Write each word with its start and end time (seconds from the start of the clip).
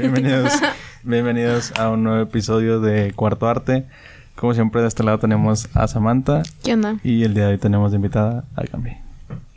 Bienvenidos, 0.00 0.52
bienvenidos 1.02 1.72
a 1.78 1.90
un 1.90 2.02
nuevo 2.04 2.22
episodio 2.22 2.80
de 2.80 3.12
Cuarto 3.12 3.48
Arte. 3.48 3.84
Como 4.34 4.54
siempre, 4.54 4.80
de 4.80 4.88
este 4.88 5.02
lado 5.02 5.18
tenemos 5.18 5.68
a 5.74 5.86
Samantha. 5.88 6.42
¿Qué 6.64 6.72
onda? 6.74 6.98
Y 7.04 7.24
el 7.24 7.34
día 7.34 7.46
de 7.46 7.52
hoy 7.52 7.58
tenemos 7.58 7.90
de 7.92 7.96
invitada 7.96 8.44
a 8.56 8.62
Gambi. 8.62 8.92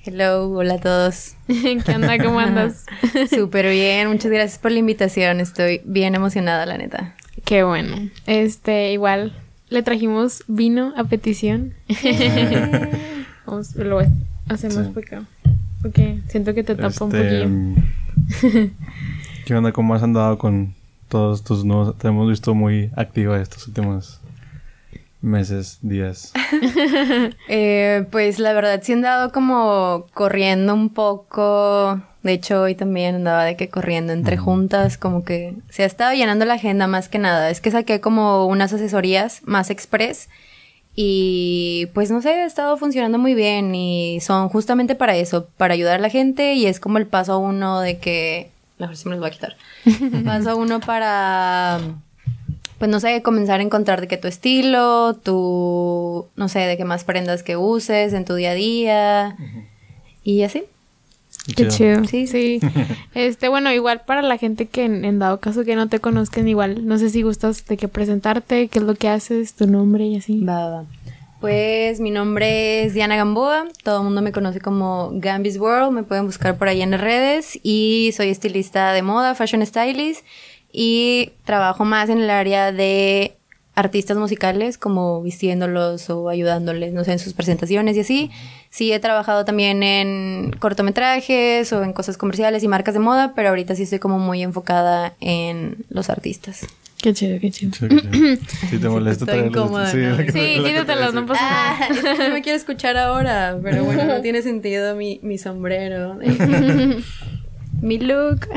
Hello, 0.06 0.50
hola 0.50 0.76
a 0.76 0.80
todos. 0.80 1.36
¿Qué 1.48 1.96
onda? 1.96 2.18
¿Cómo 2.22 2.40
andas? 2.40 2.86
Súper 3.30 3.70
bien, 3.70 4.10
muchas 4.10 4.32
gracias 4.32 4.60
por 4.60 4.72
la 4.72 4.80
invitación. 4.80 5.40
Estoy 5.40 5.82
bien 5.86 6.16
emocionada, 6.16 6.66
la 6.66 6.78
neta. 6.78 7.16
Qué 7.46 7.64
bueno. 7.64 8.10
Este, 8.26 8.92
igual 8.92 9.34
le 9.70 9.82
trajimos 9.84 10.44
vino 10.48 10.94
a 10.98 11.06
petición. 11.06 11.74
Vamos, 13.46 13.76
lo 13.76 14.00
hacemos 14.50 14.86
Sí. 14.88 14.92
por 14.94 15.04
acá. 15.04 15.24
Porque 15.82 16.20
siento 16.28 16.54
que 16.54 16.64
te 16.64 16.76
tapa 16.76 17.06
un 17.06 17.16
Este, 17.16 17.48
poquillo. 18.42 18.70
¿Qué 19.46 19.54
onda? 19.56 19.74
¿Cómo 19.74 19.94
has 19.94 20.04
andado 20.04 20.38
con 20.38 20.74
todos 21.10 21.44
tus 21.44 21.66
nuevos? 21.66 21.98
Te 21.98 22.08
hemos 22.08 22.30
visto 22.30 22.54
muy 22.54 22.92
activa 22.96 23.42
estos 23.42 23.68
últimos 23.68 24.22
meses, 25.22 25.80
días. 25.82 26.32
Eh, 27.50 28.06
pues 28.12 28.40
la 28.40 28.54
verdad 28.54 28.80
sí 28.84 28.94
he 28.94 28.96
andado 28.96 29.32
como 29.32 30.06
corriendo 30.14 30.74
un 30.74 30.90
poco. 30.90 32.02
De 32.24 32.34
hecho, 32.34 32.62
hoy 32.62 32.76
también 32.76 33.16
andaba 33.16 33.44
de 33.44 33.58
que 33.58 33.70
corriendo 33.70 34.14
entre 34.14 34.38
Ujú. 34.38 34.46
juntas, 34.46 34.98
como 34.98 35.26
que 35.26 35.56
se 35.70 35.84
ha 35.84 35.86
estado 35.86 36.14
llenando 36.14 36.46
la 36.46 36.54
agenda 36.54 36.88
más 36.88 37.10
que 37.10 37.20
nada. 37.20 37.50
Es 37.50 37.60
que 37.60 37.72
saqué 37.72 38.00
como 38.00 38.46
unas 38.48 38.72
asesorías 38.72 39.42
más 39.44 39.70
express 39.70 40.30
y 40.96 41.88
pues 41.94 42.12
no 42.12 42.22
sé, 42.22 42.30
ha 42.30 42.46
estado 42.46 42.78
funcionando 42.78 43.18
muy 43.18 43.34
bien 43.34 43.76
y 43.76 44.20
son 44.22 44.48
justamente 44.50 44.96
para 44.96 45.16
eso, 45.18 45.48
para 45.58 45.74
ayudar 45.74 45.96
a 45.96 46.02
la 46.02 46.10
gente 46.10 46.54
y 46.54 46.66
es 46.66 46.80
como 46.80 46.98
el 46.98 47.08
paso 47.08 47.40
uno 47.40 47.82
de 47.82 47.98
que... 47.98 48.53
Mejor 48.84 48.98
sí 48.98 49.10
me 49.10 49.16
los 49.16 49.20
voy 49.20 49.30
a 49.30 49.32
quitar. 49.32 49.56
paso 50.26 50.58
uno 50.58 50.80
para 50.80 51.80
pues 52.84 52.92
no 52.92 53.00
sé, 53.00 53.22
comenzar 53.22 53.62
a 53.62 53.64
encontrar 53.64 54.02
de 54.02 54.10
qué 54.10 54.18
tu 54.18 54.28
estilo, 54.28 55.14
tu, 55.14 56.28
no 56.36 56.50
sé, 56.50 56.60
de 56.60 56.76
qué 56.76 56.84
más 56.84 57.06
prendas 57.06 57.42
que 57.42 57.56
uses 57.56 58.12
en 58.12 58.26
tu 58.26 58.36
día 58.36 58.52
a 58.52 58.56
día 58.56 59.38
y 60.24 60.44
así. 60.44 60.66
Qué 61.56 61.68
chido. 61.70 62.04
Sí. 62.06 62.28
Sí. 62.28 62.60
Este, 63.14 63.48
bueno, 63.48 63.72
igual 63.72 64.02
para 64.06 64.22
la 64.22 64.38
gente 64.38 64.66
que 64.66 64.86
en, 64.86 65.06
en 65.06 65.20
dado 65.20 65.40
caso 65.40 65.64
que 65.64 65.76
no 65.76 65.88
te 65.88 66.00
conozcan, 66.00 66.48
igual, 66.48 66.86
no 66.86 66.98
sé 66.98 67.10
si 67.10 67.22
gustas 67.22 67.66
de 67.68 67.78
que 67.78 67.88
presentarte, 67.88 68.68
qué 68.68 68.80
es 68.80 68.86
lo 68.86 68.96
que 68.96 69.08
haces, 69.08 69.54
tu 69.54 69.68
nombre 69.68 70.06
y 70.06 70.18
así. 70.18 70.42
Va, 70.42 70.68
va, 70.68 70.76
va. 70.82 70.86
Pues 71.44 72.00
mi 72.00 72.10
nombre 72.10 72.86
es 72.86 72.94
Diana 72.94 73.18
Gamboa, 73.18 73.66
todo 73.84 73.98
el 73.98 74.06
mundo 74.06 74.22
me 74.22 74.32
conoce 74.32 74.62
como 74.62 75.10
Gambis 75.16 75.58
World, 75.58 75.92
me 75.92 76.04
pueden 76.04 76.26
buscar 76.26 76.58
por 76.58 76.70
ahí 76.70 76.82
en 76.82 76.92
las 76.92 77.02
redes 77.02 77.60
y 77.64 78.14
soy 78.16 78.30
estilista 78.30 78.94
de 78.94 79.02
moda, 79.02 79.36
fashion 79.36 79.66
stylist 79.66 80.26
y 80.72 81.34
trabajo 81.44 81.84
más 81.84 82.08
en 82.08 82.20
el 82.20 82.30
área 82.30 82.72
de 82.72 83.36
artistas 83.76 84.16
musicales 84.16 84.78
como 84.78 85.22
vistiéndolos 85.22 86.10
o 86.10 86.30
ayudándoles, 86.30 86.94
no 86.94 87.04
sé, 87.04 87.12
en 87.12 87.20
sus 87.20 87.34
presentaciones 87.34 87.98
y 87.98 88.00
así. 88.00 88.32
Sí 88.70 88.94
he 88.94 89.00
trabajado 89.02 89.44
también 89.44 89.84
en 89.84 90.56
cortometrajes 90.62 91.74
o 91.74 91.84
en 91.84 91.92
cosas 91.92 92.16
comerciales 92.16 92.64
y 92.64 92.70
marcas 92.70 92.94
de 92.94 93.02
moda, 93.02 93.34
pero 93.36 93.50
ahorita 93.50 93.76
sí 93.76 93.84
estoy 93.84 94.00
como 94.00 94.18
muy 94.18 94.42
enfocada 94.44 95.16
en 95.20 95.84
los 95.90 96.10
artistas. 96.10 96.66
Qué 97.04 97.14
chido, 97.14 97.38
qué 97.42 97.52
chido. 97.52 97.74
Sí, 97.74 97.86
qué 97.90 98.00
chido. 98.02 98.12
Sí, 98.70 98.78
te 98.80 98.88
molesta 98.88 99.26
traerlos- 99.26 99.48
incómoda, 99.48 99.88
Sí, 99.92 99.98
¿no? 99.98 100.16
Sí, 100.32 100.56
la 100.58 100.70
quítatelo, 100.70 101.12
no 101.12 101.26
pasa 101.26 101.42
nada. 101.44 101.76
Ah, 101.82 101.88
es 101.92 102.00
que 102.00 102.18
no 102.30 102.34
me 102.34 102.42
quiero 102.42 102.56
escuchar 102.58 102.96
ahora, 102.96 103.58
pero 103.62 103.84
bueno, 103.84 104.06
no 104.06 104.22
tiene 104.22 104.42
sentido 104.42 104.96
mi, 104.96 105.20
mi 105.22 105.38
sombrero. 105.38 106.18
mi 107.82 108.00
look. 108.00 108.48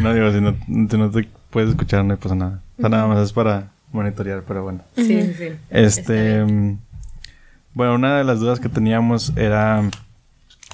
No, 0.00 0.12
digo, 0.14 0.32
si 0.32 0.40
no, 0.40 0.56
si 0.66 0.98
no 0.98 1.10
te 1.12 1.28
puedes 1.50 1.70
escuchar, 1.70 2.04
no 2.04 2.16
pasa 2.16 2.34
nada. 2.34 2.60
O 2.76 2.80
sea, 2.80 2.88
nada 2.90 3.06
más 3.06 3.24
es 3.24 3.32
para 3.32 3.68
monitorear, 3.92 4.42
pero 4.46 4.64
bueno. 4.64 4.80
Sí, 4.96 5.04
sí, 5.22 5.34
sí. 5.38 5.48
Este, 5.70 6.44
bueno, 7.72 7.94
una 7.94 8.18
de 8.18 8.24
las 8.24 8.40
dudas 8.40 8.58
que 8.58 8.68
teníamos 8.68 9.32
era 9.36 9.88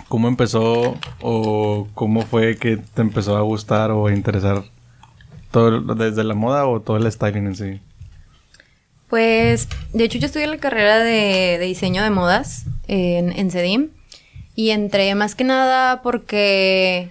cómo 0.08 0.28
empezó 0.28 0.96
o 1.20 1.88
cómo 1.92 2.22
fue 2.22 2.56
que 2.56 2.78
te 2.78 3.02
empezó 3.02 3.36
a 3.36 3.42
gustar 3.42 3.90
o 3.90 4.06
a 4.06 4.14
interesar 4.14 4.62
todo 5.56 5.80
desde 5.94 6.22
la 6.22 6.34
moda 6.34 6.66
o 6.66 6.80
todo 6.80 6.98
el 6.98 7.10
styling 7.10 7.46
en 7.46 7.56
sí. 7.56 7.80
Pues, 9.08 9.68
de 9.94 10.04
hecho, 10.04 10.18
yo 10.18 10.26
estudié 10.26 10.46
la 10.48 10.58
carrera 10.58 10.98
de, 10.98 11.56
de 11.58 11.64
diseño 11.64 12.02
de 12.02 12.10
modas 12.10 12.66
en, 12.88 13.32
en 13.32 13.50
CEDIM. 13.50 13.88
Y 14.54 14.68
entré 14.70 15.14
más 15.14 15.34
que 15.34 15.44
nada 15.44 16.02
porque, 16.02 17.08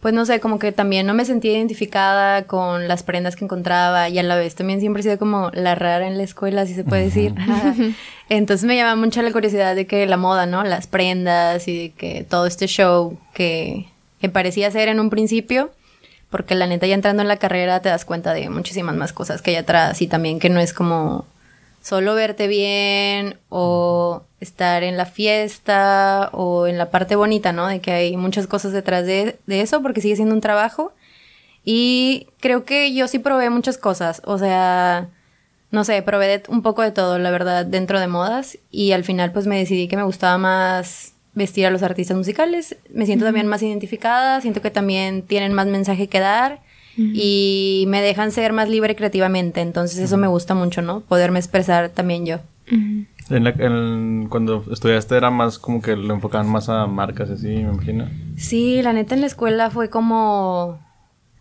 pues 0.00 0.14
no 0.14 0.24
sé, 0.24 0.40
como 0.40 0.58
que 0.58 0.72
también 0.72 1.06
no 1.06 1.12
me 1.12 1.26
sentía 1.26 1.52
identificada 1.52 2.46
con 2.46 2.88
las 2.88 3.02
prendas 3.02 3.36
que 3.36 3.44
encontraba 3.44 4.08
y 4.08 4.18
a 4.18 4.22
la 4.22 4.36
vez 4.36 4.54
también 4.54 4.80
siempre 4.80 5.00
he 5.00 5.02
sido 5.02 5.18
como 5.18 5.50
la 5.52 5.74
rara 5.74 6.06
en 6.06 6.16
la 6.16 6.24
escuela, 6.24 6.64
si 6.64 6.72
se 6.72 6.84
puede 6.84 7.04
decir. 7.04 7.34
Entonces 8.30 8.66
me 8.66 8.76
llama 8.76 8.96
mucho 8.96 9.20
la 9.20 9.32
curiosidad 9.32 9.76
de 9.76 9.86
que 9.86 10.06
la 10.06 10.16
moda, 10.16 10.46
¿no? 10.46 10.64
Las 10.64 10.86
prendas 10.86 11.68
y 11.68 11.78
de 11.78 11.90
que 11.90 12.24
todo 12.24 12.46
este 12.46 12.68
show 12.68 13.18
que, 13.34 13.86
que 14.18 14.30
parecía 14.30 14.70
ser 14.70 14.88
en 14.88 14.98
un 14.98 15.10
principio. 15.10 15.72
Porque 16.30 16.54
la 16.54 16.66
neta 16.66 16.86
ya 16.86 16.94
entrando 16.94 17.22
en 17.22 17.28
la 17.28 17.36
carrera 17.38 17.80
te 17.80 17.88
das 17.88 18.04
cuenta 18.04 18.34
de 18.34 18.48
muchísimas 18.50 18.96
más 18.96 19.12
cosas 19.12 19.42
que 19.42 19.50
hay 19.50 19.56
atrás 19.56 20.02
y 20.02 20.06
también 20.06 20.38
que 20.38 20.50
no 20.50 20.60
es 20.60 20.72
como 20.72 21.24
solo 21.80 22.14
verte 22.16 22.48
bien 22.48 23.38
o 23.48 24.24
estar 24.40 24.82
en 24.82 24.96
la 24.96 25.06
fiesta 25.06 26.30
o 26.32 26.66
en 26.66 26.78
la 26.78 26.90
parte 26.90 27.14
bonita, 27.14 27.52
¿no? 27.52 27.68
De 27.68 27.80
que 27.80 27.92
hay 27.92 28.16
muchas 28.16 28.48
cosas 28.48 28.72
detrás 28.72 29.06
de, 29.06 29.38
de 29.46 29.60
eso 29.60 29.82
porque 29.82 30.00
sigue 30.00 30.16
siendo 30.16 30.34
un 30.34 30.40
trabajo. 30.40 30.92
Y 31.64 32.28
creo 32.40 32.64
que 32.64 32.92
yo 32.94 33.08
sí 33.08 33.18
probé 33.18 33.50
muchas 33.50 33.78
cosas, 33.78 34.22
o 34.24 34.38
sea, 34.38 35.08
no 35.72 35.84
sé, 35.84 36.00
probé 36.02 36.42
un 36.48 36.62
poco 36.62 36.82
de 36.82 36.92
todo, 36.92 37.18
la 37.18 37.30
verdad, 37.32 37.66
dentro 37.66 37.98
de 37.98 38.06
modas 38.06 38.56
y 38.70 38.92
al 38.92 39.02
final 39.02 39.32
pues 39.32 39.46
me 39.46 39.58
decidí 39.58 39.88
que 39.88 39.96
me 39.96 40.04
gustaba 40.04 40.38
más 40.38 41.15
vestir 41.36 41.66
a 41.66 41.70
los 41.70 41.84
artistas 41.84 42.16
musicales. 42.16 42.76
Me 42.92 43.06
siento 43.06 43.24
también 43.24 43.46
más 43.46 43.62
identificada, 43.62 44.40
siento 44.40 44.60
que 44.62 44.72
también 44.72 45.22
tienen 45.22 45.52
más 45.52 45.68
mensaje 45.68 46.08
que 46.08 46.18
dar 46.18 46.60
y 46.98 47.84
me 47.88 48.00
dejan 48.00 48.32
ser 48.32 48.54
más 48.54 48.68
libre 48.70 48.96
creativamente, 48.96 49.60
entonces 49.60 49.98
eso 49.98 50.16
me 50.16 50.28
gusta 50.28 50.54
mucho, 50.54 50.80
¿no? 50.80 51.00
Poderme 51.02 51.38
expresar 51.38 51.90
también 51.90 52.24
yo. 52.24 52.38
En 52.68 53.44
la- 53.44 53.50
en- 53.50 54.28
cuando 54.30 54.64
estudiaste 54.72 55.14
era 55.16 55.30
más 55.30 55.58
como 55.58 55.82
que 55.82 55.94
lo 55.94 56.14
enfocaban 56.14 56.48
más 56.48 56.68
a 56.70 56.86
marcas 56.86 57.28
así, 57.28 57.48
me 57.48 57.60
imagino. 57.72 58.08
Sí, 58.36 58.80
la 58.82 58.92
neta 58.94 59.14
en 59.14 59.20
la 59.20 59.26
escuela 59.26 59.68
fue 59.70 59.90
como 59.90 60.80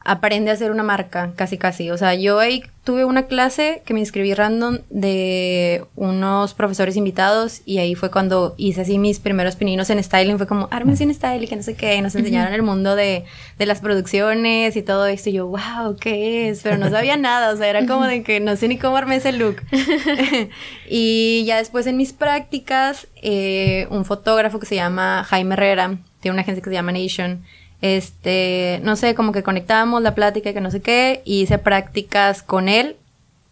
aprende 0.05 0.51
a 0.51 0.53
hacer 0.53 0.71
una 0.71 0.83
marca, 0.83 1.33
casi 1.35 1.57
casi. 1.57 1.89
O 1.89 1.97
sea, 1.97 2.13
yo 2.13 2.39
ahí 2.39 2.63
tuve 2.83 3.03
una 3.03 3.25
clase 3.25 3.81
que 3.85 3.95
me 3.95 3.99
inscribí 3.99 4.35
random 4.35 4.77
de 4.91 5.83
unos 5.95 6.53
profesores 6.53 6.95
invitados 6.95 7.63
y 7.65 7.79
ahí 7.79 7.95
fue 7.95 8.11
cuando 8.11 8.53
hice 8.57 8.81
así 8.81 8.99
mis 8.99 9.19
primeros 9.19 9.55
pininos 9.55 9.89
en 9.89 10.01
styling. 10.01 10.37
Fue 10.37 10.45
como, 10.45 10.67
ármense 10.69 11.03
en 11.03 11.13
styling, 11.13 11.49
que 11.49 11.55
no 11.55 11.63
sé 11.63 11.73
qué. 11.73 11.99
Nos 12.03 12.13
enseñaron 12.13 12.53
el 12.53 12.61
mundo 12.61 12.95
de, 12.95 13.25
de 13.57 13.65
las 13.65 13.81
producciones 13.81 14.75
y 14.75 14.83
todo 14.83 15.07
esto. 15.07 15.31
Y 15.31 15.33
yo, 15.33 15.47
wow, 15.47 15.97
¿qué 15.99 16.49
es? 16.49 16.61
Pero 16.61 16.77
no 16.77 16.87
sabía 16.91 17.17
nada. 17.17 17.51
O 17.51 17.57
sea, 17.57 17.67
era 17.67 17.87
como 17.87 18.05
de 18.05 18.21
que 18.21 18.39
no 18.39 18.55
sé 18.55 18.67
ni 18.67 18.77
cómo 18.77 18.97
armé 18.97 19.15
ese 19.15 19.31
look. 19.31 19.63
y 20.87 21.43
ya 21.47 21.57
después 21.57 21.87
en 21.87 21.97
mis 21.97 22.13
prácticas, 22.13 23.07
eh, 23.23 23.87
un 23.89 24.05
fotógrafo 24.05 24.59
que 24.59 24.67
se 24.67 24.75
llama 24.75 25.23
Jaime 25.23 25.55
Herrera, 25.55 25.97
tiene 26.19 26.33
una 26.33 26.43
agencia 26.43 26.63
que 26.63 26.69
se 26.69 26.75
llama 26.75 26.91
Nation. 26.91 27.43
Este, 27.81 28.79
no 28.83 28.95
sé, 28.95 29.15
como 29.15 29.31
que 29.31 29.43
conectábamos 29.43 30.01
la 30.01 30.15
plática 30.15 30.49
y 30.49 30.53
que 30.53 30.61
no 30.61 30.71
sé 30.71 30.81
qué, 30.81 31.21
y 31.25 31.41
hice 31.41 31.57
prácticas 31.57 32.41
con 32.41 32.69
él 32.69 32.95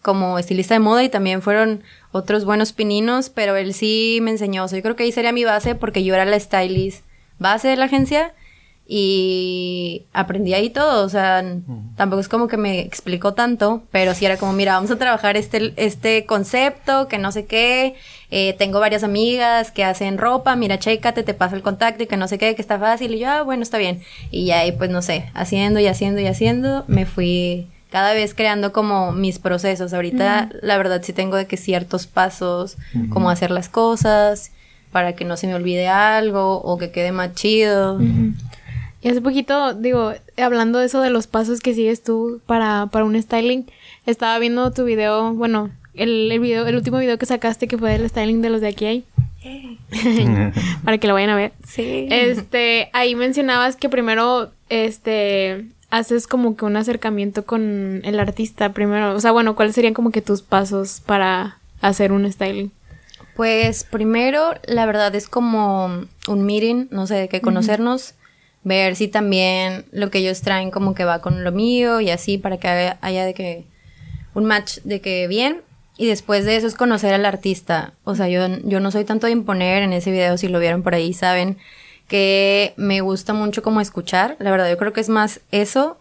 como 0.02 0.38
estilista 0.38 0.76
de 0.76 0.80
moda 0.80 1.04
y 1.04 1.10
también 1.10 1.42
fueron 1.42 1.82
otros 2.12 2.46
buenos 2.46 2.74
pininos, 2.74 3.30
pero 3.30 3.56
él 3.56 3.74
sí 3.74 4.20
me 4.22 4.32
enseñó, 4.32 4.66
o 4.66 4.68
sea, 4.68 4.78
yo 4.78 4.84
creo 4.84 4.96
que 4.96 5.04
ahí 5.04 5.12
sería 5.12 5.32
mi 5.32 5.46
base 5.46 5.76
porque 5.76 6.04
yo 6.04 6.14
era 6.14 6.26
la 6.26 6.40
stylist 6.40 7.06
base 7.40 7.70
de 7.70 7.78
la 7.78 7.86
agencia 7.86 8.34
y 8.86 10.06
aprendí 10.12 10.54
ahí 10.54 10.70
todo, 10.70 11.06
o 11.06 11.10
sea, 11.10 11.44
tampoco 11.96 12.20
es 12.20 12.28
como 12.28 12.48
que 12.48 12.58
me 12.58 12.82
explicó 12.82 13.34
tanto, 13.34 13.84
pero 13.92 14.14
sí 14.14 14.26
era 14.26 14.38
como, 14.38 14.52
mira, 14.52 14.74
vamos 14.74 14.92
a 14.92 14.98
trabajar 14.98 15.38
este, 15.38 15.74
este 15.78 16.26
concepto, 16.26 17.08
que 17.08 17.18
no 17.18 17.32
sé 17.32 17.46
qué, 17.46 17.96
eh, 18.30 18.56
tengo 18.58 18.82
varias 18.82 19.04
amigas 19.04 19.72
que 19.72 19.86
hacen 19.86 20.18
ropa, 20.18 20.56
mira, 20.58 20.80
chécate, 20.80 21.24
te 21.24 21.34
paso 21.34 21.56
el 21.56 21.62
contacto 21.62 22.04
y 22.04 22.08
que 22.08 22.18
no 22.18 22.28
sé 22.28 22.38
qué, 22.38 22.56
que 22.56 22.62
está 22.62 22.78
fácil, 22.78 23.14
y 23.14 23.20
yo, 23.20 23.30
ah, 23.30 23.42
bueno, 23.44 23.64
está 23.64 23.78
bien, 23.78 24.02
y 24.32 24.48
ya 24.48 24.60
ahí, 24.60 24.74
pues, 24.74 24.90
no 24.90 25.02
sé, 25.02 25.32
haciendo 25.34 25.80
y 25.80 25.88
haciendo 25.88 26.20
y 26.20 26.28
haciendo, 26.28 26.84
me 26.88 27.06
fui 27.06 27.68
cada 27.90 28.14
vez 28.14 28.34
creando 28.34 28.74
como 28.74 29.12
mis 29.12 29.40
procesos, 29.40 29.94
ahorita 29.94 30.50
la 30.62 30.78
verdad 30.78 31.02
sí 31.04 31.14
tengo 31.14 31.38
de 31.38 31.46
que 31.46 31.58
ciertos 31.58 32.06
pasos, 32.08 32.78
como 33.12 33.30
hacer 33.30 33.50
las 33.50 33.70
cosas, 33.70 34.52
para 34.92 35.14
que 35.14 35.26
no 35.26 35.38
se 35.38 35.48
me 35.48 35.56
olvide 35.56 35.88
algo, 35.88 36.60
o 36.62 36.78
que 36.78 36.92
quede 36.92 37.12
más 37.12 37.34
chido. 37.34 38.00
Y 39.04 39.10
hace 39.10 39.22
poquito, 39.22 39.74
digo, 39.74 40.14
hablando 40.38 40.80
de 40.80 40.86
eso 40.86 41.02
de 41.02 41.10
los 41.10 41.28
pasos 41.28 41.60
que 41.60 41.74
sigues 41.74 42.04
tú 42.04 42.42
para, 42.46 42.88
para 42.88 43.04
un 43.04 43.22
styling, 43.22 43.66
estaba 44.06 44.40
viendo 44.40 44.72
tu 44.72 44.86
video, 44.86 45.34
bueno, 45.34 45.72
el, 45.94 46.32
el 46.32 46.40
video, 46.40 46.66
el 46.66 46.76
último 46.76 47.00
video 47.00 47.18
que 47.18 47.26
sacaste 47.26 47.68
que 47.68 47.78
fue 47.78 47.96
el 47.96 48.10
styling 48.10 48.42
de 48.42 48.50
los 48.50 48.62
de 48.62 48.68
aquí 48.70 48.86
hay. 48.86 49.06
para 50.86 50.98
que 50.98 51.08
lo 51.08 51.14
vayan 51.14 51.32
a 51.32 51.36
ver. 51.36 51.52
Sí. 51.68 52.08
Este, 52.10 52.90
ahí 52.94 53.14
mencionabas 53.16 53.76
que 53.76 53.90
primero, 53.90 54.52
este, 54.70 55.66
haces 55.94 56.26
como 56.26 56.56
que 56.56 56.66
un 56.66 56.76
acercamiento 56.76 57.46
con 57.46 58.02
el 58.04 58.20
artista 58.20 58.74
primero? 58.74 59.14
O 59.14 59.20
sea, 59.20 59.32
bueno, 59.32 59.56
¿cuáles 59.56 59.76
serían 59.76 59.94
como 59.94 60.10
que 60.10 60.24
tus 60.24 60.42
pasos 60.42 61.02
para 61.06 61.60
hacer 61.82 62.12
un 62.12 62.30
styling? 62.32 62.72
Pues 63.36 63.84
primero, 63.84 64.54
la 64.66 64.88
verdad 64.88 65.14
es 65.14 65.28
como 65.28 66.06
un 66.28 66.46
meeting, 66.46 66.88
no 66.90 67.06
sé, 67.06 67.16
de 67.16 67.30
qué 67.30 67.42
conocernos, 67.42 68.16
ver 68.64 68.96
si 68.96 69.08
también 69.08 69.86
lo 69.92 70.10
que 70.10 70.20
ellos 70.20 70.42
traen 70.42 70.72
como 70.72 70.96
que 70.96 71.06
va 71.06 71.20
con 71.20 71.44
lo 71.44 71.52
mío 71.52 72.02
y 72.02 72.10
así 72.10 72.38
para 72.38 72.58
que 72.58 72.68
haya, 72.68 73.26
de 73.26 73.34
que 73.34 73.66
un 74.34 74.46
match 74.46 74.80
de 74.84 75.02
que 75.02 75.28
bien. 75.28 75.62
Y 75.98 76.08
después 76.08 76.46
de 76.46 76.56
eso 76.56 76.66
es 76.66 76.74
conocer 76.74 77.14
al 77.14 77.26
artista. 77.26 77.94
O 78.04 78.16
sea, 78.16 78.28
yo, 78.28 78.48
yo 78.64 78.80
no 78.80 78.90
soy 78.90 79.06
tanto 79.06 79.28
de 79.28 79.34
imponer 79.34 79.84
en 79.84 79.94
ese 79.94 80.12
video, 80.12 80.38
si 80.38 80.48
lo 80.48 80.60
vieron 80.60 80.82
por 80.82 80.96
ahí, 80.96 81.14
saben 81.14 81.58
que 82.08 82.74
me 82.78 83.02
gusta 83.02 83.34
mucho 83.34 83.62
como 83.62 83.80
escuchar. 83.80 84.36
La 84.40 84.52
verdad, 84.52 84.70
yo 84.70 84.78
creo 84.78 84.94
que 84.94 85.02
es 85.02 85.10
más 85.10 85.42
eso. 85.52 85.98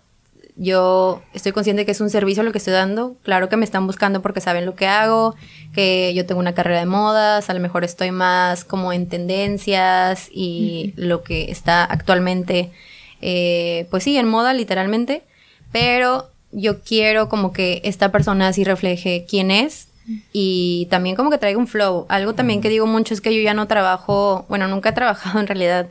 Yo 0.57 1.23
estoy 1.33 1.53
consciente 1.53 1.87
que 1.87 1.93
es 1.93 2.01
un 2.01 2.11
servicio 2.11 2.43
lo 2.43 2.53
que 2.53 2.59
estoy 2.59 2.75
dando. 2.75 3.17
Claro 3.23 3.49
que 3.49 3.57
me 3.57 3.65
están 3.65 3.87
buscando 3.87 4.21
porque 4.21 4.41
saben 4.41 4.67
lo 4.67 4.75
que 4.75 4.87
hago, 4.87 5.35
que 5.75 6.13
yo 6.15 6.27
tengo 6.27 6.41
una 6.41 6.55
carrera 6.55 6.81
de 6.81 6.87
modas, 6.87 7.49
a 7.49 7.55
lo 7.55 7.61
mejor 7.61 7.85
estoy 7.85 8.11
más 8.11 8.65
como 8.65 8.93
en 8.93 9.09
tendencias 9.09 10.29
y 10.31 10.93
lo 10.97 11.23
que 11.23 11.51
está 11.51 11.85
actualmente, 11.85 12.71
eh, 13.23 13.87
pues 13.91 14.05
sí, 14.05 14.19
en 14.19 14.29
moda 14.29 14.53
literalmente. 14.53 15.23
Pero 15.73 16.29
yo 16.53 16.81
quiero 16.83 17.31
como 17.31 17.53
que 17.53 17.81
esta 17.85 18.13
persona 18.13 18.49
así 18.49 18.63
refleje 18.63 19.25
quién 19.27 19.51
es 19.51 19.89
y 20.33 20.87
también 20.91 21.17
como 21.17 21.31
que 21.31 21.39
traiga 21.39 21.59
un 21.59 21.67
flow. 21.67 22.07
Algo 22.11 22.35
también 22.35 22.61
que 22.61 22.69
digo 22.69 22.87
mucho 22.87 23.15
es 23.15 23.23
que 23.23 23.35
yo 23.35 23.41
ya 23.41 23.55
no 23.55 23.69
trabajo, 23.69 24.45
bueno, 24.51 24.69
nunca 24.69 24.91
he 24.91 24.93
trabajado 24.93 25.41
en 25.41 25.47
realidad 25.47 25.89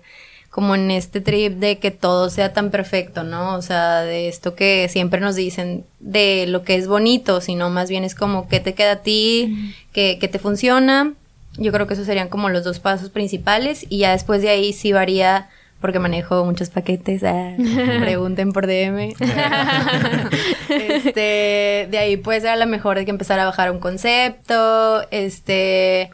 como 0.51 0.75
en 0.75 0.91
este 0.91 1.21
trip 1.21 1.53
de 1.53 1.79
que 1.79 1.91
todo 1.91 2.29
sea 2.29 2.51
tan 2.51 2.71
perfecto, 2.71 3.23
¿no? 3.23 3.55
O 3.55 3.61
sea, 3.61 4.01
de 4.01 4.27
esto 4.27 4.53
que 4.53 4.87
siempre 4.89 5.21
nos 5.21 5.35
dicen 5.35 5.85
de 6.01 6.45
lo 6.45 6.63
que 6.63 6.75
es 6.75 6.87
bonito, 6.87 7.39
sino 7.39 7.69
más 7.69 7.89
bien 7.89 8.03
es 8.03 8.15
como 8.15 8.49
que 8.49 8.59
te 8.59 8.73
queda 8.73 8.91
a 8.91 8.95
ti, 8.97 9.73
que, 9.93 10.19
que 10.19 10.27
te 10.27 10.39
funciona. 10.39 11.13
Yo 11.57 11.71
creo 11.71 11.87
que 11.87 11.93
esos 11.93 12.05
serían 12.05 12.27
como 12.27 12.49
los 12.49 12.65
dos 12.65 12.79
pasos 12.79 13.09
principales 13.09 13.85
y 13.87 13.99
ya 13.99 14.11
después 14.11 14.41
de 14.41 14.49
ahí 14.49 14.73
sí 14.73 14.91
varía 14.91 15.49
porque 15.79 15.99
manejo 15.99 16.45
muchos 16.45 16.69
paquetes. 16.69 17.23
ah, 17.23 17.55
pregunten 18.01 18.51
por 18.51 18.67
DM. 18.67 19.13
este, 20.69 21.87
de 21.89 21.97
ahí 21.97 22.17
puede 22.17 22.41
ser 22.41 22.51
a 22.51 22.55
lo 22.57 22.67
mejor 22.67 22.97
de 22.97 23.05
que 23.05 23.11
empezar 23.11 23.39
a 23.39 23.45
bajar 23.45 23.71
un 23.71 23.79
concepto. 23.79 25.01
Este, 25.11 26.11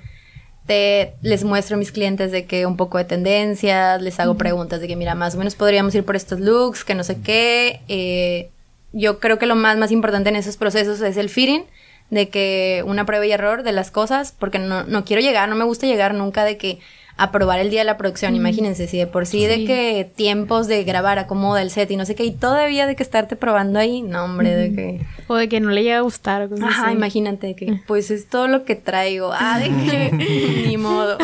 les 0.67 1.43
muestro 1.43 1.75
a 1.75 1.79
mis 1.79 1.91
clientes 1.91 2.31
de 2.31 2.45
que 2.45 2.65
un 2.65 2.77
poco 2.77 2.97
de 2.97 3.05
tendencias, 3.05 4.01
les 4.01 4.19
hago 4.19 4.35
preguntas 4.35 4.81
de 4.81 4.87
que, 4.87 4.95
mira, 4.95 5.15
más 5.15 5.35
o 5.35 5.37
menos 5.37 5.55
podríamos 5.55 5.95
ir 5.95 6.03
por 6.03 6.15
estos 6.15 6.39
looks, 6.39 6.83
que 6.83 6.95
no 6.95 7.03
sé 7.03 7.21
qué. 7.21 7.81
Eh, 7.87 8.49
yo 8.93 9.19
creo 9.19 9.39
que 9.39 9.45
lo 9.45 9.55
más, 9.55 9.77
más 9.77 9.91
importante 9.91 10.29
en 10.29 10.35
esos 10.35 10.57
procesos 10.57 11.01
es 11.01 11.17
el 11.17 11.29
feeding 11.29 11.65
de 12.09 12.29
que 12.29 12.83
una 12.85 13.05
prueba 13.05 13.25
y 13.25 13.31
error 13.31 13.63
de 13.63 13.71
las 13.71 13.91
cosas, 13.91 14.33
porque 14.37 14.59
no, 14.59 14.83
no 14.83 15.05
quiero 15.05 15.21
llegar, 15.21 15.49
no 15.49 15.55
me 15.55 15.65
gusta 15.65 15.87
llegar 15.87 16.13
nunca 16.13 16.43
de 16.43 16.57
que 16.57 16.79
aprobar 17.17 17.59
el 17.59 17.69
día 17.71 17.81
de 17.81 17.85
la 17.85 17.97
producción, 17.97 18.35
imagínense, 18.35 18.87
si 18.87 18.97
de 18.97 19.07
por 19.07 19.25
sí, 19.25 19.45
de 19.45 19.65
que 19.65 20.09
tiempos 20.15 20.67
de 20.67 20.83
grabar, 20.83 21.17
acomoda 21.17 21.61
el 21.61 21.71
set 21.71 21.89
y 21.89 21.95
no 21.95 22.05
sé 22.05 22.13
qué, 22.13 22.23
y 22.23 22.31
todavía 22.31 22.85
de 22.85 22.95
que 22.95 23.03
estarte 23.03 23.35
probando 23.35 23.79
ahí, 23.79 24.03
no 24.03 24.23
hombre, 24.23 24.55
de 24.55 24.73
que... 24.73 25.05
O 25.27 25.35
de 25.35 25.49
que 25.49 25.59
no 25.59 25.71
le 25.71 25.83
llega 25.83 25.97
a 25.97 26.01
gustar. 26.01 26.43
o 26.43 26.49
cosas 26.49 26.65
Ajá, 26.69 26.85
así. 26.87 26.93
imagínate 26.93 27.55
que 27.55 27.81
pues 27.87 28.11
es 28.11 28.27
todo 28.27 28.47
lo 28.47 28.63
que 28.63 28.75
traigo, 28.75 29.31
ah, 29.33 29.59
de 29.59 29.65
que 29.65 30.11
ni 30.67 30.77
modo. 30.77 31.17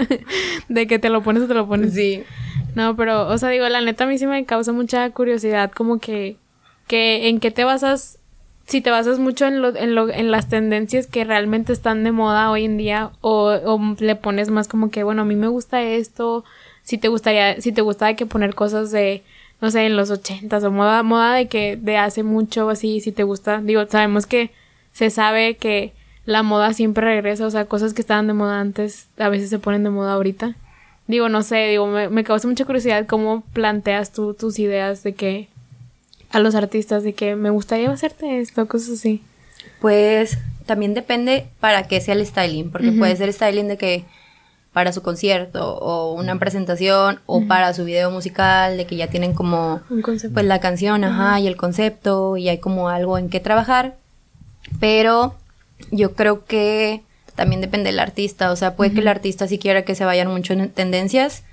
de 0.68 0.86
que 0.86 0.98
te 0.98 1.08
lo 1.08 1.22
pones 1.22 1.44
o 1.44 1.48
te 1.48 1.54
lo 1.54 1.66
pones. 1.66 1.94
Sí. 1.94 2.22
No, 2.74 2.94
pero, 2.96 3.28
o 3.28 3.38
sea, 3.38 3.48
digo, 3.48 3.68
la 3.68 3.80
neta 3.80 4.04
a 4.04 4.06
mí 4.06 4.18
sí 4.18 4.26
me 4.26 4.44
causa 4.44 4.72
mucha 4.72 5.08
curiosidad, 5.10 5.70
como 5.72 5.98
que, 5.98 6.36
que 6.86 7.28
en 7.28 7.40
qué 7.40 7.50
te 7.50 7.64
basas, 7.64 8.18
si 8.72 8.80
te 8.80 8.90
basas 8.90 9.18
mucho 9.18 9.46
en, 9.46 9.60
lo, 9.60 9.76
en, 9.76 9.94
lo, 9.94 10.08
en 10.08 10.30
las 10.30 10.48
tendencias 10.48 11.06
que 11.06 11.24
realmente 11.24 11.74
están 11.74 12.04
de 12.04 12.10
moda 12.10 12.50
hoy 12.50 12.64
en 12.64 12.78
día, 12.78 13.10
o, 13.20 13.50
o 13.50 13.96
le 14.00 14.16
pones 14.16 14.48
más 14.48 14.66
como 14.66 14.90
que, 14.90 15.04
bueno, 15.04 15.22
a 15.22 15.24
mí 15.26 15.36
me 15.36 15.46
gusta 15.46 15.82
esto, 15.82 16.42
si 16.82 16.96
te 16.96 17.08
gustaría, 17.08 17.60
si 17.60 17.70
te 17.72 17.82
gusta 17.82 18.16
que 18.16 18.24
poner 18.24 18.54
cosas 18.54 18.90
de, 18.90 19.22
no 19.60 19.70
sé, 19.70 19.84
en 19.84 19.94
los 19.94 20.10
ochentas, 20.10 20.64
o 20.64 20.70
moda, 20.70 21.02
moda 21.02 21.34
de 21.34 21.48
que 21.48 21.76
de 21.76 21.98
hace 21.98 22.22
mucho, 22.22 22.70
así, 22.70 23.00
si 23.00 23.12
te 23.12 23.24
gusta, 23.24 23.60
digo, 23.60 23.84
sabemos 23.90 24.26
que 24.26 24.50
se 24.94 25.10
sabe 25.10 25.56
que 25.56 25.92
la 26.24 26.42
moda 26.42 26.72
siempre 26.72 27.04
regresa, 27.04 27.44
o 27.44 27.50
sea, 27.50 27.66
cosas 27.66 27.92
que 27.92 28.00
estaban 28.00 28.26
de 28.26 28.32
moda 28.32 28.58
antes, 28.58 29.06
a 29.18 29.28
veces 29.28 29.50
se 29.50 29.58
ponen 29.58 29.84
de 29.84 29.90
moda 29.90 30.14
ahorita. 30.14 30.56
Digo, 31.08 31.28
no 31.28 31.42
sé, 31.42 31.68
digo, 31.68 31.88
me, 31.88 32.08
me 32.08 32.24
causa 32.24 32.48
mucha 32.48 32.64
curiosidad 32.64 33.06
cómo 33.06 33.42
planteas 33.52 34.12
tú 34.12 34.32
tus 34.32 34.58
ideas 34.58 35.02
de 35.02 35.12
que 35.12 35.48
a 36.32 36.38
los 36.38 36.54
artistas, 36.54 37.02
de 37.02 37.12
que 37.14 37.36
me 37.36 37.50
gustaría 37.50 37.90
hacerte 37.90 38.40
esto, 38.40 38.66
cosas 38.66 38.98
así. 38.98 39.22
Pues 39.80 40.38
también 40.66 40.94
depende 40.94 41.46
para 41.60 41.86
qué 41.88 42.00
sea 42.00 42.14
el 42.14 42.24
styling, 42.26 42.70
porque 42.70 42.92
puede 42.92 43.14
ser 43.16 43.32
styling 43.32 43.68
de 43.68 43.76
que 43.76 44.04
para 44.72 44.92
su 44.92 45.02
concierto 45.02 45.76
o 45.76 46.14
una 46.14 46.38
presentación 46.38 47.20
o 47.26 47.42
para 47.46 47.74
su 47.74 47.84
video 47.84 48.10
musical, 48.10 48.76
de 48.78 48.86
que 48.86 48.96
ya 48.96 49.08
tienen 49.08 49.34
como 49.34 49.82
Un 49.90 50.00
concepto. 50.00 50.32
pues 50.32 50.46
la 50.46 50.60
canción, 50.60 51.04
ajá, 51.04 51.38
y 51.40 51.46
el 51.46 51.56
concepto 51.56 52.36
y 52.38 52.48
hay 52.48 52.58
como 52.58 52.88
algo 52.88 53.18
en 53.18 53.28
qué 53.28 53.38
trabajar. 53.38 53.96
Pero 54.80 55.34
yo 55.90 56.14
creo 56.14 56.44
que 56.46 57.02
también 57.34 57.60
depende 57.60 57.90
del 57.90 57.98
artista, 58.00 58.50
o 58.50 58.56
sea, 58.56 58.74
puede 58.76 58.92
que 58.92 59.00
el 59.00 59.08
artista 59.08 59.46
sí 59.46 59.58
quiera 59.58 59.84
que 59.84 59.94
se 59.94 60.04
vayan 60.04 60.28
mucho 60.28 60.52
en 60.54 60.70
tendencias, 60.70 61.44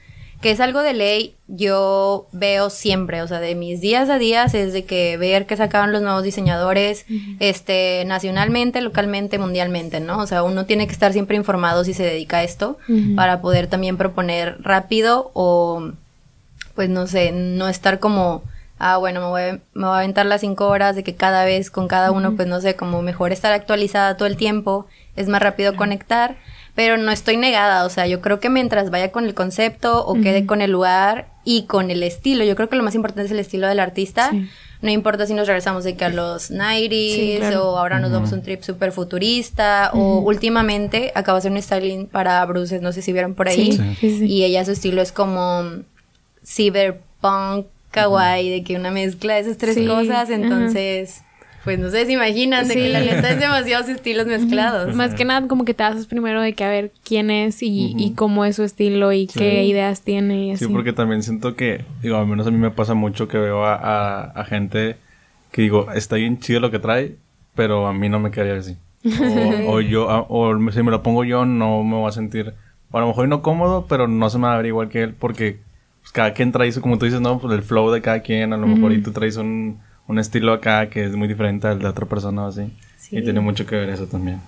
que 0.42 0.52
es 0.52 0.60
algo 0.62 0.82
de 0.82 0.94
ley, 0.94 1.36
yo 1.48 2.28
veo 2.32 2.70
siempre, 2.70 3.22
o 3.22 3.28
sea, 3.28 3.40
de 3.42 3.56
mis 3.56 3.82
días 3.82 4.10
a 4.10 4.18
días 4.18 4.54
es 4.54 4.72
de 4.72 4.86
que 4.86 5.18
ver 5.18 5.46
que 5.46 5.58
sacaban 5.58 5.92
los 5.92 6.02
nuevos 6.02 6.24
diseñadores, 6.24 7.06
este, 7.40 8.04
nacionalmente, 8.06 8.80
localmente, 8.82 9.38
mundialmente, 9.38 10.00
¿no? 10.00 10.20
O 10.20 10.28
sea, 10.28 10.44
uno 10.44 10.66
tiene 10.66 10.88
que 10.88 10.94
estar 10.94 11.12
siempre 11.12 11.36
informado 11.36 11.84
si 11.84 11.94
se 11.94 12.04
dedica 12.04 12.38
a 12.38 12.44
esto 12.44 12.78
para 13.16 13.42
poder 13.42 13.68
también 13.68 13.98
proponer 13.98 14.58
rápido 14.62 15.32
o, 15.34 15.92
pues 16.76 16.90
no 16.90 17.08
sé, 17.08 17.32
no 17.34 17.68
estar 17.68 18.00
como, 18.00 18.44
ah, 18.78 18.96
bueno, 18.98 19.20
me 19.20 19.28
voy, 19.28 19.42
a- 19.42 19.60
me 19.74 19.88
voy 19.88 19.96
a 19.96 19.98
aventar 19.98 20.26
las 20.26 20.40
cinco 20.42 20.68
horas 20.68 20.96
de 20.96 21.04
que 21.04 21.16
cada 21.16 21.44
vez 21.44 21.70
con 21.70 21.88
cada 21.90 22.12
uno, 22.12 22.36
pues 22.38 22.48
no 22.48 22.62
sé, 22.62 22.76
como 22.76 23.02
mejor 23.02 23.34
estar 23.34 23.52
actualizada 23.52 24.16
todo 24.16 24.28
el 24.28 24.38
tiempo, 24.38 24.86
es 25.18 25.28
más 25.28 25.42
rápido 25.42 25.76
conectar, 25.76 26.38
pero 26.80 26.96
no 26.96 27.12
estoy 27.12 27.36
negada, 27.36 27.84
o 27.84 27.90
sea, 27.90 28.08
yo 28.08 28.22
creo 28.22 28.40
que 28.40 28.50
mientras 28.50 28.90
vaya 28.90 29.12
con 29.12 29.26
el 29.26 29.34
concepto 29.34 30.06
o 30.06 30.14
quede 30.14 30.46
con 30.46 30.62
el 30.62 30.72
lugar 30.72 31.28
y 31.44 31.64
con 31.64 31.92
el 31.92 32.02
estilo, 32.04 32.46
yo 32.46 32.56
creo 32.56 32.70
que 32.70 32.78
lo 32.78 32.84
más 32.84 32.96
importante 32.96 33.26
es 33.26 33.32
el 33.32 33.40
estilo 33.40 33.68
del 33.68 33.82
artista. 33.82 34.30
Sí. 34.32 34.48
No 34.82 34.90
importa 34.90 35.26
si 35.26 35.34
nos 35.34 35.46
regresamos 35.46 35.84
de 35.84 35.98
que 35.98 36.06
a 36.06 36.10
los 36.10 36.52
90s 36.52 36.90
Sí, 36.90 37.36
claro. 37.38 37.72
o 37.72 37.78
ahora 37.78 38.00
nos 38.00 38.12
damos 38.12 38.32
un 38.32 38.42
trip 38.44 38.62
súper 38.62 38.94
futurista 38.94 39.92
o 39.94 40.20
últimamente 40.20 41.12
acabo 41.16 41.36
de 41.36 41.40
hacer 41.40 41.52
un 41.52 41.62
styling 41.62 42.08
para 42.08 42.46
Bruces, 42.46 42.82
no 42.82 42.94
sé 42.94 43.02
si 43.02 43.12
vieron 43.12 43.34
por 43.36 43.50
ahí. 43.50 43.74
Sí, 43.74 43.96
sí, 44.00 44.18
sí. 44.20 44.26
Y 44.28 44.46
ella 44.46 44.64
su 44.64 44.72
estilo 44.72 45.02
es 45.02 45.12
como 45.12 45.64
cyberpunk, 46.48 47.66
kawaii, 47.92 48.50
de 48.50 48.64
que 48.64 48.78
una 48.78 48.92
mezcla 48.92 49.34
de 49.34 49.42
esas 49.42 49.58
tres 49.58 49.76
Sí, 49.76 49.86
cosas, 49.86 50.30
entonces, 50.30 51.24
pues 51.64 51.78
no 51.80 51.90
sé, 51.90 52.06
se 52.06 52.14
imaginan 52.14 52.68
de 52.68 52.74
que 52.74 52.86
Sí. 52.88 52.92
la 52.92 53.00
neta 53.02 53.32
es 53.32 53.40
demasiados 53.40 53.90
estilos 53.90 54.26
mezclados. 54.28 54.96
Más 54.96 55.14
que 55.14 55.26
nada 55.26 55.48
como 55.48 55.66
que 55.66 55.74
te 55.74 55.84
haces 55.84 56.06
primero 56.08 56.42
de 56.42 56.54
que 56.54 56.64
a 56.64 56.70
ver 56.70 56.92
quién 57.04 57.30
es 57.30 57.62
y, 57.62 57.94
y 57.98 58.12
cómo 58.14 58.46
es 58.46 58.56
su 58.56 58.64
estilo 58.64 59.12
y 59.12 59.28
qué 59.28 59.64
ideas 59.66 60.02
tiene 60.02 60.46
y 60.48 60.52
así. 60.52 60.66
Sí, 60.66 60.72
porque 60.72 60.94
también 60.94 61.22
siento 61.24 61.56
que, 61.56 61.84
digo, 62.02 62.18
al 62.18 62.28
menos 62.28 62.48
a 62.48 62.52
mí 62.52 62.58
me 62.58 62.72
pasa 62.72 62.94
mucho 62.94 63.28
que 63.28 63.38
veo 63.38 63.66
a, 63.66 63.76
a- 63.76 64.22
a 64.32 64.46
gente 64.46 64.96
que 65.52 65.62
digo, 65.64 65.92
está 65.94 66.16
bien 66.16 66.40
chido 66.40 66.60
lo 66.60 66.72
que 66.72 66.80
trae, 66.80 67.16
pero 67.56 67.88
a 67.88 67.94
mí 67.94 68.08
no 68.10 68.20
me 68.20 68.32
quedaría 68.32 68.56
así. 68.56 68.78
O, 69.68 69.76
o 69.76 69.82
yo, 69.82 70.10
a- 70.10 70.26
o 70.30 70.54
si 70.72 70.84
me 70.84 70.92
lo 70.92 71.04
pongo 71.04 71.24
yo, 71.24 71.46
no 71.46 71.84
me 71.84 71.96
voy 71.96 72.08
a 72.10 72.12
sentir, 72.12 72.54
a 72.92 73.00
lo 73.00 73.08
mejor 73.08 73.28
no 73.28 73.42
cómodo, 73.42 73.86
pero 73.88 74.08
no 74.08 74.30
se 74.30 74.38
me 74.38 74.46
va 74.48 74.54
a 74.54 74.58
ver 74.58 74.68
igual 74.68 74.90
que 74.90 75.04
él, 75.04 75.14
porque 75.18 75.60
pues, 76.02 76.12
cada 76.12 76.34
quien 76.34 76.52
trae 76.52 76.72
su, 76.72 76.82
como 76.82 76.98
tú 76.98 77.06
dices, 77.06 77.20
no, 77.22 77.40
pues 77.40 77.54
el 77.54 77.62
flow 77.64 77.92
de 77.92 78.02
cada 78.02 78.22
quien, 78.22 78.54
a 78.54 78.58
lo 78.58 78.68
mejor, 78.68 78.92
y 78.94 79.02
tú 79.02 79.12
traes 79.12 79.36
un, 79.38 79.80
un 80.10 80.20
estilo 80.20 80.52
acá 80.52 80.90
que 80.90 81.06
es 81.06 81.16
muy 81.16 81.28
diferente 81.30 81.68
al 81.68 81.80
de 81.80 81.88
otra 81.88 82.06
persona 82.06 82.44
o 82.44 82.48
así. 82.48 82.64
Sí. 82.98 83.18
Y 83.18 83.24
tiene 83.24 83.40
mucho 83.40 83.66
que 83.66 83.76
ver 83.78 83.90
eso 83.90 84.06
también. 84.08 84.42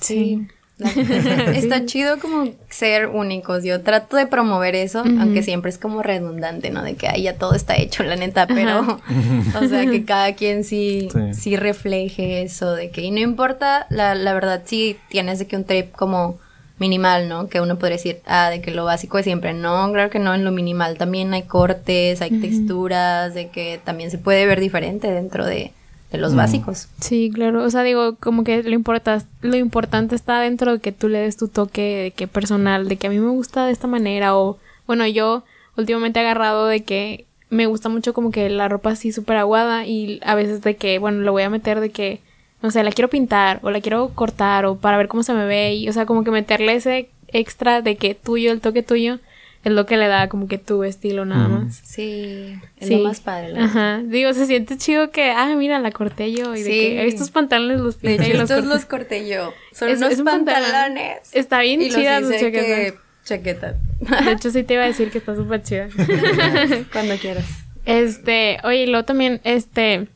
Sí. 0.00 0.46
Está 0.78 1.84
chido 1.86 2.20
como 2.20 2.52
ser 2.70 3.08
únicos. 3.08 3.64
Yo 3.64 3.82
trato 3.82 4.16
de 4.16 4.26
promover 4.28 4.76
eso, 4.76 5.00
aunque 5.00 5.42
siempre 5.42 5.70
es 5.70 5.78
como 5.78 6.02
redundante, 6.04 6.70
¿no? 6.70 6.84
De 6.84 6.94
que 6.94 7.08
ahí 7.08 7.24
ya 7.24 7.34
todo 7.36 7.54
está 7.54 7.76
hecho, 7.76 8.04
la 8.04 8.14
neta, 8.14 8.46
pero, 8.46 8.80
o 9.60 9.66
sea, 9.68 9.84
que 9.90 10.04
cada 10.04 10.34
quien 10.34 10.62
sí, 10.62 11.08
Sí. 11.12 11.34
sí, 11.34 11.56
refleje 11.56 12.42
eso, 12.42 12.74
de 12.74 12.90
que, 12.90 13.02
y 13.02 13.10
no 13.10 13.18
importa, 13.18 13.86
la, 13.90 14.14
la 14.14 14.32
verdad, 14.34 14.62
sí 14.66 14.96
tienes 15.08 15.40
de 15.40 15.48
que 15.48 15.56
un 15.56 15.64
trip 15.64 15.90
como 15.96 16.38
minimal, 16.78 17.28
¿no? 17.28 17.48
Que 17.48 17.60
uno 17.60 17.78
podría 17.78 17.96
decir, 17.96 18.20
ah, 18.26 18.50
de 18.50 18.60
que 18.60 18.70
lo 18.70 18.84
básico 18.84 19.18
es 19.18 19.24
siempre. 19.24 19.52
No, 19.54 19.90
claro 19.92 20.10
que 20.10 20.18
no, 20.18 20.34
en 20.34 20.44
lo 20.44 20.52
minimal 20.52 20.96
también 20.96 21.32
hay 21.34 21.42
cortes, 21.42 22.22
hay 22.22 22.30
texturas, 22.40 23.34
de 23.34 23.48
que 23.48 23.80
también 23.84 24.10
se 24.10 24.18
puede 24.18 24.46
ver 24.46 24.60
diferente 24.60 25.10
dentro 25.10 25.44
de, 25.44 25.72
de 26.12 26.18
los 26.18 26.34
básicos. 26.34 26.88
Sí, 27.00 27.30
claro. 27.32 27.62
O 27.64 27.70
sea, 27.70 27.82
digo, 27.82 28.16
como 28.16 28.44
que 28.44 28.62
lo, 28.62 28.74
importa, 28.74 29.22
lo 29.42 29.56
importante 29.56 30.14
está 30.14 30.40
dentro 30.40 30.72
de 30.72 30.78
que 30.80 30.92
tú 30.92 31.08
le 31.08 31.18
des 31.18 31.36
tu 31.36 31.48
toque 31.48 32.02
de 32.04 32.10
que 32.12 32.26
personal, 32.26 32.88
de 32.88 32.96
que 32.96 33.08
a 33.08 33.10
mí 33.10 33.18
me 33.18 33.30
gusta 33.30 33.66
de 33.66 33.72
esta 33.72 33.86
manera. 33.86 34.36
O, 34.36 34.58
bueno, 34.86 35.06
yo 35.06 35.44
últimamente 35.76 36.18
he 36.18 36.22
agarrado 36.22 36.66
de 36.66 36.82
que 36.82 37.26
me 37.50 37.66
gusta 37.66 37.88
mucho 37.88 38.14
como 38.14 38.30
que 38.30 38.48
la 38.50 38.68
ropa 38.68 38.90
así 38.90 39.12
súper 39.12 39.36
aguada 39.36 39.86
y 39.86 40.20
a 40.24 40.34
veces 40.34 40.62
de 40.62 40.76
que, 40.76 40.98
bueno, 40.98 41.20
lo 41.20 41.32
voy 41.32 41.42
a 41.42 41.50
meter 41.50 41.80
de 41.80 41.90
que, 41.90 42.20
no 42.62 42.70
sé, 42.70 42.82
la 42.82 42.90
quiero 42.92 43.08
pintar 43.08 43.60
o 43.62 43.70
la 43.70 43.80
quiero 43.80 44.10
cortar 44.14 44.66
o 44.66 44.76
para 44.76 44.96
ver 44.96 45.08
cómo 45.08 45.22
se 45.22 45.32
me 45.34 45.44
ve 45.46 45.74
y, 45.74 45.88
o 45.88 45.92
sea, 45.92 46.06
como 46.06 46.24
que 46.24 46.30
meterle 46.30 46.74
ese 46.74 47.08
extra 47.28 47.82
de 47.82 47.96
que 47.96 48.14
tuyo, 48.14 48.52
el 48.52 48.60
toque 48.60 48.82
tuyo, 48.82 49.18
es 49.64 49.72
lo 49.72 49.86
que 49.86 49.96
le 49.96 50.06
da 50.06 50.28
como 50.28 50.46
que 50.48 50.56
tu 50.56 50.84
estilo 50.84 51.24
nada 51.24 51.48
más. 51.48 51.80
Sí, 51.84 52.54
es 52.78 52.88
Sí. 52.88 52.96
lo 52.96 53.02
más 53.08 53.20
padre. 53.20 53.52
la. 53.52 53.64
Ajá. 53.64 54.00
Digo, 54.04 54.32
se 54.32 54.46
siente 54.46 54.76
chido 54.78 55.10
que, 55.10 55.30
ah, 55.32 55.52
mira, 55.56 55.78
la 55.80 55.90
corté 55.90 56.32
yo 56.32 56.54
y 56.54 56.62
de 56.62 56.64
Sí. 56.64 56.70
que 56.70 57.06
estos 57.06 57.30
pantalones 57.30 57.80
los 57.80 58.00
De 58.00 58.08
pinté 58.10 58.24
hecho, 58.28 58.34
y 58.34 58.38
los 58.38 58.50
estos 58.50 58.56
corté. 58.64 58.74
los 58.74 58.84
corté 58.86 59.28
yo. 59.28 59.52
Son 59.72 59.88
Es- 59.88 59.98
unos 59.98 60.12
es 60.12 60.18
un 60.20 60.24
pantalón. 60.26 60.62
pantalones. 60.62 61.18
Está 61.34 61.60
bien 61.60 61.82
y 61.82 61.86
los 61.90 61.96
chida 61.96 62.20
hice 62.20 62.40
chaqueta. 62.40 62.64
que- 62.66 62.94
chaqueta. 63.24 63.74
De 64.24 64.32
hecho, 64.32 64.50
sí 64.50 64.62
te 64.62 64.74
iba 64.74 64.84
a 64.84 64.86
decir 64.86 65.10
que 65.10 65.18
está 65.18 65.34
súper 65.34 65.62
chida. 65.62 65.88
Cuando 66.92 67.16
quieras. 67.16 67.44
Este, 67.84 68.58
oye, 68.64 68.84
y 68.84 68.86
luego 68.86 69.04
también, 69.04 69.40
este, 69.44 70.06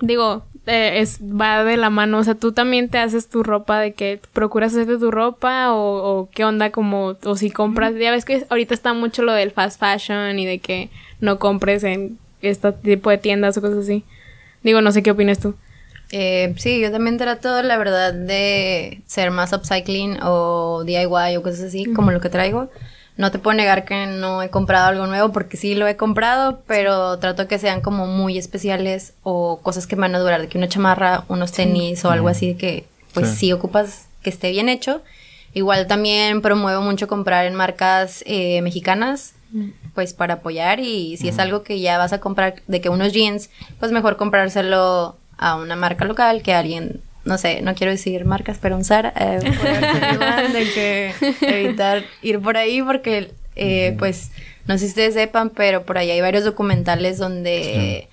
digo, 0.00 0.46
eh, 0.66 1.00
es, 1.00 1.20
va 1.20 1.64
de 1.64 1.76
la 1.76 1.90
mano, 1.90 2.18
o 2.18 2.24
sea, 2.24 2.34
tú 2.34 2.52
también 2.52 2.88
te 2.88 2.98
haces 2.98 3.28
tu 3.28 3.42
ropa, 3.42 3.80
de 3.80 3.92
que 3.92 4.20
procuras 4.32 4.72
hacerte 4.72 4.98
tu 4.98 5.10
ropa 5.10 5.72
o, 5.72 6.20
o 6.20 6.28
qué 6.30 6.44
onda, 6.44 6.70
como, 6.70 7.16
o 7.24 7.36
si 7.36 7.50
compras, 7.50 7.94
ya 7.96 8.10
ves 8.10 8.24
que 8.24 8.46
ahorita 8.48 8.74
está 8.74 8.94
mucho 8.94 9.22
lo 9.22 9.32
del 9.32 9.50
fast 9.50 9.78
fashion 9.78 10.38
y 10.38 10.46
de 10.46 10.58
que 10.58 10.90
no 11.20 11.38
compres 11.38 11.84
en 11.84 12.18
este 12.42 12.72
tipo 12.72 13.10
de 13.10 13.18
tiendas 13.18 13.56
o 13.56 13.60
cosas 13.60 13.84
así. 13.84 14.04
Digo, 14.62 14.80
no 14.80 14.92
sé 14.92 15.02
qué 15.02 15.10
opinas 15.10 15.38
tú. 15.38 15.54
Eh, 16.10 16.54
sí, 16.58 16.80
yo 16.80 16.92
también 16.92 17.18
trato, 17.18 17.62
la 17.62 17.76
verdad, 17.76 18.14
de 18.14 19.02
ser 19.06 19.30
más 19.30 19.52
upcycling 19.52 20.18
o 20.22 20.84
DIY 20.84 21.36
o 21.36 21.42
cosas 21.42 21.62
así, 21.62 21.86
como 21.86 22.12
lo 22.12 22.20
que 22.20 22.28
traigo. 22.28 22.70
No 23.16 23.30
te 23.30 23.38
puedo 23.38 23.56
negar 23.56 23.84
que 23.84 24.06
no 24.06 24.42
he 24.42 24.50
comprado 24.50 24.88
algo 24.88 25.06
nuevo 25.06 25.32
porque 25.32 25.56
sí 25.56 25.74
lo 25.76 25.86
he 25.86 25.96
comprado, 25.96 26.62
pero 26.66 27.16
trato 27.20 27.46
que 27.46 27.58
sean 27.60 27.80
como 27.80 28.06
muy 28.06 28.38
especiales 28.38 29.12
o 29.22 29.60
cosas 29.62 29.86
que 29.86 29.94
me 29.94 30.02
van 30.02 30.16
a 30.16 30.18
durar, 30.18 30.40
de 30.40 30.48
que 30.48 30.58
una 30.58 30.68
chamarra, 30.68 31.24
unos 31.28 31.52
tenis 31.52 32.04
o 32.04 32.10
algo 32.10 32.28
así 32.28 32.54
que 32.56 32.86
pues 33.12 33.28
Sí. 33.30 33.36
sí. 33.36 33.52
ocupas 33.52 34.06
que 34.22 34.30
esté 34.30 34.50
bien 34.50 34.68
hecho. 34.68 35.00
Igual 35.52 35.86
también 35.86 36.42
promuevo 36.42 36.82
mucho 36.82 37.06
comprar 37.06 37.46
en 37.46 37.54
marcas 37.54 38.24
eh, 38.26 38.60
mexicanas, 38.62 39.34
pues 39.94 40.12
para 40.12 40.34
apoyar 40.34 40.80
y 40.80 41.16
si 41.16 41.28
es 41.28 41.38
algo 41.38 41.62
que 41.62 41.78
ya 41.78 41.96
vas 41.98 42.12
a 42.12 42.18
comprar 42.18 42.56
de 42.66 42.80
que 42.80 42.88
unos 42.88 43.12
jeans, 43.12 43.50
pues 43.78 43.92
mejor 43.92 44.16
comprárselo 44.16 45.16
a 45.38 45.54
una 45.54 45.76
marca 45.76 46.04
local 46.04 46.42
que 46.42 46.52
a 46.54 46.58
alguien, 46.58 47.00
no 47.24 47.38
sé, 47.38 47.62
no 47.62 47.74
quiero 47.74 47.92
decir 47.92 48.24
marcas, 48.24 48.58
pero 48.60 48.76
un 48.76 48.84
Zara, 48.84 49.12
eh, 49.16 49.40
de 50.52 50.72
que 50.72 51.14
evitar 51.40 52.04
ir 52.22 52.40
por 52.40 52.56
ahí 52.56 52.82
porque 52.82 53.32
eh, 53.56 53.94
pues 53.98 54.30
no 54.66 54.74
sé 54.74 54.80
si 54.80 54.86
ustedes 54.86 55.14
sepan, 55.14 55.50
pero 55.50 55.84
por 55.84 55.98
ahí 55.98 56.10
hay 56.10 56.20
varios 56.20 56.44
documentales 56.44 57.18
donde 57.18 58.08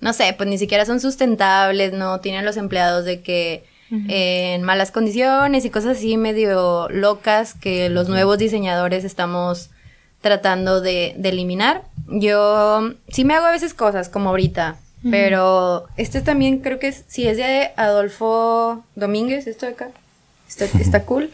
no 0.00 0.12
sé, 0.12 0.34
pues 0.36 0.48
ni 0.48 0.58
siquiera 0.58 0.84
son 0.84 1.00
sustentables, 1.00 1.92
no 1.92 2.20
tienen 2.20 2.44
los 2.44 2.56
empleados 2.56 3.04
de 3.04 3.22
que 3.22 3.64
eh, 4.08 4.54
en 4.54 4.62
malas 4.62 4.90
condiciones 4.90 5.64
y 5.64 5.70
cosas 5.70 5.98
así 5.98 6.16
medio 6.16 6.88
locas 6.90 7.54
que 7.54 7.88
los 7.88 8.08
nuevos 8.08 8.36
diseñadores 8.36 9.04
estamos 9.04 9.70
tratando 10.20 10.80
de, 10.80 11.14
de 11.16 11.28
eliminar. 11.28 11.82
Yo 12.08 12.94
sí 13.08 13.24
me 13.24 13.34
hago 13.34 13.46
a 13.46 13.52
veces 13.52 13.74
cosas 13.74 14.08
como 14.08 14.30
ahorita, 14.30 14.76
pero 15.10 15.86
este 15.96 16.20
también 16.20 16.58
creo 16.58 16.78
que 16.78 16.88
es, 16.88 17.04
sí 17.06 17.26
es 17.26 17.36
de 17.36 17.70
Adolfo 17.76 18.84
Domínguez, 18.94 19.46
esto 19.46 19.66
de 19.66 19.72
acá, 19.72 19.88
está, 20.48 20.64
está 20.80 21.04
cool. 21.04 21.30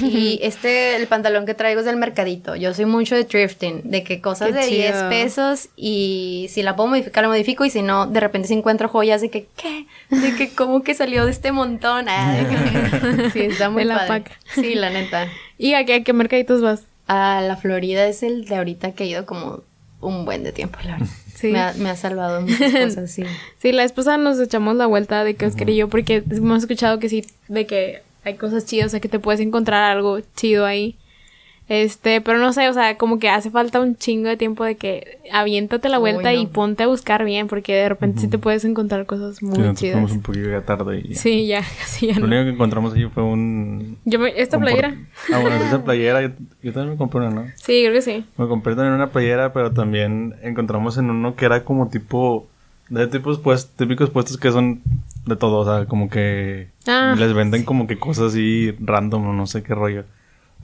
Y 0.00 0.38
este, 0.42 0.96
el 0.96 1.06
pantalón 1.06 1.44
que 1.44 1.52
traigo 1.52 1.80
es 1.80 1.84
del 1.86 1.96
mercadito. 1.98 2.56
Yo 2.56 2.72
soy 2.72 2.86
mucho 2.86 3.14
de 3.14 3.24
thrifting, 3.24 3.82
de 3.90 4.02
que 4.02 4.22
cosas 4.22 4.48
Qué 4.48 4.54
de 4.54 4.66
10 4.66 4.92
chido. 4.96 5.08
pesos 5.10 5.68
y 5.76 6.46
si 6.50 6.62
la 6.62 6.76
puedo 6.76 6.88
modificar, 6.88 7.24
la 7.24 7.28
modifico 7.28 7.66
y 7.66 7.70
si 7.70 7.82
no, 7.82 8.06
de 8.06 8.18
repente 8.20 8.48
si 8.48 8.54
encuentro 8.54 8.88
joyas 8.88 9.20
de 9.20 9.28
que, 9.28 9.48
¿qué? 9.54 9.84
De 10.08 10.34
que, 10.34 10.48
¿cómo 10.54 10.82
que 10.82 10.94
salió 10.94 11.26
de 11.26 11.30
este 11.30 11.52
montón? 11.52 12.06
Ah, 12.08 12.34
de 12.38 12.46
que- 13.24 13.30
sí, 13.32 13.40
está 13.40 13.68
muy 13.68 13.82
De 13.82 13.88
la 13.88 13.96
padre. 13.96 14.08
paca. 14.08 14.38
Sí, 14.54 14.74
la 14.76 14.88
neta. 14.88 15.28
¿Y 15.58 15.74
a 15.74 15.84
qué, 15.84 15.94
a 15.96 16.02
qué 16.04 16.12
mercaditos 16.14 16.62
vas? 16.62 16.84
A 17.06 17.42
la 17.42 17.56
Florida 17.58 18.06
es 18.06 18.22
el 18.22 18.46
de 18.46 18.56
ahorita 18.56 18.92
que 18.92 19.04
he 19.04 19.08
ido 19.08 19.26
como 19.26 19.60
un 20.02 20.24
buen 20.24 20.44
de 20.44 20.52
tiempo, 20.52 20.78
la 20.84 20.92
verdad. 20.98 21.08
Sí. 21.34 21.48
Me, 21.48 21.58
ha, 21.58 21.72
me 21.72 21.90
ha 21.90 21.96
salvado 21.96 22.42
muchas 22.42 22.72
cosas, 22.72 23.10
sí. 23.10 23.24
Sí, 23.58 23.72
la 23.72 23.82
esposa 23.82 24.16
nos 24.16 24.38
echamos 24.38 24.76
la 24.76 24.86
vuelta 24.86 25.24
de 25.24 25.34
que 25.34 25.46
Oscar 25.46 25.70
y 25.70 25.76
yo, 25.76 25.88
porque 25.88 26.22
hemos 26.30 26.62
escuchado 26.62 27.00
que 27.00 27.08
sí, 27.08 27.24
de 27.48 27.66
que 27.66 28.02
hay 28.22 28.34
cosas 28.34 28.64
chidas, 28.64 28.86
o 28.86 28.90
sea, 28.90 29.00
que 29.00 29.08
te 29.08 29.18
puedes 29.18 29.40
encontrar 29.40 29.82
algo 29.90 30.20
chido 30.36 30.66
ahí. 30.66 30.96
Este, 31.72 32.20
pero 32.20 32.36
no 32.38 32.52
sé, 32.52 32.68
o 32.68 32.72
sea, 32.74 32.98
como 32.98 33.18
que 33.18 33.30
hace 33.30 33.50
falta 33.50 33.80
un 33.80 33.96
chingo 33.96 34.28
de 34.28 34.36
tiempo 34.36 34.62
de 34.62 34.76
que 34.76 35.18
aviéntate 35.32 35.88
la 35.88 35.96
Uy, 35.98 36.12
vuelta 36.12 36.34
y 36.34 36.46
ponte 36.46 36.82
a 36.82 36.86
buscar 36.86 37.24
bien, 37.24 37.46
porque 37.48 37.72
de 37.74 37.88
repente 37.88 38.20
sí 38.20 38.28
te 38.28 38.36
puedes 38.36 38.66
encontrar 38.66 39.06
cosas 39.06 39.36
Sí, 39.38 39.46
muy 39.46 39.52
nosotros 39.56 39.78
chidas. 39.78 39.92
fuimos 39.94 40.12
un 40.12 40.20
poquillo 40.20 40.50
ya 40.50 40.60
tarde 40.66 41.00
y... 41.02 41.14
Sí, 41.14 41.46
ya, 41.46 41.60
casi 41.80 42.08
ya 42.08 42.14
Lo 42.18 42.20
no. 42.20 42.26
único 42.26 42.42
que 42.44 42.50
encontramos 42.50 42.92
allí 42.92 43.06
fue 43.08 43.22
un... 43.22 43.96
Yo 44.04 44.18
me, 44.18 44.38
esta 44.38 44.58
un 44.58 44.64
por- 44.64 44.70
playera. 44.72 44.94
Ah, 45.32 45.38
bueno, 45.38 45.56
esa 45.64 45.82
playera, 45.84 46.20
yo, 46.20 46.28
yo 46.62 46.72
también 46.74 46.90
me 46.90 46.96
compré 46.98 47.20
una, 47.20 47.30
¿no? 47.30 47.46
Sí, 47.56 47.80
creo 47.82 47.94
que 47.94 48.02
sí. 48.02 48.26
Me 48.36 48.46
compré 48.48 48.74
también 48.74 48.92
una 48.92 49.10
playera, 49.10 49.54
pero 49.54 49.70
también 49.72 50.34
encontramos 50.42 50.98
en 50.98 51.08
uno 51.08 51.36
que 51.36 51.46
era 51.46 51.64
como 51.64 51.88
tipo... 51.88 52.46
De 52.90 53.06
tipos 53.06 53.38
pues, 53.38 53.66
típicos 53.68 54.10
puestos 54.10 54.36
que 54.36 54.52
son 54.52 54.82
de 55.24 55.36
todo, 55.36 55.60
o 55.60 55.64
sea, 55.64 55.86
como 55.86 56.10
que 56.10 56.68
Ah, 56.86 57.14
les 57.18 57.32
venden 57.32 57.64
como 57.64 57.86
que 57.86 57.98
cosas 57.98 58.32
así 58.34 58.72
random 58.78 59.28
o 59.28 59.32
no 59.32 59.46
sé 59.46 59.62
qué 59.62 59.74
rollo. 59.74 60.04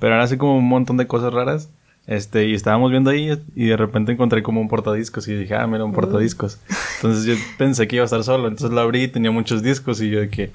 Pero 0.00 0.14
era 0.14 0.22
así 0.22 0.36
como 0.36 0.56
un 0.58 0.68
montón 0.68 0.96
de 0.96 1.06
cosas 1.06 1.32
raras. 1.32 1.68
Este, 2.06 2.46
y 2.48 2.54
estábamos 2.54 2.90
viendo 2.90 3.10
ahí 3.10 3.38
y 3.54 3.66
de 3.66 3.76
repente 3.76 4.12
encontré 4.12 4.42
como 4.42 4.62
un 4.62 4.68
portadiscos 4.68 5.28
y 5.28 5.34
dije, 5.34 5.54
ah, 5.54 5.66
mira, 5.66 5.84
un 5.84 5.92
portadiscos. 5.92 6.58
Entonces 6.96 7.24
yo 7.26 7.34
pensé 7.58 7.86
que 7.86 7.96
iba 7.96 8.02
a 8.02 8.06
estar 8.06 8.24
solo, 8.24 8.48
entonces 8.48 8.70
lo 8.74 8.80
abrí 8.80 9.02
y 9.02 9.08
tenía 9.08 9.30
muchos 9.30 9.62
discos 9.62 10.00
y 10.00 10.08
yo 10.08 10.20
de 10.20 10.30
que 10.30 10.50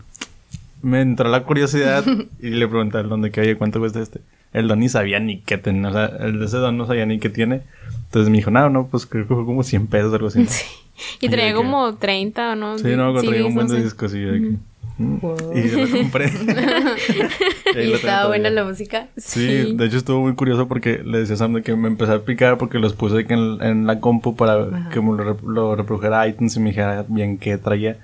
me 0.82 1.02
entró 1.02 1.30
la 1.30 1.44
curiosidad 1.44 2.04
y 2.42 2.50
le 2.50 2.68
pregunté 2.68 2.98
al 2.98 3.08
don 3.08 3.22
de 3.22 3.30
que, 3.30 3.42
oye, 3.42 3.56
¿cuánto 3.56 3.80
cuesta 3.80 4.02
este? 4.02 4.20
El 4.52 4.68
don 4.68 4.80
ni 4.80 4.90
sabía 4.90 5.20
ni 5.20 5.42
qué 5.42 5.60
tenía, 5.60 5.90
o 5.90 5.94
sea, 5.94 6.06
el 6.22 6.40
de 6.40 6.46
ese 6.46 6.58
don 6.58 6.76
no 6.76 6.88
sabía 6.88 7.06
ni 7.06 7.20
qué 7.20 7.30
tiene. 7.30 7.62
Entonces 8.06 8.32
me 8.32 8.38
dijo, 8.38 8.50
no, 8.50 8.70
no, 8.72 8.88
pues 8.88 9.06
creo 9.06 9.28
que 9.28 9.36
fue 9.36 9.46
como 9.46 9.62
100 9.64 9.88
pesos 9.88 10.12
o 10.12 10.16
algo 10.16 10.28
así. 10.30 10.46
Sí. 10.48 10.66
Y 11.22 11.26
Y 11.26 11.30
traía 11.30 11.50
que- 11.50 11.56
como 11.56 11.96
30 11.96 12.52
o 12.52 12.56
no. 12.56 12.78
Sí, 12.80 12.96
no, 12.96 13.14
me 13.14 13.22
traía 13.22 13.46
un 13.46 13.56
buen 13.56 13.68
de 13.68 13.82
discos 13.84 14.14
y 14.16 14.22
yo 14.22 14.32
de 14.32 14.42
que... 14.42 14.56
Wow. 14.98 15.36
Y 15.56 15.68
lo 15.70 15.98
compré. 15.98 16.32
Y 17.74 17.78
ahí 17.78 17.86
¿Y 17.86 17.88
lo 17.88 17.94
tengo 17.94 17.96
estaba 17.96 18.28
buena 18.28 18.50
la 18.52 18.64
música? 18.64 19.08
Sí, 19.18 19.74
de 19.76 19.86
hecho 19.86 19.98
estuvo 19.98 20.22
muy 20.22 20.36
curioso 20.36 20.68
porque 20.68 21.02
le 21.04 21.20
decía 21.20 21.34
a 21.36 21.38
Sam 21.38 21.54
de 21.54 21.64
que 21.64 21.76
me 21.76 21.88
empecé 21.88 22.12
a 22.14 22.20
picar 22.20 22.58
porque 22.60 22.78
los 22.78 22.94
puse 22.94 23.22
en, 23.28 23.62
en 23.64 23.88
la 23.88 24.00
compu 24.00 24.36
para 24.36 24.90
que 24.92 25.02
me 25.02 25.18
lo, 25.18 25.38
lo 25.48 25.76
reprodujera 25.76 26.28
iTunes 26.28 26.56
y 26.56 26.60
me 26.60 26.70
dijera 26.70 27.04
bien 27.08 27.38
qué 27.40 27.58
traía. 27.58 27.98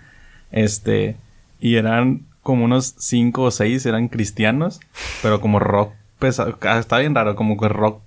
Este, 0.51 1.15
y 1.59 1.75
eran 1.75 2.21
como 2.41 2.65
unos 2.65 2.95
cinco 2.97 3.43
o 3.43 3.51
seis, 3.51 3.85
eran 3.85 4.07
cristianos, 4.07 4.79
pero 5.21 5.39
como 5.41 5.59
rock 5.59 5.91
pesado. 6.17 6.57
Está 6.79 6.97
bien 6.97 7.13
raro, 7.13 7.35
como 7.35 7.55
que 7.59 7.67
rock 7.69 8.01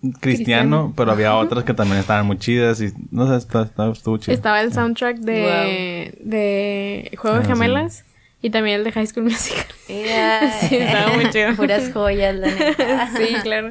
cristiano, 0.00 0.18
Cristiano. 0.20 0.92
pero 0.96 1.12
había 1.12 1.36
otras 1.36 1.64
que 1.64 1.74
también 1.74 1.98
estaban 2.00 2.26
muy 2.26 2.38
chidas 2.38 2.80
y 2.80 2.92
no 3.12 3.28
sé, 3.28 3.36
está, 3.36 3.62
está- 3.62 3.90
estuvo 3.90 4.16
chido. 4.18 4.32
Estaba 4.34 4.60
el 4.62 4.72
soundtrack 4.72 5.18
de, 5.18 6.18
de 6.24 7.10
Juego 7.16 7.36
de 7.38 7.42
Ah, 7.42 7.46
sí. 7.46 7.50
Y 8.40 8.50
también 8.50 8.76
el 8.78 8.84
de 8.84 8.92
High 8.92 9.06
School 9.08 9.24
Musical. 9.24 9.64
Sí, 9.88 10.76
estaba 10.76 11.14
muy 11.14 11.30
chido. 11.30 11.54
Puras 11.56 11.90
joyas, 11.92 12.36
la 12.36 12.46
neta. 12.48 13.08
sí, 13.16 13.34
claro. 13.42 13.70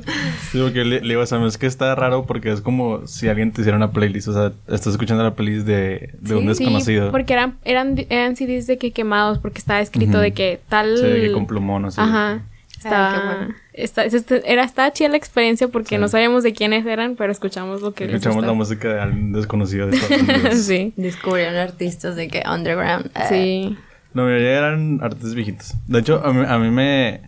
Sí, 0.52 0.60
porque 0.62 0.84
le, 0.84 1.00
le 1.02 1.08
digo 1.10 1.22
a 1.22 1.26
Sam, 1.28 1.46
es 1.46 1.58
que 1.58 1.68
está 1.68 1.94
raro 1.96 2.26
porque 2.26 2.52
es 2.52 2.60
como 2.62 3.06
si 3.06 3.30
alguien 3.30 3.52
te 3.52 3.62
hiciera 3.62 3.78
una 3.78 3.92
playlist, 3.92 4.28
o 4.30 4.34
sea, 4.34 4.52
estás 4.68 4.88
escuchando 4.94 5.24
la 5.24 5.36
playlist 5.36 5.68
de, 5.68 6.10
de 6.20 6.36
un 6.36 6.42
Sí, 6.42 6.48
desconocido. 6.64 7.12
porque 7.12 7.34
eran, 7.34 7.58
eran, 7.66 7.96
eran 8.10 8.36
CDs 8.36 8.66
de 8.68 8.78
que 8.80 8.92
quemados, 8.92 9.38
porque 9.40 9.60
estaba 9.60 9.80
escrito 9.80 10.20
de 10.20 10.34
que 10.34 10.60
tal. 10.70 10.98
Sí, 10.98 11.04
de 11.06 11.22
que 11.22 11.32
con 11.32 11.46
plumón, 11.48 11.86
así. 11.86 12.02
Ajá. 12.02 12.42
Estaba, 12.78 13.36
bueno. 13.38 13.56
está- 13.74 14.06
este- 14.06 14.52
era, 14.52 14.64
estaba 14.64 14.92
chida 14.92 15.10
la 15.10 15.18
experiencia 15.18 15.68
porque 15.68 15.96
Sí. 15.96 16.02
no 16.02 16.08
sabíamos 16.08 16.44
de 16.44 16.54
quiénes 16.54 16.86
eran, 16.86 17.16
pero 17.16 17.32
escuchamos 17.32 17.82
lo 17.82 17.94
que 17.94 18.06
les 18.06 18.16
Escuchamos 18.16 18.46
la 18.46 18.54
música 18.54 18.88
de 18.94 19.00
alguien 19.02 19.32
desconocido 19.34 19.88
de 19.88 19.98
Estados 19.98 20.22
Unidos. 20.24 20.58
sí. 20.60 20.94
Descubrieron 20.96 21.56
artistas 21.56 22.16
de 22.16 22.28
que 22.28 22.44
underground. 22.50 23.10
Sí. 23.30 23.78
La 24.14 24.24
mayoría 24.24 24.58
eran 24.58 25.00
artistas 25.02 25.36
viejitos. 25.36 25.76
De 25.88 26.00
hecho, 26.00 26.26
a 26.26 26.34
mí, 26.34 26.44
a 26.48 26.58
mí 26.58 26.72
me, 26.72 27.22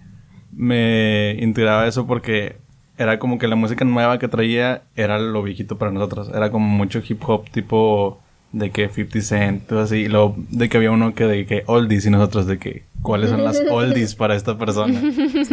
me 0.52 1.36
intrigaba 1.40 1.88
eso 1.88 2.08
porque 2.08 2.58
era 2.98 3.18
como 3.18 3.38
que 3.40 3.48
la 3.48 3.56
música 3.56 3.86
nueva 3.86 4.20
que 4.20 4.28
traía 4.28 4.84
era 4.96 5.20
lo 5.20 5.42
viejito 5.42 5.78
para 5.78 5.92
nosotros. 5.92 6.30
Era 6.34 6.52
como 6.52 6.68
mucho 6.68 7.02
hip 7.08 7.22
hop 7.28 7.50
tipo 7.50 8.20
de 8.52 8.72
que 8.72 8.90
50 8.90 9.22
Cent, 9.22 9.68
todo 9.68 9.80
así. 9.80 9.98
Y 9.98 10.08
luego 10.10 10.36
de 10.50 10.68
que 10.68 10.78
había 10.78 10.92
uno 10.92 11.14
que 11.14 11.26
de 11.26 11.46
que 11.46 11.64
oldies 11.66 12.06
y 12.06 12.10
nosotros 12.10 12.46
de 12.46 12.58
que 12.58 12.84
cuáles 13.02 13.30
son 13.30 13.44
las 13.44 13.62
oldies 13.72 14.16
para 14.16 14.36
esta 14.36 14.58
persona. 14.58 15.00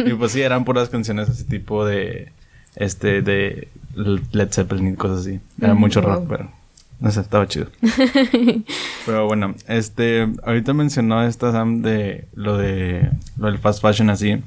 Y 0.05 0.13
pues 0.13 0.33
sí, 0.33 0.41
eran 0.41 0.65
puras 0.65 0.89
canciones 0.89 1.29
así 1.29 1.45
tipo 1.45 1.85
de 1.85 2.33
este 2.75 3.21
de 3.21 3.69
Led 3.95 4.51
Zeppelin 4.51 4.89
y 4.89 4.95
cosas 4.95 5.21
así. 5.21 5.39
Era 5.61 5.73
mucho 5.73 6.01
rock, 6.01 6.25
pero 6.27 6.51
no 6.99 7.11
sé, 7.11 7.21
estaba 7.21 7.47
chido. 7.47 7.67
Pero 9.05 9.27
bueno, 9.27 9.55
este, 9.67 10.27
ahorita 10.43 10.73
mencionó 10.73 11.23
esta 11.23 11.51
Sam 11.51 11.81
de 11.81 12.27
lo 12.33 12.57
de 12.57 13.11
lo 13.37 13.47
del 13.47 13.59
fast 13.59 13.81
fashion 13.81 14.09
así. 14.09 14.41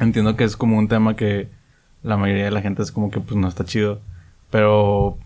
Entiendo 0.00 0.36
que 0.36 0.44
es 0.44 0.56
como 0.56 0.78
un 0.78 0.88
tema 0.88 1.14
que 1.14 1.48
la 2.02 2.16
mayoría 2.16 2.44
de 2.44 2.50
la 2.50 2.62
gente 2.62 2.82
es 2.82 2.90
como 2.90 3.10
que 3.10 3.20
pues 3.20 3.36
no 3.36 3.48
está 3.48 3.64
chido, 3.64 4.00
pero 4.50 5.18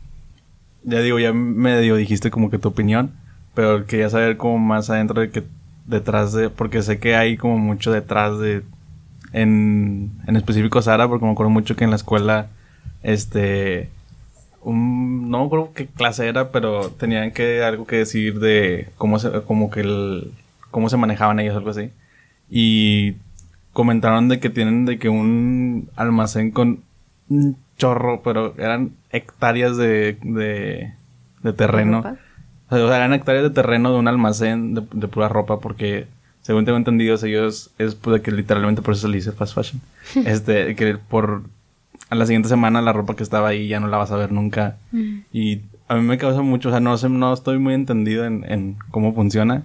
ya 0.84 1.00
digo, 1.00 1.18
ya 1.18 1.32
medio 1.32 1.96
dijiste 1.96 2.30
como 2.30 2.50
que 2.50 2.58
tu 2.58 2.68
opinión, 2.68 3.12
pero 3.54 3.86
quería 3.86 4.10
saber 4.10 4.36
como 4.36 4.58
más 4.58 4.90
adentro 4.90 5.20
de 5.20 5.30
que 5.30 5.44
detrás 5.86 6.32
de, 6.32 6.50
porque 6.50 6.82
sé 6.82 6.98
que 6.98 7.16
hay 7.16 7.36
como 7.36 7.58
mucho 7.58 7.90
detrás 7.90 8.38
de, 8.38 8.62
en, 9.32 10.12
en 10.26 10.36
específico 10.36 10.82
Sara, 10.82 11.08
porque 11.08 11.24
me 11.24 11.32
acuerdo 11.32 11.50
mucho 11.50 11.76
que 11.76 11.84
en 11.84 11.90
la 11.90 11.96
escuela, 11.96 12.48
este, 13.02 13.90
un, 14.62 15.30
no 15.30 15.40
me 15.40 15.46
acuerdo 15.46 15.72
qué 15.74 15.86
clase 15.86 16.28
era, 16.28 16.50
pero 16.50 16.90
tenían 16.90 17.30
que 17.32 17.62
algo 17.62 17.86
que 17.86 17.96
decir 17.96 18.40
de 18.40 18.88
cómo 18.96 19.18
se, 19.18 19.30
como 19.42 19.70
que 19.70 19.80
el, 19.80 20.32
cómo 20.70 20.88
se 20.88 20.96
manejaban 20.96 21.40
ellos, 21.40 21.56
algo 21.56 21.70
así. 21.70 21.90
Y 22.50 23.14
comentaron 23.72 24.28
de 24.28 24.40
que 24.40 24.50
tienen 24.50 24.86
de 24.86 24.98
que 24.98 25.08
un 25.08 25.88
almacén 25.96 26.50
con 26.50 26.80
un 27.28 27.56
chorro, 27.76 28.22
pero 28.22 28.54
eran 28.58 28.92
hectáreas 29.10 29.76
de, 29.76 30.18
de, 30.22 30.92
de 31.42 31.52
terreno. 31.52 32.18
O 32.70 32.76
sea, 32.76 32.96
eran 32.96 33.14
hectáreas 33.14 33.44
de 33.44 33.50
terreno 33.50 33.92
de 33.92 33.98
un 33.98 34.08
almacén 34.08 34.74
de, 34.74 34.82
de 34.92 35.08
pura 35.08 35.28
ropa 35.28 35.60
porque, 35.60 36.06
según 36.42 36.64
tengo 36.64 36.76
entendido, 36.76 37.16
ellos 37.24 37.70
es 37.78 37.94
pues, 37.94 38.14
de 38.14 38.22
que 38.22 38.32
literalmente 38.32 38.82
por 38.82 38.94
eso 38.94 39.02
se 39.02 39.08
le 39.08 39.16
dice 39.16 39.32
fast 39.32 39.54
fashion. 39.54 39.80
este, 40.26 40.74
que 40.74 40.96
por 40.96 41.44
a 42.10 42.14
la 42.14 42.26
siguiente 42.26 42.48
semana 42.48 42.82
la 42.82 42.92
ropa 42.92 43.16
que 43.16 43.22
estaba 43.22 43.48
ahí 43.48 43.68
ya 43.68 43.80
no 43.80 43.88
la 43.88 43.98
vas 43.98 44.10
a 44.10 44.16
ver 44.16 44.32
nunca. 44.32 44.76
Y 45.32 45.60
a 45.88 45.94
mí 45.94 46.02
me 46.02 46.18
causa 46.18 46.42
mucho, 46.42 46.68
o 46.68 46.72
sea, 46.72 46.80
no 46.80 46.96
sé, 46.96 47.08
no 47.08 47.32
estoy 47.32 47.58
muy 47.58 47.74
entendido 47.74 48.24
en, 48.24 48.44
en 48.48 48.76
cómo 48.90 49.14
funciona. 49.14 49.64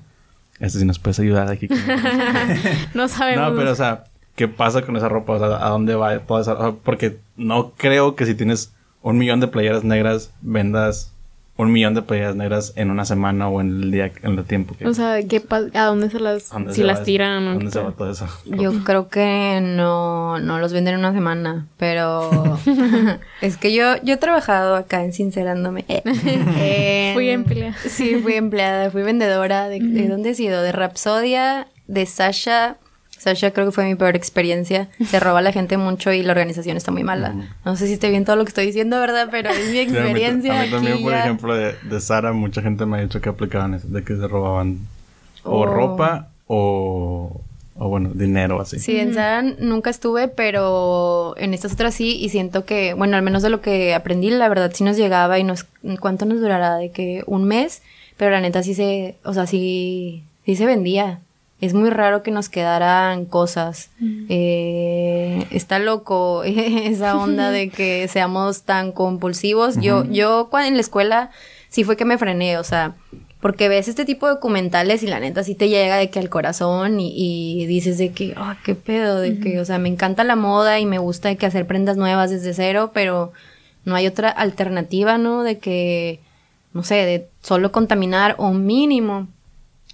Este, 0.60 0.80
si 0.80 0.86
nos 0.86 1.00
puedes 1.00 1.20
ayudar 1.20 1.50
aquí. 1.50 1.68
No 2.94 3.08
sabemos. 3.08 3.52
no, 3.52 3.58
pero 3.58 3.72
o 3.72 3.76
sea, 3.76 4.06
¿qué 4.36 4.48
pasa 4.48 4.84
con 4.84 4.96
esa 4.96 5.10
ropa? 5.10 5.34
O 5.34 5.40
sea, 5.40 5.66
¿a 5.66 5.70
dónde 5.70 5.96
va 5.96 6.20
toda 6.20 6.42
esa 6.42 6.54
ropa? 6.56 6.80
Porque 6.84 7.18
no 7.38 7.72
creo 7.78 8.16
que 8.16 8.26
si 8.26 8.36
tienes 8.36 8.74
un 9.02 9.18
millón 9.18 9.40
de 9.40 9.48
playeras 9.48 9.84
negras, 9.84 10.32
vendas 10.42 11.13
un 11.56 11.72
millón 11.72 11.94
de 11.94 12.02
playeras 12.02 12.36
negras 12.36 12.74
en 12.76 12.90
una 12.90 13.06
semana 13.06 13.48
o 13.48 13.62
en 13.62 13.68
el 13.84 13.92
día, 13.92 14.12
en 14.24 14.40
el 14.40 14.44
tiempo 14.44 14.76
que... 14.76 14.88
O 14.88 14.94
sea, 14.96 15.22
¿qué 15.28 15.40
pa- 15.40 15.62
¿a 15.76 15.86
dónde 15.86 16.10
se 16.10 16.20
las, 16.20 16.52
¿a 16.52 16.56
dónde 16.56 16.72
si 16.74 16.82
se 16.82 16.88
las 16.88 17.02
va- 17.02 17.04
tiran 17.04 17.46
o 17.48 17.52
¿a 17.52 17.54
¿Dónde 17.54 17.72
se 17.72 17.80
va 17.80 17.92
todo 17.92 18.10
eso? 18.12 18.28
Yo 18.46 18.72
creo 18.84 19.08
que 19.08 19.60
no, 19.62 20.40
no 20.40 20.58
los 20.60 20.74
venden 20.74 20.96
en 20.96 21.02
una 21.02 21.14
semana, 21.14 21.68
pero 21.78 22.58
es 23.42 23.58
que 23.58 23.72
yo, 23.72 23.96
yo 24.04 24.16
he 24.16 24.18
trabajado 24.18 24.76
acá 24.76 25.04
en 25.04 25.14
Sincerándome. 25.14 25.86
En- 25.88 27.14
Fui 27.14 27.30
empleada. 27.30 27.76
Sí, 27.88 28.16
fui 28.16 28.34
empleada, 28.34 28.90
fui 28.90 29.04
vendedora. 29.04 29.70
¿De, 29.70 29.80
de 29.80 30.08
dónde 30.08 30.32
he 30.32 30.36
sido? 30.36 30.62
De 30.64 30.72
Rapsodia, 30.72 31.68
de 31.88 32.06
Sasha. 32.08 32.78
Sasha 33.24 33.52
creo 33.52 33.66
que 33.68 33.72
fue 33.72 33.86
mi 33.86 33.96
peor 33.96 34.16
experiencia. 34.16 34.90
Se 35.06 35.20
roba 35.20 35.40
a 35.40 35.42
la 35.42 35.52
gente 35.52 35.78
mucho 35.78 36.12
y 36.12 36.24
la 36.24 36.32
organización 36.32 36.78
está 36.78 36.92
muy 36.92 37.04
mala. 37.04 37.34
No 37.66 37.76
sé 37.76 37.88
si 37.88 37.94
esté 37.94 38.10
bien 38.10 38.26
todo 38.26 38.36
lo 38.36 38.44
que 38.44 38.50
estoy 38.50 38.66
diciendo, 38.66 39.00
¿verdad? 39.00 39.30
Pero 39.32 39.50
es 39.50 39.66
mi 39.68 39.72
Sí, 39.74 39.80
a 39.80 39.86
mí- 39.86 39.98
experiencia. 39.98 40.60
A 40.62 40.66
mí, 40.66 40.72
también, 40.72 40.94
aquí 40.96 41.04
por 41.04 41.12
ya. 41.14 41.20
ejemplo, 41.22 41.56
de, 41.56 41.76
de 41.84 42.02
Sara, 42.02 42.34
mucha 42.34 42.62
gente 42.62 42.86
me 42.86 42.98
ha 42.98 43.02
dicho 43.02 43.22
que 43.22 43.30
aplicaban 43.30 43.74
eso, 43.74 43.88
de 43.88 44.04
que 44.04 44.16
se 44.16 44.28
robaban 44.28 44.80
o 45.44 45.60
Oh. 45.62 45.66
ropa 45.66 46.30
o, 46.48 47.42
o, 47.76 47.88
bueno, 47.90 48.12
dinero 48.14 48.60
así. 48.62 48.80
Sí, 48.80 48.98
en 49.00 49.14
Zara 49.14 49.42
nunca 49.42 49.90
estuve, 49.90 50.28
pero 50.28 51.34
en 51.38 51.54
estas 51.54 51.74
otras 51.74 51.94
sí, 51.96 52.18
y 52.18 52.30
siento 52.30 52.66
que, 52.66 52.94
bueno, 52.94 53.16
al 53.18 53.24
menos 53.24 53.42
de 53.42 53.50
lo 53.50 53.62
que 53.62 53.94
aprendí, 53.94 54.30
la 54.30 54.48
verdad 54.50 54.72
sí 54.74 54.84
nos 54.84 54.98
llegaba 54.98 55.40
y 55.40 55.44
nos, 55.44 55.66
¿cuánto 56.00 56.26
nos 56.26 56.40
durará? 56.40 56.76
De 56.76 56.92
que 56.92 57.24
un 57.26 57.46
mes, 57.46 57.82
pero 58.18 58.32
la 58.32 58.42
neta 58.42 58.62
sí 58.64 58.74
se, 58.74 59.16
o 59.24 59.34
sea, 59.34 59.48
sí, 59.48 60.24
sí 60.46 60.56
se 60.56 60.66
vendía. 60.66 61.20
Es 61.64 61.74
muy 61.74 61.90
raro 61.90 62.24
que 62.24 62.32
nos 62.32 62.50
quedaran 62.50 63.24
cosas. 63.24 63.90
Eh, 64.28 65.48
está 65.50 65.80
loco 65.80 66.44
esa 66.46 67.18
onda 67.18 67.52
de 67.52 67.70
que 67.70 68.10
seamos 68.10 68.64
tan 68.64 68.92
compulsivos. 68.92 69.78
Yo, 69.80 70.04
yo 70.04 70.50
cuando 70.52 70.68
en 70.68 70.74
la 70.74 70.82
escuela 70.82 71.32
sí 71.70 71.86
fue 71.86 71.96
que 71.96 72.04
me 72.04 72.18
frené, 72.18 72.58
o 72.58 72.66
sea, 72.66 72.96
porque 73.40 73.70
ves 73.70 73.88
este 73.88 74.04
tipo 74.04 74.28
de 74.28 74.34
documentales 74.34 75.04
y 75.04 75.08
la 75.08 75.22
neta 75.22 75.42
sí 75.46 75.56
te 75.56 75.70
llega 75.70 75.96
de 75.96 76.10
que 76.10 76.20
al 76.20 76.30
corazón 76.30 77.00
y, 77.00 77.14
y 77.16 77.66
dices 77.66 77.98
de 77.98 78.12
que, 78.12 78.34
ah, 78.36 78.58
qué 78.66 78.76
pedo, 78.76 79.22
de 79.22 79.40
que, 79.40 79.62
o 79.62 79.64
sea, 79.64 79.78
me 79.78 79.88
encanta 79.88 80.26
la 80.26 80.36
moda 80.36 80.82
y 80.82 80.86
me 80.86 80.98
gusta 80.98 81.30
de 81.30 81.38
que 81.38 81.46
hacer 81.46 81.66
prendas 81.66 81.96
nuevas 81.96 82.30
desde 82.30 82.54
cero, 82.54 82.92
pero 82.94 83.32
no 83.86 83.96
hay 83.96 84.08
otra 84.08 84.28
alternativa, 84.28 85.18
¿no? 85.18 85.44
De 85.44 85.60
que, 85.60 86.20
no 86.74 86.84
sé, 86.84 86.96
de 86.96 87.30
solo 87.42 87.72
contaminar 87.72 88.36
o 88.38 88.52
mínimo. 88.52 89.30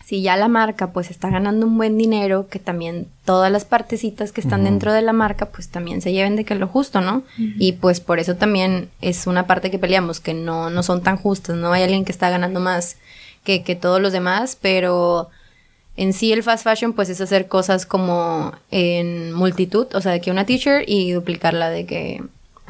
Si 0.10 0.24
ya 0.24 0.36
la 0.38 0.48
marca 0.48 0.92
pues 0.92 1.12
está 1.12 1.30
ganando 1.30 1.68
un 1.68 1.78
buen 1.78 1.96
dinero, 1.96 2.48
que 2.50 2.58
también 2.58 3.06
todas 3.26 3.52
las 3.52 3.64
partecitas 3.64 4.32
que 4.32 4.42
están 4.42 4.64
dentro 4.64 4.92
de 4.92 5.04
la 5.04 5.14
marca 5.14 5.46
pues 5.46 5.70
también 5.70 6.02
se 6.02 6.12
lleven 6.12 6.36
de 6.36 6.46
que 6.46 6.56
lo 6.56 6.66
justo, 6.66 7.00
¿no? 7.00 7.22
Y 7.38 7.74
pues 7.74 8.00
por 8.00 8.18
eso 8.18 8.36
también 8.36 8.90
es 9.02 9.28
una 9.28 9.46
parte 9.46 9.70
que 9.70 9.78
peleamos, 9.78 10.20
que 10.20 10.34
no, 10.34 10.72
no 10.72 10.82
son 10.82 11.04
tan 11.04 11.16
justas, 11.18 11.58
¿no? 11.58 11.74
Hay 11.74 11.84
alguien 11.84 12.06
que 12.06 12.12
está 12.12 12.32
ganando 12.32 12.60
más 12.60 12.98
que, 13.44 13.62
que 13.62 13.76
todos 13.76 14.02
los 14.02 14.12
demás, 14.12 14.58
pero 14.60 15.30
en 15.96 16.14
sí 16.14 16.34
el 16.34 16.42
fast 16.42 16.64
fashion 16.64 16.94
pues 16.94 17.10
es 17.10 17.22
hacer 17.22 17.48
cosas 17.48 17.86
como 17.86 18.54
en 18.72 19.32
multitud, 19.34 19.86
o 19.94 20.02
sea, 20.02 20.14
de 20.14 20.22
que 20.22 20.32
una 20.32 20.48
t-shirt 20.48 20.86
y 20.88 21.12
duplicarla 21.12 21.70
de 21.70 21.86
que, 21.86 22.24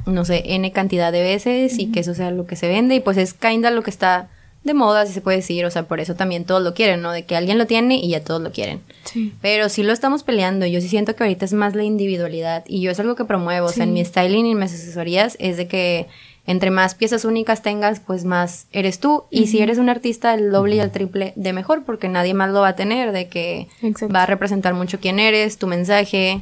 no 0.06 0.26
sé, 0.26 0.44
n 0.46 0.70
cantidad 0.74 1.14
de 1.14 1.22
veces 1.22 1.80
y 1.80 1.90
que 1.90 2.02
eso 2.02 2.14
sea 2.16 2.32
lo 2.32 2.46
que 2.46 2.58
se 2.58 2.68
vende 2.68 2.96
y 2.96 3.00
pues 3.00 3.16
es 3.16 3.34
kinda 3.34 3.72
lo 3.72 3.82
que 3.82 3.92
está 3.92 4.28
de 4.70 4.74
moda, 4.76 5.06
si 5.06 5.14
se 5.14 5.22
puede 5.22 5.38
decir, 5.38 5.66
o 5.66 5.72
sea, 5.72 5.84
por 5.84 6.00
eso 6.00 6.16
también 6.16 6.46
todos 6.46 6.62
lo 6.62 6.74
quieren, 6.74 7.02
¿no? 7.02 7.12
De 7.12 7.26
que 7.26 7.36
alguien 7.36 7.58
lo 7.58 7.66
tiene 7.66 7.96
y 7.96 8.10
ya 8.10 8.24
todos 8.24 8.42
lo 8.42 8.52
quieren. 8.52 8.82
Sí. 9.04 9.34
Pero 9.42 9.68
sí 9.68 9.84
lo 9.84 9.92
estamos 9.92 10.24
peleando. 10.24 10.66
Yo 10.66 10.80
sí 10.80 10.88
siento 10.88 11.16
que 11.16 11.24
ahorita 11.24 11.44
es 11.46 11.54
más 11.54 11.76
la 11.76 11.84
individualidad. 11.84 12.64
Y 12.68 12.82
yo 12.82 12.92
es 12.92 13.00
algo 13.00 13.16
que 13.16 13.26
promuevo. 13.26 13.68
O 13.68 13.72
sea, 13.72 13.84
en 13.84 13.94
mi 13.94 14.06
styling 14.06 14.46
y 14.46 14.52
en 14.52 14.60
mis 14.60 14.74
asesorías 14.74 15.36
es 15.40 15.58
de 15.58 15.68
que 15.68 16.08
entre 16.46 16.72
más 16.72 16.96
piezas 16.96 17.26
únicas 17.26 17.62
tengas, 17.62 18.00
pues 18.00 18.26
más 18.26 18.68
eres 18.72 19.00
tú. 19.00 19.26
Y 19.30 19.48
si 19.48 19.60
eres 19.62 19.78
un 19.78 19.90
artista, 19.90 20.34
el 20.34 20.52
doble 20.52 20.76
y 20.76 20.80
el 20.80 20.92
triple 20.92 21.34
de 21.36 21.54
mejor, 21.54 21.84
porque 21.84 22.08
nadie 22.08 22.34
más 22.34 22.52
lo 22.52 22.62
va 22.62 22.70
a 22.70 22.76
tener. 22.76 23.12
De 23.12 23.28
que 23.28 23.68
Exacto. 23.82 24.14
va 24.14 24.24
a 24.24 24.26
representar 24.26 24.74
mucho 24.74 25.00
quién 25.00 25.20
eres, 25.20 25.58
tu 25.58 25.68
mensaje. 25.68 26.42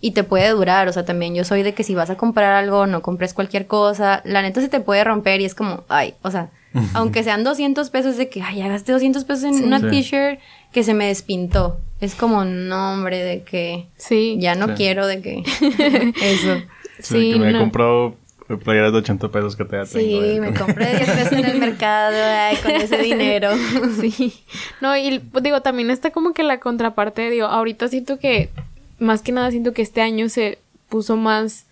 Y 0.00 0.12
te 0.12 0.22
puede 0.22 0.48
durar. 0.50 0.86
O 0.88 0.92
sea, 0.92 1.04
también 1.04 1.34
yo 1.34 1.44
soy 1.44 1.62
de 1.62 1.74
que 1.74 1.82
si 1.82 1.94
vas 1.94 2.10
a 2.10 2.16
comprar 2.16 2.52
algo, 2.52 2.86
no 2.86 3.02
compres 3.02 3.34
cualquier 3.34 3.66
cosa. 3.66 4.22
La 4.24 4.42
neta 4.42 4.60
se 4.60 4.68
te 4.68 4.80
puede 4.80 5.02
romper 5.02 5.40
y 5.40 5.44
es 5.44 5.54
como, 5.54 5.84
ay, 5.88 6.14
o 6.22 6.30
sea. 6.30 6.50
Aunque 6.94 7.24
sean 7.24 7.44
200 7.44 7.90
pesos 7.90 8.16
de 8.16 8.28
que, 8.28 8.42
ay, 8.42 8.58
ya 8.58 8.68
gasté 8.68 8.92
200 8.92 9.24
pesos 9.24 9.44
en 9.44 9.64
una 9.64 9.80
Sí. 9.80 9.88
t-shirt 9.90 10.38
que 10.72 10.82
se 10.84 10.94
me 10.94 11.06
despintó. 11.06 11.80
Es 12.00 12.14
como, 12.14 12.44
no, 12.44 12.92
hombre, 12.92 13.24
de 13.24 13.42
que 13.42 13.86
Sí. 13.96 14.36
ya 14.38 14.54
no 14.54 14.68
Sí. 14.68 14.72
quiero 14.76 15.06
de 15.06 15.20
que 15.22 15.42
eso. 16.22 16.56
Sí, 17.00 17.02
Sí, 17.02 17.32
que 17.32 17.38
me 17.38 17.48
he 17.48 17.52
no. 17.52 17.60
comprado 17.60 18.16
playeras 18.64 18.92
de 18.92 18.98
80 18.98 19.28
pesos 19.30 19.56
que 19.56 19.64
te 19.64 19.70
tengo. 19.72 19.86
Sí, 19.86 20.18
eh, 20.22 20.40
me 20.40 20.54
compré 20.54 20.96
10 20.96 21.10
pesos 21.10 21.32
en 21.32 21.44
el 21.46 21.58
mercado 21.60 22.16
ay, 22.16 22.56
con 22.56 22.70
ese 22.72 22.98
dinero. 22.98 23.50
Sí. 24.00 24.34
No, 24.80 24.96
y 24.96 25.18
pues, 25.18 25.42
digo, 25.44 25.60
también 25.62 25.90
está 25.90 26.10
como 26.10 26.32
que 26.32 26.42
la 26.42 26.60
contraparte, 26.60 27.28
digo, 27.30 27.46
ahorita 27.46 27.88
siento 27.88 28.18
que, 28.18 28.50
más 28.98 29.22
que 29.22 29.32
nada 29.32 29.50
siento 29.50 29.72
que 29.72 29.82
este 29.82 30.00
año 30.00 30.28
se 30.28 30.58
puso 30.88 31.16
más, 31.16 31.66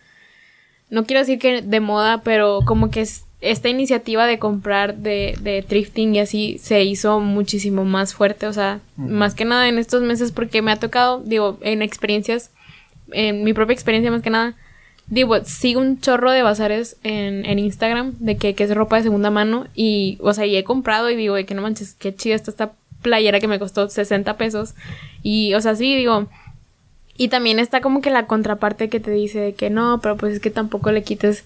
no 0.91 1.05
quiero 1.05 1.21
decir 1.21 1.39
que 1.39 1.63
de 1.63 1.81
moda, 1.81 2.23
pero 2.23 2.61
como 2.65 2.91
que 2.91 3.01
es, 3.03 3.25
esta 3.41 3.69
iniciativa 3.69 4.27
de 4.27 4.39
comprar 4.39 4.97
de, 4.97 5.37
de 5.41 5.63
thrifting 5.63 6.15
y 6.15 6.21
así 6.21 6.59
se 6.59 6.83
hizo 6.85 7.21
muchísimo 7.21 7.85
más 7.85 8.15
fuerte, 8.15 8.47
o 8.47 8.53
sea, 8.53 8.81
más 8.97 9.35
que 9.35 9.45
nada 9.45 9.69
en 9.69 9.79
estos 9.79 10.03
meses 10.03 10.33
porque 10.33 10.63
me 10.63 10.73
ha 10.73 10.79
tocado, 10.79 11.23
digo, 11.25 11.59
en 11.61 11.83
experiencias, 11.83 12.51
en 13.13 13.45
mi 13.45 13.53
propia 13.53 13.75
experiencia 13.75 14.11
más 14.11 14.23
que 14.23 14.31
nada, 14.31 14.55
digo, 15.09 15.45
sigo 15.45 15.81
un 15.81 16.01
chorro 16.01 16.31
de 16.33 16.43
bazares 16.43 16.97
en, 17.03 17.45
en 17.45 17.59
Instagram 17.59 18.15
de 18.19 18.37
que, 18.37 18.55
que 18.55 18.65
es 18.65 18.75
ropa 18.75 18.97
de 18.97 19.05
segunda 19.05 19.31
mano 19.31 19.67
y, 19.75 20.19
o 20.21 20.33
sea, 20.33 20.47
y 20.47 20.57
he 20.57 20.65
comprado 20.65 21.11
y 21.11 21.17
digo, 21.17 21.35
de 21.35 21.47
que 21.47 21.55
no 21.55 21.63
manches, 21.63 21.95
qué 21.95 22.15
chida 22.15 22.35
está 22.35 22.51
esta 22.51 22.73
playera 23.03 23.39
que 23.39 23.49
me 23.49 23.59
costó 23.59 23.89
60 23.89 24.37
pesos 24.37 24.75
y, 25.23 25.55
o 25.55 25.61
sea, 25.61 25.77
sí, 25.77 25.95
digo, 25.95 26.29
y 27.17 27.29
también 27.29 27.59
está 27.59 27.81
como 27.81 28.01
que 28.01 28.11
la 28.11 28.27
contraparte 28.27 28.89
que 28.89 29.01
te 29.01 29.11
dice 29.11 29.39
de 29.41 29.55
que 29.55 29.71
no, 29.71 30.01
pero 30.03 30.17
pues 30.17 30.35
es 30.35 30.41
que 30.41 30.51
tampoco 30.51 30.91
le 30.91 31.03
quites, 31.03 31.45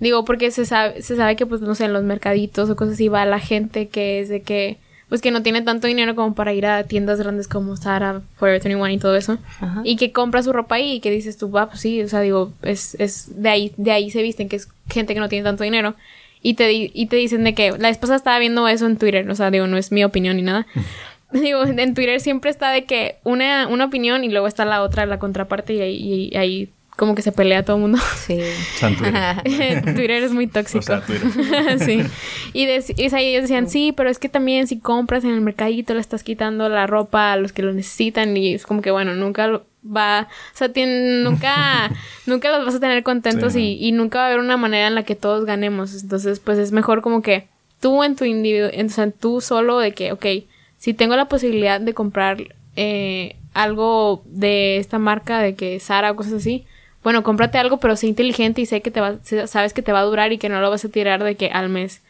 digo, 0.00 0.24
porque 0.24 0.50
se 0.50 0.66
sabe, 0.66 1.02
se 1.02 1.16
sabe 1.16 1.36
que 1.36 1.46
pues, 1.46 1.60
no 1.60 1.74
sé, 1.74 1.86
en 1.86 1.92
los 1.92 2.02
mercaditos 2.04 2.68
o 2.70 2.76
cosas 2.76 2.94
así 2.94 3.08
va 3.08 3.24
la 3.24 3.40
gente 3.40 3.88
que 3.88 4.20
es 4.20 4.28
de 4.28 4.42
que, 4.42 4.78
pues 5.08 5.20
que 5.20 5.30
no 5.30 5.42
tiene 5.42 5.62
tanto 5.62 5.86
dinero 5.86 6.14
como 6.14 6.34
para 6.34 6.52
ir 6.52 6.66
a 6.66 6.84
tiendas 6.84 7.18
grandes 7.20 7.48
como 7.48 7.76
Zara, 7.76 8.22
Forever 8.36 8.62
21 8.62 8.90
y 8.90 8.98
todo 8.98 9.16
eso 9.16 9.38
Ajá. 9.60 9.80
y 9.84 9.96
que 9.96 10.12
compra 10.12 10.42
su 10.42 10.52
ropa 10.52 10.76
ahí 10.76 10.94
y 10.94 11.00
que 11.00 11.10
dices 11.10 11.36
tú, 11.38 11.50
va, 11.50 11.68
pues 11.68 11.80
sí, 11.80 12.02
o 12.02 12.08
sea, 12.08 12.20
digo, 12.20 12.52
es, 12.62 12.96
es 12.98 13.40
de 13.40 13.48
ahí, 13.48 13.72
de 13.76 13.92
ahí 13.92 14.10
se 14.10 14.22
visten, 14.22 14.48
que 14.48 14.56
es 14.56 14.68
gente 14.88 15.14
que 15.14 15.20
no 15.20 15.28
tiene 15.28 15.44
tanto 15.44 15.64
dinero. 15.64 15.94
Y 16.42 16.54
te, 16.54 16.72
y 16.72 17.06
te 17.06 17.16
dicen 17.16 17.42
de 17.42 17.54
que 17.54 17.72
la 17.72 17.88
esposa 17.88 18.14
estaba 18.14 18.38
viendo 18.38 18.68
eso 18.68 18.86
en 18.86 18.98
Twitter, 18.98 19.28
o 19.28 19.34
sea, 19.34 19.50
digo, 19.50 19.66
no 19.66 19.76
es 19.76 19.90
mi 19.90 20.04
opinión 20.04 20.36
ni 20.36 20.42
nada. 20.42 20.66
digo, 21.32 21.64
en 21.64 21.94
Twitter 21.94 22.20
siempre 22.20 22.50
está 22.50 22.70
de 22.70 22.84
que 22.84 23.16
una, 23.24 23.66
una 23.68 23.86
opinión 23.86 24.22
y 24.22 24.28
luego 24.28 24.46
está 24.46 24.64
la 24.64 24.82
otra, 24.82 25.06
la 25.06 25.18
contraparte 25.18 25.74
y 25.74 25.80
ahí, 25.80 26.30
y 26.32 26.36
ahí 26.36 26.72
como 26.96 27.14
que 27.14 27.22
se 27.22 27.30
pelea 27.32 27.62
todo 27.62 27.76
el 27.76 27.82
mundo. 27.82 27.98
Sí. 28.26 28.40
Twitter. 28.80 29.82
Twitter 29.94 30.22
es 30.22 30.32
muy 30.32 30.46
tóxico. 30.46 30.78
O 30.78 30.82
sea, 30.82 31.00
Twitter. 31.02 31.78
sí. 31.80 32.02
Y, 32.52 32.66
dec- 32.66 32.94
y, 32.96 33.10
sea, 33.10 33.20
ellos 33.20 33.42
decían, 33.42 33.68
sí, 33.68 33.92
pero 33.96 34.08
es 34.10 34.18
que 34.18 34.28
también 34.28 34.66
si 34.66 34.78
compras 34.78 35.24
en 35.24 35.30
el 35.30 35.40
mercadito 35.40 35.94
le 35.94 36.00
estás 36.00 36.22
quitando 36.22 36.68
la 36.68 36.86
ropa 36.86 37.32
a 37.32 37.36
los 37.36 37.52
que 37.52 37.62
lo 37.62 37.72
necesitan 37.72 38.36
y 38.36 38.54
es 38.54 38.64
como 38.66 38.82
que, 38.82 38.90
bueno, 38.90 39.14
nunca 39.14 39.46
lo- 39.46 39.64
va, 39.86 40.26
o 40.54 40.56
sea, 40.56 40.68
tien- 40.72 41.22
nunca, 41.22 41.90
nunca 42.26 42.50
los 42.56 42.64
vas 42.66 42.74
a 42.76 42.80
tener 42.80 43.02
contentos 43.02 43.52
Sí, 43.52 43.76
y, 43.80 43.88
y 43.88 43.92
nunca 43.92 44.18
va 44.18 44.24
a 44.24 44.28
haber 44.28 44.40
una 44.40 44.56
manera 44.56 44.88
en 44.88 44.94
la 44.94 45.02
que 45.04 45.14
todos 45.14 45.44
ganemos. 45.44 46.02
Entonces, 46.02 46.40
pues 46.40 46.58
es 46.58 46.72
mejor 46.72 47.02
como 47.02 47.22
que 47.22 47.46
tú 47.80 48.02
en 48.02 48.16
tu 48.16 48.24
individuo, 48.24 48.68
o 48.68 48.88
sea, 48.88 49.10
tú 49.10 49.40
solo 49.40 49.78
de 49.78 49.92
que, 49.92 50.12
ok, 50.12 50.26
si 50.78 50.94
tengo 50.94 51.14
la 51.14 51.26
posibilidad 51.26 51.80
de 51.80 51.94
comprar 51.94 52.42
eh, 52.74 53.36
algo 53.54 54.22
de 54.26 54.78
esta 54.78 54.98
marca, 54.98 55.40
de 55.40 55.54
que 55.54 55.78
Sara 55.78 56.10
o 56.12 56.16
cosas 56.16 56.32
así, 56.34 56.64
bueno, 57.06 57.22
cómprate 57.22 57.56
algo, 57.56 57.76
pero 57.76 57.94
sé 57.94 58.08
inteligente 58.08 58.60
y 58.60 58.66
sé 58.66 58.80
que 58.80 58.90
te 58.90 59.00
va, 59.00 59.14
sabes 59.46 59.72
que 59.72 59.80
te 59.80 59.92
va 59.92 60.00
a 60.00 60.02
durar 60.02 60.32
y 60.32 60.38
que 60.38 60.48
no 60.48 60.60
lo 60.60 60.70
vas 60.70 60.84
a 60.84 60.88
tirar 60.88 61.22
de 61.22 61.36
que 61.36 61.50
al 61.50 61.68
mes. 61.68 62.00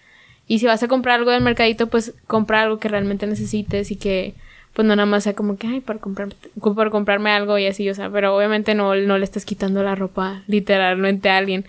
Y 0.48 0.59
si 0.59 0.64
vas 0.64 0.82
a 0.82 0.88
comprar 0.88 1.18
algo 1.18 1.32
del 1.32 1.42
mercadito, 1.42 1.88
pues 1.88 2.14
compra 2.26 2.62
algo 2.62 2.78
que 2.78 2.88
realmente 2.88 3.26
necesites 3.26 3.90
y 3.90 3.96
que 3.96 4.32
pues 4.72 4.88
no 4.88 4.96
nada 4.96 5.04
más 5.04 5.24
sea 5.24 5.35
como 5.35 5.59
que, 5.59 5.66
ay, 5.66 5.80
para, 5.80 5.98
comprar, 5.98 6.28
por 6.59 6.90
comprarme 6.90 7.30
algo 7.30 7.59
y 7.59 7.66
así, 7.66 7.90
o 7.90 7.94
sea, 7.94 8.09
pero 8.09 8.35
obviamente 8.35 8.74
no, 8.74 8.94
no 8.94 9.18
le 9.18 9.24
estás 9.24 9.44
quitando 9.44 9.82
la 9.82 9.96
ropa 9.96 10.44
literalmente 10.46 11.28
a 11.28 11.37
alguien. 11.37 11.66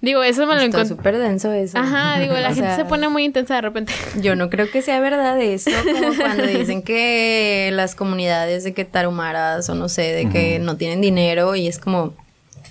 Digo, 0.00 0.22
eso 0.22 0.46
me 0.46 0.54
lo 0.54 0.62
encontré. 0.62 0.86
súper 0.86 1.18
denso 1.18 1.52
eso. 1.52 1.76
Ajá, 1.76 2.18
digo, 2.20 2.32
la 2.32 2.54
gente 2.54 2.74
se 2.74 2.86
pone 2.86 3.06
muy 3.10 3.24
intensa 3.24 3.56
de 3.56 3.60
repente. 3.60 3.92
Yo 4.18 4.34
no 4.34 4.48
creo 4.48 4.70
que 4.70 4.80
sea 4.80 4.98
verdad 4.98 5.38
eso, 5.42 5.70
como 5.84 6.16
cuando 6.18 6.46
dicen 6.46 6.80
que 6.80 7.68
las 7.74 7.94
comunidades 7.94 8.64
de 8.64 8.72
que 8.72 8.86
tarumaras 8.86 9.68
o 9.68 9.74
no 9.74 9.90
sé, 9.90 10.14
de 10.14 10.30
que 10.30 10.58
no 10.58 10.78
tienen 10.78 11.02
dinero 11.02 11.54
y 11.54 11.68
es 11.68 11.78
como, 11.78 12.14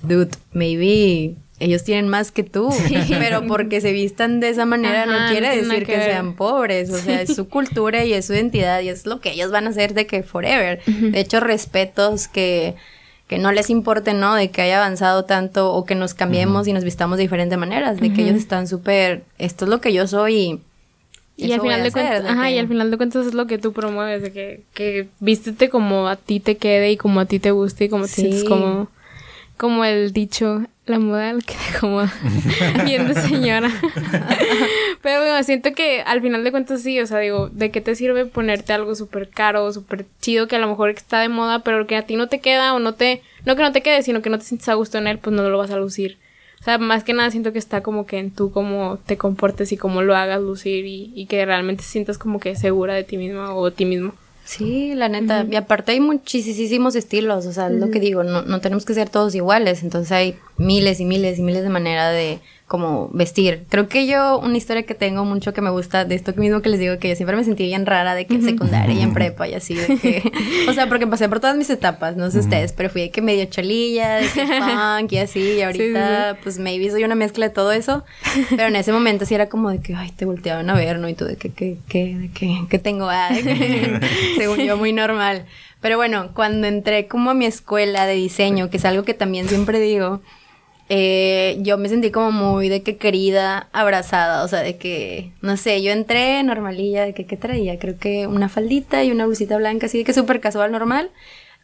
dude, 0.03 0.31
maybe 0.53 1.35
ellos 1.61 1.83
tienen 1.83 2.09
más 2.09 2.31
que 2.31 2.43
tú, 2.43 2.69
pero 3.19 3.45
porque 3.45 3.81
se 3.81 3.91
vistan 3.91 4.39
de 4.39 4.49
esa 4.49 4.65
manera 4.65 5.05
no 5.05 5.31
quiere 5.31 5.55
decir 5.55 5.85
que, 5.85 5.95
sean 5.95 6.33
pobres, 6.35 6.89
o 6.89 6.97
sea, 6.97 7.21
es 7.21 7.35
su 7.35 7.47
cultura 7.47 8.03
y 8.03 8.13
es 8.13 8.25
su 8.25 8.33
identidad 8.33 8.81
y 8.81 8.89
es 8.89 9.05
lo 9.05 9.19
que 9.19 9.31
ellos 9.31 9.51
van 9.51 9.67
a 9.67 9.69
hacer 9.69 9.93
de 9.93 10.07
que 10.07 10.23
forever. 10.23 10.81
De 10.85 11.19
hecho, 11.19 11.39
respetos 11.39 12.27
que, 12.27 12.73
que 13.27 13.37
no 13.37 13.51
les 13.51 13.69
importe, 13.69 14.15
¿no? 14.15 14.33
De 14.33 14.49
que 14.49 14.63
haya 14.63 14.77
avanzado 14.77 15.25
tanto 15.25 15.71
o 15.71 15.85
que 15.85 15.93
nos 15.93 16.15
cambiemos 16.15 16.67
y 16.67 16.73
nos 16.73 16.83
vistamos 16.83 17.17
de 17.17 17.23
diferentes 17.23 17.59
maneras, 17.59 17.99
de 17.99 18.11
que 18.11 18.23
ellos 18.23 18.37
están 18.37 18.67
súper, 18.67 19.23
esto 19.37 19.65
es 19.65 19.69
lo 19.69 19.81
que 19.81 19.93
yo 19.93 20.07
soy 20.07 20.35
y... 20.35 20.59
y 21.47 21.51
al 21.51 21.61
final 21.61 21.83
de 21.83 21.91
cuentas, 21.91 22.25
ajá, 22.25 22.49
y 22.49 22.57
al 22.57 22.67
final 22.67 22.89
de 22.89 22.97
cuentas 22.97 23.27
es 23.27 23.35
lo 23.35 23.45
que 23.45 23.59
tú 23.59 23.71
promueves, 23.71 24.23
de 24.23 24.31
que, 24.31 24.63
que 24.73 25.09
vístete 25.19 25.69
como 25.69 26.07
a 26.07 26.15
ti 26.15 26.39
te 26.39 26.57
quede 26.57 26.91
y 26.91 26.97
como 26.97 27.19
a 27.19 27.25
ti 27.25 27.37
te 27.37 27.51
guste 27.51 27.85
y 27.85 27.89
como 27.89 28.07
te 28.07 28.43
como 28.45 28.89
como 29.61 29.85
el 29.85 30.11
dicho, 30.11 30.65
la 30.87 30.97
moda 30.97 31.33
que 31.33 31.53
queda 31.53 31.79
como 31.79 32.01
bien 32.83 33.07
de 33.07 33.13
señora. 33.13 33.69
Pero 35.03 35.21
bueno, 35.21 35.43
siento 35.43 35.73
que 35.73 36.01
al 36.01 36.19
final 36.19 36.43
de 36.43 36.49
cuentas 36.49 36.81
sí, 36.81 36.99
o 36.99 37.05
sea, 37.05 37.19
digo, 37.19 37.47
¿de 37.49 37.69
qué 37.69 37.79
te 37.79 37.93
sirve 37.93 38.25
ponerte 38.25 38.73
algo 38.73 38.95
súper 38.95 39.29
caro, 39.29 39.71
súper 39.71 40.07
chido, 40.19 40.47
que 40.47 40.55
a 40.55 40.59
lo 40.59 40.67
mejor 40.67 40.89
está 40.89 41.19
de 41.19 41.29
moda, 41.29 41.59
pero 41.59 41.85
que 41.85 41.95
a 41.95 42.07
ti 42.07 42.15
no 42.15 42.27
te 42.27 42.39
queda 42.39 42.73
o 42.73 42.79
no 42.79 42.95
te, 42.95 43.21
no 43.45 43.55
que 43.55 43.61
no 43.61 43.71
te 43.71 43.83
quede, 43.83 44.01
sino 44.01 44.23
que 44.23 44.31
no 44.31 44.39
te 44.39 44.45
sientes 44.45 44.67
a 44.67 44.73
gusto 44.73 44.97
en 44.97 45.05
él, 45.05 45.19
pues 45.19 45.35
no 45.35 45.47
lo 45.47 45.59
vas 45.59 45.69
a 45.69 45.77
lucir. 45.77 46.17
O 46.59 46.63
sea, 46.63 46.79
más 46.79 47.03
que 47.03 47.13
nada 47.13 47.29
siento 47.29 47.53
que 47.53 47.59
está 47.59 47.83
como 47.83 48.07
que 48.07 48.17
en 48.17 48.31
tú 48.31 48.51
cómo 48.51 48.97
te 49.05 49.15
comportes 49.15 49.71
y 49.71 49.77
cómo 49.77 50.01
lo 50.01 50.15
hagas 50.15 50.41
lucir 50.41 50.87
y, 50.87 51.11
y 51.13 51.27
que 51.27 51.45
realmente 51.45 51.83
sientas 51.83 52.17
como 52.17 52.39
que 52.39 52.55
segura 52.55 52.95
de 52.95 53.03
ti 53.03 53.17
misma 53.17 53.53
o 53.53 53.65
de 53.65 53.75
ti 53.75 53.85
mismo. 53.85 54.15
Sí, 54.43 54.95
la 54.95 55.07
neta. 55.07 55.45
Y 55.49 55.55
aparte 55.55 55.91
hay 55.93 55.99
muchísimos 55.99 56.95
estilos, 56.95 57.45
o 57.45 57.53
sea, 57.53 57.69
lo 57.69 57.91
que 57.91 57.99
digo, 57.99 58.23
no, 58.23 58.41
no 58.41 58.59
tenemos 58.59 58.85
que 58.85 58.93
ser 58.93 59.09
todos 59.09 59.35
iguales, 59.35 59.83
entonces 59.83 60.11
hay 60.11 60.35
miles 60.57 60.99
y 60.99 61.05
miles 61.05 61.39
y 61.39 61.41
miles 61.41 61.63
de 61.63 61.69
maneras 61.69 62.13
de, 62.13 62.39
como 62.71 63.09
vestir. 63.11 63.65
Creo 63.67 63.89
que 63.89 64.07
yo, 64.07 64.39
una 64.39 64.55
historia 64.55 64.83
que 64.83 64.95
tengo 64.95 65.25
mucho 65.25 65.51
que 65.51 65.59
me 65.59 65.69
gusta 65.69 66.05
de 66.05 66.15
esto 66.15 66.31
mismo 66.37 66.61
que 66.61 66.69
les 66.69 66.79
digo, 66.79 66.99
que 66.99 67.09
yo 67.09 67.17
siempre 67.17 67.35
me 67.35 67.43
sentí 67.43 67.65
bien 67.65 67.85
rara 67.85 68.15
de 68.15 68.25
que 68.25 68.35
en 68.35 68.43
secundaria 68.43 68.95
y 68.95 69.01
en 69.01 69.13
prepa 69.13 69.45
y 69.45 69.55
así, 69.55 69.75
de 69.75 69.97
que, 69.97 70.31
o 70.69 70.71
sea, 70.71 70.87
porque 70.87 71.05
pasé 71.05 71.27
por 71.27 71.41
todas 71.41 71.57
mis 71.57 71.69
etapas, 71.69 72.15
no 72.15 72.31
sé 72.31 72.39
ustedes, 72.39 72.71
pero 72.71 72.89
fui 72.89 73.01
de 73.01 73.11
que 73.11 73.21
medio 73.21 73.43
chalilla, 73.43 74.21
de 74.21 74.27
que 74.29 74.45
punk 74.45 75.11
y 75.11 75.17
así, 75.17 75.55
y 75.57 75.61
ahorita, 75.63 76.37
pues 76.43 76.59
maybe 76.59 76.89
soy 76.89 77.03
una 77.03 77.15
mezcla 77.15 77.49
de 77.49 77.53
todo 77.53 77.73
eso, 77.73 78.05
pero 78.51 78.69
en 78.69 78.77
ese 78.77 78.93
momento 78.93 79.25
sí 79.25 79.35
era 79.35 79.49
como 79.49 79.69
de 79.69 79.81
que, 79.81 79.93
ay, 79.93 80.11
te 80.11 80.23
volteaban 80.23 80.69
a 80.69 80.73
ver, 80.73 80.97
¿no? 80.97 81.09
Y 81.09 81.13
tú 81.13 81.25
de 81.25 81.35
que, 81.35 81.51
que, 81.51 81.77
que, 81.89 82.15
de 82.15 82.31
que, 82.31 82.67
que 82.69 82.79
tengo, 82.79 83.09
ah, 83.09 83.31
de 83.33 83.43
que, 83.43 83.99
según 84.37 84.59
yo, 84.59 84.77
muy 84.77 84.93
normal. 84.93 85.43
Pero 85.81 85.97
bueno, 85.97 86.29
cuando 86.33 86.67
entré 86.67 87.09
como 87.09 87.31
a 87.31 87.33
mi 87.33 87.45
escuela 87.45 88.05
de 88.05 88.13
diseño, 88.13 88.69
que 88.69 88.77
es 88.77 88.85
algo 88.85 89.03
que 89.03 89.13
también 89.13 89.49
siempre 89.49 89.81
digo, 89.81 90.21
eh, 90.93 91.55
yo 91.61 91.77
me 91.77 91.87
sentí 91.87 92.11
como 92.11 92.31
muy 92.33 92.67
de 92.67 92.83
que 92.83 92.97
querida, 92.97 93.69
abrazada, 93.71 94.43
o 94.43 94.47
sea, 94.49 94.59
de 94.59 94.75
que, 94.75 95.31
no 95.39 95.55
sé, 95.55 95.81
yo 95.81 95.93
entré 95.93 96.43
normalilla, 96.43 97.05
de 97.05 97.13
que, 97.13 97.25
¿qué 97.25 97.37
traía? 97.37 97.79
Creo 97.79 97.97
que 97.97 98.27
una 98.27 98.49
faldita 98.49 99.01
y 99.01 99.09
una 99.09 99.25
blusita 99.25 99.55
blanca, 99.55 99.85
así 99.85 99.99
de 99.99 100.03
que 100.03 100.11
súper 100.11 100.41
casual, 100.41 100.69
normal. 100.73 101.09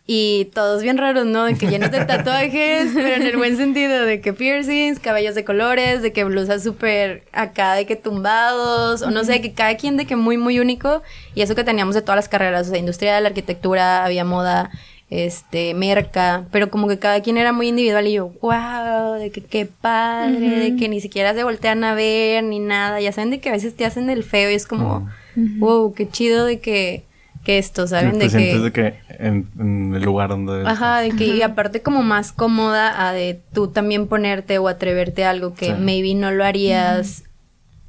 Y 0.06 0.46
todos 0.54 0.82
bien 0.82 0.98
raros, 0.98 1.26
¿no? 1.26 1.44
De 1.44 1.58
que 1.58 1.68
llenos 1.68 1.92
de 1.92 2.06
tatuajes, 2.06 2.92
pero 2.94 3.16
en 3.16 3.24
el 3.24 3.36
buen 3.36 3.58
sentido, 3.58 4.06
de 4.06 4.22
que 4.22 4.32
piercings, 4.32 5.02
cabellos 5.02 5.36
de 5.36 5.44
colores, 5.44 6.02
de 6.02 6.14
que 6.14 6.24
blusas 6.24 6.64
súper 6.64 7.26
acá, 7.34 7.74
de 7.74 7.86
que 7.86 7.98
tumbados, 7.98 9.02
o 9.02 9.12
no 9.12 9.26
sé, 9.26 9.42
que 9.42 9.52
cada 9.52 9.76
quien 9.76 9.98
de 9.98 10.06
que 10.06 10.16
muy, 10.16 10.38
muy 10.38 10.62
único. 10.62 11.04
Y 11.36 11.42
eso 11.42 11.54
que 11.54 11.66
teníamos 11.66 11.96
de 11.96 12.02
todas 12.02 12.16
las 12.16 12.30
carreras, 12.30 12.68
o 12.68 12.70
sea, 12.70 12.80
industrial, 12.80 13.26
arquitectura, 13.26 14.06
había 14.06 14.24
moda, 14.24 14.72
este, 15.10 15.74
merca, 15.74 16.46
pero 16.52 16.70
como 16.70 16.88
que 16.88 17.00
cada 17.00 17.22
quien 17.22 17.38
era 17.38 17.54
muy 17.54 17.70
individual 17.70 18.08
y 18.08 18.14
yo, 18.14 18.32
wow, 18.42 19.14
de 19.20 19.32
que 19.32 19.42
qué 19.42 19.66
padre, 19.66 20.60
de 20.60 20.76
que 20.76 20.90
ni 20.90 21.00
siquiera 21.00 21.34
se 21.34 21.44
voltean 21.44 21.84
a 21.84 21.96
ver 21.96 22.44
ni 22.44 22.60
nada, 22.60 23.00
ya 23.00 23.12
saben 23.12 23.32
de 23.32 23.40
que 23.40 23.50
a 23.50 23.54
veces 23.54 23.76
te 23.76 23.86
hacen 23.86 24.10
el 24.10 24.24
feo 24.24 24.52
y 24.52 24.56
es 24.56 24.68
como, 24.68 25.08
wow, 25.36 25.94
qué 25.94 26.10
chido 26.10 26.46
de 26.46 26.60
que, 26.60 27.04
que 27.46 27.58
esto, 27.58 27.88
¿saben? 27.88 28.20
de 28.20 28.30
que... 28.30 28.60
de 28.60 28.72
que 28.74 28.96
en, 29.18 29.94
el 29.96 30.04
lugar 30.04 30.30
donde... 30.30 30.68
Ajá, 30.68 31.00
de 31.00 31.12
que 31.12 31.26
y 31.26 31.42
aparte 31.42 31.82
como 31.82 32.04
más 32.04 32.34
cómoda 32.34 33.08
a 33.08 33.14
de 33.14 33.40
tú 33.54 33.70
también 33.70 34.08
ponerte 34.08 34.58
o 34.58 34.68
atreverte 34.68 35.24
a 35.24 35.30
algo 35.30 35.54
que 35.54 35.74
maybe 35.74 36.16
no 36.16 36.32
lo 36.32 36.44
harías 36.44 37.24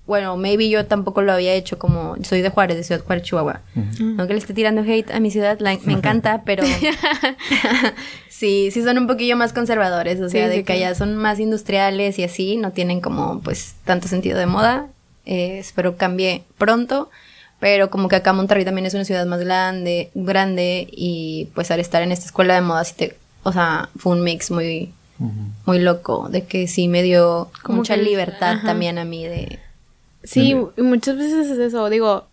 bueno, 0.09 0.39
maybe 0.39 0.71
yo 0.71 0.87
tampoco 0.87 1.21
lo 1.21 1.33
había 1.33 1.53
hecho 1.53 1.79
como 1.79 2.17
soy 2.25 2.41
de 2.41 2.49
Juárez, 2.49 2.79
de 2.79 2.83
Ciudad 2.83 3.05
Juárez, 3.05 3.25
Chihuahua. 3.25 3.61
Aunque 4.01 4.33
le 4.33 4.39
esté 4.39 4.55
tirando 4.55 4.81
hate 4.81 5.11
a 5.11 5.21
mi 5.21 5.31
ciudad, 5.31 5.61
me 5.61 5.93
encanta, 5.93 6.43
pero 6.47 6.65
sí, 8.31 8.71
sí 8.71 8.83
son 8.83 8.97
un 8.97 9.07
poquillo 9.07 9.37
más 9.37 9.53
conservadores, 9.53 10.19
o 10.23 10.31
sea, 10.31 10.49
de 10.49 10.65
que 10.65 10.73
allá 10.73 10.95
son 10.95 11.19
más 11.19 11.39
industriales 11.39 12.19
y 12.19 12.25
así, 12.25 12.57
no 12.57 12.73
tienen 12.73 13.03
como 13.03 13.41
pues 13.43 13.75
tanto 13.85 14.09
sentido 14.09 14.39
de 14.39 14.47
moda. 14.47 14.87
Eh, 15.27 15.59
espero 15.59 15.99
cambie 15.99 16.43
pronto, 16.57 17.11
pero 17.61 17.91
como 17.91 18.09
que 18.09 18.17
acá 18.17 18.33
Monterrey 18.33 18.65
también 18.65 18.87
es 18.87 18.95
una 18.95 19.05
ciudad 19.05 19.27
más 19.27 19.41
grande, 19.41 20.11
grande 20.15 20.89
y 20.91 21.51
pues 21.55 21.71
al 21.71 21.81
estar 21.81 22.03
en 22.03 22.13
esta 22.13 22.25
escuela 22.25 22.55
de 22.55 22.63
moda, 22.63 22.83
sí 22.85 22.95
te, 22.97 23.19
o 23.43 23.53
sea, 23.53 23.91
fue 23.95 24.13
un 24.13 24.25
mix 24.25 24.51
muy 24.51 24.91
muy 25.67 25.81
loco, 25.81 26.29
de 26.31 26.45
que 26.45 26.69
sí 26.69 26.89
me 26.89 27.03
dio 27.03 27.51
mucha 27.67 27.97
libertad 27.97 28.59
también 28.65 28.99
a 28.99 29.05
mí 29.05 29.27
de 29.27 29.59
Sí, 30.23 30.55
muchas 30.77 31.17
veces 31.17 31.49
es 31.49 31.59
eso. 31.59 31.89
Digo, 31.91 32.27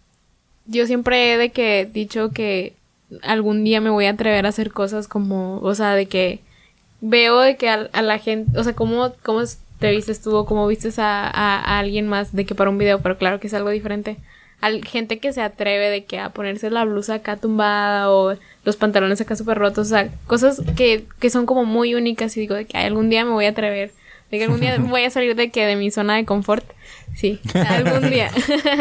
yo 0.65 0.86
siempre 0.88 1.34
he 1.34 1.38
de 1.38 1.52
que 1.52 1.89
dicho 1.91 2.32
que 2.32 2.74
algún 3.21 3.63
día 3.63 3.82
me 3.82 3.89
voy 3.89 4.06
a 4.06 4.12
atrever 4.12 4.45
a 4.45 4.50
hacer 4.50 4.71
cosas 4.71 5.08
como, 5.08 5.60
o 5.60 5.76
sea, 5.76 5.93
de 5.95 6.08
que 6.08 6.39
veo 7.02 7.39
de 7.39 7.56
que 7.58 7.69
a, 7.69 8.02
la 8.02 8.17
gente, 8.17 8.58
o 8.58 8.63
sea, 8.63 8.74
cómo, 8.74 9.13
cómo 9.24 9.41
te 9.80 9.91
vistes 9.91 10.21
tú 10.21 10.36
o 10.36 10.45
cómo 10.45 10.67
vistes 10.67 11.00
a, 11.00 11.28
a, 11.28 11.80
alguien 11.80 12.08
más 12.08 12.34
de 12.34 12.45
que 12.45 12.56
para 12.56 12.69
un 12.69 12.78
video, 12.78 13.02
pero 13.02 13.17
claro 13.17 13.39
que 13.39 13.48
es 13.48 13.54
algo 13.54 13.69
diferente. 13.69 14.17
Hay 14.62 14.82
gente 14.82 15.19
que 15.19 15.34
se 15.34 15.41
atreve 15.41 15.89
de 15.89 16.06
que 16.06 16.17
a 16.17 16.30
ponerse 16.30 16.69
la 16.71 16.86
blusa 16.86 17.15
acá 17.15 17.38
tumbada 17.38 18.10
o 18.10 18.36
los 18.63 18.78
pantalones 18.78 19.21
acá 19.21 19.36
súper 19.36 19.58
rotos, 19.58 19.88
o 19.88 19.89
sea, 19.89 20.10
cosas 20.26 20.62
que, 20.76 21.06
que 21.19 21.30
son 21.30 21.45
como 21.45 21.65
muy 21.65 21.93
únicas 21.93 22.36
y 22.38 22.39
digo 22.39 22.56
de 22.56 22.65
que 22.65 22.78
algún 22.78 23.10
día 23.10 23.26
me 23.26 23.32
voy 23.32 23.45
a 23.45 23.50
atrever, 23.50 23.91
de 24.32 24.38
que 24.38 24.44
algún 24.44 24.60
día 24.60 24.78
voy 24.80 25.04
a 25.04 25.10
salir 25.10 25.36
de 25.36 25.50
que 25.50 25.66
de 25.66 25.76
mi 25.76 25.92
zona 25.92 26.16
de 26.16 26.26
confort 26.26 26.66
Sí, 27.16 27.40
algún 27.68 28.10
día. 28.10 28.30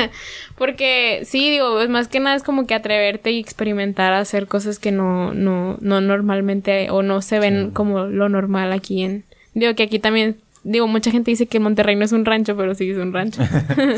Porque 0.59 1.22
sí, 1.24 1.50
digo, 1.50 1.80
es 1.80 1.88
más 1.88 2.09
que 2.09 2.20
nada 2.20 2.37
es 2.37 2.42
como 2.42 2.66
que 2.66 2.74
atreverte 2.74 3.30
y 3.30 3.38
experimentar 3.38 4.12
a 4.12 4.20
hacer 4.20 4.46
cosas 4.46 4.78
que 4.78 4.92
no, 4.92 5.33
no, 5.33 5.78
no 5.80 6.00
normalmente 6.00 6.90
o 6.90 7.02
no 7.02 7.22
se 7.22 7.38
ven 7.38 7.70
como 7.70 8.04
lo 8.04 8.28
normal 8.28 8.72
aquí 8.72 9.02
en... 9.02 9.24
Digo 9.54 9.74
que 9.76 9.85
aquí 9.85 10.00
también, 10.00 10.37
digo, 10.64 10.88
mucha 10.88 11.12
gente 11.12 11.30
dice 11.30 11.46
que 11.46 11.61
Monterrey 11.61 11.94
no 11.94 12.04
es 12.04 12.11
un 12.11 12.24
rancho, 12.24 12.57
pero 12.57 12.74
sí 12.74 12.90
es 12.90 12.98
un 12.98 13.12
rancho. 13.12 13.40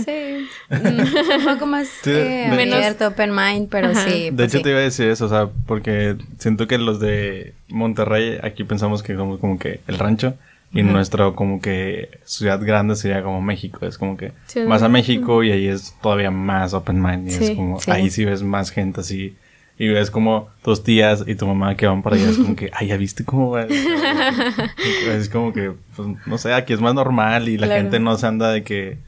sí. 0.05 0.47
un 0.71 1.45
poco 1.45 1.65
más 1.65 1.89
eh, 2.07 2.53
menos 2.55 3.01
open 3.01 3.35
mind, 3.35 3.69
pero 3.71 3.95
sí. 3.95 4.25
de 4.25 4.33
pues 4.33 4.55
hecho 4.55 4.63
te 4.63 4.71
iba 4.71 4.81
a 4.81 4.83
decir 4.83 5.09
eso, 5.09 5.25
o 5.25 5.29
sea, 5.31 5.49
porque 5.67 6.17
siento 6.39 6.67
que 6.67 6.77
los 6.77 7.01
de 7.01 7.55
Monterrey 7.69 8.39
aquí 8.43 8.65
pensamos 8.65 9.03
que 9.03 9.15
somos 9.15 9.41
como 9.41 9.59
que 9.59 9.81
el 9.89 9.99
rancho. 9.99 10.35
Y 10.77 10.83
nuestro 10.83 11.35
como 11.35 11.61
que 11.61 12.21
ciudad 12.25 12.61
grande 12.61 12.97
sería 12.97 13.23
como 13.23 13.41
México. 13.41 13.87
Es 13.87 13.99
como 13.99 14.17
que 14.17 14.33
vas 14.69 14.83
a 14.83 14.89
México 14.89 15.43
y 15.43 15.51
ahí 15.51 15.67
es 15.69 15.95
todavía 16.03 16.31
más 16.31 16.75
open 16.75 17.03
mind. 17.03 17.31
Y 17.31 17.35
es 17.35 17.51
como, 17.53 17.79
ahí 17.89 18.11
sí 18.11 18.25
ves 18.25 18.43
más 18.43 18.71
gente 18.71 19.01
así. 19.01 19.37
Y 19.79 19.89
ves 19.89 20.11
como 20.11 20.49
tus 20.63 20.83
tías 20.83 21.25
y 21.27 21.35
tu 21.35 21.47
mamá 21.47 21.77
que 21.77 21.87
van 21.87 22.03
para 22.03 22.17
allá. 22.17 22.31
Es 22.31 22.39
como 22.39 22.57
que, 22.57 22.71
ay, 22.73 22.89
ya 22.89 22.97
viste 22.97 23.25
cómo 23.25 23.51
va. 23.51 23.63
es 25.11 25.29
como 25.29 25.53
que, 25.53 25.73
pues, 25.95 26.09
no 26.27 26.39
sé, 26.39 26.55
aquí 26.55 26.73
es 26.73 26.81
más 26.81 26.95
normal 26.95 27.49
y 27.49 27.59
la 27.59 27.67
gente 27.67 28.01
no 28.01 28.17
se 28.17 28.27
anda 28.27 28.51
de 28.51 28.63
que, 28.63 28.99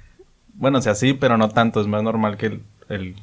bueno, 0.55 0.79
o 0.79 0.83
sea, 0.83 0.95
sí, 0.95 1.15
pero 1.15 1.39
no 1.39 1.49
tanto. 1.49 1.81
Es 1.81 1.87
más 1.87 2.03
normal 2.03 2.37
que 2.37 2.47
el, 2.47 2.61
el 2.89 3.15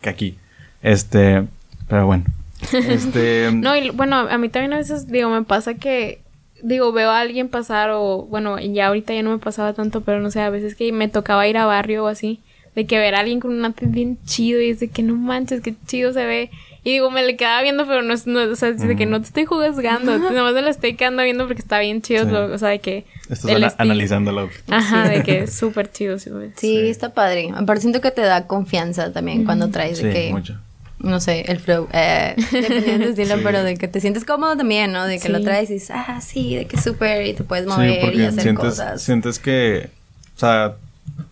que 0.00 0.08
aquí. 0.08 0.38
Este, 0.82 1.44
pero 1.88 2.06
bueno. 2.06 2.24
Este. 2.72 3.50
no, 3.52 3.76
y 3.76 3.90
bueno, 3.90 4.16
a 4.16 4.36
mí 4.38 4.48
también 4.48 4.72
a 4.72 4.78
veces, 4.78 5.06
digo, 5.06 5.30
me 5.30 5.42
pasa 5.42 5.74
que 5.74 6.20
digo, 6.62 6.92
veo 6.92 7.10
a 7.10 7.20
alguien 7.20 7.48
pasar 7.48 7.90
o, 7.90 8.26
bueno, 8.28 8.58
ya 8.58 8.88
ahorita 8.88 9.14
ya 9.14 9.22
no 9.22 9.30
me 9.30 9.38
pasaba 9.38 9.72
tanto, 9.72 10.00
pero 10.02 10.20
no 10.20 10.30
sé, 10.30 10.40
a 10.40 10.50
veces 10.50 10.74
que 10.74 10.90
me 10.92 11.08
tocaba 11.08 11.46
ir 11.48 11.56
a 11.56 11.66
barrio 11.66 12.04
o 12.04 12.08
así, 12.08 12.40
de 12.74 12.86
que 12.86 12.98
ver 12.98 13.14
a 13.14 13.20
alguien 13.20 13.40
con 13.40 13.52
un 13.52 13.64
outfit 13.64 13.90
bien 13.90 14.18
chido 14.24 14.60
y 14.60 14.70
es 14.70 14.80
de 14.80 14.88
que 14.88 15.02
no 15.02 15.14
manches, 15.16 15.60
qué 15.62 15.74
chido 15.86 16.12
se 16.12 16.24
ve. 16.26 16.50
Y 16.84 16.92
digo, 16.92 17.10
me 17.10 17.24
le 17.24 17.36
quedaba 17.36 17.60
viendo, 17.62 17.86
pero 17.86 18.02
no 18.02 18.14
es, 18.14 18.26
no, 18.26 18.40
o 18.40 18.54
sea, 18.56 18.68
es 18.70 18.78
de 18.80 18.96
que 18.96 19.04
no 19.04 19.20
te 19.20 19.26
estoy 19.26 19.44
juzgando, 19.44 20.16
nomás 20.18 20.54
me 20.54 20.62
lo 20.62 20.68
estoy 20.68 20.94
quedando 20.94 21.22
viendo 21.24 21.46
porque 21.46 21.60
está 21.60 21.80
bien 21.80 22.00
chido, 22.02 22.24
Sí. 22.24 22.30
lo- 22.30 22.52
o 22.54 22.56
sea, 22.58 22.68
de 22.68 22.78
que... 22.78 23.04
Estás 23.22 23.44
el 23.46 23.56
ana- 23.56 23.66
estilo. 23.66 23.82
analizándolo. 23.92 24.48
Ajá, 24.68 25.08
de 25.08 25.22
que 25.22 25.40
es 25.40 25.54
súper 25.54 25.90
chido, 25.90 26.18
sí, 26.18 26.30
güey. 26.30 26.50
Sí, 26.56 26.76
Sí. 26.80 26.88
está 26.88 27.12
padre. 27.12 27.50
Aparte 27.54 27.82
siento 27.82 28.00
que 28.00 28.10
te 28.12 28.22
da 28.22 28.46
confianza 28.46 29.12
también 29.12 29.44
cuando 29.44 29.68
traes 29.70 30.00
de 30.00 30.12
Sí, 30.12 30.18
que, 30.18 30.30
mucho. 30.32 30.58
No 31.00 31.20
sé, 31.20 31.42
el 31.48 31.58
flow, 31.60 31.88
eh, 31.92 32.34
dependiendo 32.50 32.98
del 33.04 33.10
estilo, 33.10 33.36
Sí. 33.36 33.40
pero 33.44 33.62
de 33.62 33.76
que 33.76 33.88
te 33.88 34.00
sientes 34.00 34.24
cómodo 34.24 34.56
también, 34.56 34.92
¿no? 34.92 35.06
De 35.06 35.18
que 35.18 35.28
lo 35.28 35.40
traes 35.42 35.70
y 35.70 35.74
dices, 35.74 35.90
ah, 35.94 36.20
sí, 36.20 36.56
de 36.56 36.66
que 36.66 36.76
súper, 36.80 37.26
y 37.26 37.34
te 37.34 37.44
puedes 37.44 37.64
Sí, 37.66 37.70
mover 37.70 38.14
y 38.14 38.22
hacer 38.24 38.42
sientes, 38.42 38.64
cosas. 38.64 39.02
sientes 39.02 39.38
que, 39.38 39.90
o 40.36 40.38
sea, 40.38 40.74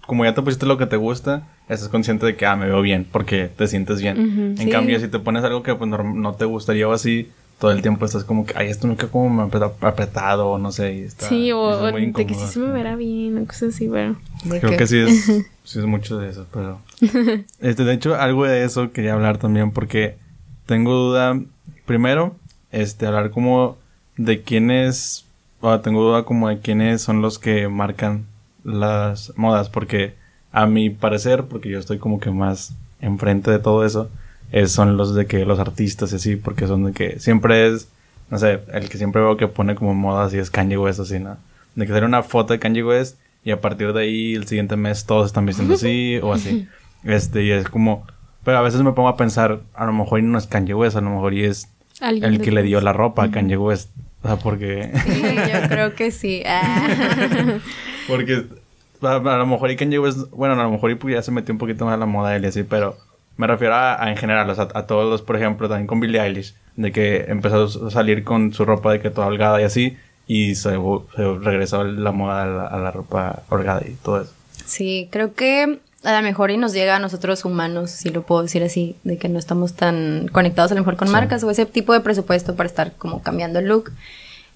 como 0.07 0.25
ya 0.25 0.35
te 0.35 0.43
pusiste 0.43 0.67
lo 0.67 0.79
que 0.79 0.87
te 0.87 0.97
gusta, 0.97 1.47
estás 1.69 1.89
consciente 1.89 2.27
de 2.27 2.37
que, 2.37 2.47
ah, 2.47 2.55
me 2.57 2.67
veo 2.67 2.81
bien, 2.81 3.07
porque 3.11 3.49
te 3.57 3.67
sientes 3.67 4.01
bien. 4.01 4.17
En 4.57 4.59
sí. 4.59 4.71
cambio, 4.71 5.01
si 5.01 5.09
te 5.09 5.19
pones 5.19 5.43
algo 5.45 5.63
que 5.63 5.75
pues, 5.75 5.91
no, 5.91 5.99
no 6.03 6.35
te 6.35 6.45
gustaría 6.45 6.87
o 6.89 6.93
así, 6.93 7.31
todo 7.59 7.71
el 7.71 7.81
tiempo 7.83 8.05
estás 8.05 8.25
como 8.25 8.45
que, 8.45 8.53
ay, 8.57 8.69
esto 8.69 8.87
nunca 8.87 9.07
como 9.09 9.31
me 9.31 9.43
apre- 9.51 9.73
apretado 9.81 10.49
o 10.51 10.59
no 10.59 10.73
sé. 10.73 10.95
Y 10.95 11.01
está, 11.03 11.29
Sí, 11.29 11.51
o, 11.53 11.71
es 11.89 11.95
o 11.95 11.97
de 11.97 12.13
que 12.13 12.35
sí 12.35 12.47
se 12.47 12.59
me 12.59 12.71
verá 12.73 12.97
bien, 12.97 13.39
o 13.39 13.47
cosas 13.47 13.75
así, 13.75 13.89
pero... 13.89 14.17
Creo 14.49 14.71
que- 14.73 14.77
que 14.77 14.87
sí 14.87 14.99
es, 14.99 15.25
sí 15.65 15.79
es 15.79 15.85
mucho 15.87 16.19
de 16.19 16.29
eso, 16.31 16.47
pero... 16.53 16.81
Este, 17.61 17.85
de 17.85 17.93
hecho, 17.95 18.15
algo 18.17 18.45
de 18.45 18.65
eso 18.65 18.93
quería 18.93 19.15
hablar 19.15 19.39
también 19.39 19.71
porque 19.71 20.17
tengo 20.67 20.93
duda, 20.93 21.41
primero, 21.87 22.37
este, 22.73 23.07
hablar 23.07 23.31
como 23.31 23.77
de 24.17 24.43
quiénes, 24.43 25.25
o 25.61 25.81
tengo 25.81 26.03
duda 26.03 26.25
como 26.25 26.49
de 26.49 26.59
quiénes 26.59 27.01
son 27.03 27.23
los 27.23 27.39
que 27.39 27.69
marcan 27.69 28.27
las 28.65 29.33
modas, 29.37 29.69
porque 29.71 30.15
a 30.53 30.67
mi 30.67 30.91
parecer, 30.91 31.45
porque 31.45 31.69
yo 31.71 31.79
estoy 31.79 31.99
como 31.99 32.19
que 32.21 32.31
más 32.31 32.75
enfrente 33.01 33.51
de 33.51 33.59
todo 33.59 33.85
eso, 33.85 34.11
es, 34.53 34.73
son 34.73 34.97
los 34.97 35.15
de 35.15 35.27
que 35.27 35.45
los 35.45 35.59
artistas 35.59 36.13
y 36.13 36.17
así, 36.17 36.37
porque 36.37 36.67
son 36.67 36.85
de 36.85 36.93
que 36.93 37.19
siempre 37.19 37.69
es, 37.69 37.89
no 38.31 38.39
sé, 38.39 38.61
el 38.73 38.89
que 38.89 38.99
siempre 38.99 39.23
veo 39.23 39.37
que 39.37 39.49
pone 39.49 39.75
como 39.75 39.95
modas 39.95 40.33
y 40.35 40.39
es 40.39 40.51
Kanye 40.51 40.79
West 40.79 41.01
así, 41.01 41.19
¿no? 41.19 41.37
De 41.75 41.87
que 41.87 41.93
sale 41.93 42.07
una 42.07 42.23
foto 42.23 42.53
de 42.53 42.59
Kanye 42.59 42.85
West 42.85 43.19
y 43.45 43.51
a 43.51 43.61
partir 43.61 43.93
de 43.93 44.03
ahí 44.03 44.35
el 44.35 44.47
siguiente 44.47 44.77
mes 44.77 45.05
todos 45.05 45.27
están 45.27 45.47
vistiendo 45.47 45.75
así 45.75 46.19
o 46.23 46.33
así. 46.33 46.69
Este, 47.05 47.45
y 47.45 47.53
es 47.53 47.69
como, 47.69 48.05
pero 48.43 48.59
a 48.59 48.63
veces 48.63 48.81
me 48.83 48.91
pongo 48.91 49.09
a 49.09 49.17
pensar, 49.17 49.61
a 49.75 49.87
lo 49.87 49.93
mejor 49.93 50.19
y 50.19 50.23
no 50.23 50.39
es 50.39 50.49
Kanye 50.49 50.75
West, 50.75 50.97
a 50.97 51.01
lo 51.01 51.11
mejor 51.11 51.35
y 51.35 51.45
es 51.45 51.69
el 52.01 52.41
que 52.41 52.51
le 52.51 52.65
dio 52.65 52.81
la 52.81 52.93
ropa 52.93 53.23
a 53.23 53.31
Kanye 53.31 53.57
West. 53.57 53.91
O 54.23 54.27
sea, 54.27 54.37
porque... 54.39 54.91
Sí, 55.05 55.23
yo 55.23 55.69
creo 55.69 55.95
que 55.95 56.11
sí. 56.11 56.43
Ah. 56.45 57.59
Porque 58.09 58.45
a, 59.03 59.15
a 59.15 59.37
lo 59.37 59.47
mejor 59.47 59.71
y 59.71 59.77
Kanye 59.77 60.01
West, 60.01 60.31
bueno, 60.33 60.55
a 60.55 60.65
lo 60.65 60.71
mejor 60.71 60.91
y 60.91 60.95
pues 60.97 61.15
ya 61.15 61.23
se 61.23 61.31
metió 61.31 61.53
un 61.53 61.59
poquito 61.59 61.85
más 61.85 61.95
a 61.95 61.97
la 61.97 62.07
moda 62.07 62.35
él 62.35 62.45
y 62.45 62.49
así, 62.49 62.65
pero 62.65 62.97
me 63.37 63.47
refiero 63.47 63.75
a, 63.75 64.03
a 64.03 64.11
en 64.11 64.17
general, 64.17 64.49
o 64.51 64.55
sea, 64.55 64.69
a 64.75 64.87
todos 64.87 65.09
los, 65.11 65.23
por 65.23 65.37
ejemplo, 65.37 65.69
también 65.69 65.87
con 65.87 66.01
Billie 66.01 66.21
Eilish, 66.21 66.55
de 66.77 66.93
que 66.93 67.25
empezó 67.29 67.65
a 67.87 67.91
salir 67.91 68.25
con 68.25 68.53
su 68.53 68.65
ropa 68.65 68.93
de 68.93 69.01
que 69.01 69.11
toda 69.11 69.27
holgada 69.29 69.61
y 69.61 69.65
así, 69.65 69.97
y 70.27 70.55
se, 70.57 70.71
se 70.71 71.35
regresó 71.41 71.85
la 71.85 72.13
moda 72.13 72.43
a 72.43 72.47
la, 72.47 72.67
a 72.67 72.79
la 72.79 72.91
ropa 72.91 73.43
holgada 73.49 73.83
y 73.87 73.93
todo 73.95 74.23
eso. 74.23 74.33
Sí, 74.65 75.09
creo 75.13 75.35
que 75.35 75.79
a 76.03 76.17
lo 76.17 76.23
mejor 76.23 76.51
y 76.51 76.57
nos 76.57 76.73
llega 76.73 76.97
a 76.97 76.99
nosotros 76.99 77.45
humanos, 77.45 77.91
si 77.91 78.11
lo 78.11 78.23
puedo 78.23 78.43
decir 78.43 78.63
así, 78.63 78.97
de 79.05 79.19
que 79.19 79.29
no 79.29 79.39
estamos 79.39 79.75
tan 79.75 80.29
conectados 80.33 80.71
a 80.73 80.75
lo 80.75 80.81
mejor 80.81 80.97
con 80.97 81.09
Sí. 81.09 81.13
marcas 81.13 81.43
o 81.45 81.51
ese 81.51 81.67
tipo 81.67 81.93
de 81.93 82.01
presupuesto 82.01 82.55
para 82.57 82.67
estar 82.69 82.93
como 82.97 83.23
cambiando 83.23 83.59
el 83.59 83.67
look. 83.67 83.93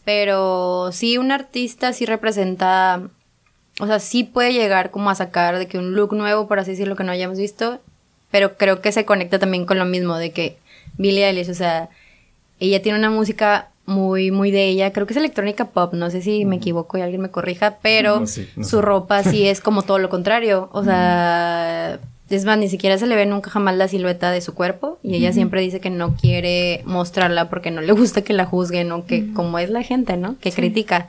Pero 0.05 0.91
sí, 0.93 1.19
un 1.19 1.31
artista 1.33 1.93
sí 1.93 2.07
representa, 2.07 3.03
o 3.81 3.87
sea, 3.87 3.99
sí 4.01 4.25
puede 4.25 4.53
llegar 4.53 4.91
como 4.91 5.11
a 5.11 5.15
sacar 5.15 5.59
de 5.59 5.67
que 5.67 5.79
un 5.79 5.95
look 5.95 6.15
nuevo, 6.15 6.49
por 6.49 6.59
así 6.59 6.73
decirlo, 6.73 6.97
que 6.97 7.05
no 7.05 7.13
hayamos 7.13 7.39
visto, 7.39 7.81
pero 8.31 8.57
creo 8.57 8.81
que 8.81 8.93
se 8.93 9.05
conecta 9.05 9.39
también 9.39 9.67
con 9.67 9.79
lo 9.79 9.85
mismo, 9.85 10.17
de 10.17 10.33
que 10.33 10.57
Billie 10.99 11.27
Eilish, 11.27 11.51
o 11.51 11.55
sea, 11.55 11.89
ella 12.59 12.83
tiene 12.83 12.99
una 12.99 13.11
música 13.11 13.69
muy, 13.87 14.31
muy 14.31 14.51
de 14.51 14.69
ella, 14.69 14.93
creo 14.93 15.07
que 15.07 15.15
es 15.15 15.17
electrónica 15.17 15.67
pop, 15.67 15.95
no 15.95 16.11
sé 16.11 16.23
si 16.23 16.45
me 16.45 16.57
equivoco 16.57 16.97
y 16.97 17.01
alguien 17.01 17.23
me 17.23 17.31
corrija, 17.31 17.79
pero 17.83 18.21
No, 18.21 18.27
sí, 18.27 18.49
no 18.57 18.65
su 18.65 18.81
ropa 18.81 19.23
sí 19.23 19.47
es 19.49 19.61
como 19.61 19.83
todo 19.83 19.99
lo 19.99 20.09
contrario, 20.09 20.69
o 20.73 20.85
sea, 20.85 21.99
es 22.31 22.45
más, 22.45 22.59
ni 22.59 22.69
siquiera 22.69 22.97
se 22.99 23.09
le 23.09 23.17
ve 23.17 23.27
nunca 23.27 23.51
jamás 23.51 23.77
la 23.77 23.89
silueta 23.89 24.31
de 24.31 24.41
su 24.41 24.55
cuerpo 24.55 24.99
y 25.03 25.17
ella 25.17 25.33
siempre 25.33 25.61
dice 25.61 25.81
que 25.81 25.91
no 25.91 26.15
quiere 26.15 26.83
mostrarla 26.85 27.51
porque 27.51 27.73
no 27.73 27.81
le 27.81 27.93
gusta 27.93 28.23
que 28.23 28.33
la 28.33 28.47
juzguen 28.47 28.93
o 28.93 29.05
que 29.05 29.33
como 29.33 29.59
es 29.59 29.71
la 29.71 29.83
gente, 29.83 30.17
¿no? 30.17 30.37
Que 30.39 30.53
critica. 30.53 31.09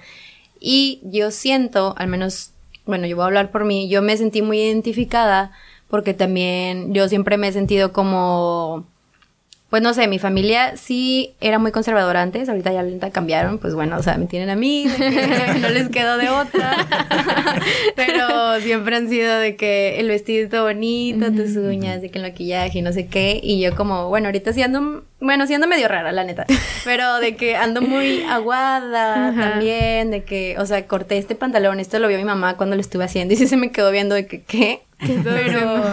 Y 0.60 1.00
yo 1.04 1.30
siento, 1.30 1.94
al 1.98 2.08
menos, 2.08 2.52
bueno, 2.88 3.06
yo 3.06 3.16
voy 3.16 3.24
a 3.24 3.28
hablar 3.28 3.52
por 3.52 3.66
mí, 3.66 3.88
yo 3.88 4.02
me 4.02 4.18
sentí 4.18 4.42
muy 4.42 4.60
identificada 4.60 5.52
porque 5.92 6.16
también 6.16 6.94
yo 6.94 7.08
siempre 7.08 7.38
me 7.38 7.50
he 7.50 7.52
sentido 7.52 7.94
como 7.94 8.88
pues 9.72 9.82
no 9.82 9.94
sé, 9.94 10.06
mi 10.10 10.20
familia 10.20 10.76
sí 10.76 11.34
era 11.40 11.58
muy 11.58 11.72
conservadora 11.72 12.22
antes, 12.22 12.50
ahorita 12.50 12.74
ya 12.74 12.84
lenta 12.84 13.10
cambiaron, 13.10 13.58
pues 13.58 13.74
bueno, 13.74 13.98
o 13.98 14.04
sea, 14.04 14.18
me 14.18 14.26
tienen 14.26 14.50
a 14.50 14.58
mí, 14.58 14.86
no 15.62 15.70
les 15.70 15.88
quedó 15.88 16.18
de 16.18 16.28
otra. 16.28 16.76
Pero 17.96 18.60
siempre 18.60 18.98
han 18.98 19.08
sido 19.08 19.34
de 19.40 19.56
que 19.56 20.02
el 20.02 20.10
vestidito 20.10 20.64
bonito, 20.64 21.32
tus 21.32 21.56
uñas, 21.56 22.02
de 22.02 22.12
que 22.12 22.20
el 22.20 22.26
maquillaje 22.26 22.80
y 22.80 22.82
no 22.82 22.92
sé 22.92 23.08
qué. 23.08 23.40
Y 23.42 23.62
yo 23.62 23.74
como, 23.74 24.10
bueno, 24.10 24.28
ahorita 24.28 24.52
sí 24.52 24.62
ando, 24.62 25.06
bueno, 25.22 25.48
sí 25.48 25.54
ando 25.54 25.68
medio 25.68 25.88
rara, 25.88 26.12
la 26.12 26.26
neta. 26.26 26.46
Pero 26.84 27.20
de 27.20 27.38
que 27.38 27.56
ando 27.56 27.82
muy 27.82 28.24
aguada 28.24 29.34
también, 29.40 30.12
de 30.12 30.26
que, 30.26 30.58
o 30.60 30.66
sea, 30.66 30.86
corté 30.86 31.18
este 31.18 31.36
pantalón, 31.36 31.80
esto 31.80 31.98
lo 31.98 32.10
vio 32.10 32.18
mi 32.18 32.26
mamá 32.26 32.58
cuando 32.58 32.76
lo 32.76 32.82
estuve 32.82 33.06
haciendo 33.06 33.34
y 33.34 33.38
sí 33.38 33.48
se 33.48 33.56
me 33.56 33.72
quedó 33.72 33.90
viendo 33.90 34.16
de 34.16 34.28
que, 34.28 34.42
¿qué? 34.42 34.82
Pero, 35.24 35.84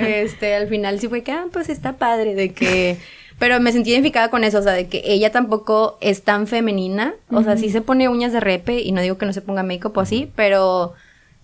este, 0.00 0.54
al 0.54 0.68
final 0.68 1.00
sí 1.00 1.08
fue 1.08 1.22
que, 1.22 1.32
ah, 1.32 1.46
pues 1.52 1.68
está 1.68 1.96
padre, 1.96 2.34
de 2.34 2.52
que... 2.52 2.98
Pero 3.38 3.60
me 3.60 3.70
sentí 3.70 3.90
identificada 3.90 4.30
con 4.30 4.42
eso, 4.42 4.58
o 4.58 4.62
sea, 4.62 4.72
de 4.72 4.88
que 4.88 5.00
ella 5.04 5.30
tampoco 5.30 5.96
es 6.00 6.22
tan 6.22 6.48
femenina. 6.48 7.14
O 7.30 7.44
sea, 7.44 7.56
sí 7.56 7.70
se 7.70 7.80
pone 7.80 8.08
uñas 8.08 8.32
de 8.32 8.40
repe 8.40 8.80
y 8.80 8.90
no 8.90 9.00
digo 9.00 9.16
que 9.16 9.26
no 9.26 9.32
se 9.32 9.42
ponga 9.42 9.62
make-up 9.62 9.96
o 9.96 10.00
así, 10.00 10.28
pero 10.34 10.94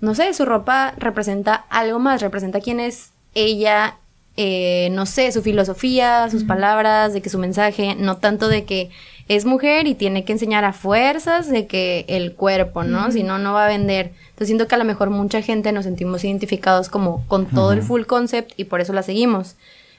no 0.00 0.14
sé, 0.16 0.34
su 0.34 0.44
ropa 0.44 0.94
representa 0.96 1.54
algo 1.70 2.00
más, 2.00 2.20
representa 2.20 2.60
quién 2.60 2.80
es 2.80 3.10
ella, 3.34 3.96
eh, 4.36 4.88
no 4.90 5.06
sé, 5.06 5.30
su 5.30 5.42
filosofía, 5.42 6.28
sus 6.30 6.42
palabras, 6.42 7.12
de 7.12 7.22
que 7.22 7.30
su 7.30 7.38
mensaje, 7.38 7.94
no 7.94 8.16
tanto 8.16 8.48
de 8.48 8.64
que 8.64 8.90
es 9.28 9.46
mujer 9.46 9.86
y 9.86 9.94
tiene 9.94 10.24
que 10.24 10.32
enseñar 10.32 10.64
a 10.64 10.72
fuerzas 10.72 11.48
de 11.48 11.66
que 11.66 12.04
el 12.08 12.34
cuerpo, 12.34 12.84
¿no? 12.84 13.10
Si 13.10 13.22
no, 13.22 13.38
no 13.38 13.54
va 13.54 13.64
a 13.64 13.68
vender. 13.68 14.12
Entonces 14.24 14.48
siento 14.48 14.68
que 14.68 14.74
a 14.74 14.78
lo 14.78 14.84
mejor 14.84 15.10
mucha 15.10 15.40
gente 15.40 15.72
nos 15.72 15.84
sentimos 15.84 16.24
identificados 16.24 16.88
como 16.88 17.26
con 17.26 17.46
todo 17.46 17.72
el 17.72 17.82
full 17.82 18.02
concept 18.02 18.52
y 18.56 18.64
por 18.64 18.80
eso 18.80 18.92
la 18.92 19.02
seguimos. 19.02 19.56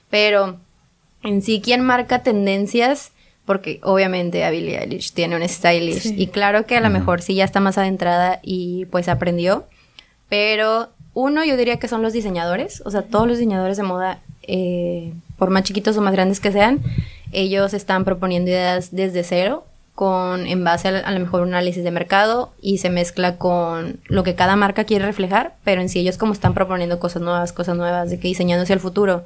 Pero 0.10 0.58
en 1.24 1.42
sí, 1.42 1.60
¿quién 1.64 1.82
marca 1.82 2.22
tendencias? 2.22 3.12
Porque 3.46 3.80
obviamente 3.84 4.48
Billie 4.52 4.80
Eilish 4.80 5.14
tiene 5.14 5.36
un 5.36 5.48
stylist. 5.48 6.04
Sí. 6.04 6.16
Y 6.18 6.28
claro 6.28 6.66
que 6.66 6.78
a 6.78 6.82
lo 6.82 6.90
mejor 6.90 7.22
sí 7.22 7.36
ya 7.36 7.46
está 7.46 7.60
más 7.60 7.78
adentrada 7.78 8.40
y 8.44 8.86
pues 8.86 9.08
aprendió. 9.10 9.66
Pero 10.30 10.90
uno, 11.16 11.44
yo 11.44 11.58
diría 11.58 11.78
que 11.78 11.88
son 11.88 12.04
los 12.04 12.14
diseñadores. 12.14 12.84
O 12.86 12.92
sea, 12.92 13.04
todos 13.04 13.28
los 13.28 13.38
diseñadores 13.38 13.78
de 13.78 13.84
moda, 13.84 14.20
eh, 14.44 15.14
por 15.38 15.50
más 15.50 15.64
chiquitos 15.64 15.98
o 15.98 16.02
más 16.02 16.14
grandes 16.14 16.40
que 16.40 16.52
sean, 16.52 16.82
ellos 17.32 17.74
están 17.74 18.06
proponiendo 18.06 18.52
ideas 18.52 18.96
desde 18.96 19.24
cero 19.24 19.66
con 19.96 20.46
en 20.46 20.64
base 20.64 20.90
a, 20.90 21.00
a 21.00 21.12
lo 21.12 21.20
mejor 21.20 21.42
un 21.42 21.50
análisis 21.50 21.84
de 21.84 21.92
mercado 21.92 22.52
y 22.62 22.80
se 22.80 22.90
mezcla 22.90 23.38
con 23.38 24.00
lo 24.08 24.24
que 24.24 24.36
cada 24.36 24.58
marca 24.58 24.84
quiere 24.84 25.06
reflejar, 25.06 25.56
pero 25.64 25.82
en 25.82 25.90
sí 25.90 26.00
ellos 26.00 26.18
como 26.18 26.34
están 26.34 26.54
proponiendo 26.54 27.00
cosas 27.00 27.22
nuevas, 27.22 27.54
cosas 27.54 27.78
nuevas, 27.78 28.10
de 28.10 28.20
que 28.20 28.28
diseñando 28.28 28.64
hacia 28.64 28.74
el 28.74 28.82
futuro. 28.82 29.24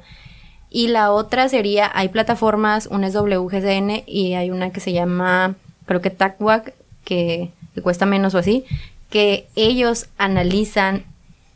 Y 0.70 0.86
la 0.86 1.10
otra 1.10 1.48
sería, 1.48 1.90
hay 1.92 2.08
plataformas, 2.08 2.86
una 2.86 3.08
es 3.08 3.14
WGCN 3.14 4.04
y 4.06 4.34
hay 4.34 4.52
una 4.52 4.70
que 4.70 4.78
se 4.78 4.92
llama, 4.92 5.56
creo 5.84 6.00
que 6.00 6.10
TagWack, 6.10 6.72
que, 7.04 7.50
que 7.74 7.82
cuesta 7.82 8.06
menos 8.06 8.36
o 8.36 8.38
así, 8.38 8.64
que 9.10 9.48
ellos 9.56 10.06
analizan 10.16 11.04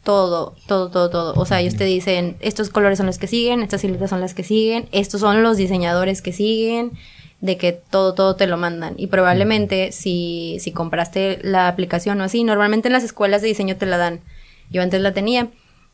todo, 0.04 0.54
todo, 0.66 0.90
todo, 0.90 1.10
todo. 1.10 1.34
O 1.36 1.46
sea, 1.46 1.60
ellos 1.60 1.76
te 1.76 1.84
dicen, 1.84 2.36
estos 2.40 2.68
colores 2.70 2.98
son 2.98 3.06
los 3.06 3.18
que 3.18 3.26
siguen, 3.26 3.62
estas 3.62 3.80
siluetas 3.80 4.10
son 4.10 4.20
las 4.20 4.34
que 4.34 4.44
siguen, 4.44 4.88
estos 4.92 5.20
son 5.20 5.42
los 5.42 5.56
diseñadores 5.56 6.22
que 6.22 6.32
siguen, 6.32 6.92
de 7.40 7.56
que 7.56 7.72
todo, 7.72 8.14
todo 8.14 8.36
te 8.36 8.46
lo 8.46 8.56
mandan. 8.56 8.94
Y 8.96 9.08
probablemente 9.08 9.92
si, 9.92 10.58
si 10.60 10.72
compraste 10.72 11.40
la 11.42 11.68
aplicación 11.68 12.20
o 12.20 12.24
así, 12.24 12.44
normalmente 12.44 12.88
en 12.88 12.92
las 12.92 13.02
escuelas 13.02 13.42
de 13.42 13.48
diseño 13.48 13.76
te 13.76 13.86
la 13.86 13.96
dan. 13.96 14.20
Yo 14.70 14.82
antes 14.82 15.00
la 15.00 15.12
tenía. 15.12 15.48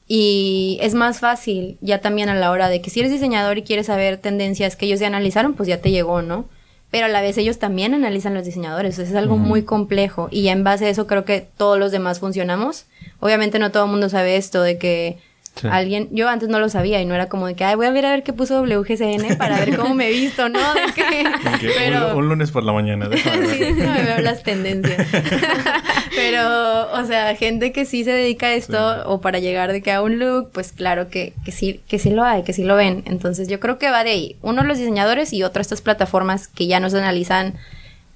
Y 0.07 0.79
es 0.83 0.95
más 0.95 1.21
fácil 1.21 1.79
ya 1.81 2.01
también 2.01 2.29
a 2.29 2.35
la 2.35 2.51
hora 2.51 2.69
de 2.69 2.83
que 2.83 2.91
si 2.91 2.99
eres 2.99 3.13
diseñador 3.13 3.59
y 3.59 3.63
quieres 3.63 3.87
saber 3.87 4.19
tendencias 4.19 4.75
que 4.75 4.87
ellos 4.87 4.99
ya 4.99 5.07
analizaron, 5.07 5.55
pues 5.55 5.69
ya 5.69 5.81
te 5.81 5.93
llegó, 5.93 6.21
¿no? 6.21 6.47
Pero 6.91 7.07
a 7.07 7.09
la 7.09 7.21
vez 7.21 7.39
ellos 7.39 7.59
también 7.59 7.95
analizan 7.95 8.35
los 8.35 8.45
diseñadores, 8.45 8.99
es 8.99 9.15
algo 9.15 9.37
muy 9.37 9.63
complejo 9.63 10.29
y 10.31 10.43
ya 10.43 10.53
en 10.53 10.65
base 10.65 10.87
a 10.87 10.89
eso 10.89 11.07
creo 11.07 11.25
que 11.25 11.47
todos 11.57 11.79
los 11.79 11.93
demás 11.93 12.19
funcionamos. 12.19 12.87
Obviamente 13.21 13.59
no 13.59 13.71
todo 13.71 13.85
el 13.85 13.91
mundo 13.91 14.09
sabe 14.09 14.37
esto 14.37 14.63
de 14.63 14.79
que 14.79 15.19
Sí. 15.61 15.69
Alguien, 15.71 16.09
yo 16.13 16.29
antes 16.29 16.49
no 16.49 16.59
lo 16.59 16.69
sabía 16.69 17.01
y 17.01 17.05
no 17.05 17.15
era 17.15 17.29
como 17.29 17.47
de 17.47 17.55
que, 17.55 17.65
ay, 17.65 17.75
voy 17.75 17.87
a 17.87 17.91
ver 17.91 18.07
a 18.07 18.11
ver 18.11 18.23
qué 18.23 18.33
puso 18.33 18.63
WGCN 18.63 19.37
para 19.37 19.59
ver 19.59 19.77
cómo 19.77 19.95
me 19.95 20.09
he 20.09 20.11
visto, 20.13 20.49
¿no? 20.49 20.59
De 20.75 20.93
que, 20.95 21.25
pero... 21.79 22.13
un, 22.13 22.25
un 22.25 22.29
lunes 22.29 22.51
por 22.51 22.65
la 22.65 22.73
mañana. 22.73 23.09
Sí, 23.15 23.29
no 23.77 23.93
me 23.93 24.03
veo 24.03 24.19
las 24.21 24.43
tendencias. 24.43 25.07
Pero, 26.15 26.93
o 26.93 27.05
sea, 27.07 27.35
gente 27.37 27.73
que 27.73 27.85
sí 27.85 28.05
se 28.05 28.11
dedica 28.11 28.47
a 28.49 28.55
esto 28.55 28.71
Sí. 28.95 29.01
o 29.07 29.21
para 29.21 29.39
llegar 29.39 29.73
de 29.73 29.81
que 29.81 29.93
a 29.93 30.03
un 30.03 30.19
look, 30.19 30.51
pues 30.53 30.73
claro 30.73 31.09
que, 31.09 31.35
que 31.45 31.53
sí, 31.53 31.81
que 31.89 31.99
sí 31.99 32.11
lo 32.11 32.25
hay, 32.25 32.43
que 32.43 32.53
sí 32.53 32.65
lo 32.65 32.75
ven. 32.77 33.03
Entonces 33.07 33.49
yo 33.49 33.61
creo 33.61 33.79
que 33.79 33.91
va 33.91 34.05
de 34.05 34.11
ahí. 34.11 34.37
Uno 34.43 34.65
los 34.65 34.79
diseñadores 34.79 35.33
y 35.33 35.43
otro 35.43 35.63
estas 35.63 35.83
plataformas 35.83 36.49
que 36.49 36.67
ya 36.67 36.81
nos 36.81 36.95
analizan 36.95 37.55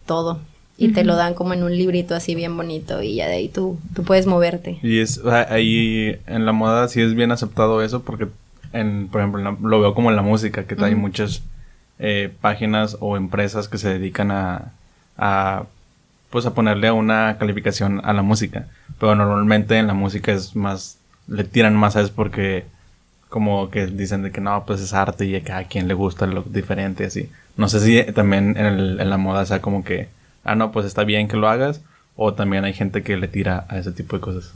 todo 0.06 0.40
y 0.76 0.88
te 0.92 1.04
lo 1.04 1.14
dan 1.16 1.34
como 1.34 1.54
en 1.54 1.62
un 1.62 1.76
librito 1.76 2.14
así 2.14 2.34
bien 2.34 2.56
bonito 2.56 3.02
y 3.02 3.14
ya 3.16 3.26
de 3.28 3.34
ahí 3.34 3.48
tú, 3.48 3.78
tú 3.94 4.02
puedes 4.02 4.26
moverte. 4.26 4.78
Y 4.82 4.98
es 5.00 5.14
sea, 5.18 5.46
ahí 5.50 6.16
en 6.26 6.46
la 6.46 6.52
moda 6.52 6.88
sí 6.88 7.00
es 7.00 7.14
bien 7.14 7.30
aceptado 7.32 7.82
eso 7.82 8.02
porque 8.02 8.28
en, 8.72 9.08
por 9.08 9.20
ejemplo, 9.20 9.38
en 9.40 9.44
la- 9.44 9.56
lo 9.68 9.80
veo 9.80 9.94
como 9.94 10.10
en 10.10 10.16
la 10.16 10.22
música, 10.22 10.64
que 10.66 10.76
hay 10.84 10.94
muchas 10.96 11.42
eh, 12.00 12.32
páginas 12.40 12.96
o 13.00 13.16
empresas 13.16 13.68
que 13.68 13.78
se 13.78 13.88
dedican 13.88 14.30
a, 14.32 14.72
a 15.16 15.64
pues 16.30 16.44
a 16.46 16.54
ponerle 16.54 16.90
una 16.90 17.36
calificación 17.38 18.00
a 18.04 18.12
la 18.12 18.22
música. 18.22 18.66
Pero 18.98 19.14
normalmente 19.14 19.76
en 19.78 19.86
la 19.86 19.94
música 19.94 20.32
es 20.32 20.56
más, 20.56 20.98
le 21.28 21.44
tiran 21.44 21.76
más 21.76 21.94
a 21.94 22.00
eso 22.00 22.12
porque 22.16 22.64
como 23.28 23.70
que 23.70 23.86
dicen 23.86 24.22
de 24.22 24.32
que 24.32 24.40
no, 24.40 24.64
pues 24.66 24.80
es 24.80 24.92
arte 24.92 25.24
y 25.26 25.36
a 25.36 25.44
cada 25.44 25.64
quien 25.64 25.86
le 25.86 25.94
gusta 25.94 26.26
lo 26.26 26.42
diferente 26.42 27.04
y 27.04 27.06
así. 27.06 27.30
No 27.56 27.68
sé 27.68 27.78
si 27.80 28.12
también 28.12 28.56
en, 28.56 28.66
el- 28.66 29.00
en 29.00 29.10
la 29.10 29.16
moda 29.16 29.46
sea 29.46 29.60
como 29.60 29.84
que, 29.84 30.08
ah, 30.44 30.54
no, 30.54 30.72
pues 30.72 30.86
está 30.86 31.04
bien 31.04 31.28
que 31.28 31.36
lo 31.36 31.48
hagas. 31.48 31.80
O 32.16 32.34
también 32.34 32.64
hay 32.64 32.72
gente 32.72 33.02
que 33.02 33.16
le 33.16 33.26
tira 33.26 33.66
a 33.68 33.78
ese 33.78 33.90
tipo 33.90 34.16
de 34.16 34.20
cosas. 34.20 34.52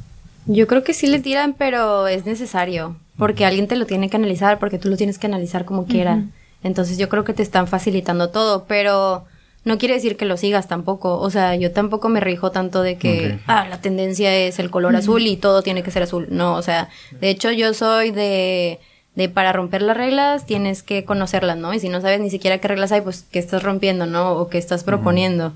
Yo 0.47 0.67
creo 0.67 0.85
que 0.85 0.95
sí 0.95 1.07
le 1.07 1.19
tiran, 1.19 1.55
pero 1.55 2.07
es 2.07 2.25
necesario. 2.25 2.97
Porque 3.17 3.45
alguien 3.45 3.67
te 3.67 3.77
lo 3.77 3.85
tiene 3.85 4.09
que 4.09 4.17
analizar, 4.17 4.59
porque 4.59 4.79
tú 4.79 4.89
lo 4.89 4.97
tienes 4.97 5.19
que 5.19 5.27
analizar 5.27 5.65
como 5.65 5.87
quiera. 5.87 6.23
Entonces 6.63 6.99
yo 6.99 7.09
creo 7.09 7.25
que 7.25 7.35
te 7.35 7.43
están 7.43 7.67
facilitando 7.67 8.31
todo, 8.31 8.65
pero 8.67 9.25
no 9.65 9.77
quiere 9.77 9.95
decir 9.95 10.17
que 10.17 10.25
lo 10.25 10.37
sigas 10.37 10.69
tampoco. 10.69 11.19
O 11.19 11.31
sea, 11.31 11.57
yo 11.57 11.73
tampoco 11.73 12.09
me 12.09 12.21
rijo 12.21 12.51
tanto 12.53 12.83
de 12.83 12.97
que, 12.97 13.39
ah, 13.47 13.67
la 13.69 13.81
tendencia 13.81 14.35
es 14.35 14.59
el 14.59 14.71
color 14.71 14.95
azul 14.97 15.27
y 15.27 15.37
todo 15.37 15.63
tiene 15.63 15.83
que 15.83 15.91
ser 15.91 16.05
azul. 16.05 16.29
No, 16.31 16.55
o 16.55 16.63
sea, 16.63 16.89
de 17.21 17.29
hecho 17.29 17.51
yo 17.51 17.75
soy 17.75 18.13
de, 18.13 18.79
de 19.15 19.29
para 19.29 19.53
romper 19.53 19.83
las 19.83 19.97
reglas 19.97 20.47
tienes 20.47 20.83
que 20.83 21.05
conocerlas, 21.05 21.59
¿no? 21.59 21.75
Y 21.75 21.81
si 21.81 21.89
no 21.89 22.01
sabes 22.01 22.21
ni 22.21 22.31
siquiera 22.31 22.59
qué 22.59 22.69
reglas 22.69 22.93
hay, 22.93 23.01
pues 23.01 23.27
qué 23.31 23.41
estás 23.41 23.63
rompiendo, 23.63 24.07
¿no? 24.07 24.33
O 24.33 24.49
qué 24.49 24.59
estás 24.59 24.85
proponiendo. 24.85 25.53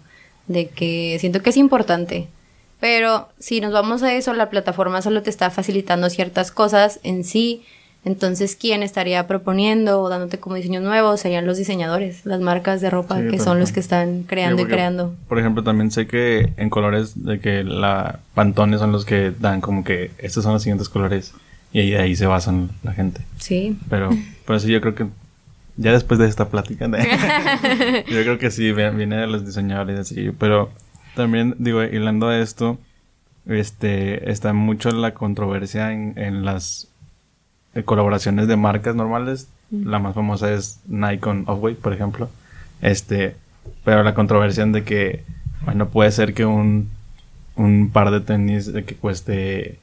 De 0.52 0.68
que 0.68 1.16
siento 1.20 1.42
que 1.42 1.50
es 1.50 1.56
importante. 1.56 2.28
Pero 2.80 3.28
si 3.38 3.60
nos 3.60 3.72
vamos 3.72 4.02
a 4.02 4.12
eso, 4.14 4.32
la 4.34 4.50
plataforma 4.50 5.02
solo 5.02 5.22
te 5.22 5.30
está 5.30 5.50
facilitando 5.50 6.10
ciertas 6.10 6.50
cosas 6.50 6.98
en 7.04 7.22
sí. 7.22 7.62
Entonces, 8.04 8.56
¿quién 8.56 8.82
estaría 8.82 9.28
proponiendo 9.28 10.02
o 10.02 10.08
dándote 10.08 10.40
como 10.40 10.56
diseños 10.56 10.82
nuevos? 10.82 11.20
Serían 11.20 11.46
los 11.46 11.56
diseñadores, 11.58 12.26
las 12.26 12.40
marcas 12.40 12.80
de 12.80 12.90
ropa 12.90 13.20
Sí, 13.20 13.28
que 13.28 13.38
son 13.38 13.60
los 13.60 13.70
que 13.70 13.78
están 13.78 14.24
creando 14.24 14.56
Sí, 14.56 14.62
y 14.62 14.64
porque, 14.64 14.74
creando. 14.74 15.14
Por 15.28 15.38
ejemplo, 15.38 15.62
también 15.62 15.92
sé 15.92 16.08
que 16.08 16.52
en 16.56 16.70
colores 16.70 17.24
de 17.24 17.38
que 17.38 17.62
la 17.62 18.18
Pantone 18.34 18.78
son 18.78 18.90
los 18.90 19.04
que 19.04 19.30
dan 19.30 19.60
como 19.60 19.84
que 19.84 20.10
estos 20.18 20.42
son 20.42 20.52
los 20.52 20.62
siguientes 20.62 20.88
colores 20.88 21.32
y 21.72 21.78
ahí, 21.78 21.94
ahí 21.94 22.16
se 22.16 22.26
basan 22.26 22.70
la 22.82 22.92
gente. 22.92 23.20
Sí. 23.38 23.76
Pero 23.88 24.10
por 24.44 24.56
eso 24.56 24.66
yo 24.66 24.80
creo 24.80 24.96
que 24.96 25.06
ya 25.76 25.92
después 25.92 26.20
de 26.20 26.28
esta 26.28 26.48
plática, 26.48 26.86
yo 28.06 28.22
creo 28.22 28.38
que 28.38 28.50
sí, 28.50 28.72
viene 28.72 29.16
de 29.16 29.26
los 29.26 29.46
diseñadores 29.46 29.98
así. 29.98 30.30
Pero 30.38 30.70
también, 31.14 31.54
digo, 31.58 31.82
hilando 31.82 32.28
a 32.28 32.38
esto, 32.38 32.78
este, 33.46 34.30
está 34.30 34.52
mucho 34.52 34.90
la 34.90 35.14
controversia 35.14 35.92
en, 35.92 36.14
en 36.16 36.44
las 36.44 36.88
eh, 37.74 37.82
colaboraciones 37.82 38.48
de 38.48 38.56
marcas 38.56 38.94
normales. 38.94 39.48
La 39.70 39.98
más 39.98 40.14
famosa 40.14 40.52
es 40.52 40.80
Nike 40.86 41.20
con 41.20 41.44
Off-White, 41.46 41.80
por 41.80 41.94
ejemplo. 41.94 42.28
Este, 42.82 43.36
pero 43.84 44.02
la 44.02 44.14
controversia 44.14 44.62
en 44.62 44.72
de 44.72 44.84
que, 44.84 45.24
bueno, 45.64 45.88
puede 45.88 46.10
ser 46.10 46.34
que 46.34 46.44
un, 46.44 46.90
un 47.56 47.90
par 47.90 48.10
de 48.10 48.20
tenis 48.20 48.70
que 48.86 48.94
cueste, 48.96 49.78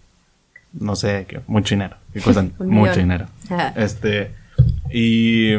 no 0.73 0.95
sé, 0.95 1.25
que 1.27 1.41
mucho 1.47 1.73
dinero, 1.73 1.95
que 2.13 2.21
cuestan 2.21 2.53
mucho 2.59 2.69
millón. 2.69 2.95
dinero. 2.95 3.25
Ajá. 3.49 3.73
Este, 3.75 4.31
y 4.91 5.53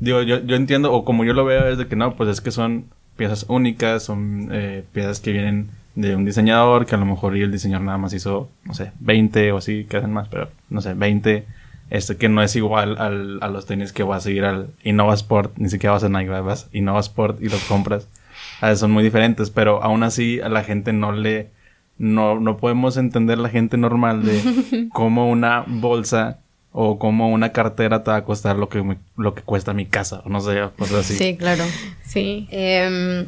digo, 0.00 0.22
yo, 0.22 0.42
yo 0.44 0.56
entiendo, 0.56 0.92
o 0.92 1.04
como 1.04 1.24
yo 1.24 1.34
lo 1.34 1.44
veo, 1.44 1.68
es 1.68 1.78
de 1.78 1.86
que 1.86 1.96
no, 1.96 2.14
pues 2.14 2.28
es 2.30 2.40
que 2.40 2.50
son 2.50 2.86
piezas 3.16 3.46
únicas, 3.48 4.02
son 4.02 4.48
eh, 4.52 4.84
piezas 4.92 5.20
que 5.20 5.32
vienen 5.32 5.70
de 5.94 6.14
un 6.14 6.24
diseñador, 6.24 6.86
que 6.86 6.94
a 6.94 6.98
lo 6.98 7.06
mejor 7.06 7.36
y 7.36 7.42
el 7.42 7.50
diseñador 7.50 7.84
nada 7.84 7.98
más 7.98 8.12
hizo, 8.12 8.48
no 8.64 8.74
sé, 8.74 8.92
20 9.00 9.52
o 9.52 9.58
así, 9.58 9.84
que 9.84 9.96
hacen 9.96 10.12
más, 10.12 10.28
pero 10.28 10.48
no 10.70 10.80
sé, 10.80 10.94
20, 10.94 11.44
este 11.90 12.16
que 12.16 12.28
no 12.28 12.42
es 12.42 12.54
igual 12.54 12.96
al, 12.98 13.38
a 13.42 13.48
los 13.48 13.66
tenis 13.66 13.92
que 13.92 14.04
vas 14.04 14.26
a 14.26 14.30
ir 14.30 14.44
al 14.44 14.68
Innova 14.84 15.14
Sport, 15.14 15.58
ni 15.58 15.68
siquiera 15.68 15.94
vas 15.94 16.04
a 16.04 16.08
Nike, 16.08 16.28
vas 16.28 16.64
a 16.72 16.76
Innova 16.76 17.00
Sport 17.00 17.42
y 17.42 17.48
los 17.48 17.64
compras. 17.64 18.06
A 18.60 18.66
veces 18.66 18.80
son 18.80 18.92
muy 18.92 19.02
diferentes, 19.02 19.50
pero 19.50 19.82
aún 19.82 20.02
así 20.04 20.40
a 20.40 20.48
la 20.48 20.62
gente 20.62 20.92
no 20.92 21.12
le, 21.12 21.50
no, 21.96 22.38
no 22.38 22.58
podemos 22.58 22.96
entender 22.96 23.38
la 23.38 23.48
gente 23.48 23.76
normal 23.76 24.24
de 24.24 24.88
cómo 24.92 25.28
una 25.28 25.64
bolsa 25.66 26.38
o 26.80 26.96
cómo 26.96 27.28
una 27.30 27.50
cartera 27.50 28.04
te 28.04 28.10
va 28.12 28.18
a 28.18 28.24
costar 28.24 28.54
lo 28.56 28.68
que, 28.68 28.80
me- 28.82 28.98
lo 29.16 29.34
que 29.34 29.42
cuesta 29.42 29.72
mi 29.74 29.84
casa, 29.86 30.22
o 30.24 30.28
no 30.28 30.40
sé, 30.40 30.60
cosas 30.78 30.98
así. 31.00 31.16
Sí, 31.16 31.36
claro. 31.36 31.64
Sí. 32.04 32.46
Em, 32.52 33.26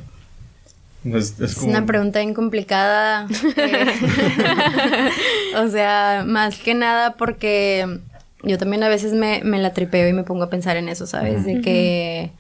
Es, 1.05 1.33
es 1.33 1.41
Es 1.41 1.55
como- 1.57 1.71
una 1.71 1.85
pregunta 1.85 2.21
bien 2.21 2.33
complicada. 2.35 3.27
eh, 3.57 3.87
o 5.57 5.69
sea, 5.69 6.23
más 6.27 6.59
que 6.59 6.75
nada 6.75 7.15
porque 7.15 7.99
yo 8.45 8.57
también 8.57 8.83
a 8.85 8.89
veces 8.89 9.13
me, 9.15 9.43
me 9.43 9.59
la 9.59 9.73
tripeo 9.73 10.09
y 10.09 10.13
me 10.13 10.23
pongo 10.23 10.45
a 10.45 10.51
pensar 10.51 10.77
en 10.77 10.89
eso, 10.89 11.07
¿sabes? 11.09 11.45
De 11.45 11.61
que... 11.61 12.31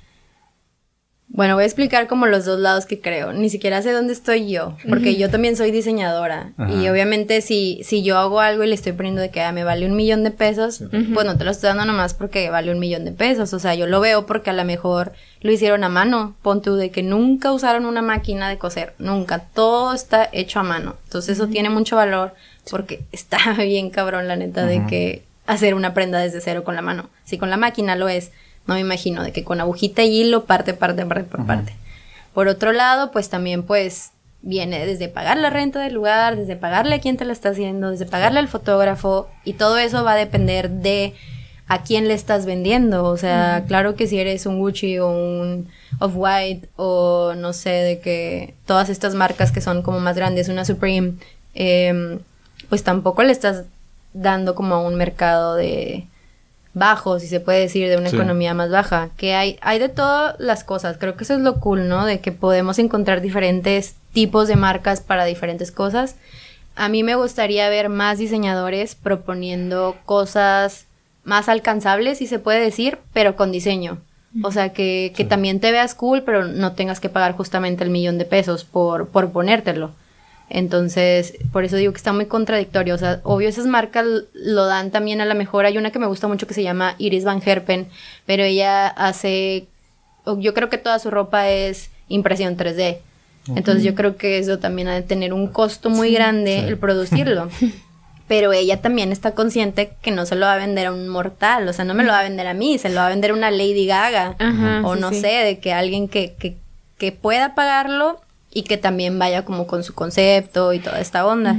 Bueno, 1.32 1.54
voy 1.54 1.62
a 1.62 1.66
explicar 1.66 2.08
como 2.08 2.26
los 2.26 2.44
dos 2.44 2.58
lados 2.58 2.86
que 2.86 3.00
creo. 3.00 3.32
Ni 3.32 3.50
siquiera 3.50 3.80
sé 3.82 3.92
dónde 3.92 4.12
estoy 4.12 4.50
yo, 4.50 4.76
porque 4.88 5.14
yo 5.14 5.30
también 5.30 5.56
soy 5.56 5.70
diseñadora. 5.70 6.52
Ajá. 6.56 6.72
Y 6.72 6.88
obviamente 6.88 7.40
si, 7.40 7.80
si 7.84 8.02
yo 8.02 8.18
hago 8.18 8.40
algo 8.40 8.64
y 8.64 8.66
le 8.66 8.74
estoy 8.74 8.92
poniendo 8.92 9.20
de 9.20 9.30
que 9.30 9.40
ah, 9.40 9.52
me 9.52 9.62
vale 9.62 9.86
un 9.86 9.94
millón 9.94 10.24
de 10.24 10.32
pesos, 10.32 10.82
pues 10.90 11.26
no 11.26 11.38
te 11.38 11.44
lo 11.44 11.52
estoy 11.52 11.68
dando 11.68 11.84
nomás 11.84 12.14
porque 12.14 12.50
vale 12.50 12.72
un 12.72 12.80
millón 12.80 13.04
de 13.04 13.12
pesos. 13.12 13.54
O 13.54 13.60
sea, 13.60 13.76
yo 13.76 13.86
lo 13.86 14.00
veo 14.00 14.26
porque 14.26 14.50
a 14.50 14.54
lo 14.54 14.64
mejor 14.64 15.12
lo 15.40 15.52
hicieron 15.52 15.84
a 15.84 15.88
mano. 15.88 16.34
Pon 16.42 16.62
tú 16.62 16.74
de 16.74 16.90
que 16.90 17.04
nunca 17.04 17.52
usaron 17.52 17.86
una 17.86 18.02
máquina 18.02 18.48
de 18.48 18.58
coser. 18.58 18.94
Nunca. 18.98 19.38
Todo 19.38 19.94
está 19.94 20.28
hecho 20.32 20.58
a 20.58 20.64
mano. 20.64 20.96
Entonces 21.04 21.38
eso 21.38 21.46
tiene 21.46 21.70
mucho 21.70 21.94
valor 21.94 22.34
porque 22.68 23.04
está 23.12 23.52
bien 23.54 23.90
cabrón 23.90 24.26
la 24.26 24.34
neta 24.34 24.66
de 24.66 24.84
que 24.86 25.22
hacer 25.46 25.74
una 25.74 25.94
prenda 25.94 26.18
desde 26.18 26.40
cero 26.40 26.64
con 26.64 26.74
la 26.74 26.82
mano. 26.82 27.08
Si 27.24 27.38
con 27.38 27.50
la 27.50 27.56
máquina 27.56 27.94
lo 27.94 28.08
es, 28.08 28.32
no 28.66 28.74
me 28.74 28.80
imagino 28.80 29.22
de 29.22 29.32
que 29.32 29.44
con 29.44 29.60
agujita 29.60 30.02
y 30.02 30.20
hilo 30.20 30.44
parte, 30.44 30.74
parte, 30.74 31.04
parte 31.06 31.24
por 31.24 31.46
parte. 31.46 31.74
Por 32.34 32.48
otro 32.48 32.72
lado, 32.72 33.10
pues 33.10 33.28
también 33.28 33.64
pues 33.64 34.12
viene 34.42 34.86
desde 34.86 35.08
pagar 35.08 35.36
la 35.36 35.50
renta 35.50 35.80
del 35.80 35.94
lugar, 35.94 36.36
desde 36.36 36.56
pagarle 36.56 36.94
a 36.94 37.00
quien 37.00 37.16
te 37.16 37.24
la 37.24 37.32
está 37.32 37.50
haciendo, 37.50 37.90
desde 37.90 38.06
pagarle 38.06 38.38
al 38.38 38.48
fotógrafo 38.48 39.28
y 39.44 39.54
todo 39.54 39.76
eso 39.78 40.04
va 40.04 40.12
a 40.12 40.16
depender 40.16 40.70
de 40.70 41.14
a 41.70 41.82
quién 41.82 42.08
le 42.08 42.14
estás 42.14 42.46
vendiendo. 42.46 43.04
O 43.04 43.16
sea, 43.16 43.64
claro 43.68 43.94
que 43.94 44.06
si 44.06 44.18
eres 44.18 44.46
un 44.46 44.58
Gucci 44.58 44.98
o 44.98 45.08
un 45.08 45.68
Off-White 46.00 46.68
o 46.76 47.34
no 47.36 47.52
sé, 47.52 47.70
de 47.70 48.00
que 48.00 48.54
todas 48.66 48.88
estas 48.88 49.14
marcas 49.14 49.52
que 49.52 49.60
son 49.60 49.82
como 49.82 50.00
más 50.00 50.16
grandes, 50.16 50.48
una 50.48 50.64
Supreme, 50.64 51.14
em, 51.54 52.18
pues 52.68 52.82
tampoco 52.82 53.22
le 53.22 53.32
estás 53.32 53.64
dando 54.12 54.54
como 54.54 54.74
a 54.74 54.82
un 54.82 54.96
mercado 54.96 55.54
de 55.54 56.06
bajo, 56.74 57.18
si 57.18 57.26
se 57.26 57.40
puede 57.40 57.60
decir, 57.60 57.88
de 57.88 57.96
una 57.96 58.10
Sí. 58.10 58.16
economía 58.16 58.54
más 58.54 58.70
baja, 58.70 59.08
que 59.16 59.34
hay, 59.34 59.58
hay 59.60 59.78
de 59.78 59.88
todas 59.88 60.36
las 60.38 60.62
cosas, 60.64 60.96
creo 60.98 61.16
que 61.16 61.24
eso 61.24 61.34
es 61.34 61.40
lo 61.40 61.58
cool, 61.60 61.88
¿no? 61.88 62.06
De 62.06 62.20
que 62.20 62.30
podemos 62.32 62.78
encontrar 62.78 63.20
diferentes 63.20 63.96
tipos 64.12 64.46
de 64.48 64.56
marcas 64.56 65.00
para 65.00 65.24
diferentes 65.24 65.72
cosas. 65.72 66.16
A 66.76 66.88
mí 66.88 67.02
me 67.02 67.16
gustaría 67.16 67.68
ver 67.68 67.88
más 67.88 68.18
diseñadores 68.18 68.94
proponiendo 68.94 69.96
cosas 70.06 70.86
más 71.24 71.48
alcanzables, 71.48 72.18
si 72.18 72.26
se 72.26 72.38
puede 72.38 72.60
decir, 72.60 72.98
pero 73.12 73.36
con 73.36 73.52
diseño. 73.52 73.98
O 74.44 74.52
sea, 74.52 74.72
que, 74.72 75.12
que 75.16 75.24
también 75.24 75.58
te 75.58 75.72
veas 75.72 75.96
cool, 75.96 76.22
pero 76.22 76.44
no 76.44 76.72
tengas 76.74 77.00
que 77.00 77.08
pagar 77.08 77.32
justamente 77.36 77.82
el 77.82 77.90
millón 77.90 78.16
de 78.16 78.24
pesos 78.24 78.62
por, 78.64 79.08
por 79.08 79.32
ponértelo. 79.32 79.90
Entonces, 80.50 81.34
por 81.52 81.64
eso 81.64 81.76
digo 81.76 81.92
que 81.92 81.96
está 81.98 82.12
muy 82.12 82.26
contradictorio. 82.26 82.94
O 82.94 82.98
sea, 82.98 83.20
obvio, 83.22 83.48
esas 83.48 83.66
marcas 83.66 84.04
lo 84.34 84.66
dan 84.66 84.90
también 84.90 85.20
a 85.20 85.24
la 85.24 85.34
mejor. 85.34 85.64
Hay 85.64 85.78
una 85.78 85.92
que 85.92 86.00
me 86.00 86.06
gusta 86.08 86.26
mucho 86.26 86.46
que 86.48 86.54
se 86.54 86.64
llama 86.64 86.96
Iris 86.98 87.24
Van 87.24 87.40
Herpen, 87.44 87.86
pero 88.26 88.42
ella 88.42 88.88
hace. 88.88 89.68
Yo 90.38 90.52
creo 90.52 90.68
que 90.68 90.76
toda 90.78 90.98
su 90.98 91.10
ropa 91.10 91.48
es 91.48 91.90
impresión 92.08 92.56
3D. 92.56 92.98
Entonces, 93.54 93.84
yo 93.84 93.94
creo 93.94 94.16
que 94.16 94.38
eso 94.38 94.58
también 94.58 94.88
ha 94.88 94.94
de 94.94 95.02
tener 95.02 95.32
un 95.32 95.46
costo 95.48 95.88
muy 95.88 96.12
grande 96.12 96.60
Sí. 96.60 96.66
el 96.68 96.76
producirlo. 96.78 97.48
Pero 98.28 98.52
ella 98.52 98.80
también 98.80 99.10
está 99.10 99.32
consciente 99.34 99.94
que 100.02 100.12
no 100.12 100.24
se 100.24 100.36
lo 100.36 100.46
va 100.46 100.52
a 100.54 100.58
vender 100.58 100.86
a 100.86 100.92
un 100.92 101.08
mortal, 101.08 101.66
o 101.66 101.72
sea, 101.72 101.84
no 101.84 101.94
me 101.94 102.04
lo 102.04 102.12
va 102.12 102.20
a 102.20 102.22
vender 102.22 102.46
a 102.46 102.54
mí, 102.54 102.78
se 102.78 102.88
lo 102.88 102.96
va 102.96 103.06
a 103.06 103.08
vender 103.08 103.32
a 103.32 103.34
una 103.34 103.50
Lady 103.50 103.86
Gaga. 103.86 104.36
Ajá, 104.38 104.82
o 104.84 104.94
sí, 104.94 105.00
no 105.00 105.08
sí. 105.10 105.20
sé, 105.20 105.26
de 105.28 105.58
que 105.58 105.72
alguien 105.72 106.06
que, 106.06 106.34
que, 106.38 106.56
que 106.96 107.10
pueda 107.10 107.56
pagarlo 107.56 108.20
y 108.52 108.62
que 108.62 108.76
también 108.76 109.18
vaya 109.18 109.44
como 109.44 109.66
con 109.66 109.84
su 109.84 109.94
concepto 109.94 110.72
y 110.72 110.80
toda 110.80 111.00
esta 111.00 111.26
onda. 111.26 111.56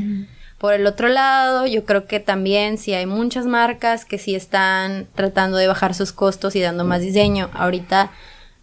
Por 0.57 0.73
el 0.73 0.85
otro 0.85 1.07
lado, 1.07 1.65
yo 1.65 1.85
creo 1.85 2.05
que 2.05 2.19
también 2.19 2.77
si 2.77 2.93
hay 2.93 3.05
muchas 3.05 3.47
marcas 3.47 4.05
que 4.05 4.17
sí 4.17 4.35
están 4.35 5.07
tratando 5.15 5.57
de 5.57 5.67
bajar 5.67 5.95
sus 5.95 6.11
costos 6.11 6.55
y 6.55 6.61
dando 6.61 6.85
más 6.85 7.01
diseño. 7.01 7.49
Ahorita 7.53 8.11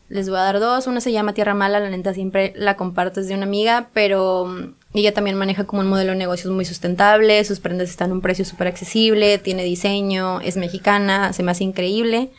les 0.09 0.29
voy 0.29 0.39
a 0.39 0.43
dar 0.43 0.61
dos. 0.61 0.87
Una 0.87 1.01
se 1.01 1.13
llama 1.13 1.35
Tierra 1.35 1.55
Mala, 1.55 1.81
la 1.81 1.91
neta 1.91 2.15
siempre 2.15 2.53
la 2.57 2.77
comparto 2.77 3.23
de 3.23 3.35
una 3.35 3.45
amiga, 3.45 3.89
pero 3.93 4.47
mm, 4.47 4.75
ella 4.95 5.13
también 5.13 5.37
maneja 5.37 5.65
como 5.65 5.83
un 5.83 5.89
modelo 5.89 6.13
de 6.13 6.19
negocios 6.19 6.53
muy 6.53 6.65
sustentable, 6.65 7.43
sus 7.45 7.61
prendas 7.61 7.91
están 7.91 8.11
a 8.11 8.15
un 8.15 8.21
precio 8.21 8.45
súper 8.45 8.69
accesible, 8.69 9.39
tiene 9.39 9.65
diseño, 9.65 10.41
es 10.41 10.57
mexicana, 10.57 11.33
se 11.33 11.43
me 11.43 11.51
hace 11.51 11.65
increíble. 11.65 12.31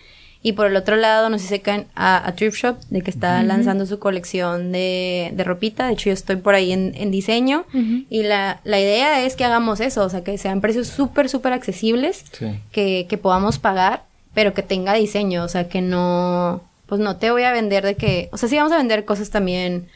Y 0.42 0.54
por 0.54 0.68
el 0.68 0.76
otro 0.78 0.96
lado, 0.96 1.30
no 1.30 1.38
sé 1.38 1.44
si 1.44 1.50
se 1.50 1.60
caen 1.62 1.86
a, 1.96 2.26
a 2.26 2.34
Thrift 2.34 2.58
Shop, 2.58 2.78
de 2.90 3.02
que 3.02 3.10
está 3.12 3.44
lanzando 3.44 3.86
su 3.86 4.00
colección 4.00 4.72
de, 4.72 5.32
de 5.34 5.44
ropita. 5.44 5.88
De 5.88 5.94
hecho, 5.94 6.06
yo 6.06 6.14
estoy 6.14 6.38
por 6.38 6.56
ahí 6.56 6.72
en, 6.72 6.94
en 6.96 7.12
diseño. 7.12 7.66
Y 8.10 8.24
la, 8.24 8.62
la 8.64 8.80
idea 8.80 9.26
es 9.26 9.36
que 9.36 9.44
hagamos 9.44 9.82
eso, 9.82 10.04
o 10.06 10.10
sea, 10.10 10.24
que 10.24 10.38
sean 10.38 10.62
precios 10.62 10.88
súper, 10.88 11.28
súper 11.28 11.52
accesibles, 11.52 12.24
Sí. 12.32 12.58
que, 12.72 13.06
que 13.10 13.18
podamos 13.18 13.60
pagar, 13.60 14.04
pero 14.34 14.54
que 14.54 14.64
tenga 14.64 14.94
diseño, 14.94 15.44
o 15.44 15.50
sea, 15.50 15.68
que 15.68 15.82
no, 15.82 16.62
pues 16.86 17.02
no 17.02 17.18
te 17.18 17.32
voy 17.32 17.44
a 17.44 17.52
vender 17.52 17.84
de 17.84 17.96
que, 17.96 18.30
o 18.32 18.38
sea, 18.38 18.48
sí 18.48 18.56
vamos 18.56 18.72
a 18.72 18.78
vender 18.78 19.04
cosas 19.04 19.32
también, 19.32 19.90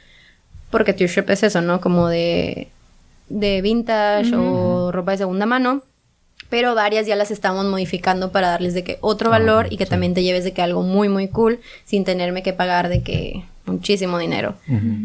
porque 0.72 0.92
Thrift 0.92 1.16
Shop 1.16 1.30
es 1.30 1.44
eso, 1.44 1.62
¿no? 1.62 1.80
Como 1.80 2.10
de, 2.10 2.68
de 3.30 3.62
vintage 3.62 4.36
o 4.36 4.92
ropa 4.92 5.12
de 5.12 5.20
segunda 5.20 5.46
mano. 5.46 5.84
Pero 6.54 6.76
varias 6.76 7.08
ya 7.08 7.16
las 7.16 7.32
estamos 7.32 7.66
modificando 7.66 8.32
para 8.32 8.50
darles 8.50 8.76
de 8.76 8.84
que 8.84 9.00
otro 9.02 9.30
Ah, 9.30 9.40
valor 9.40 9.66
y 9.72 9.78
que 9.78 9.86
sí. 9.86 9.90
también 9.90 10.14
te 10.14 10.22
lleves 10.22 10.44
de 10.44 10.54
que 10.54 10.62
algo 10.62 10.84
muy 10.84 11.10
muy 11.10 11.28
cool 11.28 11.60
sin 11.84 12.04
tenerme 12.06 12.44
que 12.44 12.54
pagar 12.54 12.90
de 12.90 13.02
que 13.02 13.44
muchísimo 13.66 14.20
dinero. 14.20 14.54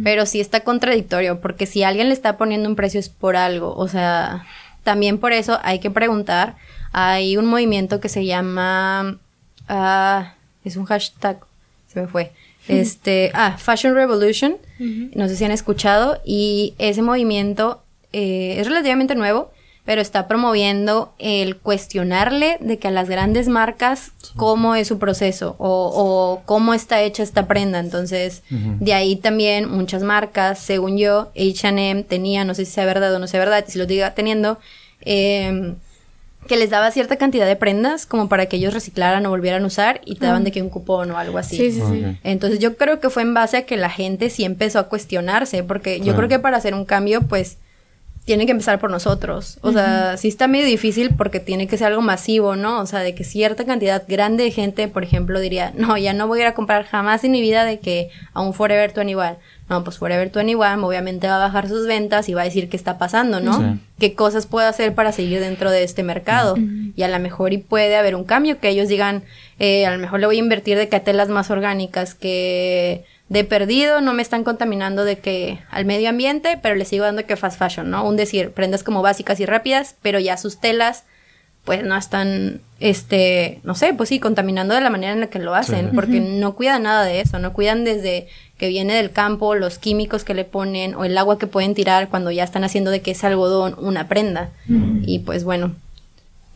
Pero 0.05 0.27
sí 0.27 0.41
está 0.41 0.61
contradictorio 0.61 1.41
porque 1.41 1.65
si 1.65 1.85
alguien 1.85 2.09
le 2.09 2.13
está 2.15 2.37
poniendo 2.37 2.69
un 2.69 2.77
precio 2.77 3.01
es 3.01 3.09
por 3.09 3.35
algo, 3.37 3.75
o 3.75 3.89
sea, 3.89 4.45
también 4.85 5.17
por 5.17 5.33
eso 5.33 5.59
hay 5.63 5.79
que 5.79 5.91
preguntar. 5.91 6.57
Hay 6.93 7.39
un 7.39 7.47
movimiento 7.47 7.99
que 7.99 8.11
se 8.11 8.27
llama 8.27 9.17
ah, 9.71 10.35
es 10.65 10.77
un 10.77 10.85
hashtag, 10.85 11.39
se 11.93 12.03
me 12.03 12.09
fue. 12.09 12.31
Este, 12.69 13.31
ah, 13.33 13.57
Fashion 13.57 13.95
Revolution. 13.95 14.59
No 15.15 15.27
sé 15.29 15.37
si 15.37 15.45
han 15.47 15.53
escuchado. 15.53 16.21
Y 16.27 16.75
ese 16.77 17.01
movimiento 17.01 17.81
eh, 18.13 18.57
es 18.61 18.67
relativamente 18.67 19.15
nuevo, 19.15 19.51
pero 19.89 20.03
está 20.03 20.29
promoviendo 20.29 21.15
el 21.19 21.57
cuestionarle 21.57 22.59
de 22.61 22.79
que 22.79 22.89
a 22.89 22.91
las 22.91 23.09
grandes 23.09 23.49
marcas 23.49 24.13
cómo 24.37 24.75
es 24.75 24.87
su 24.87 24.99
proceso 24.99 25.57
o, 25.57 25.91
o 25.95 26.43
cómo 26.45 26.75
está 26.75 27.01
hecha 27.01 27.23
esta 27.23 27.49
prenda. 27.49 27.79
Entonces, 27.79 28.43
de 28.51 28.93
ahí 28.93 29.17
también 29.17 29.67
muchas 29.67 30.03
marcas, 30.03 30.59
según 30.59 30.99
yo, 30.99 31.33
HM 31.35 32.03
tenía, 32.03 32.45
no 32.45 32.53
sé 32.53 32.67
si 32.67 32.73
sea 32.73 32.85
verdad 32.85 33.15
o 33.15 33.19
no 33.19 33.27
sea 33.29 33.41
verdad, 33.41 33.65
si 33.67 33.79
lo 33.79 33.87
diga 33.87 34.13
teniendo, 34.13 34.59
eh, 35.07 35.73
que 36.47 36.59
les 36.59 36.69
daba 36.69 36.91
cierta 36.91 37.17
cantidad 37.17 37.47
de 37.47 37.57
prendas 37.57 38.05
como 38.05 38.29
para 38.29 38.45
que 38.45 38.57
ellos 38.57 38.75
reciclaran 38.75 39.25
o 39.25 39.31
volvieran 39.31 39.65
a 39.65 39.69
usar 39.69 40.03
y 40.05 40.17
te 40.17 40.27
daban 40.27 40.45
de 40.45 40.53
que 40.53 40.61
un 40.61 40.69
cupón 40.69 41.13
o 41.13 41.17
algo 41.17 41.39
así. 41.39 41.57
Sí, 41.57 41.73
sí, 41.73 41.81
sí. 41.81 42.05
Entonces 42.25 42.59
yo 42.59 42.77
creo 42.77 43.01
que 43.01 43.09
fue 43.09 43.23
en 43.23 43.33
base 43.33 43.57
a 43.57 43.63
que 43.65 43.79
la 43.79 43.89
gente 43.89 44.29
sí 44.29 44.45
empezó 44.45 44.81
a 44.81 44.91
cuestionarse, 44.91 45.63
porque 45.63 46.01
yo 46.01 46.15
creo 46.15 46.29
que 46.29 46.39
para 46.39 46.59
hacer 46.59 46.75
un 46.75 46.85
cambio, 46.85 47.23
pues, 47.23 47.57
tiene 48.29 48.45
que 48.45 48.53
empezar 48.53 48.79
por 48.79 48.91
nosotros. 48.91 49.59
O 49.63 49.73
sea, 49.73 50.19
sí 50.19 50.29
está 50.29 50.49
medio 50.49 50.67
difícil 50.67 51.15
porque 51.17 51.41
tiene 51.41 51.67
que 51.67 51.79
ser 51.79 51.87
algo 51.87 52.03
masivo, 52.03 52.57
¿no? 52.57 52.79
O 52.79 52.85
sea, 52.85 53.01
de 53.01 53.15
que 53.15 53.25
cierta 53.25 53.65
cantidad 53.65 54.05
grande 54.07 54.45
de 54.45 54.51
gente, 54.51 54.87
por 54.87 55.03
ejemplo, 55.03 55.41
diría, 55.41 55.73
no, 55.79 55.97
ya 55.97 56.13
no 56.13 56.29
voy 56.29 56.41
a 56.41 56.43
ir 56.43 56.49
a 56.49 56.53
comprar 56.53 56.85
jamás 56.85 57.25
en 57.25 57.33
mi 57.33 57.41
vida 57.41 57.65
de 57.65 57.81
que 57.81 58.11
a 58.35 58.43
un 58.43 58.53
Forever 58.53 58.93
21. 58.95 59.39
No, 59.71 59.83
pues 59.83 59.97
Forever 59.97 60.31
21 60.31 60.87
obviamente 60.87 61.27
va 61.27 61.37
a 61.37 61.39
bajar 61.39 61.69
sus 61.69 61.87
ventas 61.87 62.29
y 62.29 62.35
va 62.35 62.43
a 62.43 62.45
decir 62.45 62.69
qué 62.69 62.77
está 62.77 62.99
pasando, 62.99 63.41
¿no? 63.41 63.57
Sí. 63.59 63.81
qué 63.99 64.15
cosas 64.15 64.47
puedo 64.47 64.69
hacer 64.69 64.95
para 64.95 65.11
seguir 65.11 65.41
dentro 65.41 65.71
de 65.71 65.83
este 65.83 66.03
mercado. 66.03 66.55
Y 66.95 67.03
a 67.03 67.09
lo 67.09 67.19
mejor 67.21 67.55
y 67.55 67.59
puede 67.59 67.97
haber 67.97 68.15
un 68.15 68.25
cambio 68.25 68.61
que 68.61 68.69
ellos 68.69 68.89
digan, 68.89 69.23
eh, 69.59 69.87
a 69.87 69.91
lo 69.91 69.99
mejor 69.99 70.21
le 70.21 70.27
voy 70.27 70.37
a 70.37 70.41
invertir 70.41 70.77
de 70.77 70.91
que 70.91 70.97
a 70.97 71.01
telas 71.01 71.31
más 71.31 71.51
orgánicas 71.51 72.15
que 72.15 73.07
de 73.29 73.45
perdido 73.45 74.01
no 74.01 74.15
me 74.15 74.23
están 74.23 74.43
contaminando 74.45 75.05
de 75.05 75.19
que 75.19 75.59
al 75.71 75.85
medio 75.85 76.09
ambiente, 76.09 76.59
pero 76.63 76.75
le 76.75 76.85
sigo 76.85 77.05
dando 77.05 77.27
que 77.27 77.37
fast 77.37 77.59
fashion, 77.59 77.91
¿no? 77.91 78.07
Un 78.09 78.17
decir, 78.17 78.53
prendas 78.53 78.83
como 78.83 79.03
básicas 79.03 79.39
y 79.41 79.47
rápidas, 79.47 79.97
pero 80.03 80.19
ya 80.19 80.37
sus 80.37 80.59
telas 80.61 81.05
pues 81.65 81.85
no 81.85 81.95
están, 81.99 82.63
este, 82.81 83.61
no 83.63 83.75
sé, 83.75 83.93
pues 83.93 84.09
sí, 84.09 84.19
contaminando 84.21 84.75
de 84.75 84.81
la 84.81 84.89
manera 84.89 85.13
en 85.13 85.21
la 85.21 85.27
que 85.27 85.39
lo 85.39 85.55
hacen, 85.55 85.91
Sí. 85.91 85.95
porque 85.95 86.19
no 86.21 86.55
cuidan 86.55 86.85
nada 86.85 87.05
de 87.05 87.21
eso, 87.21 87.39
no 87.39 87.53
cuidan 87.53 87.85
desde 87.85 88.27
que 88.57 88.69
viene 88.69 88.95
del 88.95 89.11
campo, 89.11 89.55
los 89.55 89.79
químicos 89.79 90.25
que 90.25 90.33
le 90.33 90.47
ponen 90.47 90.95
o 90.95 91.05
el 91.05 91.19
agua 91.19 91.39
que 91.39 91.47
pueden 91.47 91.75
tirar 91.75 92.09
cuando 92.09 92.31
ya 92.31 92.43
están 92.45 92.65
haciendo 92.65 92.91
de 92.91 93.03
que 93.03 93.11
es 93.11 93.23
algodón 93.23 93.75
una 93.77 94.09
prenda. 94.09 94.49
Y 95.05 95.19
pues 95.19 95.45
bueno, 95.45 95.75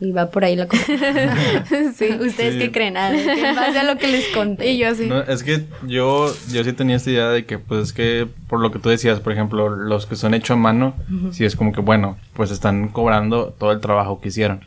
y 0.03 0.11
va 0.11 0.29
por 0.29 0.43
ahí 0.45 0.55
la 0.55 0.67
cosa. 0.67 0.83
Sí. 1.95 2.09
¿Ustedes 2.19 2.53
Sí. 2.53 2.59
qué 2.59 2.71
creen? 2.71 2.97
Ah, 2.97 3.11
en 3.13 3.55
base 3.55 3.79
a 3.79 3.83
lo 3.83 3.97
que 3.97 4.07
les 4.07 4.27
conté. 4.29 4.67
Y 4.71 4.77
yo 4.77 4.89
así. 4.89 5.05
No, 5.07 5.21
es 5.21 5.43
que 5.43 5.63
yo, 5.83 6.33
yo 6.51 6.63
sí 6.63 6.73
tenía 6.73 6.95
esta 6.95 7.11
idea 7.11 7.29
de 7.29 7.45
que, 7.45 7.57
pues, 7.59 7.81
es 7.83 7.93
que 7.93 8.27
por 8.47 8.59
lo 8.59 8.71
que 8.71 8.79
tú 8.79 8.89
decías, 8.89 9.19
por 9.19 9.33
ejemplo, 9.33 9.69
los 9.69 10.05
que 10.05 10.15
son 10.15 10.33
hechos 10.33 10.51
a 10.51 10.55
mano, 10.55 10.95
sí 11.31 11.45
es 11.45 11.55
como 11.55 11.71
que, 11.73 11.81
bueno, 11.81 12.17
pues 12.33 12.51
están 12.51 12.89
cobrando 12.89 13.53
todo 13.57 13.71
el 13.71 13.79
trabajo 13.79 14.19
que 14.21 14.29
hicieron. 14.29 14.61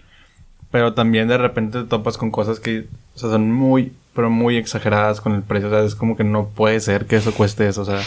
Pero 0.70 0.94
también 0.94 1.28
de 1.28 1.38
repente 1.38 1.78
te 1.82 1.84
topas 1.88 2.18
con 2.18 2.30
cosas 2.30 2.60
que, 2.60 2.86
o 3.14 3.18
sea, 3.18 3.30
son 3.30 3.50
muy, 3.52 3.92
pero 4.14 4.30
muy 4.30 4.56
exageradas 4.56 5.20
con 5.20 5.34
el 5.34 5.42
precio. 5.42 5.68
O 5.68 5.70
sea, 5.70 5.82
es 5.84 5.94
como 5.94 6.16
que 6.16 6.24
no 6.24 6.48
puede 6.48 6.80
ser 6.80 7.06
que 7.06 7.16
eso 7.16 7.32
cueste 7.32 7.66
eso. 7.68 7.82
O 7.82 7.84
sea, 7.84 8.00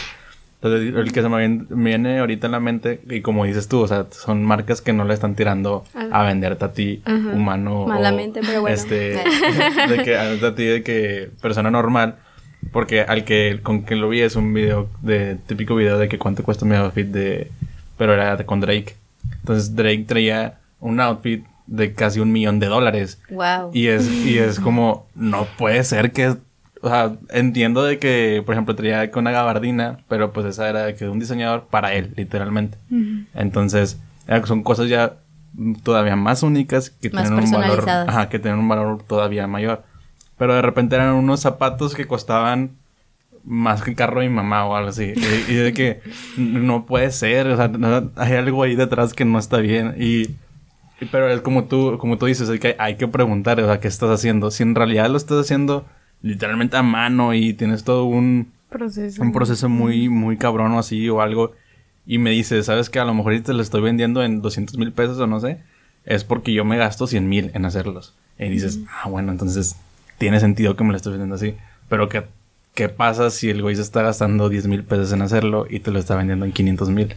entonces, 0.62 0.94
el 0.94 1.12
que 1.12 1.22
se 1.22 1.28
me 1.28 1.48
viene, 1.70 2.18
ahorita 2.18 2.46
en 2.46 2.52
la 2.52 2.60
mente, 2.60 3.00
y 3.08 3.22
como 3.22 3.44
dices 3.46 3.66
tú, 3.66 3.80
o 3.80 3.88
sea, 3.88 4.06
son 4.10 4.44
marcas 4.44 4.82
que 4.82 4.92
no 4.92 5.04
le 5.04 5.14
están 5.14 5.34
tirando 5.34 5.84
a 5.94 6.22
venderte 6.24 6.64
a 6.66 6.72
ti, 6.72 7.00
Ajá. 7.04 7.16
humano. 7.32 7.82
o, 7.82 7.86
Malamente, 7.88 8.40
pero 8.44 8.60
bueno. 8.60 8.74
Este, 8.74 9.18
de 9.88 10.02
que 10.04 10.16
a 10.18 10.54
ti 10.54 10.64
de 10.64 10.82
que 10.82 11.30
persona 11.40 11.70
normal 11.70 12.16
porque 12.72 13.00
al 13.00 13.24
que 13.24 13.60
con 13.62 13.84
que 13.84 13.96
lo 13.96 14.10
vi 14.10 14.20
es 14.20 14.36
un 14.36 14.52
video 14.52 14.88
de 15.00 15.36
típico 15.46 15.74
video 15.74 15.96
de 15.98 16.08
que 16.08 16.18
cuánto 16.18 16.42
cuesta 16.42 16.66
mi 16.66 16.76
outfit 16.76 17.06
de 17.06 17.50
pero 17.96 18.12
era 18.12 18.36
con 18.44 18.60
Drake 18.60 18.96
entonces 19.40 19.74
Drake 19.74 20.04
traía 20.06 20.58
un 20.78 21.00
outfit 21.00 21.42
de 21.66 21.94
casi 21.94 22.20
un 22.20 22.30
millón 22.32 22.60
de 22.60 22.66
dólares 22.66 23.18
Wow. 23.30 23.70
y 23.72 23.86
es 23.86 24.06
y 24.10 24.36
es 24.38 24.60
como 24.66 25.06
no 25.14 25.46
puede 25.56 25.82
ser 25.84 26.12
que 26.12 26.36
o 26.82 26.88
sea 26.88 27.12
entiendo 27.30 27.82
de 27.82 27.98
que 27.98 28.42
por 28.44 28.54
ejemplo 28.54 28.74
traía 28.74 29.10
con 29.10 29.22
una 29.24 29.30
gabardina 29.32 29.98
pero 30.08 30.32
pues 30.32 30.46
esa 30.46 30.68
era 30.68 30.84
de 30.84 30.94
que 30.94 31.08
un 31.08 31.18
diseñador 31.18 31.66
para 31.70 31.94
él 31.94 32.12
literalmente 32.16 32.78
entonces 33.34 34.00
son 34.46 34.62
cosas 34.62 34.88
ya 34.88 35.16
todavía 35.82 36.16
más 36.16 36.42
únicas 36.42 36.90
que 36.90 37.10
Más 37.10 37.24
tienen 37.24 37.44
un 37.44 37.50
valor 37.50 37.78
ajá, 38.08 38.28
que 38.28 38.38
tienen 38.38 38.60
un 38.60 38.68
valor 38.68 39.02
todavía 39.02 39.46
mayor 39.46 39.82
pero 40.38 40.54
de 40.54 40.62
repente 40.62 40.94
eran 40.96 41.14
unos 41.14 41.40
zapatos 41.40 41.94
que 41.94 42.06
costaban 42.06 42.70
más 43.44 43.82
que 43.82 43.90
el 43.90 43.96
carro 43.96 44.20
de 44.20 44.28
mi 44.28 44.34
mamá 44.34 44.66
o 44.66 44.76
algo 44.76 44.90
así. 44.90 45.14
Y, 45.48 45.52
y 45.52 45.54
de 45.54 45.72
que 45.72 46.00
no 46.36 46.84
puede 46.84 47.10
ser, 47.10 47.46
o 47.48 47.56
sea, 47.56 47.68
no- 47.68 48.10
hay 48.16 48.34
algo 48.34 48.62
ahí 48.62 48.76
detrás 48.76 49.14
que 49.14 49.24
no 49.24 49.38
está 49.38 49.58
bien. 49.58 49.94
Y, 49.98 50.22
y- 51.00 51.06
pero 51.10 51.28
es 51.30 51.40
como 51.40 51.64
tú, 51.64 51.96
como 51.98 52.18
tú 52.18 52.26
dices, 52.26 52.48
es 52.50 52.60
que 52.60 52.76
hay 52.78 52.96
que 52.96 53.08
preguntar, 53.08 53.58
o 53.60 53.66
sea, 53.66 53.80
¿qué 53.80 53.88
estás 53.88 54.10
haciendo? 54.10 54.50
Si 54.50 54.62
en 54.62 54.74
realidad 54.74 55.08
lo 55.08 55.16
estás 55.16 55.38
haciendo 55.38 55.86
literalmente 56.22 56.76
a 56.76 56.82
mano 56.82 57.34
y 57.34 57.54
tienes 57.54 57.84
todo 57.84 58.04
un, 58.04 58.52
Proceso. 58.68 59.22
un 59.22 59.32
proceso 59.32 59.68
muy, 59.68 60.08
muy 60.08 60.36
cabrón 60.36 60.72
o 60.72 60.78
así 60.78 61.08
o 61.08 61.20
algo. 61.20 61.52
Y 62.06 62.18
me 62.18 62.30
dices, 62.30 62.66
¿sabes 62.66 62.90
que 62.90 62.98
A 62.98 63.04
lo 63.04 63.14
mejor 63.14 63.38
te 63.40 63.52
lo 63.52 63.62
estoy 63.62 63.82
vendiendo 63.82 64.22
en 64.22 64.42
200 64.42 64.76
mil 64.78 64.92
pesos 64.92 65.18
o 65.18 65.26
no 65.26 65.40
sé. 65.40 65.58
Es 66.04 66.24
porque 66.24 66.52
yo 66.52 66.64
me 66.64 66.76
gasto 66.76 67.06
100 67.06 67.28
mil 67.28 67.50
en 67.54 67.64
hacerlos. 67.64 68.14
Y 68.38 68.48
dices, 68.48 68.80
ah, 68.90 69.08
bueno, 69.08 69.32
entonces 69.32 69.76
tiene 70.18 70.40
sentido 70.40 70.76
que 70.76 70.84
me 70.84 70.90
lo 70.90 70.96
estés 70.96 71.12
vendiendo 71.12 71.34
así. 71.34 71.54
Pero 71.88 72.08
¿qué, 72.08 72.24
qué 72.74 72.88
pasa 72.88 73.30
si 73.30 73.50
el 73.50 73.60
güey 73.60 73.76
se 73.76 73.82
está 73.82 74.02
gastando 74.02 74.48
10 74.48 74.66
mil 74.66 74.84
pesos 74.84 75.12
en 75.12 75.22
hacerlo 75.22 75.66
y 75.68 75.80
te 75.80 75.90
lo 75.90 75.98
está 75.98 76.16
vendiendo 76.16 76.46
en 76.46 76.52
500 76.52 76.90
mil? 76.90 77.16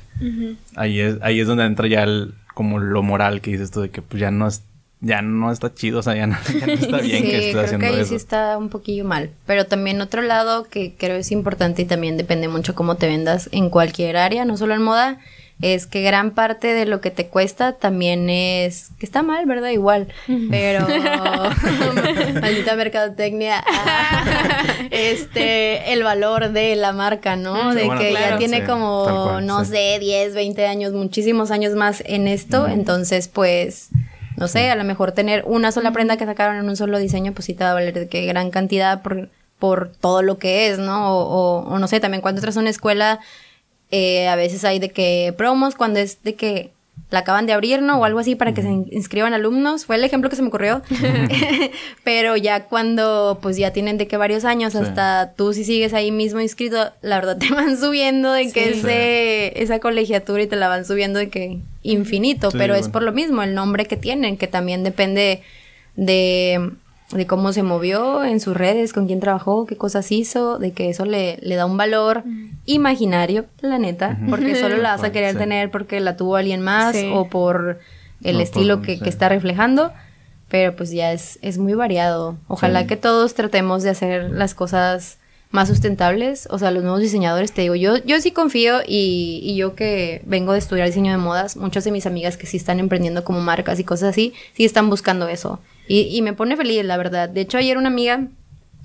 ahí, 0.75 0.99
es, 0.99 1.17
ahí 1.21 1.39
es 1.39 1.47
donde 1.47 1.65
entra 1.65 1.87
ya 1.87 2.03
el, 2.03 2.33
como 2.53 2.79
lo 2.79 3.03
moral 3.03 3.41
que 3.41 3.51
dices 3.51 3.71
tú 3.71 3.81
de 3.81 3.89
que 3.89 4.01
pues 4.01 4.19
ya 4.19 4.31
no 4.31 4.47
es, 4.47 4.63
ya 5.05 5.21
no 5.21 5.51
está 5.51 5.73
chido, 5.73 5.99
o 5.99 6.01
sea, 6.03 6.15
ya 6.15 6.25
no, 6.27 6.37
ya 6.59 6.65
no 6.65 6.73
está 6.73 6.97
bien 6.97 7.23
sí, 7.23 7.29
que 7.29 7.35
estés 7.37 7.51
creo 7.51 7.63
haciendo 7.65 7.85
que 7.87 7.93
ahí 7.93 7.99
eso. 7.99 8.09
sí 8.09 8.15
está 8.15 8.57
un 8.57 8.69
poquillo 8.69 9.03
mal. 9.05 9.29
Pero 9.45 9.65
también 9.65 9.99
otro 10.01 10.21
lado 10.21 10.63
que 10.63 10.95
creo 10.97 11.17
es 11.17 11.31
importante 11.31 11.81
y 11.81 11.85
también 11.85 12.17
depende 12.17 12.47
mucho 12.47 12.73
cómo 12.73 12.95
te 12.95 13.07
vendas 13.07 13.49
en 13.51 13.69
cualquier 13.69 14.17
área, 14.17 14.45
no 14.45 14.55
solo 14.57 14.73
en 14.73 14.81
moda, 14.81 15.19
es 15.61 15.85
que 15.87 16.01
gran 16.01 16.31
parte 16.31 16.73
de 16.73 16.85
lo 16.85 16.99
que 16.99 17.11
te 17.11 17.27
cuesta 17.27 17.73
también 17.73 18.29
es 18.29 18.89
que 18.99 19.05
está 19.05 19.21
mal, 19.23 19.45
¿verdad? 19.45 19.69
Igual, 19.69 20.07
pero 20.49 20.87
maldita 22.41 22.75
mercadotecnia. 22.75 23.63
este, 24.91 25.93
el 25.93 26.03
valor 26.03 26.51
de 26.51 26.75
la 26.75 26.91
marca, 26.91 27.35
¿no? 27.35 27.73
De 27.73 27.85
Bueno, 27.85 28.01
que 28.01 28.13
ya 28.13 28.37
tiene 28.37 28.61
Sí, 28.61 28.63
como 28.67 29.03
cual, 29.03 29.45
no 29.45 29.63
sí. 29.65 29.71
sé, 29.71 29.97
10, 29.99 30.33
20 30.35 30.65
años, 30.67 30.93
muchísimos 30.93 31.51
años 31.51 31.73
más 31.75 32.01
en 32.05 32.27
esto, 32.27 32.67
entonces 32.67 33.27
pues 33.27 33.89
no 34.37 34.47
sé, 34.47 34.69
a 34.69 34.75
lo 34.75 34.83
mejor 34.83 35.11
tener 35.11 35.43
una 35.45 35.71
sola 35.71 35.91
prenda 35.91 36.17
que 36.17 36.25
sacaron 36.25 36.57
en 36.57 36.67
un 36.69 36.75
solo 36.75 36.97
diseño, 36.99 37.33
pues 37.33 37.45
sí 37.45 37.53
te 37.53 37.63
va 37.63 37.71
a 37.71 37.73
valer 37.75 37.93
de 37.93 38.07
que 38.07 38.25
gran 38.25 38.49
cantidad 38.51 39.01
por, 39.01 39.29
por 39.59 39.91
todo 39.91 40.21
lo 40.21 40.37
que 40.37 40.67
es, 40.69 40.79
¿no? 40.79 41.15
O, 41.17 41.23
o- 41.63 41.73
o 41.73 41.79
no 41.79 41.87
sé, 41.87 41.99
también 41.99 42.21
cuando 42.21 42.39
entras 42.39 42.57
a 42.57 42.59
una 42.61 42.69
escuela, 42.69 43.19
eh, 43.91 44.27
a 44.27 44.35
veces 44.35 44.65
hay 44.65 44.79
de 44.79 44.89
que 44.89 45.33
promos, 45.37 45.75
cuando 45.75 45.99
es 45.99 46.23
de 46.23 46.35
que 46.35 46.71
la 47.13 47.19
acaban 47.19 47.45
de 47.45 47.53
abrir, 47.53 47.81
¿no? 47.81 47.99
O 47.99 48.05
algo 48.05 48.17
así 48.17 48.35
para 48.35 48.55
que 48.55 48.63
se 48.63 48.69
inscriban 48.69 49.33
alumnos. 49.33 49.85
Fue 49.85 49.97
el 49.97 50.03
ejemplo 50.03 50.31
que 50.31 50.35
se 50.35 50.41
me 50.41 50.47
ocurrió. 50.47 50.81
Pero 52.03 52.35
ya 52.37 52.65
cuando 52.65 53.37
pues 53.41 53.55
ya 53.55 53.71
tienen 53.71 53.99
de 53.99 54.07
que 54.07 54.17
varios 54.17 54.45
años, 54.45 54.75
hasta 54.75 55.33
tú 55.35 55.53
si 55.53 55.63
sigues 55.63 55.93
ahí 55.93 56.11
mismo 56.11 56.39
inscrito, 56.39 56.91
la 57.01 57.17
verdad 57.17 57.37
te 57.39 57.53
van 57.53 57.77
subiendo 57.77 58.31
de 58.31 58.51
que 58.51 58.71
ese, 58.71 59.61
esa 59.61 59.79
colegiatura 59.79 60.41
y 60.41 60.47
te 60.47 60.55
la 60.55 60.67
van 60.67 60.85
subiendo 60.85 61.19
de 61.19 61.29
que 61.29 61.59
infinito. 61.83 62.49
Pero 62.51 62.73
es 62.73 62.89
por 62.89 63.03
lo 63.03 63.13
mismo, 63.13 63.43
el 63.43 63.53
nombre 63.53 63.85
que 63.85 63.95
tienen, 63.95 64.35
que 64.35 64.47
también 64.47 64.83
depende 64.83 65.43
de 65.95 66.71
de 67.15 67.27
cómo 67.27 67.53
se 67.53 67.63
movió 67.63 68.23
en 68.23 68.39
sus 68.39 68.55
redes, 68.55 68.93
con 68.93 69.07
quién 69.07 69.19
trabajó, 69.19 69.65
qué 69.65 69.77
cosas 69.77 70.11
hizo, 70.11 70.59
de 70.59 70.71
que 70.71 70.89
eso 70.89 71.05
le, 71.05 71.37
le 71.41 71.55
da 71.55 71.65
un 71.65 71.77
valor 71.77 72.23
imaginario, 72.65 73.45
la 73.61 73.77
neta, 73.77 74.17
porque 74.29 74.55
solo 74.55 74.77
la 74.77 74.91
vas 74.91 75.03
a 75.03 75.11
querer 75.11 75.37
tener 75.37 75.71
porque 75.71 75.99
la 75.99 76.17
tuvo 76.17 76.35
alguien 76.35 76.61
más 76.61 76.95
o 77.13 77.27
por 77.27 77.79
el 78.23 78.39
estilo 78.39 78.81
que, 78.81 78.99
que, 78.99 79.09
está 79.09 79.29
reflejando, 79.29 79.91
pero 80.49 80.75
pues 80.75 80.91
ya 80.91 81.11
es, 81.11 81.39
es 81.41 81.57
muy 81.57 81.73
variado. 81.73 82.37
Ojalá 82.47 82.87
que 82.87 82.95
todos 82.95 83.33
tratemos 83.33 83.83
de 83.83 83.89
hacer 83.89 84.31
las 84.31 84.53
cosas 84.53 85.17
más 85.51 85.67
sustentables, 85.67 86.47
o 86.49 86.57
sea, 86.57 86.71
los 86.71 86.81
nuevos 86.81 87.01
diseñadores, 87.01 87.51
te 87.51 87.61
digo, 87.61 87.75
yo, 87.75 87.97
yo 87.97 88.19
sí 88.19 88.31
confío 88.31 88.81
y, 88.87 89.39
y, 89.43 89.55
yo 89.55 89.75
que 89.75 90.23
vengo 90.25 90.53
de 90.53 90.57
estudiar 90.57 90.87
diseño 90.87 91.11
de 91.11 91.19
modas, 91.19 91.57
muchas 91.57 91.83
de 91.83 91.91
mis 91.91 92.07
amigas 92.07 92.37
que 92.37 92.47
sí 92.47 92.57
están 92.57 92.79
emprendiendo 92.79 93.23
como 93.23 93.39
marcas 93.39 93.79
y 93.79 93.83
cosas 93.83 94.09
así, 94.09 94.33
sí 94.55 94.65
están 94.65 94.89
buscando 94.89 95.27
eso. 95.27 95.59
Y, 95.87 96.21
me 96.21 96.33
pone 96.33 96.55
feliz, 96.55 96.83
la 96.85 96.97
verdad. 96.97 97.29
De 97.29 97.41
hecho, 97.41 97.57
ayer 97.57 97.77
una 97.77 97.89
amiga, 97.89 98.27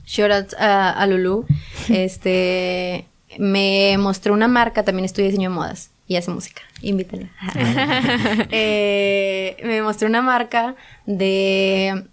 shout 0.04 0.54
a, 0.58 1.06
Lulu, 1.06 1.46
este, 1.88 3.06
me 3.38 3.96
mostró 3.98 4.34
una 4.34 4.48
marca, 4.48 4.82
también 4.82 5.04
estudia 5.04 5.28
diseño 5.28 5.50
de 5.50 5.54
modas 5.54 5.90
y 6.08 6.16
hace 6.16 6.30
música. 6.30 6.62
Invítela. 6.82 7.28
Eh, 8.50 9.56
me 9.62 9.82
mostró 9.82 10.08
una 10.08 10.22
marca 10.22 10.74
de. 11.06 12.04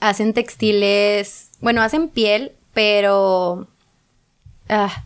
Hacen 0.00 0.32
textiles. 0.32 1.50
Bueno, 1.60 1.82
hacen 1.82 2.08
piel, 2.08 2.52
pero. 2.72 3.68
Ah, 4.68 5.04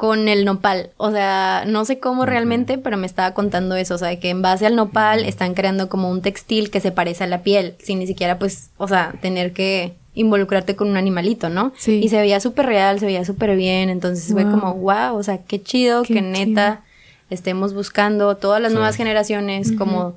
con 0.00 0.28
el 0.28 0.46
nopal. 0.46 0.92
O 0.96 1.10
sea, 1.10 1.64
no 1.66 1.84
sé 1.84 1.98
cómo 1.98 2.24
realmente, 2.24 2.78
pero 2.78 2.96
me 2.96 3.06
estaba 3.06 3.34
contando 3.34 3.76
eso. 3.76 3.96
O 3.96 3.98
sea, 3.98 4.18
que 4.18 4.30
en 4.30 4.40
base 4.40 4.64
al 4.64 4.74
nopal 4.74 5.26
están 5.26 5.52
creando 5.52 5.90
como 5.90 6.08
un 6.08 6.22
textil 6.22 6.70
que 6.70 6.80
se 6.80 6.90
parece 6.90 7.24
a 7.24 7.26
la 7.26 7.42
piel, 7.42 7.74
sin 7.80 7.98
ni 7.98 8.06
siquiera, 8.06 8.38
pues, 8.38 8.70
o 8.78 8.88
sea, 8.88 9.12
tener 9.20 9.52
que 9.52 9.92
involucrarte 10.14 10.74
con 10.74 10.88
un 10.88 10.96
animalito, 10.96 11.50
¿no? 11.50 11.74
Sí. 11.76 12.00
Y 12.02 12.08
se 12.08 12.16
veía 12.16 12.40
súper 12.40 12.64
real, 12.64 12.98
se 12.98 13.04
veía 13.04 13.26
súper 13.26 13.54
bien. 13.56 13.90
Entonces 13.90 14.32
fue 14.32 14.44
como, 14.44 14.72
wow, 14.72 15.18
o 15.18 15.22
sea, 15.22 15.42
qué 15.44 15.62
chido, 15.62 16.02
que 16.02 16.22
neta 16.22 16.82
estemos 17.28 17.74
buscando 17.74 18.38
todas 18.38 18.62
las 18.62 18.72
nuevas 18.72 18.96
generaciones 18.96 19.70
como 19.76 20.14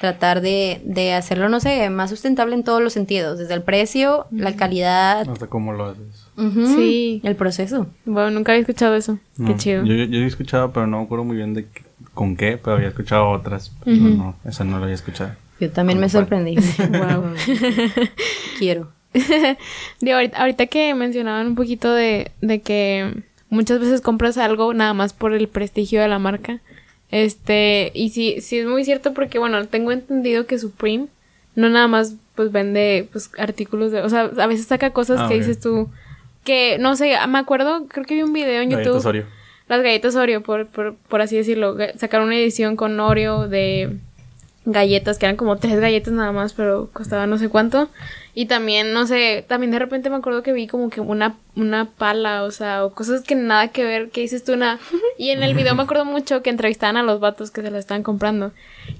tratar 0.00 0.40
de, 0.40 0.80
de, 0.82 1.12
hacerlo, 1.12 1.50
no 1.50 1.60
sé, 1.60 1.90
más 1.90 2.08
sustentable 2.08 2.54
en 2.54 2.64
todos 2.64 2.80
los 2.80 2.94
sentidos, 2.94 3.38
desde 3.38 3.52
el 3.52 3.62
precio, 3.62 4.28
la 4.30 4.56
calidad. 4.56 5.28
Hasta 5.28 5.46
cómo 5.46 5.74
lo 5.74 5.90
haces. 5.90 6.25
Sí. 6.36 7.20
El 7.24 7.36
proceso. 7.36 7.86
Bueno, 8.04 8.30
nunca 8.30 8.52
había 8.52 8.60
escuchado 8.60 8.94
eso. 8.94 9.18
qué 9.44 9.56
chido. 9.56 9.84
Yo, 9.84 9.94
yo, 9.94 10.04
había 10.04 10.26
escuchado, 10.26 10.72
pero 10.72 10.86
no 10.86 10.98
me 10.98 11.04
acuerdo 11.04 11.24
muy 11.24 11.36
bien 11.36 11.54
de 11.54 11.66
con 12.14 12.36
qué, 12.36 12.58
pero 12.58 12.76
había 12.76 12.88
escuchado 12.88 13.30
otras. 13.30 13.72
Pero 13.84 13.96
no, 13.96 14.36
esa 14.44 14.64
no 14.64 14.78
la 14.78 14.84
había 14.84 14.94
escuchado. 14.94 15.32
Yo 15.60 15.70
también 15.70 15.98
me 15.98 16.08
sorprendí. 16.08 16.56
wow. 16.90 17.34
Quiero. 18.58 18.92
ahorita, 20.02 20.38
ahorita, 20.38 20.66
que 20.66 20.94
mencionaban 20.94 21.46
un 21.46 21.54
poquito 21.54 21.92
de, 21.92 22.30
de 22.42 22.60
que 22.60 23.22
muchas 23.48 23.80
veces 23.80 24.00
compras 24.02 24.36
algo 24.36 24.74
nada 24.74 24.92
más 24.92 25.12
por 25.14 25.32
el 25.32 25.48
prestigio 25.48 26.00
de 26.00 26.08
la 26.08 26.18
marca. 26.18 26.60
Este, 27.10 27.92
y 27.94 28.10
sí, 28.10 28.40
sí 28.40 28.58
es 28.58 28.66
muy 28.66 28.84
cierto 28.84 29.14
porque, 29.14 29.38
bueno, 29.38 29.64
tengo 29.66 29.92
entendido 29.92 30.46
que 30.46 30.58
Supreme 30.58 31.06
no 31.54 31.70
nada 31.70 31.88
más 31.88 32.14
pues 32.34 32.52
vende 32.52 33.08
pues 33.10 33.30
artículos 33.38 33.90
de, 33.90 34.02
o 34.02 34.08
sea, 34.10 34.30
a 34.36 34.46
veces 34.46 34.66
saca 34.66 34.90
cosas 34.90 35.20
ah, 35.22 35.28
que 35.28 35.36
dices 35.36 35.58
tú 35.58 35.88
que 36.46 36.78
no 36.78 36.96
sé, 36.96 37.14
me 37.28 37.38
acuerdo, 37.38 37.86
creo 37.88 38.06
que 38.06 38.14
vi 38.14 38.22
un 38.22 38.32
video 38.32 38.62
en 38.62 38.70
YouTube. 38.70 39.04
Oreo. 39.04 39.26
Las 39.68 39.82
galletas 39.82 40.14
Oreo, 40.14 40.42
por, 40.42 40.68
por, 40.68 40.94
por 40.94 41.20
así 41.20 41.36
decirlo, 41.36 41.76
sacaron 41.98 42.28
una 42.28 42.36
edición 42.36 42.76
con 42.76 42.98
Oreo 43.00 43.48
de 43.48 43.98
galletas, 44.64 45.18
que 45.18 45.26
eran 45.26 45.36
como 45.36 45.56
tres 45.56 45.78
galletas 45.80 46.12
nada 46.12 46.32
más, 46.32 46.52
pero 46.52 46.88
costaba 46.92 47.26
no 47.26 47.36
sé 47.36 47.48
cuánto. 47.48 47.88
Y 48.34 48.46
también, 48.46 48.92
no 48.92 49.06
sé, 49.06 49.44
también 49.48 49.70
de 49.70 49.78
repente 49.78 50.10
me 50.10 50.16
acuerdo 50.16 50.42
que 50.42 50.52
vi 50.52 50.66
como 50.66 50.90
que 50.90 51.00
una, 51.00 51.36
una 51.56 51.86
pala, 51.86 52.44
o 52.44 52.50
sea, 52.50 52.84
o 52.84 52.92
cosas 52.92 53.22
que 53.22 53.34
nada 53.34 53.68
que 53.68 53.82
ver, 53.82 54.10
que 54.10 54.20
dices 54.20 54.44
tú 54.44 54.52
una... 54.52 54.78
Y 55.18 55.30
en 55.30 55.42
el 55.42 55.54
video 55.54 55.74
me 55.74 55.82
acuerdo 55.82 56.04
mucho 56.04 56.42
que 56.42 56.50
entrevistaban 56.50 56.96
a 56.96 57.02
los 57.02 57.18
vatos 57.18 57.50
que 57.50 57.62
se 57.62 57.70
la 57.70 57.78
estaban 57.78 58.02
comprando. 58.02 58.52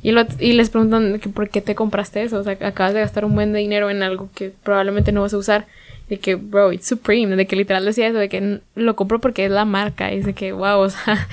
Y, 0.03 0.13
lo, 0.13 0.25
y 0.39 0.55
les 0.55 0.71
preguntan 0.71 1.21
que 1.21 1.29
por 1.29 1.51
qué 1.51 1.61
te 1.61 1.75
compraste 1.75 2.23
eso, 2.23 2.39
o 2.39 2.45
sea, 2.45 2.57
acabas 2.63 2.95
de 2.95 3.01
gastar 3.01 3.25
un 3.25 3.35
buen 3.35 3.53
dinero 3.53 3.91
en 3.91 4.03
algo 4.03 4.31
que 4.35 4.53
probablemente 4.63 5.13
no 5.13 5.23
vas 5.23 5.35
a 5.35 5.39
usar. 5.39 5.67
De 6.09 6.19
que, 6.19 6.37
bro, 6.37 6.73
it's 6.73 6.87
Supreme, 6.87 7.35
de 7.35 7.47
que 7.47 7.57
literal 7.57 7.85
decía 7.85 8.07
eso, 8.07 8.19
de 8.19 8.29
que 8.29 8.61
lo 8.75 8.97
compro 8.97 9.21
porque 9.21 9.45
es 9.45 9.51
la 9.51 9.65
marca, 9.65 10.13
y 10.13 10.21
de 10.21 10.35
que, 10.35 10.53
wow, 10.53 10.79
o 10.81 10.91
sea, 10.91 11.27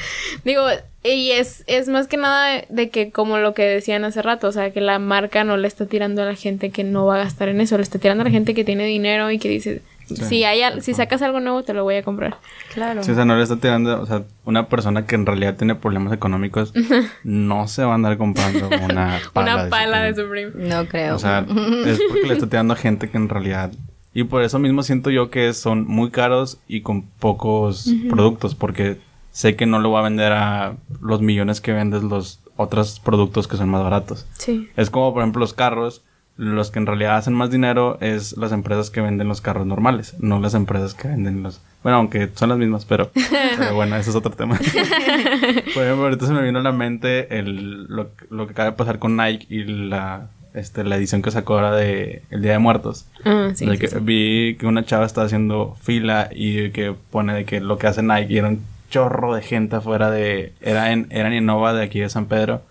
digo, 0.43 0.63
y 1.03 1.31
es, 1.31 1.63
es 1.67 1.89
más 1.89 2.07
que 2.07 2.17
nada 2.17 2.63
de 2.69 2.89
que 2.89 3.11
como 3.11 3.37
lo 3.37 3.53
que 3.53 3.63
decían 3.63 4.05
hace 4.05 4.21
rato, 4.21 4.47
o 4.47 4.51
sea, 4.51 4.71
que 4.71 4.81
la 4.81 4.99
marca 4.99 5.43
no 5.43 5.57
le 5.57 5.67
está 5.67 5.85
tirando 5.85 6.21
a 6.21 6.25
la 6.25 6.35
gente 6.35 6.71
que 6.71 6.83
no 6.83 7.05
va 7.05 7.15
a 7.15 7.23
gastar 7.23 7.49
en 7.49 7.61
eso, 7.61 7.77
le 7.77 7.83
está 7.83 7.99
tirando 7.99 8.21
a 8.21 8.25
la 8.25 8.31
gente 8.31 8.53
que 8.53 8.63
tiene 8.63 8.85
dinero 8.85 9.29
y 9.29 9.37
que 9.37 9.49
dice, 9.49 9.81
si 10.05 10.43
hay 10.43 10.61
si 10.81 10.93
sacas 10.93 11.21
algo 11.21 11.39
nuevo 11.39 11.63
te 11.63 11.73
lo 11.73 11.83
voy 11.83 11.95
a 11.95 12.03
comprar. 12.03 12.37
Claro. 12.73 13.03
Sí, 13.03 13.11
o 13.11 13.15
sea, 13.15 13.25
no 13.25 13.35
le 13.35 13.43
está 13.43 13.57
tirando, 13.57 14.01
o 14.01 14.05
sea, 14.05 14.23
una 14.45 14.67
persona 14.67 15.05
que 15.05 15.15
en 15.15 15.25
realidad 15.25 15.55
tiene 15.55 15.75
problemas 15.75 16.13
económicos 16.13 16.73
no 17.23 17.67
se 17.67 17.83
va 17.83 17.91
a 17.91 17.95
andar 17.95 18.17
comprando 18.17 18.67
una 18.67 19.19
pala, 19.33 19.55
una 19.55 19.69
pala 19.69 20.03
de, 20.03 20.15
Supreme. 20.15 20.51
No 20.55 20.85
creo. 20.85 21.15
O 21.15 21.19
sea, 21.19 21.45
es 21.85 21.99
porque 22.07 22.27
le 22.27 22.33
está 22.33 22.47
tirando 22.47 22.73
a 22.73 22.77
gente 22.77 23.09
que 23.09 23.17
en 23.17 23.29
realidad 23.29 23.71
y 24.13 24.25
por 24.25 24.43
eso 24.43 24.59
mismo 24.59 24.83
siento 24.83 25.09
yo 25.09 25.29
que 25.29 25.53
son 25.53 25.87
muy 25.87 26.11
caros 26.11 26.59
y 26.67 26.81
con 26.81 27.01
pocos 27.01 27.89
productos 28.09 28.53
porque 28.55 28.99
sé 29.31 29.55
que 29.55 29.65
no 29.65 29.79
lo 29.79 29.89
voy 29.89 29.99
a 29.99 30.03
vender 30.03 30.31
a 30.31 30.77
los 31.01 31.21
millones 31.21 31.59
que 31.59 31.73
vendes 31.73 32.03
los 32.03 32.39
otros 32.55 32.99
productos 32.99 33.47
que 33.47 33.57
son 33.57 33.69
más 33.69 33.83
baratos. 33.83 34.27
Sí. 34.37 34.69
Es 34.77 34.89
como, 34.89 35.13
por 35.13 35.23
ejemplo, 35.23 35.39
los 35.41 35.53
carros. 35.53 36.03
Los 36.35 36.71
que 36.71 36.79
en 36.79 36.87
realidad 36.87 37.17
hacen 37.17 37.35
más 37.35 37.51
dinero 37.51 37.99
es 38.01 38.35
las 38.37 38.51
empresas 38.51 38.89
que 38.89 39.01
venden 39.01 39.27
los 39.27 39.39
carros 39.39 39.67
normales, 39.67 40.15
no 40.17 40.39
las 40.39 40.55
empresas 40.55 40.95
que 40.95 41.07
venden 41.07 41.43
los... 41.43 41.61
Bueno, 41.83 41.99
aunque 41.99 42.27
son 42.33 42.49
las 42.49 42.57
mismas, 42.57 42.85
pero, 42.85 43.11
pero 43.57 43.75
bueno, 43.75 43.95
ese 43.97 44.09
es 44.09 44.15
otro 44.15 44.31
tema. 44.31 44.57
por 45.75 45.83
ejemplo, 45.83 46.05
ahorita 46.05 46.25
se 46.25 46.33
me 46.33 46.41
vino 46.41 46.57
a 46.57 46.63
la 46.63 46.71
mente 46.71 47.37
el, 47.37 47.83
lo, 47.83 48.09
lo 48.31 48.47
que 48.47 48.53
acaba 48.53 48.71
de 48.71 48.75
pasar 48.75 48.97
con 48.97 49.15
Nike 49.15 49.45
y 49.47 49.63
la, 49.63 50.29
este, 50.53 50.83
la 50.83 50.97
edición 50.97 51.21
que 51.21 51.31
sacó 51.31 51.55
ahora 51.55 51.75
de 51.75 52.23
El 52.29 52.41
Día 52.41 52.53
de 52.53 52.59
Muertos. 52.59 53.05
Ah, 53.25 53.51
sí, 53.53 53.65
que 53.77 53.87
Vi 53.99 54.55
que 54.59 54.65
una 54.65 54.85
chava 54.85 55.05
estaba 55.05 55.25
haciendo 55.25 55.75
fila 55.81 56.29
y 56.31 56.69
que 56.71 56.95
pone 57.11 57.33
de 57.33 57.45
que 57.45 57.59
lo 57.59 57.77
que 57.77 57.87
hace 57.87 58.03
Nike 58.03 58.37
era 58.37 58.49
un 58.49 58.61
chorro 58.89 59.33
de 59.33 59.41
gente 59.41 59.77
afuera 59.77 60.11
de... 60.11 60.53
Era 60.61 60.91
en, 60.91 61.07
era 61.09 61.27
en 61.27 61.33
Innova 61.33 61.73
de 61.73 61.83
aquí 61.83 61.99
de 61.99 62.09
San 62.09 62.27
Pedro. 62.27 62.61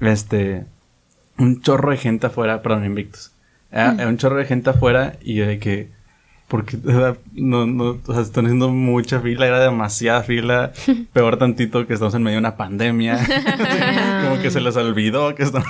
Este... 0.00 0.64
Un 1.36 1.60
chorro 1.60 1.90
de 1.90 1.98
gente 1.98 2.26
afuera, 2.26 2.62
perdón, 2.62 2.84
Invictus. 2.84 3.30
Era, 3.70 3.92
mm. 3.92 4.08
un 4.08 4.16
chorro 4.16 4.36
de 4.36 4.46
gente 4.46 4.70
afuera 4.70 5.16
y 5.20 5.38
de 5.38 5.58
que... 5.58 5.97
Porque, 6.48 6.78
no, 7.34 7.66
no, 7.66 8.00
o 8.06 8.12
sea, 8.12 8.22
están 8.22 8.46
haciendo 8.46 8.70
mucha 8.70 9.20
fila, 9.20 9.46
era 9.46 9.60
demasiada 9.60 10.22
fila. 10.22 10.72
Peor 11.12 11.36
tantito 11.36 11.86
que 11.86 11.92
estamos 11.92 12.14
en 12.14 12.22
medio 12.22 12.36
de 12.36 12.40
una 12.40 12.56
pandemia. 12.56 13.18
Como 14.24 14.40
que 14.40 14.50
se 14.50 14.60
les 14.60 14.74
olvidó 14.76 15.34
que 15.34 15.42
estamos. 15.42 15.68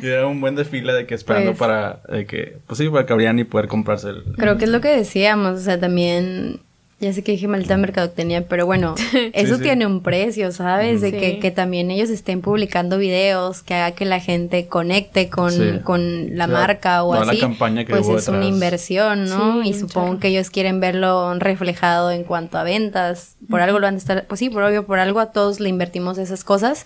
y 0.00 0.06
era 0.06 0.26
un 0.28 0.40
buen 0.40 0.54
desfile 0.54 0.92
de 0.92 1.06
que 1.06 1.14
esperando 1.14 1.50
pues 1.50 1.58
para 1.58 2.00
que, 2.26 2.58
pues 2.66 2.78
sí, 2.78 2.88
para 2.88 3.04
que 3.04 3.12
abrían 3.12 3.40
y 3.40 3.44
poder 3.44 3.66
comprarse 3.66 4.10
el. 4.10 4.22
Creo 4.36 4.58
que 4.58 4.64
es 4.64 4.70
lo 4.70 4.80
que 4.80 4.96
decíamos, 4.96 5.58
o 5.58 5.62
sea, 5.62 5.80
también 5.80 6.60
ya 7.00 7.14
sé 7.14 7.24
que 7.24 7.32
dije 7.32 7.48
maldita 7.48 7.78
mercadotecnia, 7.78 8.46
pero 8.46 8.66
bueno, 8.66 8.94
eso 9.32 9.58
tiene 9.58 9.86
un 9.86 10.02
precio, 10.02 10.52
¿sabes? 10.52 11.00
De 11.00 11.12
que, 11.12 11.38
que, 11.38 11.50
también 11.50 11.90
ellos 11.90 12.10
estén 12.10 12.42
publicando 12.42 12.98
videos 12.98 13.62
que 13.62 13.72
haga 13.72 13.92
que 13.92 14.04
la 14.04 14.20
gente 14.20 14.66
conecte 14.66 15.30
con, 15.30 15.80
con 15.82 16.36
la 16.36 16.46
marca 16.46 17.02
o 17.02 17.14
así. 17.14 17.40
pues 17.88 18.06
es 18.06 18.28
una 18.28 18.44
inversión, 18.44 19.24
¿no? 19.24 19.62
y 19.62 19.72
supongo 19.72 20.18
que 20.20 20.28
ellos 20.28 20.50
quieren 20.50 20.80
verlo 20.80 21.34
reflejado 21.38 22.10
en 22.10 22.22
cuanto 22.22 22.58
a 22.58 22.64
ventas. 22.64 23.36
Por 23.48 23.62
algo 23.62 23.78
lo 23.78 23.86
van 23.86 23.94
a 23.94 23.98
estar, 23.98 24.26
pues 24.26 24.38
sí, 24.38 24.50
por 24.50 24.62
obvio, 24.62 24.84
por 24.84 24.98
algo 24.98 25.20
a 25.20 25.32
todos 25.32 25.58
le 25.58 25.70
invertimos 25.70 26.18
esas 26.18 26.44
cosas, 26.44 26.84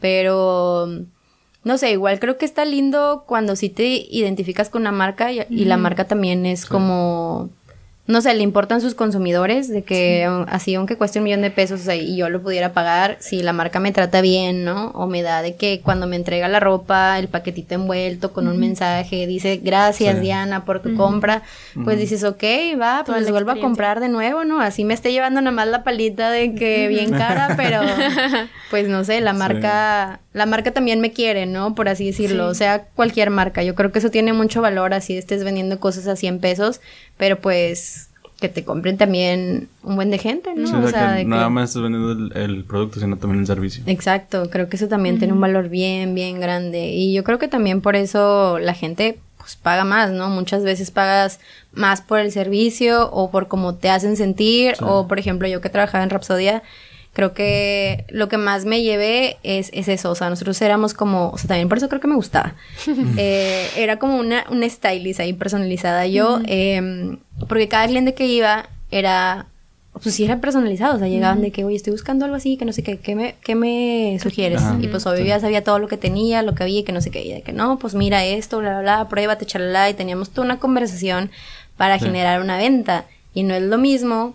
pero 0.00 0.86
no 1.64 1.78
sé, 1.78 1.92
igual 1.92 2.20
creo 2.20 2.36
que 2.36 2.44
está 2.44 2.66
lindo 2.66 3.24
cuando 3.26 3.56
sí 3.56 3.70
te 3.70 3.86
identificas 3.86 4.68
con 4.68 4.82
una 4.82 4.92
marca 4.92 5.32
y, 5.32 5.46
y 5.48 5.64
la 5.64 5.78
marca 5.78 6.06
también 6.06 6.44
es 6.44 6.66
como 6.66 7.48
no 8.06 8.20
sé, 8.20 8.32
le 8.34 8.42
importan 8.44 8.80
sus 8.80 8.94
consumidores, 8.94 9.68
de 9.68 9.82
que 9.82 10.28
así 10.46 10.76
aunque 10.76 10.96
cueste 10.96 11.18
un 11.18 11.24
millón 11.24 11.42
de 11.42 11.50
pesos 11.50 11.80
o 11.80 11.84
sea, 11.84 11.96
y 11.96 12.16
yo 12.16 12.28
lo 12.28 12.40
pudiera 12.40 12.72
pagar, 12.72 13.16
si 13.18 13.42
la 13.42 13.52
marca 13.52 13.80
me 13.80 13.90
trata 13.90 14.20
bien, 14.20 14.64
¿no? 14.64 14.90
O 14.90 15.08
me 15.08 15.22
da 15.22 15.42
de 15.42 15.56
que 15.56 15.80
cuando 15.82 16.06
me 16.06 16.14
entrega 16.14 16.46
la 16.46 16.60
ropa, 16.60 17.18
el 17.18 17.26
paquetito 17.26 17.74
envuelto 17.74 18.32
con 18.32 18.46
un 18.46 18.58
mensaje, 18.58 19.26
dice 19.26 19.60
gracias 19.62 20.20
Diana 20.20 20.64
por 20.64 20.80
tu 20.80 20.94
compra, 20.94 21.42
pues 21.84 21.98
dices, 21.98 22.22
ok, 22.22 22.44
va, 22.80 23.02
pues 23.04 23.22
les 23.22 23.30
vuelvo 23.32 23.50
a 23.50 23.60
comprar 23.60 23.98
de 23.98 24.08
nuevo, 24.08 24.44
¿no? 24.44 24.60
Así 24.60 24.84
me 24.84 24.94
esté 24.94 25.10
llevando 25.10 25.40
nada 25.40 25.54
más 25.54 25.66
la 25.66 25.82
palita 25.82 26.30
de 26.30 26.54
que 26.54 26.86
bien 26.86 27.10
cara, 27.10 27.54
pero 27.56 27.80
pues 28.70 28.86
no 28.88 29.02
sé, 29.02 29.20
la 29.20 29.32
marca, 29.32 30.20
la 30.32 30.46
marca 30.46 30.70
también 30.70 31.00
me 31.00 31.10
quiere, 31.10 31.46
¿no? 31.46 31.74
Por 31.74 31.88
así 31.88 32.06
decirlo, 32.06 32.46
o 32.46 32.54
sea, 32.54 32.84
cualquier 32.94 33.30
marca, 33.30 33.64
yo 33.64 33.74
creo 33.74 33.90
que 33.90 33.98
eso 33.98 34.10
tiene 34.10 34.32
mucho 34.32 34.62
valor, 34.62 34.94
así 34.94 35.16
estés 35.16 35.42
vendiendo 35.42 35.80
cosas 35.80 36.06
a 36.06 36.14
100 36.14 36.38
pesos, 36.38 36.80
pero 37.16 37.40
pues 37.40 37.95
que 38.40 38.48
te 38.50 38.64
compren 38.64 38.98
también 38.98 39.68
un 39.82 39.96
buen 39.96 40.10
de 40.10 40.18
gente, 40.18 40.54
¿no? 40.54 40.84
o 40.84 40.88
sea, 40.88 41.16
que 41.16 41.24
nada 41.24 41.48
más 41.48 41.70
estás 41.70 41.82
vendiendo 41.82 42.34
el, 42.34 42.64
producto, 42.64 43.00
sino 43.00 43.16
también 43.16 43.40
el 43.40 43.46
servicio. 43.46 43.82
Exacto, 43.86 44.50
creo 44.50 44.68
que 44.68 44.76
eso 44.76 44.88
también 44.88 45.18
tiene 45.18 45.32
un 45.32 45.40
valor 45.40 45.70
bien, 45.70 46.14
bien 46.14 46.38
grande. 46.38 46.88
Y 46.88 47.14
yo 47.14 47.24
creo 47.24 47.38
que 47.38 47.48
también 47.48 47.80
por 47.80 47.96
eso 47.96 48.58
la 48.58 48.74
gente 48.74 49.18
pues 49.38 49.56
paga 49.56 49.84
más, 49.84 50.10
¿no? 50.10 50.28
Muchas 50.28 50.64
veces 50.64 50.90
pagas 50.90 51.40
más 51.72 52.02
por 52.02 52.18
el 52.18 52.32
servicio 52.32 53.10
o 53.12 53.30
por 53.30 53.48
cómo 53.48 53.76
te 53.76 53.88
hacen 53.88 54.16
sentir. 54.16 54.74
O 54.82 55.08
por 55.08 55.18
ejemplo, 55.18 55.46
yo 55.48 55.60
que 55.60 55.70
trabajaba 55.70 56.04
en 56.04 56.10
Rapsodia, 56.10 56.62
creo 57.16 57.32
que 57.32 58.04
lo 58.10 58.28
que 58.28 58.36
más 58.36 58.66
me 58.66 58.82
llevé 58.82 59.38
es, 59.42 59.70
es, 59.72 59.88
eso, 59.88 60.10
o 60.10 60.14
sea, 60.14 60.28
nosotros 60.28 60.60
éramos 60.60 60.92
como, 60.92 61.30
o 61.30 61.38
sea, 61.38 61.48
también 61.48 61.66
por 61.66 61.78
eso 61.78 61.88
creo 61.88 61.98
que 61.98 62.08
me 62.08 62.14
gustaba. 62.14 62.54
Eh, 63.18 63.70
era 63.76 63.98
como 63.98 64.18
una, 64.18 64.44
una 64.50 64.68
stylist 64.68 65.20
ahí 65.20 65.32
personalizada. 65.32 66.06
Yo, 66.06 66.40
em, 66.44 67.16
porque 67.48 67.68
cada 67.68 67.86
cliente 67.86 68.12
que 68.12 68.26
iba 68.26 68.68
era, 68.90 69.46
pues 69.94 70.14
sí 70.14 70.24
era 70.24 70.40
personalizado, 70.42 70.96
o 70.96 70.98
sea, 70.98 71.08
llegaban 71.08 71.40
de 71.40 71.52
que, 71.52 71.64
oye, 71.64 71.76
estoy 71.76 71.92
buscando 71.92 72.26
algo 72.26 72.36
así, 72.36 72.58
que 72.58 72.66
no 72.66 72.72
sé 72.74 72.82
qué, 72.82 72.98
¿qué 72.98 73.14
me, 73.14 73.36
qué 73.42 73.54
me 73.54 74.18
sugieres? 74.22 74.60
y 74.80 74.88
pues 74.88 75.06
obvio 75.06 75.24
ya 75.24 75.40
sabía 75.40 75.64
todo 75.64 75.78
lo 75.78 75.88
que 75.88 75.96
tenía, 75.96 76.42
lo 76.42 76.54
que 76.54 76.64
había, 76.64 76.84
que 76.84 76.92
no 76.92 77.00
sé 77.00 77.10
qué, 77.10 77.24
y 77.24 77.32
de 77.32 77.40
que 77.40 77.54
no, 77.54 77.78
pues 77.78 77.94
mira 77.94 78.26
esto, 78.26 78.58
bla, 78.58 78.80
bla, 78.80 78.80
bla, 78.80 79.08
pruébate, 79.08 79.46
chalala, 79.46 79.88
y 79.88 79.94
teníamos 79.94 80.30
toda 80.30 80.44
una 80.44 80.58
conversación 80.58 81.30
para 81.78 81.98
generar 81.98 82.42
una 82.42 82.58
venta. 82.58 83.06
Y 83.32 83.44
no 83.44 83.54
es 83.54 83.62
lo 83.62 83.78
mismo 83.78 84.34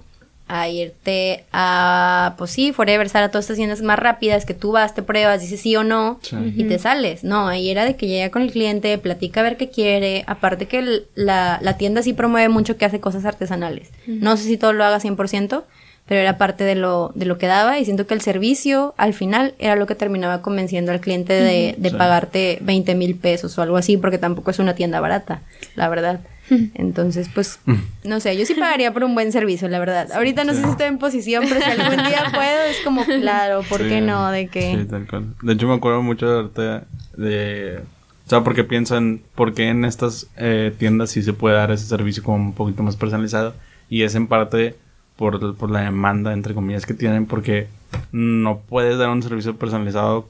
a 0.53 0.67
irte 0.67 1.45
a, 1.53 2.35
pues 2.37 2.51
sí, 2.51 2.73
Forever, 2.73 3.07
a 3.07 3.29
todas 3.29 3.45
estas 3.45 3.55
tiendas 3.55 3.81
más 3.81 3.97
rápidas 3.97 4.45
que 4.45 4.53
tú 4.53 4.73
vas, 4.73 4.93
te 4.93 5.01
pruebas, 5.01 5.39
dices 5.39 5.61
sí 5.61 5.77
o 5.77 5.85
no 5.85 6.19
y 6.57 6.65
te 6.65 6.77
sales. 6.77 7.23
No, 7.23 7.47
ahí 7.47 7.69
era 7.69 7.85
de 7.85 7.95
que 7.95 8.07
llega 8.07 8.31
con 8.31 8.41
el 8.41 8.51
cliente, 8.51 8.97
platica 8.97 9.39
a 9.39 9.43
ver 9.43 9.55
qué 9.55 9.69
quiere. 9.69 10.25
Aparte 10.27 10.65
que 10.65 11.03
la, 11.15 11.57
la, 11.61 11.77
tienda 11.77 12.03
sí 12.03 12.11
promueve 12.11 12.49
mucho 12.49 12.75
que 12.75 12.83
hace 12.83 12.99
cosas 12.99 13.23
artesanales. 13.23 13.91
No 14.05 14.35
sé 14.35 14.43
si 14.43 14.57
todo 14.57 14.73
lo 14.73 14.83
haga 14.83 14.99
100%, 14.99 15.63
pero 16.05 16.19
era 16.19 16.37
parte 16.37 16.65
de 16.65 16.75
lo, 16.75 17.13
de 17.15 17.25
lo 17.25 17.37
que 17.37 17.47
daba 17.47 17.79
y 17.79 17.85
siento 17.85 18.05
que 18.05 18.13
el 18.13 18.19
servicio 18.19 18.93
al 18.97 19.13
final 19.13 19.55
era 19.57 19.77
lo 19.77 19.87
que 19.87 19.95
terminaba 19.95 20.41
convenciendo 20.41 20.91
al 20.91 20.99
cliente 20.99 21.31
de, 21.31 21.75
de 21.77 21.91
pagarte 21.91 22.57
20 22.59 22.93
mil 22.95 23.15
pesos 23.15 23.57
o 23.57 23.61
algo 23.61 23.77
así, 23.77 23.95
porque 23.95 24.17
tampoco 24.17 24.51
es 24.51 24.59
una 24.59 24.75
tienda 24.75 24.99
barata, 24.99 25.43
la 25.75 25.87
verdad. 25.87 26.19
Entonces, 26.75 27.29
pues, 27.33 27.59
mm. 27.65 27.75
no 28.05 28.19
sé, 28.19 28.37
yo 28.37 28.45
sí 28.45 28.53
pagaría 28.53 28.93
por 28.93 29.03
un 29.03 29.13
buen 29.13 29.31
servicio, 29.31 29.67
la 29.69 29.79
verdad. 29.79 30.11
Ahorita 30.11 30.43
no 30.43 30.53
sé 30.53 30.63
si 30.63 30.69
estoy 30.69 30.87
en 30.87 30.97
posición, 30.97 31.45
pero 31.47 31.61
si 31.61 31.71
algún 31.71 32.05
día 32.05 32.25
puedo, 32.33 32.63
es 32.69 32.79
como, 32.83 33.05
claro, 33.05 33.63
¿por 33.69 33.87
qué 33.87 34.01
no? 34.01 34.29
De 34.31 34.47
que... 34.47 34.77
Sí, 34.77 34.85
tal 34.85 35.07
cual. 35.07 35.33
De 35.41 35.53
hecho, 35.53 35.67
me 35.67 35.75
acuerdo 35.75 36.01
mucho 36.01 36.43
de... 36.49 36.81
de... 37.17 37.79
O 38.25 38.29
sea, 38.31 38.43
porque 38.43 38.63
piensan, 38.63 39.21
¿por 39.35 39.53
qué 39.53 39.67
en 39.67 39.83
estas 39.83 40.27
eh, 40.37 40.73
tiendas 40.77 41.09
sí 41.09 41.21
se 41.21 41.33
puede 41.33 41.55
dar 41.55 41.71
ese 41.71 41.85
servicio 41.85 42.23
como 42.23 42.37
un 42.37 42.53
poquito 42.53 42.81
más 42.81 42.95
personalizado? 42.95 43.53
Y 43.89 44.03
es 44.03 44.15
en 44.15 44.27
parte 44.27 44.75
por, 45.17 45.57
por 45.57 45.69
la 45.69 45.81
demanda, 45.81 46.31
entre 46.31 46.53
comillas, 46.53 46.85
que 46.85 46.93
tienen, 46.93 47.25
porque 47.25 47.67
no 48.13 48.59
puedes 48.59 48.97
dar 48.97 49.09
un 49.09 49.21
servicio 49.21 49.57
personalizado 49.57 50.29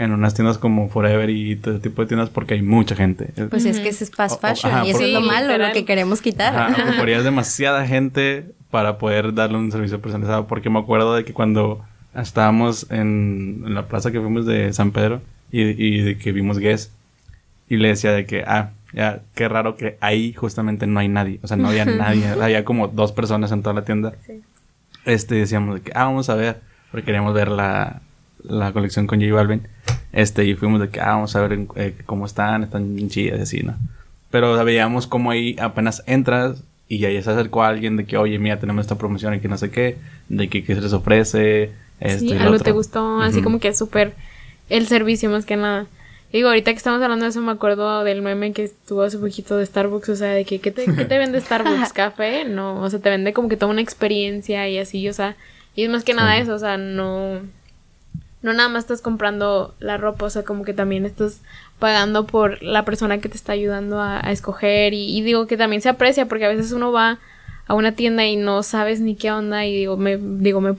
en 0.00 0.12
unas 0.12 0.32
tiendas 0.32 0.56
como 0.56 0.88
Forever 0.88 1.28
y 1.28 1.56
todo 1.56 1.74
ese 1.74 1.82
tipo 1.82 2.00
de 2.00 2.08
tiendas 2.08 2.30
porque 2.30 2.54
hay 2.54 2.62
mucha 2.62 2.96
gente. 2.96 3.32
Pues 3.50 3.66
es 3.66 3.80
que 3.80 3.90
es 3.90 4.10
fast 4.10 4.40
fashion 4.40 4.86
y 4.86 4.90
eso 4.90 5.02
es 5.02 5.12
lo 5.12 5.20
malo, 5.20 5.56
lo 5.58 5.72
que 5.72 5.84
queremos 5.84 6.22
quitar. 6.22 6.56
Ajá, 6.56 6.84
ocuparías 6.88 7.22
demasiada 7.22 7.86
gente 7.86 8.46
para 8.70 8.96
poder 8.96 9.34
darle 9.34 9.58
un 9.58 9.70
servicio 9.70 10.00
personalizado 10.00 10.46
porque 10.46 10.70
me 10.70 10.78
acuerdo 10.78 11.14
de 11.14 11.26
que 11.26 11.34
cuando 11.34 11.84
estábamos 12.14 12.90
en, 12.90 13.74
la 13.74 13.88
plaza 13.88 14.10
que 14.10 14.20
fuimos 14.20 14.46
de 14.46 14.72
San 14.72 14.90
Pedro 14.92 15.20
y, 15.52 16.00
de 16.00 16.16
que 16.16 16.32
vimos 16.32 16.58
Guess 16.58 16.92
y 17.68 17.76
le 17.76 17.88
decía 17.88 18.12
de 18.12 18.24
que, 18.24 18.42
ah, 18.46 18.70
ya, 18.94 19.20
qué 19.34 19.48
raro 19.48 19.76
que 19.76 19.98
ahí 20.00 20.32
justamente 20.32 20.86
no 20.86 20.98
hay 20.98 21.08
nadie, 21.08 21.40
o 21.42 21.46
sea, 21.46 21.58
no 21.58 21.68
había 21.68 21.84
nadie, 21.84 22.26
había 22.26 22.64
como 22.64 22.88
dos 22.88 23.12
personas 23.12 23.52
en 23.52 23.62
toda 23.62 23.74
la 23.74 23.84
tienda. 23.84 24.14
Sí. 24.26 24.40
Este, 25.04 25.34
decíamos 25.34 25.74
de 25.74 25.80
que, 25.82 25.92
ah, 25.94 26.04
vamos 26.04 26.30
a 26.30 26.34
ver, 26.36 26.60
porque 26.90 27.04
queríamos 27.04 27.34
ver 27.34 27.48
la, 27.48 28.00
la 28.44 28.72
colección 28.72 29.06
con 29.06 29.20
J 29.20 29.32
Balvin. 29.32 29.66
Este, 30.12 30.44
y 30.44 30.54
fuimos 30.54 30.80
de 30.80 30.88
que, 30.88 31.00
ah, 31.00 31.12
vamos 31.12 31.34
a 31.36 31.40
ver 31.40 31.66
eh, 31.76 31.94
cómo 32.06 32.26
están, 32.26 32.64
están 32.64 33.08
chidas 33.08 33.38
y 33.38 33.42
así, 33.42 33.62
¿no? 33.62 33.76
Pero 34.30 34.62
veíamos 34.64 35.06
cómo 35.06 35.30
ahí 35.30 35.56
apenas 35.60 36.02
entras 36.06 36.62
y 36.88 37.04
ahí 37.04 37.22
se 37.22 37.30
acercó 37.30 37.62
a 37.62 37.68
alguien 37.68 37.96
de 37.96 38.04
que, 38.04 38.16
oye, 38.16 38.38
mira, 38.38 38.58
tenemos 38.58 38.82
esta 38.82 38.98
promoción 38.98 39.34
y 39.34 39.40
que 39.40 39.48
no 39.48 39.56
sé 39.56 39.70
qué, 39.70 39.96
de 40.28 40.48
que 40.48 40.64
qué 40.64 40.74
se 40.74 40.80
les 40.80 40.92
ofrece. 40.92 41.70
Esto 42.00 42.20
sí, 42.20 42.32
algo 42.32 42.58
te 42.58 42.72
gustó, 42.72 43.20
así 43.20 43.42
como 43.42 43.60
que 43.60 43.68
es 43.68 43.78
súper 43.78 44.14
el 44.68 44.86
servicio 44.88 45.30
más 45.30 45.44
que 45.44 45.56
nada. 45.56 45.86
Digo, 46.32 46.48
ahorita 46.48 46.70
que 46.70 46.76
estamos 46.76 47.02
hablando 47.02 47.24
de 47.24 47.30
eso, 47.30 47.40
me 47.40 47.50
acuerdo 47.50 48.04
del 48.04 48.22
meme 48.22 48.52
que 48.52 48.64
estuvo 48.64 49.02
hace 49.02 49.18
poquito 49.18 49.56
de 49.56 49.66
Starbucks, 49.66 50.08
o 50.10 50.16
sea, 50.16 50.28
de 50.28 50.44
que, 50.44 50.60
¿qué 50.60 50.70
te, 50.70 50.84
¿qué 50.84 51.04
te 51.04 51.18
vende 51.18 51.40
Starbucks? 51.40 51.92
¿Café? 51.94 52.44
No, 52.44 52.80
o 52.80 52.88
sea, 52.88 53.00
te 53.00 53.10
vende 53.10 53.32
como 53.32 53.48
que 53.48 53.56
toda 53.56 53.72
una 53.72 53.80
experiencia 53.80 54.68
y 54.68 54.78
así, 54.78 55.08
o 55.08 55.12
sea, 55.12 55.36
y 55.74 55.82
es 55.82 55.90
más 55.90 56.04
que 56.04 56.14
nada 56.14 56.38
eso, 56.38 56.54
o 56.54 56.58
sea, 56.58 56.76
no, 56.76 57.40
no 58.42 58.52
nada 58.52 58.68
más 58.68 58.84
estás 58.84 59.02
comprando 59.02 59.74
la 59.80 59.96
ropa, 59.96 60.26
o 60.26 60.30
sea, 60.30 60.44
como 60.44 60.64
que 60.64 60.72
también 60.72 61.04
estás 61.04 61.40
pagando 61.78 62.26
por 62.26 62.62
la 62.62 62.84
persona 62.84 63.18
que 63.18 63.28
te 63.28 63.36
está 63.36 63.52
ayudando 63.52 64.00
a, 64.00 64.20
escoger. 64.30 64.94
Y, 64.94 65.20
digo 65.22 65.46
que 65.46 65.56
también 65.56 65.82
se 65.82 65.88
aprecia 65.88 66.26
porque 66.26 66.46
a 66.46 66.48
veces 66.48 66.72
uno 66.72 66.92
va 66.92 67.18
a 67.66 67.74
una 67.74 67.92
tienda 67.92 68.24
y 68.26 68.36
no 68.36 68.62
sabes 68.62 69.00
ni 69.00 69.14
qué 69.14 69.30
onda 69.30 69.64
y 69.66 69.76
digo, 69.76 69.96
me, 69.96 70.16
digo, 70.16 70.60
me, 70.60 70.74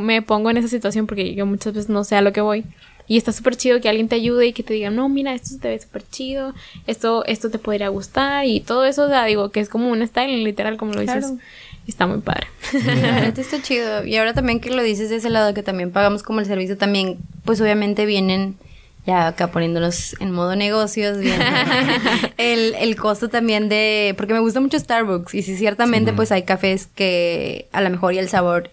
me 0.00 0.22
pongo 0.22 0.50
en 0.50 0.56
esa 0.56 0.68
situación 0.68 1.06
porque 1.06 1.34
yo 1.34 1.46
muchas 1.46 1.74
veces 1.74 1.88
no 1.88 2.04
sé 2.04 2.16
a 2.16 2.22
lo 2.22 2.32
que 2.32 2.40
voy. 2.40 2.64
Y 3.08 3.16
está 3.16 3.32
súper 3.32 3.56
chido 3.56 3.80
que 3.80 3.88
alguien 3.88 4.08
te 4.08 4.14
ayude 4.14 4.46
y 4.46 4.52
que 4.52 4.62
te 4.62 4.74
diga, 4.74 4.88
no, 4.88 5.08
mira, 5.08 5.34
esto 5.34 5.58
te 5.60 5.68
ve 5.68 5.78
súper 5.78 6.04
chido, 6.08 6.54
esto, 6.86 7.24
esto 7.26 7.50
te 7.50 7.58
podría 7.58 7.88
gustar 7.88 8.46
y 8.46 8.60
todo 8.60 8.84
eso, 8.84 9.04
o 9.04 9.08
sea, 9.08 9.24
digo, 9.24 9.50
que 9.50 9.60
es 9.60 9.68
como 9.68 9.90
un 9.90 10.06
styling 10.06 10.44
literal, 10.44 10.76
como 10.76 10.94
lo 10.94 11.00
dices 11.00 11.32
está 11.86 12.06
muy 12.06 12.20
padre. 12.20 12.46
Esto 13.26 13.40
está 13.40 13.62
chido. 13.62 14.04
Y 14.04 14.16
ahora 14.16 14.34
también 14.34 14.60
que 14.60 14.70
lo 14.70 14.82
dices 14.82 15.10
de 15.10 15.16
ese 15.16 15.30
lado, 15.30 15.54
que 15.54 15.62
también 15.62 15.90
pagamos 15.90 16.22
como 16.22 16.40
el 16.40 16.46
servicio, 16.46 16.76
también, 16.76 17.18
pues 17.44 17.60
obviamente 17.60 18.06
vienen 18.06 18.56
ya 19.06 19.26
acá 19.26 19.50
poniéndonos 19.50 20.14
en 20.20 20.30
modo 20.30 20.54
negocios, 20.54 21.18
viendo 21.18 21.44
el, 22.36 22.74
el 22.76 22.96
costo 22.96 23.28
también 23.28 23.68
de, 23.68 24.14
porque 24.16 24.32
me 24.32 24.40
gusta 24.40 24.60
mucho 24.60 24.78
Starbucks 24.78 25.34
y 25.34 25.42
si 25.42 25.56
ciertamente 25.56 26.12
pues 26.12 26.30
hay 26.30 26.44
cafés 26.44 26.86
que 26.94 27.68
a 27.72 27.80
lo 27.80 27.90
mejor 27.90 28.14
y 28.14 28.18
el 28.18 28.28
sabor 28.28 28.70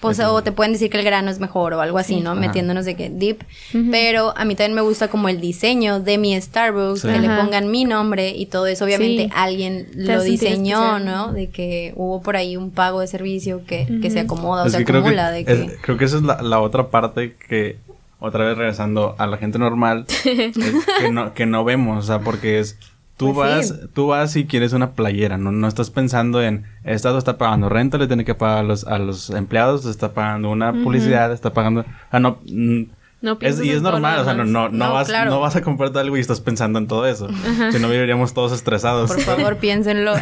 pues, 0.00 0.20
o 0.20 0.42
te 0.42 0.52
pueden 0.52 0.72
decir 0.72 0.90
que 0.90 0.98
el 0.98 1.04
grano 1.04 1.30
es 1.30 1.40
mejor 1.40 1.72
o 1.72 1.80
algo 1.80 1.98
así, 1.98 2.20
¿no? 2.20 2.34
Metiéndonos 2.34 2.84
de 2.84 2.96
que 2.96 3.10
deep. 3.10 3.44
Pero 3.90 4.36
a 4.36 4.44
mí 4.44 4.54
también 4.54 4.74
me 4.74 4.82
gusta 4.82 5.08
como 5.08 5.28
el 5.28 5.40
diseño 5.40 6.00
de 6.00 6.18
mi 6.18 6.38
Starbucks, 6.40 7.02
que 7.02 7.18
le 7.18 7.28
pongan 7.28 7.70
mi 7.70 7.84
nombre 7.84 8.30
y 8.30 8.46
todo 8.46 8.66
eso. 8.66 8.84
Obviamente 8.84 9.30
alguien 9.34 9.88
lo 9.94 10.22
diseñó, 10.22 10.98
¿no? 10.98 11.32
De 11.32 11.48
que 11.48 11.92
hubo 11.96 12.22
por 12.22 12.36
ahí 12.36 12.56
un 12.56 12.70
pago 12.70 13.00
de 13.00 13.06
servicio 13.06 13.64
que, 13.64 13.86
que 14.02 14.10
se 14.10 14.20
acomoda 14.20 14.64
o 14.64 14.68
se 14.68 14.78
acumula. 14.78 15.30
Creo 15.30 15.44
que, 15.44 15.54
de 15.54 15.66
que... 15.66 15.76
creo 15.80 15.96
que 15.96 16.04
esa 16.04 16.16
es 16.16 16.22
la, 16.22 16.42
la 16.42 16.60
otra 16.60 16.90
parte 16.90 17.34
que, 17.48 17.78
otra 18.18 18.44
vez 18.44 18.56
regresando 18.56 19.14
a 19.18 19.26
la 19.26 19.36
gente 19.38 19.58
normal, 19.58 20.06
que, 20.24 21.10
no, 21.10 21.34
que 21.34 21.46
no 21.46 21.64
vemos, 21.64 22.04
o 22.04 22.06
sea, 22.06 22.20
porque 22.20 22.58
es 22.58 22.78
Tú 23.16 23.32
pues 23.32 23.70
vas, 23.70 23.80
tú 23.94 24.08
vas 24.08 24.36
y 24.36 24.44
quieres 24.44 24.74
una 24.74 24.92
playera, 24.92 25.38
no, 25.38 25.50
no 25.50 25.68
estás 25.68 25.88
pensando 25.88 26.42
en 26.42 26.66
Estado 26.84 27.16
está 27.16 27.38
pagando 27.38 27.70
renta, 27.70 27.96
le 27.96 28.08
tiene 28.08 28.26
que 28.26 28.34
pagar 28.34 28.58
a 28.58 28.62
los, 28.62 28.86
a 28.86 28.98
los 28.98 29.30
empleados, 29.30 29.86
está 29.86 30.12
pagando 30.12 30.50
una 30.50 30.72
publicidad, 30.72 31.32
está 31.32 31.54
pagando, 31.54 31.86
ah 32.10 32.20
no, 32.20 32.38
mm, 32.46 32.82
no 33.22 33.38
es, 33.40 33.60
y 33.62 33.70
es 33.70 33.80
normal, 33.80 34.20
o 34.20 34.24
sea, 34.24 34.34
no, 34.34 34.44
no, 34.44 34.68
no, 34.68 34.92
vas, 34.92 35.08
no 35.08 35.40
vas 35.40 35.56
a 35.56 35.62
comprarte 35.62 35.98
algo 35.98 36.16
y 36.18 36.20
estás 36.20 36.40
pensando 36.40 36.78
en 36.78 36.86
todo 36.86 37.06
eso. 37.06 37.28
Si 37.72 37.78
no 37.78 37.88
viviríamos 37.88 38.34
todos 38.34 38.52
estresados. 38.52 39.10
Por 39.10 39.20
favor, 39.20 39.56
piénsenlo. 39.60 40.12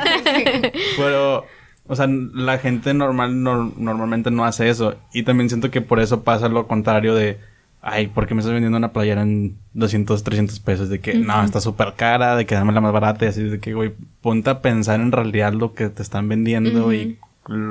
Pero, 0.96 1.44
o 1.88 1.96
sea, 1.96 2.06
la 2.06 2.58
gente 2.58 2.94
normal 2.94 3.42
normalmente 3.42 4.30
no 4.30 4.44
hace 4.44 4.70
eso. 4.70 4.94
Y 5.12 5.24
también 5.24 5.48
siento 5.48 5.70
que 5.70 5.80
por 5.80 5.98
eso 5.98 6.22
pasa 6.22 6.48
lo 6.48 6.68
contrario 6.68 7.14
de 7.14 7.40
ay, 7.82 8.06
¿por 8.06 8.26
qué 8.26 8.34
me 8.34 8.40
estás 8.40 8.52
vendiendo 8.52 8.78
una 8.78 8.92
playera 8.92 9.22
en 9.22 9.58
200, 9.74 10.22
300 10.22 10.60
pesos? 10.60 10.88
De 10.88 11.00
que, 11.00 11.14
no, 11.14 11.44
está 11.44 11.60
súper 11.60 11.94
cara, 11.96 12.36
de 12.36 12.46
que 12.46 12.54
dame 12.54 12.72
la 12.72 12.80
más 12.80 12.92
barata 12.92 13.24
y 13.26 13.28
así, 13.28 13.42
de 13.42 13.58
que, 13.58 13.74
güey, 13.74 13.92
ponte 14.20 14.48
a 14.50 14.62
pensar 14.62 15.00
en 15.00 15.12
realidad 15.12 15.52
lo 15.52 15.74
que 15.74 15.88
te 15.88 16.02
están 16.02 16.28
vendiendo 16.28 16.92
y 16.92 17.18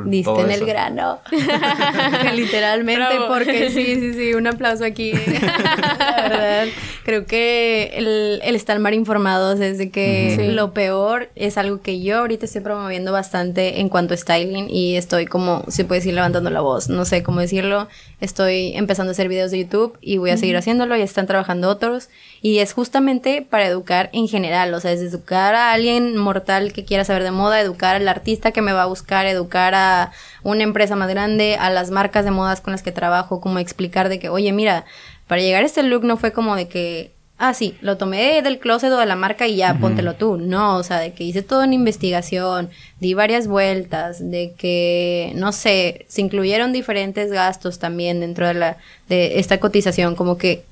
Diste 0.05 0.41
en 0.41 0.51
el 0.51 0.65
grano. 0.65 1.19
Literalmente, 2.35 3.17
Bravo. 3.17 3.27
porque 3.29 3.69
sí, 3.71 3.95
sí, 3.95 4.13
sí, 4.13 4.33
un 4.33 4.45
aplauso 4.47 4.83
aquí. 4.83 5.13
La 5.13 6.27
verdad, 6.29 6.67
creo 7.05 7.25
que 7.25 7.91
el, 7.93 8.41
el 8.43 8.55
estar 8.55 8.77
mal 8.79 8.93
informados 8.93 9.61
es 9.61 9.77
de 9.77 9.89
que. 9.89 10.35
Sí. 10.37 10.51
lo 10.51 10.73
peor 10.73 11.29
es 11.35 11.57
algo 11.57 11.81
que 11.81 12.01
yo 12.01 12.19
ahorita 12.19 12.45
estoy 12.45 12.59
promoviendo 12.59 13.13
bastante 13.13 13.79
en 13.79 13.87
cuanto 13.87 14.13
a 14.13 14.17
styling 14.17 14.69
y 14.69 14.97
estoy 14.97 15.25
como, 15.25 15.63
se 15.69 15.85
puede 15.85 16.01
decir, 16.01 16.15
levantando 16.15 16.49
la 16.49 16.59
voz, 16.59 16.89
no 16.89 17.05
sé 17.05 17.23
cómo 17.23 17.39
decirlo. 17.39 17.87
Estoy 18.21 18.73
empezando 18.75 19.09
a 19.09 19.13
hacer 19.13 19.27
videos 19.27 19.49
de 19.49 19.57
YouTube 19.57 19.97
y 19.99 20.19
voy 20.19 20.29
a 20.29 20.37
seguir 20.37 20.55
haciéndolo, 20.55 20.95
ya 20.95 21.03
están 21.03 21.25
trabajando 21.25 21.69
otros. 21.69 22.09
Y 22.43 22.59
es 22.59 22.71
justamente 22.71 23.41
para 23.41 23.65
educar 23.65 24.11
en 24.13 24.27
general, 24.27 24.71
o 24.75 24.79
sea, 24.79 24.91
es 24.91 25.01
educar 25.01 25.55
a 25.55 25.71
alguien 25.71 26.15
mortal 26.15 26.71
que 26.71 26.85
quiera 26.85 27.03
saber 27.03 27.23
de 27.23 27.31
moda, 27.31 27.59
educar 27.59 27.95
al 27.95 28.07
artista 28.07 28.51
que 28.51 28.61
me 28.61 28.73
va 28.73 28.83
a 28.83 28.85
buscar, 28.85 29.25
educar 29.25 29.73
a 29.73 30.11
una 30.43 30.61
empresa 30.61 30.95
más 30.95 31.09
grande, 31.09 31.55
a 31.55 31.71
las 31.71 31.89
marcas 31.89 32.23
de 32.23 32.29
modas 32.29 32.61
con 32.61 32.73
las 32.73 32.83
que 32.83 32.91
trabajo, 32.91 33.41
como 33.41 33.57
explicar 33.57 34.07
de 34.07 34.19
que, 34.19 34.29
oye, 34.29 34.51
mira, 34.51 34.85
para 35.25 35.41
llegar 35.41 35.63
a 35.63 35.65
este 35.65 35.81
look 35.81 36.03
no 36.03 36.15
fue 36.15 36.31
como 36.31 36.55
de 36.55 36.67
que, 36.67 37.13
ah, 37.41 37.55
sí, 37.55 37.75
lo 37.81 37.97
tomé 37.97 38.43
del 38.43 38.59
closet 38.59 38.91
o 38.91 38.97
de 38.97 39.05
la 39.07 39.15
marca 39.15 39.47
y 39.47 39.55
ya, 39.55 39.73
póntelo 39.73 40.13
tú. 40.13 40.37
No, 40.37 40.77
o 40.77 40.83
sea, 40.83 40.99
de 40.99 41.13
que 41.13 41.23
hice 41.23 41.41
toda 41.41 41.65
una 41.65 41.73
investigación, 41.73 42.69
di 42.99 43.15
varias 43.15 43.47
vueltas, 43.47 44.29
de 44.29 44.53
que, 44.55 45.33
no 45.35 45.51
sé, 45.51 46.05
se 46.07 46.21
incluyeron 46.21 46.71
diferentes 46.71 47.31
gastos 47.31 47.79
también 47.79 48.19
dentro 48.19 48.47
de 48.47 48.53
la, 48.53 48.77
de 49.09 49.39
esta 49.39 49.59
cotización, 49.59 50.15
como 50.15 50.37
que 50.37 50.63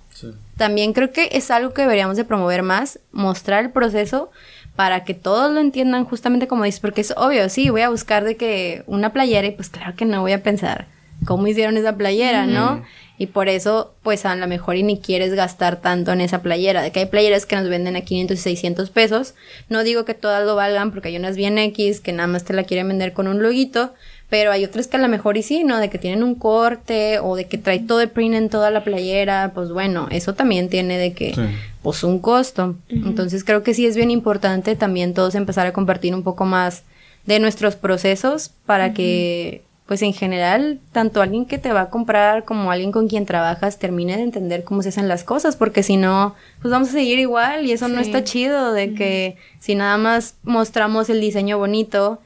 también 0.58 0.94
creo 0.94 1.12
que 1.12 1.30
es 1.32 1.50
algo 1.50 1.74
que 1.74 1.82
deberíamos 1.82 2.18
de 2.18 2.26
promover 2.26 2.62
más, 2.62 3.00
mostrar 3.12 3.64
el 3.64 3.72
proceso 3.72 4.30
para 4.76 5.06
que 5.06 5.16
todos 5.16 5.52
lo 5.52 5.60
entiendan 5.62 6.06
justamente 6.06 6.48
como 6.48 6.66
dices, 6.66 6.82
porque 6.82 7.02
es 7.02 7.14
obvio, 7.18 7.50
sí, 7.50 7.72
voy 7.72 7.82
a 7.82 7.90
buscar 7.90 8.24
de 8.24 8.38
que 8.38 8.84
una 8.86 9.12
playera 9.12 9.48
y 9.48 9.52
pues 9.52 9.70
claro 9.70 9.96
que 9.96 10.06
no 10.06 10.22
voy 10.22 10.34
a 10.34 10.44
pensar 10.44 10.86
cómo 11.26 11.48
hicieron 11.48 11.78
esa 11.78 11.96
playera, 11.96 12.46
¿no? 12.46 12.84
Y 13.20 13.28
por 13.28 13.50
eso, 13.50 13.94
pues 14.02 14.26
a 14.26 14.34
lo 14.36 14.48
mejor 14.48 14.78
y 14.78 14.84
ni 14.84 14.98
quieres 14.98 15.34
gastar 15.34 15.82
tanto 15.82 16.12
en 16.14 16.22
esa 16.22 16.42
playera. 16.42 16.82
De 16.82 16.92
que 16.92 17.02
hay 17.02 17.06
playeras 17.06 17.46
que 17.46 17.58
nos 17.58 17.68
venden 17.70 17.96
a 17.98 18.02
500 18.02 18.38
y 18.40 18.42
600 18.42 18.90
pesos. 18.90 19.36
No 19.68 19.84
digo 19.84 20.06
que 20.06 20.14
todas 20.16 20.46
lo 20.46 20.56
valgan 20.56 20.92
porque 20.92 21.10
hay 21.10 21.18
unas 21.18 21.36
bien 21.36 21.58
X 21.58 22.00
que 22.00 22.14
nada 22.14 22.28
más 22.28 22.46
te 22.46 22.54
la 22.54 22.64
quieren 22.64 22.88
vender 22.88 23.12
con 23.14 23.28
un 23.28 23.44
loguito. 23.44 23.94
Pero 24.30 24.52
hay 24.52 24.64
otras 24.64 24.88
que 24.88 24.96
a 24.98 25.00
lo 25.02 25.08
mejor 25.08 25.38
y 25.38 25.44
sí, 25.44 25.64
¿no? 25.64 25.80
De 25.80 25.90
que 25.90 25.98
tienen 25.98 26.22
un 26.24 26.36
corte 26.36 27.20
o 27.20 27.36
de 27.36 27.46
que 27.48 27.58
trae 27.58 27.80
todo 27.80 28.00
el 28.00 28.10
print 28.10 28.36
en 28.36 28.50
toda 28.50 28.70
la 28.72 28.84
playera. 28.84 29.52
Pues 29.54 29.70
bueno, 29.72 30.08
eso 30.12 30.34
también 30.36 30.70
tiene 30.70 30.98
de 30.98 31.14
que, 31.14 31.34
Sí. 31.34 31.42
pues 31.82 32.04
un 32.04 32.20
costo. 32.20 32.76
Entonces 32.90 33.44
creo 33.44 33.64
que 33.64 33.74
sí 33.74 33.86
es 33.86 33.96
bien 33.98 34.12
importante 34.12 34.76
también 34.76 35.14
todos 35.14 35.36
empezar 35.36 35.68
a 35.68 35.74
compartir 35.74 36.14
un 36.16 36.24
poco 36.24 36.46
más 36.46 36.84
de 37.26 37.40
nuestros 37.40 37.76
procesos 37.76 38.52
para 38.66 38.94
que, 38.94 39.64
pues 39.90 40.04
en 40.04 40.14
general, 40.14 40.80
tanto 40.92 41.20
alguien 41.20 41.48
que 41.48 41.58
te 41.58 41.74
va 41.74 41.82
a 41.82 41.90
comprar 41.90 42.46
como 42.46 42.70
alguien 42.72 42.92
con 42.92 43.08
quien 43.08 43.26
trabajas 43.26 43.80
termine 43.80 44.18
de 44.18 44.22
entender 44.22 44.64
cómo 44.64 44.84
se 44.84 44.90
hacen 44.90 45.08
las 45.08 45.24
cosas, 45.24 45.56
porque 45.56 45.82
si 45.82 45.98
no, 45.98 46.36
pues 46.62 46.72
vamos 46.72 46.90
a 46.90 46.92
seguir 46.92 47.18
igual 47.18 47.66
y 47.66 47.72
eso 47.72 47.88
no 47.88 48.00
está 48.00 48.24
chido 48.24 48.72
de 48.72 48.94
que 48.94 49.36
si 49.60 49.74
nada 49.74 49.98
más 49.98 50.36
mostramos 50.44 51.10
el 51.10 51.20
diseño 51.20 51.58
bonito, 51.58 52.22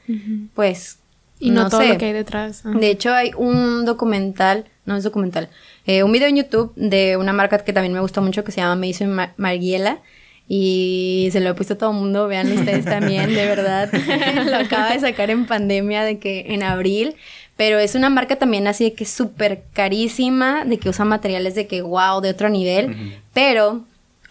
pues 0.54 0.98
Y 1.40 1.50
no, 1.52 1.70
todo 1.70 1.80
sé. 1.80 1.88
lo 1.88 1.96
que 1.96 2.04
hay 2.04 2.12
detrás. 2.12 2.62
De 2.64 2.90
hecho, 2.90 3.14
hay 3.14 3.30
un 3.34 3.86
documental, 3.86 4.66
no 4.84 4.94
es 4.96 5.02
documental, 5.02 5.48
eh, 5.86 6.02
un 6.02 6.12
video 6.12 6.28
en 6.28 6.36
YouTube 6.36 6.70
de 6.76 7.16
una 7.16 7.32
marca 7.32 7.56
que 7.64 7.72
también 7.72 7.94
me 7.94 8.00
gustó 8.00 8.20
mucho 8.20 8.44
que 8.44 8.52
se 8.52 8.60
llama 8.60 8.76
Mason 8.76 9.08
Ma- 9.10 9.32
Margiela. 9.38 10.00
Y 10.46 11.30
se 11.32 11.40
lo 11.40 11.48
he 11.48 11.54
puesto 11.54 11.72
a 11.72 11.78
todo 11.78 11.90
el 11.92 11.96
mundo, 11.96 12.28
vean 12.28 12.52
ustedes 12.52 12.84
también, 12.84 13.34
de 13.34 13.46
verdad. 13.46 13.90
lo 14.50 14.56
acaba 14.58 14.92
de 14.92 15.00
sacar 15.00 15.30
en 15.30 15.46
pandemia, 15.46 16.04
de 16.04 16.18
que 16.18 16.44
en 16.52 16.62
abril. 16.62 17.14
Pero 17.56 17.78
es 17.78 17.94
una 17.94 18.10
marca 18.10 18.36
también 18.36 18.66
así 18.66 18.84
de 18.84 18.94
que 18.94 19.04
súper 19.04 19.62
carísima, 19.72 20.64
de 20.64 20.78
que 20.78 20.88
usa 20.88 21.04
materiales 21.04 21.54
de 21.54 21.66
que 21.66 21.82
wow, 21.82 22.20
de 22.20 22.30
otro 22.30 22.48
nivel. 22.48 23.20
Pero 23.32 23.84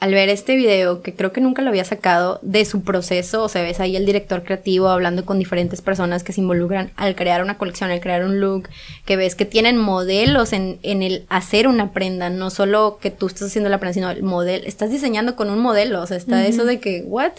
al 0.03 0.13
ver 0.13 0.27
este 0.27 0.57
video, 0.57 1.01
que 1.01 1.15
creo 1.15 1.31
que 1.31 1.39
nunca 1.39 1.61
lo 1.61 1.69
había 1.69 1.85
sacado, 1.85 2.37
de 2.41 2.65
su 2.65 2.81
proceso, 2.81 3.41
o 3.41 3.47
sea, 3.47 3.61
ves 3.61 3.79
ahí 3.79 3.95
el 3.95 4.05
director 4.05 4.43
creativo 4.43 4.89
hablando 4.89 5.23
con 5.23 5.39
diferentes 5.39 5.79
personas 5.79 6.25
que 6.25 6.33
se 6.33 6.41
involucran 6.41 6.91
al 6.97 7.15
crear 7.15 7.41
una 7.41 7.57
colección, 7.57 7.89
al 7.89 8.01
crear 8.01 8.25
un 8.25 8.41
look, 8.41 8.67
que 9.05 9.15
ves 9.15 9.35
que 9.35 9.45
tienen 9.45 9.77
modelos 9.77 10.51
en, 10.51 10.77
en 10.83 11.03
el 11.03 11.25
hacer 11.29 11.69
una 11.69 11.93
prenda, 11.93 12.29
no 12.29 12.49
solo 12.49 12.97
que 13.01 13.11
tú 13.11 13.27
estás 13.27 13.47
haciendo 13.47 13.69
la 13.69 13.77
prenda, 13.77 13.93
sino 13.93 14.11
el 14.11 14.23
modelo, 14.23 14.65
estás 14.67 14.91
diseñando 14.91 15.37
con 15.37 15.49
un 15.49 15.59
modelo, 15.59 16.01
o 16.01 16.05
sea, 16.05 16.17
está 16.17 16.45
eso 16.45 16.65
de 16.65 16.81
que, 16.81 17.03
¿what? 17.05 17.31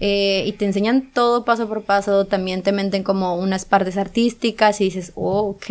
Eh, 0.00 0.44
y 0.46 0.52
te 0.52 0.64
enseñan 0.64 1.10
todo 1.12 1.44
paso 1.44 1.68
por 1.68 1.82
paso, 1.82 2.24
también 2.24 2.62
te 2.62 2.72
meten 2.72 3.02
como 3.02 3.36
unas 3.36 3.64
partes 3.64 3.96
artísticas 3.96 4.80
y 4.80 4.84
dices, 4.84 5.12
oh, 5.14 5.50
ok, 5.50 5.66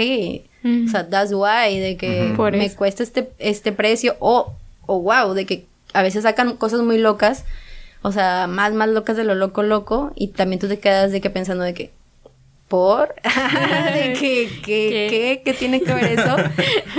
o 0.64 0.90
sea, 0.90 1.10
that's 1.10 1.34
why, 1.34 1.78
de 1.78 1.98
que 1.98 2.34
me 2.52 2.72
cuesta 2.72 3.04
este, 3.04 3.30
este 3.38 3.74
precio, 3.74 4.16
o, 4.20 4.54
o 4.86 5.02
wow, 5.02 5.34
de 5.34 5.46
que 5.46 5.66
a 5.94 6.02
veces 6.02 6.24
sacan 6.24 6.56
cosas 6.56 6.82
muy 6.82 6.98
locas, 6.98 7.44
o 8.02 8.12
sea, 8.12 8.48
más, 8.48 8.74
más 8.74 8.90
locas 8.90 9.18
de 9.18 9.26
lo 9.26 9.36
loco, 9.36 9.62
loco, 9.62 10.14
y 10.16 10.30
también 10.30 10.60
tú 10.60 10.68
te 10.68 10.80
quedas 10.80 11.12
de 11.12 11.20
que 11.20 11.30
pensando 11.30 11.64
de 11.64 11.74
que, 11.74 11.92
¿por? 12.74 13.14
de 13.94 14.14
que, 14.14 14.50
que, 14.50 14.62
¿Qué? 14.64 15.08
¿qué? 15.12 15.42
¿Qué 15.46 15.54
tiene 15.54 15.80
que 15.80 15.94
ver 15.94 16.06
eso? 16.06 16.36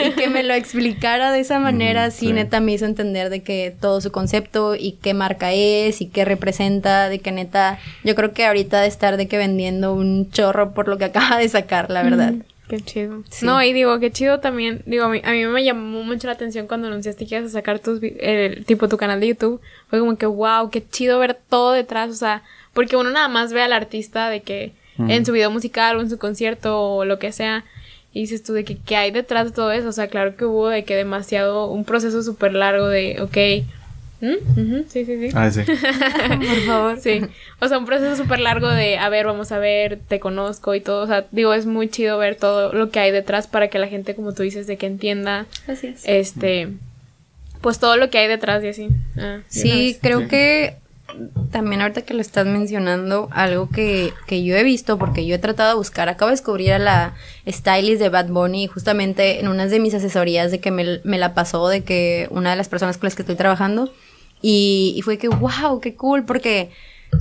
y 0.06 0.12
que 0.12 0.28
me 0.28 0.44
lo 0.44 0.54
explicara 0.54 1.32
de 1.32 1.40
esa 1.40 1.58
manera, 1.58 2.12
sí, 2.12 2.28
sí. 2.28 2.32
neta 2.32 2.60
me 2.60 2.74
hizo 2.74 2.84
entender 2.84 3.28
de 3.28 3.42
que 3.42 3.74
todo 3.80 4.00
su 4.00 4.12
concepto 4.12 4.76
y 4.76 4.92
qué 5.02 5.14
marca 5.14 5.52
es 5.52 6.00
y 6.00 6.06
qué 6.06 6.24
representa, 6.24 7.08
de 7.08 7.18
que 7.18 7.32
neta, 7.32 7.80
yo 8.04 8.14
creo 8.14 8.32
que 8.32 8.46
ahorita 8.46 8.82
de 8.82 8.86
estar 8.86 9.16
de 9.16 9.26
que 9.26 9.36
vendiendo 9.36 9.94
un 9.94 10.30
chorro 10.30 10.74
por 10.74 10.86
lo 10.86 10.96
que 10.96 11.06
acaba 11.06 11.38
de 11.38 11.48
sacar, 11.48 11.90
la 11.90 12.04
verdad. 12.04 12.34
Qué 12.68 12.78
chido. 12.78 13.24
Sí. 13.28 13.44
No, 13.44 13.60
y 13.60 13.72
digo, 13.72 13.98
qué 13.98 14.12
chido 14.12 14.38
también. 14.38 14.80
Digo, 14.86 15.06
a 15.06 15.08
mí, 15.08 15.22
a 15.24 15.32
mí 15.32 15.44
me 15.44 15.64
llamó 15.64 16.04
mucho 16.04 16.28
la 16.28 16.34
atención 16.34 16.68
cuando 16.68 16.86
anunciaste 16.86 17.26
que 17.26 17.34
ibas 17.34 17.50
a 17.50 17.52
sacar 17.52 17.80
tus, 17.80 17.98
el, 18.00 18.64
tipo 18.64 18.88
tu 18.88 18.96
canal 18.96 19.18
de 19.18 19.26
YouTube. 19.26 19.60
Fue 19.90 19.98
como 19.98 20.16
que, 20.16 20.26
wow, 20.26 20.70
qué 20.70 20.88
chido 20.88 21.18
ver 21.18 21.36
todo 21.48 21.72
detrás. 21.72 22.10
O 22.10 22.14
sea, 22.14 22.44
porque 22.72 22.94
uno 22.94 23.10
nada 23.10 23.26
más 23.26 23.52
ve 23.52 23.60
al 23.60 23.72
artista 23.72 24.28
de 24.28 24.40
que 24.40 24.72
en 24.98 25.26
su 25.26 25.32
video 25.32 25.50
musical 25.50 25.96
o 25.96 26.00
en 26.00 26.10
su 26.10 26.18
concierto 26.18 26.80
o 26.80 27.04
lo 27.04 27.18
que 27.18 27.32
sea. 27.32 27.64
Y 28.12 28.20
dices 28.20 28.42
tú 28.44 28.52
de 28.52 28.64
que 28.64 28.76
qué 28.76 28.96
hay 28.96 29.10
detrás 29.10 29.46
de 29.46 29.52
todo 29.52 29.72
eso. 29.72 29.88
O 29.88 29.92
sea, 29.92 30.06
claro 30.08 30.36
que 30.36 30.44
hubo 30.44 30.68
de 30.68 30.84
que 30.84 30.94
demasiado, 30.94 31.66
un 31.66 31.84
proceso 31.84 32.22
súper 32.22 32.54
largo 32.54 32.86
de, 32.88 33.20
ok. 33.20 33.66
¿Mm? 34.20 34.60
Ujú, 34.60 34.84
Sí, 34.88 35.04
sí, 35.04 35.18
sí. 35.18 35.28
Ah, 35.34 35.50
sí. 35.50 35.60
Por 36.46 36.60
favor. 36.66 36.98
Sí, 37.00 37.20
o 37.60 37.68
sea, 37.68 37.76
un 37.78 37.84
proceso 37.84 38.16
súper 38.16 38.38
largo 38.40 38.68
de, 38.68 38.96
a 38.96 39.08
ver, 39.08 39.26
vamos 39.26 39.50
a 39.52 39.58
ver, 39.58 39.98
te 40.08 40.20
conozco 40.20 40.74
y 40.76 40.80
todo, 40.80 41.02
o 41.02 41.06
sea, 41.08 41.26
digo, 41.32 41.52
es 41.52 41.66
muy 41.66 41.88
chido 41.88 42.16
ver 42.16 42.36
todo 42.36 42.72
lo 42.72 42.90
que 42.90 43.00
hay 43.00 43.10
detrás 43.10 43.48
para 43.48 43.68
que 43.68 43.78
la 43.80 43.88
gente, 43.88 44.14
como 44.14 44.32
tú 44.32 44.42
dices, 44.44 44.66
de 44.68 44.76
que 44.78 44.86
entienda, 44.86 45.46
Gracias. 45.66 46.02
este, 46.06 46.68
pues 47.60 47.78
todo 47.80 47.96
lo 47.96 48.08
que 48.08 48.18
hay 48.18 48.28
detrás 48.28 48.62
y 48.64 48.68
así. 48.68 48.88
Ah, 49.18 49.40
Sí, 49.48 49.98
creo 50.00 50.20
Sí. 50.20 50.28
que 50.28 50.76
también 51.50 51.80
ahorita 51.80 52.02
que 52.02 52.14
lo 52.14 52.20
estás 52.20 52.46
mencionando, 52.46 53.28
algo 53.32 53.68
que, 53.68 54.12
que 54.26 54.42
yo 54.42 54.56
he 54.56 54.64
visto, 54.64 54.98
porque 54.98 55.26
yo 55.26 55.34
he 55.34 55.38
tratado 55.38 55.70
de 55.70 55.76
buscar, 55.76 56.08
acabo 56.08 56.30
de 56.30 56.34
descubrir 56.34 56.72
a 56.72 56.78
la 56.78 57.14
stylist 57.46 58.00
de 58.00 58.08
Bad 58.08 58.28
Bunny, 58.28 58.66
justamente 58.66 59.40
en 59.40 59.48
unas 59.48 59.70
de 59.70 59.80
mis 59.80 59.94
asesorías 59.94 60.50
de 60.50 60.60
que 60.60 60.70
me, 60.70 61.00
me 61.04 61.18
la 61.18 61.34
pasó, 61.34 61.68
de 61.68 61.84
que 61.84 62.28
una 62.30 62.50
de 62.50 62.56
las 62.56 62.68
personas 62.68 62.98
con 62.98 63.06
las 63.06 63.14
que 63.14 63.22
estoy 63.22 63.36
trabajando, 63.36 63.92
y, 64.42 64.94
y 64.96 65.02
fue 65.02 65.18
que, 65.18 65.28
wow, 65.28 65.80
qué 65.80 65.94
cool, 65.94 66.24
porque 66.24 66.70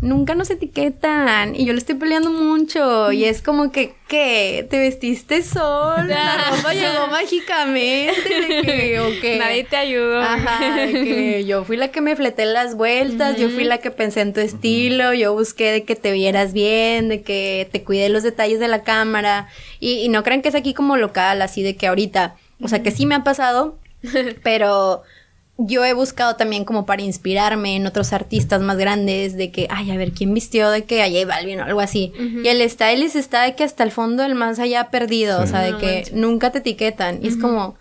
nunca 0.02 0.36
nos 0.36 0.50
etiquetan, 0.50 1.56
y 1.56 1.66
yo 1.66 1.74
le 1.74 1.80
estoy 1.80 1.96
peleando 1.96 2.30
mucho, 2.32 3.12
y 3.12 3.26
es 3.26 3.41
como 3.41 3.72
que, 3.72 3.96
¿qué? 4.08 4.66
¿Te 4.70 4.80
vestiste 4.80 5.44
sola? 5.44 6.06
La 6.06 6.56
ropa 6.56 6.74
llegó 6.74 7.08
mágicamente, 7.08 8.30
de 8.30 8.62
que, 8.62 9.00
¿o 9.00 9.10
qué? 9.22 9.38
Nadie 9.38 9.64
te 9.64 9.76
ayudó. 9.76 10.22
Ajá, 10.22 10.76
de 10.78 10.91
que 10.91 11.46
yo 11.46 11.64
fui 11.64 11.78
la 11.78 11.89
que 11.89 12.02
me 12.02 12.16
fleté 12.16 12.46
las 12.46 12.76
vueltas, 12.76 13.38
yo 13.38 13.50
fui 13.50 13.64
la 13.64 13.80
que 13.80 13.91
pensé 13.91 14.22
en 14.22 14.34
tu 14.34 14.39
estilo, 14.39 15.14
yo 15.14 15.34
busqué 15.34 15.72
de 15.72 15.84
que 15.84 15.96
te 15.96 16.12
vieras 16.12 16.54
bien, 16.54 17.10
de 17.10 17.22
que 17.22 17.68
te 17.72 17.84
cuidé 17.84 18.10
los 18.10 18.24
detalles 18.24 18.60
de 18.60 18.68
la 18.68 18.84
cámara. 18.84 19.48
Y, 19.80 20.00
y 20.00 20.10
no 20.10 20.24
crean 20.24 20.41
que 20.41 20.50
es 20.50 20.56
aquí 20.56 20.74
como 20.74 20.98
local, 20.98 21.41
así 21.41 21.64
de 21.64 21.76
que 21.76 21.88
ahorita, 21.88 22.36
o 22.62 22.68
sea 22.68 22.84
que 22.84 22.91
sí 22.91 23.06
me 23.06 23.16
ha 23.16 23.24
pasado, 23.24 23.78
pero 24.44 25.04
yo 25.58 25.86
he 25.86 25.93
buscado 25.93 26.36
también 26.36 26.66
como 26.66 26.86
para 26.86 27.04
inspirarme 27.04 27.76
en 27.76 27.86
otros 27.86 28.12
artistas 28.12 28.62
más 28.62 28.78
grandes, 28.78 29.38
de 29.38 29.51
que, 29.51 29.68
ay, 29.70 29.91
a 29.91 29.97
ver, 29.97 30.12
¿quién 30.12 30.34
vistió 30.34 30.70
de 30.72 30.84
que 30.86 31.04
a 31.04 31.08
J 31.10 31.26
Balvin 31.28 31.60
o 31.60 31.64
algo 31.64 31.80
así? 31.80 32.12
Y 32.43 32.47
el 32.47 32.68
stylist 32.70 33.16
está 33.16 33.43
de 33.43 33.54
que 33.56 33.64
hasta 33.64 33.84
el 33.84 33.91
fondo 33.91 34.24
del 34.24 34.34
más 34.36 34.58
allá 34.60 34.89
perdido, 34.89 35.41
o 35.41 35.45
sea, 35.47 35.60
de 35.62 35.72
No 35.74 35.78
que 35.78 35.86
manches. 35.95 36.14
nunca 36.14 36.51
te 36.51 36.58
etiquetan. 36.58 37.20
Y 37.24 37.28
es 37.28 37.38
como, 37.38 37.76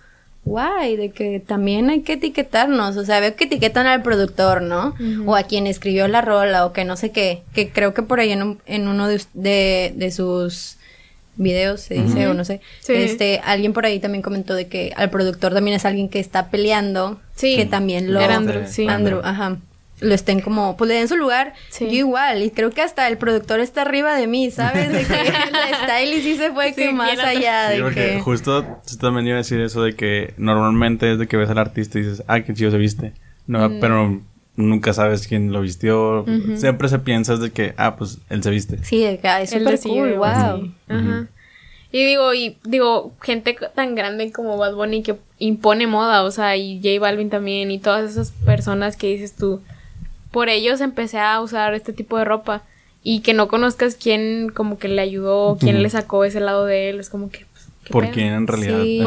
guay, 0.45 0.97
de 0.97 1.11
que 1.13 1.41
también 1.41 1.89
hay 1.89 2.03
que 2.03 2.15
etiquetarnos. 2.15 2.97
O 2.99 3.05
sea, 3.07 3.21
veo 3.21 3.35
que 3.37 3.45
etiquetan 3.45 3.87
al 3.87 4.03
productor, 4.03 4.61
¿no? 4.61 4.95
O 5.27 5.35
a 5.35 5.45
quien 5.45 5.67
escribió 5.67 6.09
la 6.09 6.21
rola 6.21 6.67
o 6.67 6.73
que 6.75 6.85
no 6.85 6.97
sé 6.97 7.11
qué. 7.11 7.43
Que 7.55 7.71
creo 7.71 7.95
que 7.95 8.03
por 8.03 8.21
ahí 8.21 8.33
en, 8.33 8.43
un- 8.43 8.61
en 8.67 8.87
uno 8.89 9.09
de, 9.09 9.23
de, 9.35 9.93
de 9.97 10.11
sus 10.11 10.77
videos 11.37 11.81
se 11.81 11.95
dice 11.95 12.27
o 12.29 12.35
no 12.35 12.45
sé. 12.45 12.61
Sí. 12.81 12.93
Este, 12.95 13.41
alguien 13.45 13.73
por 13.73 13.87
ahí 13.87 13.99
también 14.01 14.23
comentó 14.23 14.55
de 14.55 14.69
que 14.69 14.93
al 14.97 15.11
productor 15.11 15.55
también 15.55 15.77
es 15.77 15.85
alguien 15.85 16.09
que 16.09 16.21
está 16.21 16.51
peleando. 16.51 17.21
Sí, 17.35 17.57
Que 17.57 17.67
también 17.67 18.13
lo... 18.13 18.21
era 18.21 18.37
Andrew, 18.37 18.63
sí. 18.67 18.87
Andrew, 18.87 19.21
ajá. 19.25 19.57
lo 20.01 20.15
estén 20.15 20.41
como, 20.41 20.77
pues 20.77 20.89
le 20.89 20.95
den 20.95 21.09
su 21.09 21.17
lugar. 21.17 21.55
Sí. 21.71 21.87
Yo 21.87 21.93
igual, 21.93 22.43
y 22.43 22.51
creo 22.51 22.71
que 22.71 22.83
hasta 22.83 23.09
el 23.09 23.17
productor 23.17 23.61
está 23.61 23.83
arriba 23.83 24.15
de 24.15 24.27
mí, 24.27 24.51
¿sabes? 24.51 24.93
De 24.93 25.05
que 25.05 25.33
la 25.53 25.99
stylist 25.99 26.25
sí 26.25 26.37
se 26.37 26.53
fue 26.53 26.69
Sí, 26.71 26.75
que 26.75 26.93
más 26.93 27.19
allá 27.19 27.69
de 27.71 27.91
que... 27.95 28.21
justo 28.21 28.81
también 29.01 29.27
iba 29.29 29.37
a 29.37 29.39
decir 29.39 29.61
eso 29.61 29.83
de 29.83 29.95
que 29.95 30.35
normalmente 30.37 31.13
es 31.13 31.19
de 31.19 31.27
que 31.27 31.37
ves 31.37 31.49
al 31.51 31.59
artista 31.59 31.99
y 31.99 32.03
dices, 32.03 32.23
ah, 32.27 32.41
qué 32.41 32.53
chido 32.53 32.71
se 32.71 32.79
viste. 32.79 33.13
No, 33.47 33.71
pero 33.81 34.21
nunca 34.57 34.93
sabes 34.93 35.27
quién 35.27 35.53
lo 35.53 35.61
vistió. 35.61 36.25
Siempre 36.57 36.89
se 36.89 36.99
piensa 36.99 37.37
de 37.37 37.51
que, 37.51 37.75
ah, 37.77 37.97
pues 37.97 38.19
él 38.31 38.43
se 38.43 38.51
viste. 38.51 38.85
Sí, 38.85 39.03
de 39.03 39.19
que 39.19 39.43
es 39.43 39.53
El 39.53 39.61
súper 39.61 39.81
cool, 39.81 40.15
wow. 40.15 40.63
sí. 40.63 40.75
Ajá. 40.89 41.27
Y 41.95 42.07
digo, 42.07 42.33
y 42.33 42.57
digo, 42.65 43.13
gente 43.21 43.55
tan 43.75 43.95
grande 43.95 44.33
como 44.33 44.57
Bad 44.57 44.75
Bunny 44.75 45.03
que 45.03 45.17
impone 45.39 45.87
moda, 45.87 46.23
o 46.23 46.31
sea, 46.31 46.57
y 46.57 46.79
J 46.83 46.99
Balvin 46.99 47.29
también, 47.29 47.71
y 47.71 47.79
todas 47.79 48.11
esas 48.11 48.31
personas 48.31 48.97
que 48.97 49.09
dices 49.09 49.37
tú, 49.37 49.61
por 50.31 50.49
ellos 50.49 50.81
empecé 50.81 51.19
a 51.19 51.39
usar 51.43 51.75
este 51.75 51.93
tipo 51.93 52.17
de 52.17 52.25
ropa. 52.25 52.63
Y 53.05 53.21
que 53.21 53.35
no 53.35 53.49
conozcas 53.49 53.97
quién 53.97 54.51
como 54.55 54.79
que 54.79 54.87
le 54.87 55.03
ayudó, 55.03 55.59
quién 55.59 55.83
le 55.83 55.91
sacó 55.91 56.25
ese 56.25 56.39
lado 56.39 56.65
de 56.67 56.89
él, 56.89 57.01
es 57.01 57.11
como 57.11 57.31
que... 57.31 57.47
¿qué 57.85 57.91
¿Por 57.91 58.05
pedo? 58.05 58.13
quién 58.15 58.33
en 58.33 58.47
realidad 58.47 58.83
Sí? 58.83 59.01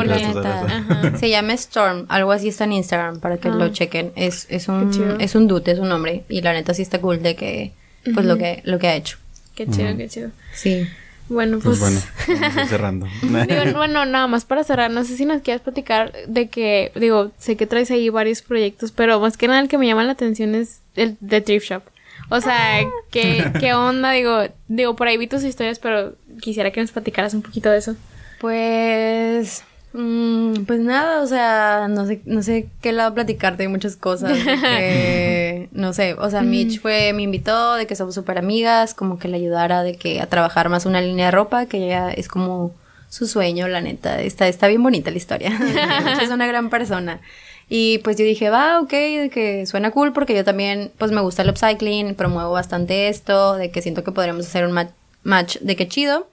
Se 1.20 1.30
llama 1.30 1.54
Storm, 1.54 2.06
algo 2.10 2.32
así 2.32 2.48
está 2.50 2.64
en 2.66 2.74
Instagram 2.74 3.20
para 3.20 3.38
que 3.38 3.48
Ah. 3.50 3.52
lo 3.56 3.70
chequen. 3.70 4.12
Es, 4.16 4.48
es 4.50 4.68
un 4.68 5.18
es 5.20 5.36
un 5.36 5.48
dude, 5.48 5.72
es 5.72 5.80
un 5.80 5.92
hombre 5.92 6.24
y 6.30 6.42
la 6.42 6.54
neta 6.54 6.74
sí 6.74 6.82
está 6.82 7.00
cool 7.00 7.22
de 7.22 7.36
que 7.36 7.72
pues 8.14 8.26
lo 8.26 8.38
que 8.38 8.62
lo 8.66 8.78
que 8.80 8.88
ha 8.88 8.96
hecho. 8.96 9.18
Qué 9.56 9.68
chido, 9.68 9.96
qué 9.98 10.08
chido. 10.10 10.30
Sí. 10.54 10.86
Bueno, 11.28 11.58
Pues 11.60 11.80
pues... 11.80 12.08
bueno, 12.28 12.68
cerrando. 12.68 13.08
Digo, 13.24 13.64
bueno, 13.76 14.06
nada 14.06 14.28
más 14.28 14.46
para 14.46 14.64
cerrar, 14.64 14.92
no 14.92 15.04
sé 15.06 15.18
si 15.18 15.26
nos 15.26 15.42
quieres 15.42 15.62
platicar 15.64 16.12
de 16.28 16.50
que, 16.50 16.92
digo, 16.94 17.32
sé 17.40 17.56
que 17.58 17.66
traes 17.66 17.90
ahí 17.90 18.10
varios 18.10 18.44
proyectos, 18.44 18.92
pero 18.92 19.20
más 19.20 19.36
que 19.36 19.48
nada 19.48 19.60
el 19.60 19.68
que 19.68 19.80
me 19.80 19.88
llama 19.88 20.04
la 20.04 20.12
atención 20.12 20.54
es 20.54 20.82
el 20.96 21.18
de 21.22 21.42
Thrift 21.42 21.66
Shop. 21.68 21.82
O 22.30 22.42
sea, 22.42 22.82
¿qué, 23.12 23.44
qué 23.60 23.74
onda? 23.74 24.12
Digo, 24.12 24.38
digo, 24.68 24.96
por 24.96 25.08
ahí 25.08 25.18
vi 25.18 25.26
tus 25.26 25.44
historias, 25.44 25.80
pero 25.80 26.14
quisiera 26.42 26.70
que 26.70 26.82
nos 26.82 26.92
platicaras 26.92 27.34
un 27.34 27.42
poquito 27.42 27.72
de 27.72 27.78
eso. 27.80 27.96
Pues 28.40 29.64
mm, 29.94 30.64
pues 30.66 30.80
nada, 30.80 31.22
o 31.22 31.28
sea, 31.28 31.88
no 31.90 32.06
sé 32.06 32.22
no 32.26 32.42
sé 32.44 32.68
qué 32.82 32.92
lado 32.92 33.14
platicarte 33.14 33.64
de 33.64 33.70
muchas 33.70 33.96
cosas. 33.96 34.38
que, 34.62 35.70
no 35.74 35.94
sé, 35.94 36.14
o 36.16 36.30
sea, 36.30 36.42
Mitch 36.42 36.80
fue 36.82 37.14
me 37.14 37.24
invitó 37.24 37.76
de 37.76 37.88
que 37.88 37.96
somos 37.96 38.16
súper 38.16 38.38
amigas, 38.38 38.94
como 38.94 39.18
que 39.20 39.28
le 39.28 39.38
ayudara 39.38 39.84
de 39.84 39.96
que 39.96 40.22
a 40.22 40.28
trabajar 40.28 40.70
más 40.70 40.86
una 40.86 41.02
línea 41.02 41.26
de 41.28 41.32
ropa, 41.32 41.66
que 41.66 41.78
ella 41.86 42.12
es 42.12 42.28
como 42.28 42.74
su 43.10 43.28
sueño, 43.28 43.68
la 43.68 43.82
neta. 43.82 44.22
Está, 44.22 44.48
está 44.48 44.68
bien 44.68 44.84
bonita 44.84 45.12
la 45.12 45.18
historia. 45.18 45.50
Mitch 46.06 46.22
es 46.24 46.30
una 46.30 46.48
gran 46.48 46.70
persona. 46.70 47.22
Y 47.68 47.98
pues 48.00 48.16
yo 48.18 48.26
dije, 48.26 48.50
va, 48.52 48.80
ok, 48.82 48.92
de 48.92 49.30
que 49.34 49.66
suena 49.66 49.90
cool 49.90 50.14
porque 50.14 50.36
yo 50.36 50.44
también, 50.44 50.92
pues 51.00 51.12
me 51.12 51.22
gusta 51.22 51.42
el 51.42 51.50
upcycling, 51.50 52.14
promuevo 52.14 52.52
bastante 52.52 53.08
esto, 53.08 53.56
de 53.56 53.72
que 53.72 53.82
siento 53.82 54.04
que 54.04 54.12
podríamos 54.12 54.46
hacer 54.46 54.66
un 54.66 54.72
ma- 54.74 54.90
match 55.24 55.58
de 55.62 55.76
que 55.76 55.88
chido. 55.88 56.28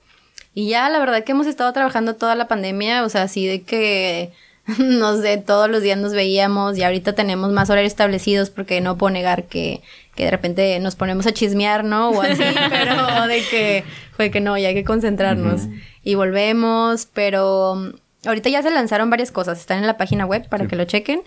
Y 0.55 0.68
ya, 0.68 0.88
la 0.90 0.98
verdad 0.98 1.24
que 1.24 1.32
hemos 1.32 1.46
estado 1.46 1.72
trabajando 1.72 2.14
toda 2.16 2.34
la 2.34 2.48
pandemia, 2.48 3.05
o 3.05 3.09
sea, 3.09 3.22
así 3.22 3.46
de 3.46 3.62
que, 3.62 4.32
no 4.78 5.16
sé, 5.16 5.38
todos 5.38 5.70
los 5.70 5.82
días 5.82 5.98
nos 5.98 6.12
veíamos 6.12 6.76
y 6.76 6.82
ahorita 6.82 7.14
tenemos 7.14 7.50
más 7.53 7.70
horarios 7.70 7.92
establecidos 7.92 8.50
porque 8.50 8.80
no 8.80 8.98
puedo 8.98 9.12
negar 9.12 9.44
que, 9.44 9.82
que 10.14 10.24
de 10.24 10.30
repente 10.30 10.78
nos 10.80 10.94
ponemos 10.94 11.26
a 11.26 11.32
chismear, 11.32 11.84
¿no? 11.84 12.11
O 12.11 12.22
así, 12.22 12.42
pero 12.70 13.26
de 13.26 13.42
que 13.50 13.84
fue 14.16 14.30
que 14.30 14.40
no, 14.40 14.59
ya 14.59 14.68
hay 14.68 14.74
que 14.74 14.84
concentrarnos. 14.84 15.62
Y 16.05 16.16
volvemos, 16.16 17.07
pero 17.12 17.76
mm, 17.76 18.28
ahorita 18.28 18.50
ya 18.50 18.62
se 18.62 18.70
lanzaron 18.70 19.09
varias 19.09 19.32
cosas, 19.32 19.59
están 19.59 19.78
en 19.78 19.86
la 19.86 19.96
página 19.96 20.26
web 20.26 20.48
para 20.48 20.66
que 20.66 20.76
lo 20.76 20.84
chequen 20.84 21.22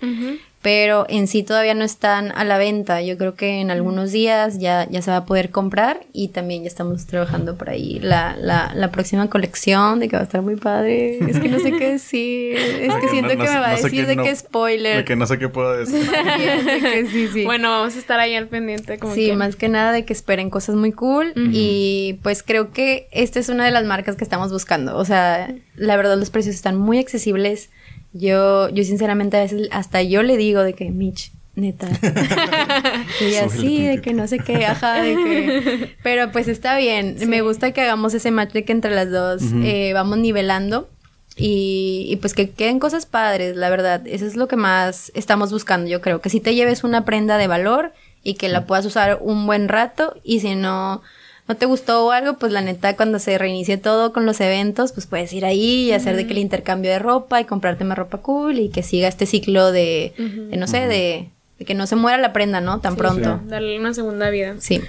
pero 0.65 1.05
en 1.09 1.27
sí 1.27 1.43
todavía 1.43 1.75
no 1.75 1.83
están 1.83 2.31
a 2.31 2.43
la 2.43 2.57
venta. 2.57 2.99
Yo 3.03 3.19
creo 3.19 3.35
que 3.35 3.61
en 3.61 3.69
algunos 3.69 4.11
días 4.11 4.57
ya, 4.57 4.87
ya 4.89 5.03
se 5.03 5.11
va 5.11 5.17
a 5.17 5.25
poder 5.25 5.51
comprar 5.51 5.99
y 6.11 6.29
también 6.29 6.63
ya 6.63 6.67
estamos 6.69 7.05
trabajando 7.05 7.55
por 7.55 7.69
ahí 7.69 7.99
la, 7.99 8.35
la, 8.41 8.71
la 8.73 8.89
próxima 8.89 9.29
colección 9.29 9.99
de 9.99 10.07
que 10.09 10.15
va 10.15 10.23
a 10.23 10.25
estar 10.25 10.41
muy 10.41 10.55
padre. 10.55 11.19
Es 11.29 11.39
que 11.39 11.49
no 11.49 11.59
sé 11.59 11.71
qué 11.71 11.91
decir. 11.91 12.55
Es 12.85 12.95
De 12.95 12.99
que 12.99 13.09
siento 13.09 13.35
no- 13.35 13.43
que 13.43 13.47
me 13.51 13.59
va 13.59 13.67
a 13.67 13.75
no 13.75 13.75
decir 13.83 13.91
qué 13.91 14.05
de 14.07 14.15
no- 14.15 14.23
que 14.23 14.35
spoiler. 14.35 14.97
De 14.97 15.05
que 15.05 15.15
no 15.15 15.27
sé 15.27 15.37
qué 15.37 15.49
puedo 15.49 15.77
decir. 15.77 16.01
De 16.09 16.79
que 16.81 17.07
sí, 17.11 17.27
sí. 17.31 17.45
Bueno, 17.45 17.69
vamos 17.69 17.95
a 17.95 17.99
estar 17.99 18.19
ahí 18.19 18.33
al 18.33 18.47
pendiente. 18.47 18.97
Como 18.97 19.13
Sí, 19.13 19.27
que- 19.27 19.35
más 19.35 19.55
que 19.55 19.69
nada 19.69 19.91
de 19.91 20.03
que 20.03 20.13
esperen 20.13 20.49
cosas 20.49 20.73
muy 20.75 20.91
cool 20.93 21.31
y 21.53 22.17
pues 22.23 22.41
creo 22.41 22.71
que 22.71 23.07
esta 23.11 23.39
es 23.39 23.49
una 23.49 23.65
de 23.65 23.71
las 23.71 23.85
marcas 23.85 24.15
que 24.15 24.23
estamos 24.23 24.51
buscando. 24.51 24.97
O 24.97 25.05
sea, 25.05 25.53
la 25.75 25.95
verdad 25.95 26.17
los 26.17 26.31
precios 26.31 26.55
están 26.55 26.75
muy 26.75 26.97
accesibles. 26.97 27.69
Yo, 28.17 28.69
yo 28.69 28.85
sinceramente 28.85 29.35
a 29.35 29.41
veces 29.41 29.67
hasta 29.71 30.01
yo 30.01 30.23
le 30.23 30.37
digo 30.37 30.63
de 30.63 30.73
que 30.73 30.89
Mitch, 30.89 31.33
neta. 31.55 31.89
y 33.19 33.35
así, 33.35 33.85
de 33.85 34.01
que 34.01 34.13
no 34.13 34.25
sé 34.25 34.39
qué, 34.39 34.65
ajá, 34.65 35.01
de 35.01 35.15
que... 35.15 35.95
Pero 36.03 36.31
pues 36.31 36.47
está 36.47 36.77
bien. 36.77 37.17
Me 37.27 37.41
gusta 37.41 37.73
que 37.73 37.81
hagamos 37.81 38.13
ese 38.13 38.31
match 38.31 38.53
de 38.53 38.63
que 38.63 38.71
entre 38.71 38.95
las 38.95 39.11
dos 39.11 39.43
eh, 39.63 39.91
vamos 39.93 40.17
nivelando. 40.19 40.87
Y, 41.35 42.07
y 42.09 42.15
pues 42.15 42.33
que 42.33 42.51
queden 42.51 42.79
cosas 42.79 43.05
padres, 43.05 43.57
la 43.57 43.69
verdad. 43.69 44.07
Eso 44.07 44.25
es 44.25 44.37
lo 44.37 44.47
que 44.47 44.55
más 44.55 45.11
estamos 45.13 45.51
buscando, 45.51 45.89
yo 45.89 45.99
creo. 45.99 46.21
Que 46.21 46.29
si 46.29 46.39
te 46.39 46.55
lleves 46.55 46.85
una 46.85 47.03
prenda 47.03 47.37
de 47.37 47.47
valor 47.47 47.91
y 48.23 48.35
que 48.35 48.47
la 48.47 48.65
puedas 48.65 48.85
usar 48.85 49.19
un 49.19 49.45
buen 49.45 49.67
rato. 49.67 50.15
Y 50.23 50.39
si 50.39 50.55
no, 50.55 51.01
no 51.47 51.55
te 51.55 51.65
gustó 51.65 52.05
o 52.07 52.11
algo, 52.11 52.33
pues 52.37 52.51
la 52.51 52.61
neta, 52.61 52.95
cuando 52.95 53.19
se 53.19 53.37
reinicie 53.37 53.77
todo 53.77 54.11
con 54.13 54.25
los 54.25 54.39
eventos, 54.41 54.91
pues 54.93 55.05
puedes 55.05 55.31
ir 55.33 55.45
ahí 55.45 55.89
y 55.89 55.91
hacer 55.91 56.15
de 56.15 56.25
que 56.25 56.33
el 56.33 56.39
intercambio 56.39 56.89
de 56.91 56.99
ropa 56.99 57.39
y 57.39 57.45
comprarte 57.45 57.83
más 57.83 57.97
ropa 57.97 58.17
cool 58.19 58.57
y 58.59 58.69
que 58.69 58.81
siga 58.83 59.07
este 59.07 59.25
ciclo 59.25 59.71
de, 59.71 60.13
de, 60.17 60.57
no 60.57 60.65
sé, 60.67 60.87
de, 60.87 61.29
de 61.59 61.65
que 61.65 61.75
no 61.75 61.85
se 61.85 61.95
muera 61.95 62.17
la 62.17 62.33
prenda, 62.33 62.61
¿no? 62.61 62.79
Tan 62.79 62.93
Sí, 62.93 62.99
pronto. 62.99 63.39
sí, 63.43 63.49
darle 63.49 63.79
una 63.79 63.93
segunda 63.93 64.29
vida. 64.31 64.55
Sí. 64.59 64.81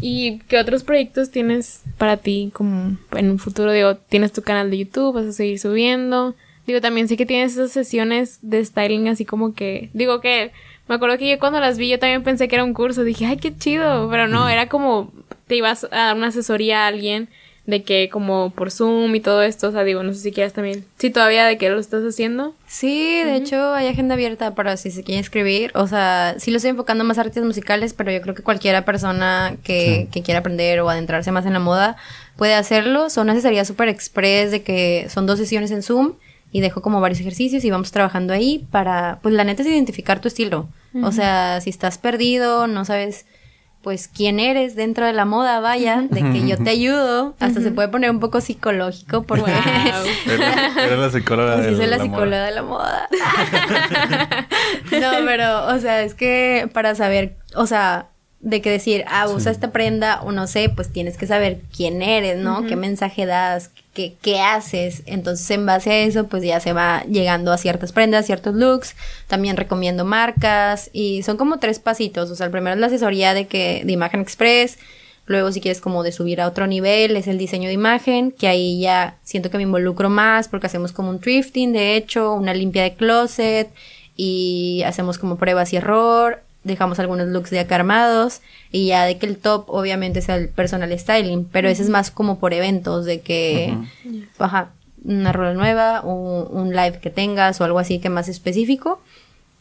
¿Y 0.00 0.38
qué 0.48 0.58
otros 0.58 0.82
proyectos 0.82 1.30
tienes 1.30 1.82
para 1.98 2.16
ti 2.16 2.50
como 2.54 2.96
en 3.12 3.30
un 3.30 3.38
futuro? 3.38 3.70
Digo, 3.70 3.96
tienes 3.96 4.32
tu 4.32 4.42
canal 4.42 4.70
de 4.70 4.78
YouTube, 4.78 5.14
vas 5.14 5.26
a 5.26 5.32
seguir 5.32 5.58
subiendo. 5.60 6.34
Digo, 6.66 6.80
también 6.80 7.06
sé 7.06 7.16
que 7.16 7.26
tienes 7.26 7.52
esas 7.52 7.70
sesiones 7.70 8.38
de 8.42 8.64
styling 8.64 9.08
así 9.08 9.24
como 9.24 9.54
que... 9.54 9.90
Digo 9.92 10.20
que... 10.20 10.52
Me 10.88 10.94
acuerdo 10.96 11.18
que 11.18 11.28
yo 11.30 11.38
cuando 11.38 11.60
las 11.60 11.78
vi 11.78 11.88
yo 11.88 11.98
también 12.00 12.22
pensé 12.24 12.48
que 12.48 12.56
era 12.56 12.64
un 12.64 12.74
curso. 12.74 13.04
Dije, 13.04 13.26
ay, 13.26 13.36
qué 13.36 13.54
chido. 13.56 14.08
Pero 14.10 14.26
no, 14.26 14.48
era 14.48 14.68
como... 14.68 15.12
Te 15.50 15.56
ibas 15.56 15.82
a 15.90 15.96
dar 15.96 16.16
una 16.16 16.28
asesoría 16.28 16.84
a 16.84 16.86
alguien 16.86 17.28
de 17.66 17.82
que 17.82 18.08
como 18.08 18.50
por 18.50 18.70
Zoom 18.70 19.12
y 19.16 19.20
todo 19.20 19.42
esto. 19.42 19.66
O 19.66 19.72
sea, 19.72 19.82
digo, 19.82 20.04
no 20.04 20.12
sé 20.12 20.20
si 20.20 20.30
quieras 20.30 20.52
también... 20.52 20.84
Sí, 20.96 21.10
todavía 21.10 21.44
de 21.44 21.58
que 21.58 21.70
lo 21.70 21.80
estás 21.80 22.04
haciendo. 22.04 22.54
Sí, 22.68 23.20
de 23.24 23.34
hecho 23.34 23.74
hay 23.74 23.88
agenda 23.88 24.14
abierta 24.14 24.54
para 24.54 24.76
si 24.76 24.92
se 24.92 25.02
quiere 25.02 25.20
escribir. 25.20 25.72
O 25.74 25.88
sea, 25.88 26.36
sí 26.38 26.52
lo 26.52 26.58
estoy 26.58 26.70
enfocando 26.70 27.02
más 27.02 27.18
a 27.18 27.22
artes 27.22 27.42
musicales, 27.42 27.94
pero 27.94 28.12
yo 28.12 28.20
creo 28.20 28.36
que 28.36 28.44
cualquiera 28.44 28.84
persona 28.84 29.56
que, 29.64 30.06
que 30.12 30.22
quiera 30.22 30.38
aprender 30.38 30.78
o 30.82 30.88
adentrarse 30.88 31.32
más 31.32 31.46
en 31.46 31.54
la 31.54 31.58
moda 31.58 31.96
puede 32.36 32.54
hacerlo. 32.54 33.10
Son 33.10 33.28
asesorías 33.28 33.66
súper 33.66 33.88
express 33.88 34.52
de 34.52 34.62
que 34.62 35.08
son 35.10 35.26
dos 35.26 35.40
sesiones 35.40 35.72
en 35.72 35.82
Zoom 35.82 36.12
y 36.52 36.60
dejo 36.60 36.80
como 36.80 37.00
varios 37.00 37.18
ejercicios 37.18 37.64
y 37.64 37.70
vamos 37.72 37.90
trabajando 37.90 38.32
ahí 38.32 38.68
para, 38.70 39.18
pues 39.20 39.34
la 39.34 39.42
neta 39.42 39.62
es 39.62 39.68
identificar 39.68 40.20
tu 40.20 40.28
estilo. 40.28 40.68
O 41.02 41.10
sea, 41.10 41.60
si 41.60 41.70
estás 41.70 41.98
perdido, 41.98 42.68
no 42.68 42.84
sabes 42.84 43.26
pues 43.82 44.08
quién 44.08 44.40
eres 44.40 44.76
dentro 44.76 45.06
de 45.06 45.12
la 45.12 45.24
moda, 45.24 45.60
vaya, 45.60 46.02
de 46.02 46.20
que 46.20 46.46
yo 46.46 46.58
te 46.58 46.70
ayudo, 46.70 47.34
hasta 47.40 47.60
se 47.60 47.70
puede 47.70 47.88
poner 47.88 48.10
un 48.10 48.20
poco 48.20 48.40
psicológico 48.40 49.22
porque 49.22 49.50
Wow. 49.50 49.52
Eres, 50.26 50.76
eres 50.76 50.98
la 50.98 51.10
psicóloga 51.10 51.56
de 51.56 51.70
sí, 51.70 51.76
soy 51.76 51.86
la, 51.86 51.98
psicóloga 51.98 52.44
de 52.44 52.50
la 52.52 52.62
moda. 52.62 53.08
no, 54.92 55.10
pero, 55.24 55.66
o 55.66 55.78
sea, 55.78 56.02
es 56.02 56.14
que 56.14 56.68
para 56.72 56.94
saber, 56.94 57.38
o 57.54 57.66
sea, 57.66 58.10
de 58.40 58.62
que 58.62 58.70
decir, 58.70 59.04
ah, 59.06 59.28
usa 59.28 59.52
esta 59.52 59.70
prenda, 59.70 60.22
o 60.22 60.32
no 60.32 60.46
sé, 60.46 60.70
pues 60.70 60.90
tienes 60.90 61.18
que 61.18 61.26
saber 61.26 61.60
quién 61.76 62.00
eres, 62.00 62.38
¿no? 62.38 62.64
¿Qué 62.66 62.74
mensaje 62.74 63.26
das? 63.26 63.70
¿Qué, 63.92 64.14
¿Qué 64.22 64.40
haces? 64.40 65.02
Entonces, 65.04 65.50
en 65.50 65.66
base 65.66 65.90
a 65.90 65.98
eso, 65.98 66.26
pues 66.26 66.42
ya 66.42 66.58
se 66.58 66.72
va 66.72 67.04
llegando 67.04 67.52
a 67.52 67.58
ciertas 67.58 67.92
prendas, 67.92 68.24
ciertos 68.24 68.54
looks. 68.54 68.96
También 69.26 69.58
recomiendo 69.58 70.06
marcas 70.06 70.88
y 70.94 71.22
son 71.22 71.36
como 71.36 71.58
tres 71.58 71.80
pasitos. 71.80 72.30
O 72.30 72.34
sea, 72.34 72.46
el 72.46 72.52
primero 72.52 72.74
es 72.74 72.80
la 72.80 72.86
asesoría 72.86 73.34
de 73.34 73.46
que, 73.46 73.82
de 73.84 73.92
imagen 73.92 74.20
express. 74.20 74.78
Luego, 75.26 75.52
si 75.52 75.60
quieres 75.60 75.82
como 75.82 76.02
de 76.02 76.10
subir 76.10 76.40
a 76.40 76.48
otro 76.48 76.66
nivel, 76.66 77.16
es 77.16 77.28
el 77.28 77.36
diseño 77.36 77.68
de 77.68 77.74
imagen, 77.74 78.32
que 78.32 78.48
ahí 78.48 78.80
ya 78.80 79.18
siento 79.22 79.50
que 79.50 79.58
me 79.58 79.64
involucro 79.64 80.08
más 80.08 80.48
porque 80.48 80.66
hacemos 80.66 80.92
como 80.92 81.10
un 81.10 81.20
thrifting, 81.20 81.72
de 81.72 81.94
hecho, 81.94 82.32
una 82.32 82.54
limpia 82.54 82.82
de 82.82 82.94
closet 82.94 83.70
y 84.16 84.82
hacemos 84.86 85.18
como 85.18 85.36
pruebas 85.36 85.72
y 85.72 85.76
error, 85.76 86.42
dejamos 86.64 86.98
algunos 86.98 87.28
looks 87.28 87.50
de 87.50 87.60
acá 87.60 87.76
armados 87.76 88.42
y 88.70 88.88
ya 88.88 89.04
de 89.04 89.18
que 89.18 89.26
el 89.26 89.38
top 89.38 89.64
obviamente 89.68 90.18
es 90.18 90.28
el 90.28 90.48
personal 90.48 90.96
styling, 90.98 91.44
pero 91.44 91.68
ese 91.68 91.82
es 91.82 91.88
más 91.88 92.10
como 92.10 92.38
por 92.38 92.52
eventos, 92.52 93.04
de 93.04 93.20
que, 93.20 93.76
ajá, 94.38 94.70
una 95.04 95.32
rola 95.32 95.54
nueva, 95.54 96.02
un, 96.02 96.46
un 96.50 96.70
live 96.70 96.98
que 97.00 97.10
tengas 97.10 97.60
o 97.60 97.64
algo 97.64 97.78
así 97.78 97.98
que 97.98 98.10
más 98.10 98.28
específico. 98.28 99.00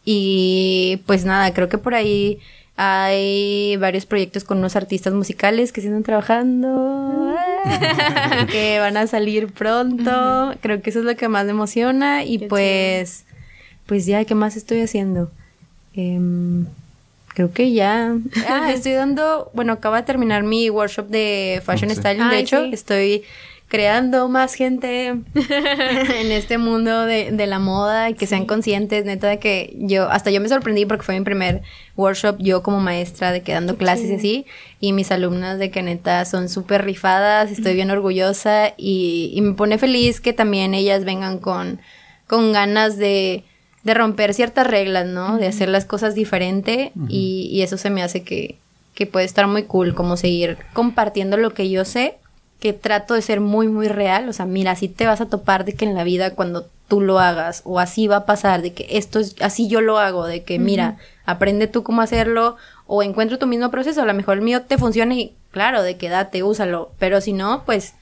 Y 0.05 1.01
pues 1.05 1.25
nada, 1.25 1.53
creo 1.53 1.69
que 1.69 1.77
por 1.77 1.93
ahí 1.93 2.39
hay 2.81 3.75
varios 3.75 4.05
proyectos 4.05 4.45
con 4.45 4.59
unos 4.59 4.77
artistas 4.77 5.13
musicales 5.13 5.73
que 5.73 5.81
se 5.81 5.87
están 5.87 6.03
trabajando, 6.03 7.35
que 8.51 8.79
van 8.79 8.95
a 8.95 9.05
salir 9.05 9.51
pronto. 9.51 10.53
Creo 10.61 10.81
que 10.81 10.89
eso 10.89 10.99
es 10.99 11.05
lo 11.05 11.15
que 11.17 11.27
más 11.27 11.43
me 11.43 11.51
emociona. 11.51 12.23
Y 12.23 12.39
Qué 12.39 12.47
pues, 12.47 13.25
pues 13.85 14.05
ya, 14.05 14.23
¿qué 14.23 14.33
más 14.33 14.55
estoy 14.55 14.79
haciendo? 14.79 15.29
Em, 15.93 16.67
Creo 17.39 17.53
que 17.53 17.71
ya. 17.71 18.17
Ah, 18.49 18.69
estoy 18.73 18.91
dando, 18.91 19.49
bueno, 19.53 19.71
acabo 19.71 19.95
de 19.95 20.03
terminar 20.03 20.43
mi 20.43 20.69
workshop 20.69 21.07
de 21.07 21.61
fashion 21.65 21.89
Sí. 21.89 21.95
styling. 21.95 22.27
De 22.27 22.35
Ay, 22.35 22.41
hecho, 22.41 22.65
sí. 22.65 22.71
estoy 22.73 23.23
creando 23.69 24.27
más 24.27 24.55
gente 24.55 25.07
en 25.35 26.31
este 26.33 26.57
mundo 26.57 27.05
de, 27.05 27.31
de 27.31 27.47
la 27.47 27.59
moda 27.59 28.09
y 28.09 28.15
que 28.15 28.27
sean 28.27 28.45
conscientes, 28.45 29.05
neta, 29.05 29.29
de 29.29 29.39
que 29.39 29.73
yo, 29.79 30.09
hasta 30.09 30.31
yo 30.31 30.41
me 30.41 30.49
sorprendí 30.49 30.85
porque 30.85 31.03
fue 31.03 31.17
mi 31.17 31.23
primer 31.23 31.61
workshop, 31.95 32.35
yo 32.39 32.61
como 32.61 32.81
maestra, 32.81 33.31
de 33.31 33.41
que 33.41 33.53
dando 33.53 33.77
clases 33.77 34.09
y 34.09 34.15
así, 34.15 34.45
y 34.81 34.91
mis 34.91 35.09
alumnas 35.09 35.59
de 35.59 35.71
que 35.71 35.81
neta 35.81 36.25
son 36.25 36.49
súper 36.49 36.83
rifadas, 36.83 37.51
estoy 37.51 37.73
bien 37.75 37.89
orgullosa 37.89 38.73
y, 38.75 39.31
y 39.33 39.39
me 39.39 39.53
pone 39.53 39.77
feliz 39.77 40.19
que 40.19 40.33
también 40.33 40.73
ellas 40.73 41.05
vengan 41.05 41.37
con, 41.37 41.79
con 42.27 42.51
ganas 42.51 42.97
de, 42.97 43.45
de 43.89 43.95
romper 43.95 44.35
ciertas 44.35 44.67
reglas, 44.67 45.07
¿no? 45.07 45.37
De 45.37 45.47
hacer 45.47 45.67
las 45.67 45.85
cosas 45.85 46.13
diferente 46.13 46.91
y, 47.07 47.49
y 47.51 47.63
eso 47.63 47.75
se 47.75 47.89
me 47.89 48.03
hace 48.03 48.21
que, 48.21 48.55
que 48.93 49.07
puede 49.07 49.25
estar 49.25 49.47
muy 49.47 49.63
cool, 49.63 49.95
como 49.95 50.15
seguir 50.15 50.57
compartiendo 50.73 51.37
lo 51.37 51.55
que 51.55 51.71
yo 51.71 51.85
sé, 51.85 52.17
que 52.59 52.73
trato 52.73 53.15
de 53.15 53.23
ser 53.23 53.39
muy, 53.39 53.67
muy 53.67 53.87
real. 53.87 54.29
O 54.29 54.33
sea, 54.33 54.45
mira, 54.45 54.71
así 54.71 54.89
te 54.89 55.07
vas 55.07 55.21
a 55.21 55.25
topar 55.25 55.65
de 55.65 55.73
que 55.73 55.85
en 55.85 55.95
la 55.95 56.03
vida 56.03 56.35
cuando 56.35 56.67
tú 56.87 57.01
lo 57.01 57.19
hagas, 57.19 57.63
o 57.65 57.79
así 57.79 58.07
va 58.07 58.17
a 58.17 58.25
pasar, 58.25 58.61
de 58.61 58.73
que 58.73 58.85
esto 58.91 59.19
es, 59.19 59.35
así 59.41 59.67
yo 59.67 59.81
lo 59.81 59.97
hago, 59.97 60.27
de 60.27 60.43
que 60.43 60.59
mira, 60.59 60.97
aprende 61.25 61.67
tú 61.67 61.81
cómo 61.81 62.01
hacerlo, 62.01 62.57
o 62.85 63.01
encuentra 63.01 63.39
tu 63.39 63.47
mismo 63.47 63.71
proceso, 63.71 64.01
a 64.01 64.05
lo 64.05 64.13
mejor 64.13 64.37
el 64.37 64.43
mío 64.43 64.61
te 64.63 64.77
funciona 64.77 65.15
y 65.15 65.33
claro, 65.51 65.81
de 65.81 65.97
que 65.97 66.09
date, 66.09 66.43
úsalo, 66.43 66.91
pero 66.99 67.21
si 67.21 67.33
no, 67.33 67.63
pues 67.65 67.93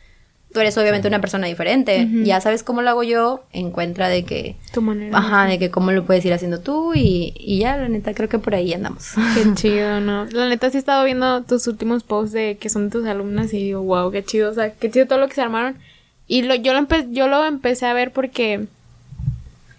tú 0.58 0.62
eres 0.62 0.76
obviamente 0.80 1.08
una 1.08 1.22
persona 1.22 1.45
diferente, 1.45 2.10
ya 2.24 2.41
sabes 2.41 2.64
cómo 2.64 2.82
lo 2.82 2.89
hago 2.89 3.03
yo, 3.03 3.43
encuentra 3.53 4.10
de 4.10 4.24
que 4.24 4.55
Tu 4.74 4.82
manera. 4.82 5.16
Ajá, 5.16 5.45
de 5.45 5.60
que 5.60 5.70
cómo 5.70 5.91
lo 5.91 6.03
puedes 6.03 6.26
ir 6.26 6.34
haciendo 6.34 6.60
tú 6.62 6.95
y, 6.95 7.36
y 7.38 7.60
ya, 7.60 7.78
la 7.78 7.88
neta, 7.89 8.16
creo 8.16 8.28
que 8.28 8.39
por 8.39 8.55
ahí 8.55 8.74
andamos. 8.74 9.12
Qué 9.36 9.43
chido, 9.53 9.99
¿no? 10.01 10.26
La 10.26 10.49
neta 10.49 10.72
sí 10.72 10.78
he 10.78 10.80
estado 10.80 11.05
viendo 11.05 11.43
tus 11.43 11.68
últimos 11.68 12.01
posts 12.01 12.32
de 12.34 12.58
que 12.60 12.70
son 12.70 12.89
tus 12.89 13.05
alumnas 13.05 13.53
y 13.53 13.58
digo, 13.58 13.84
wow, 13.84 14.10
qué 14.12 14.24
chido, 14.26 14.49
o 14.49 14.53
sea, 14.55 14.72
qué 14.74 14.89
chido 14.89 15.05
todo 15.05 15.20
lo 15.20 15.28
que 15.28 15.36
se 15.36 15.41
armaron. 15.41 15.76
Y 16.28 16.41
lo, 16.41 16.55
yo, 16.55 16.74
lo 16.74 16.80
empe- 16.80 17.08
yo 17.12 17.28
lo 17.28 17.45
empecé 17.45 17.86
a 17.86 17.93
ver 17.93 18.12
porque 18.12 18.66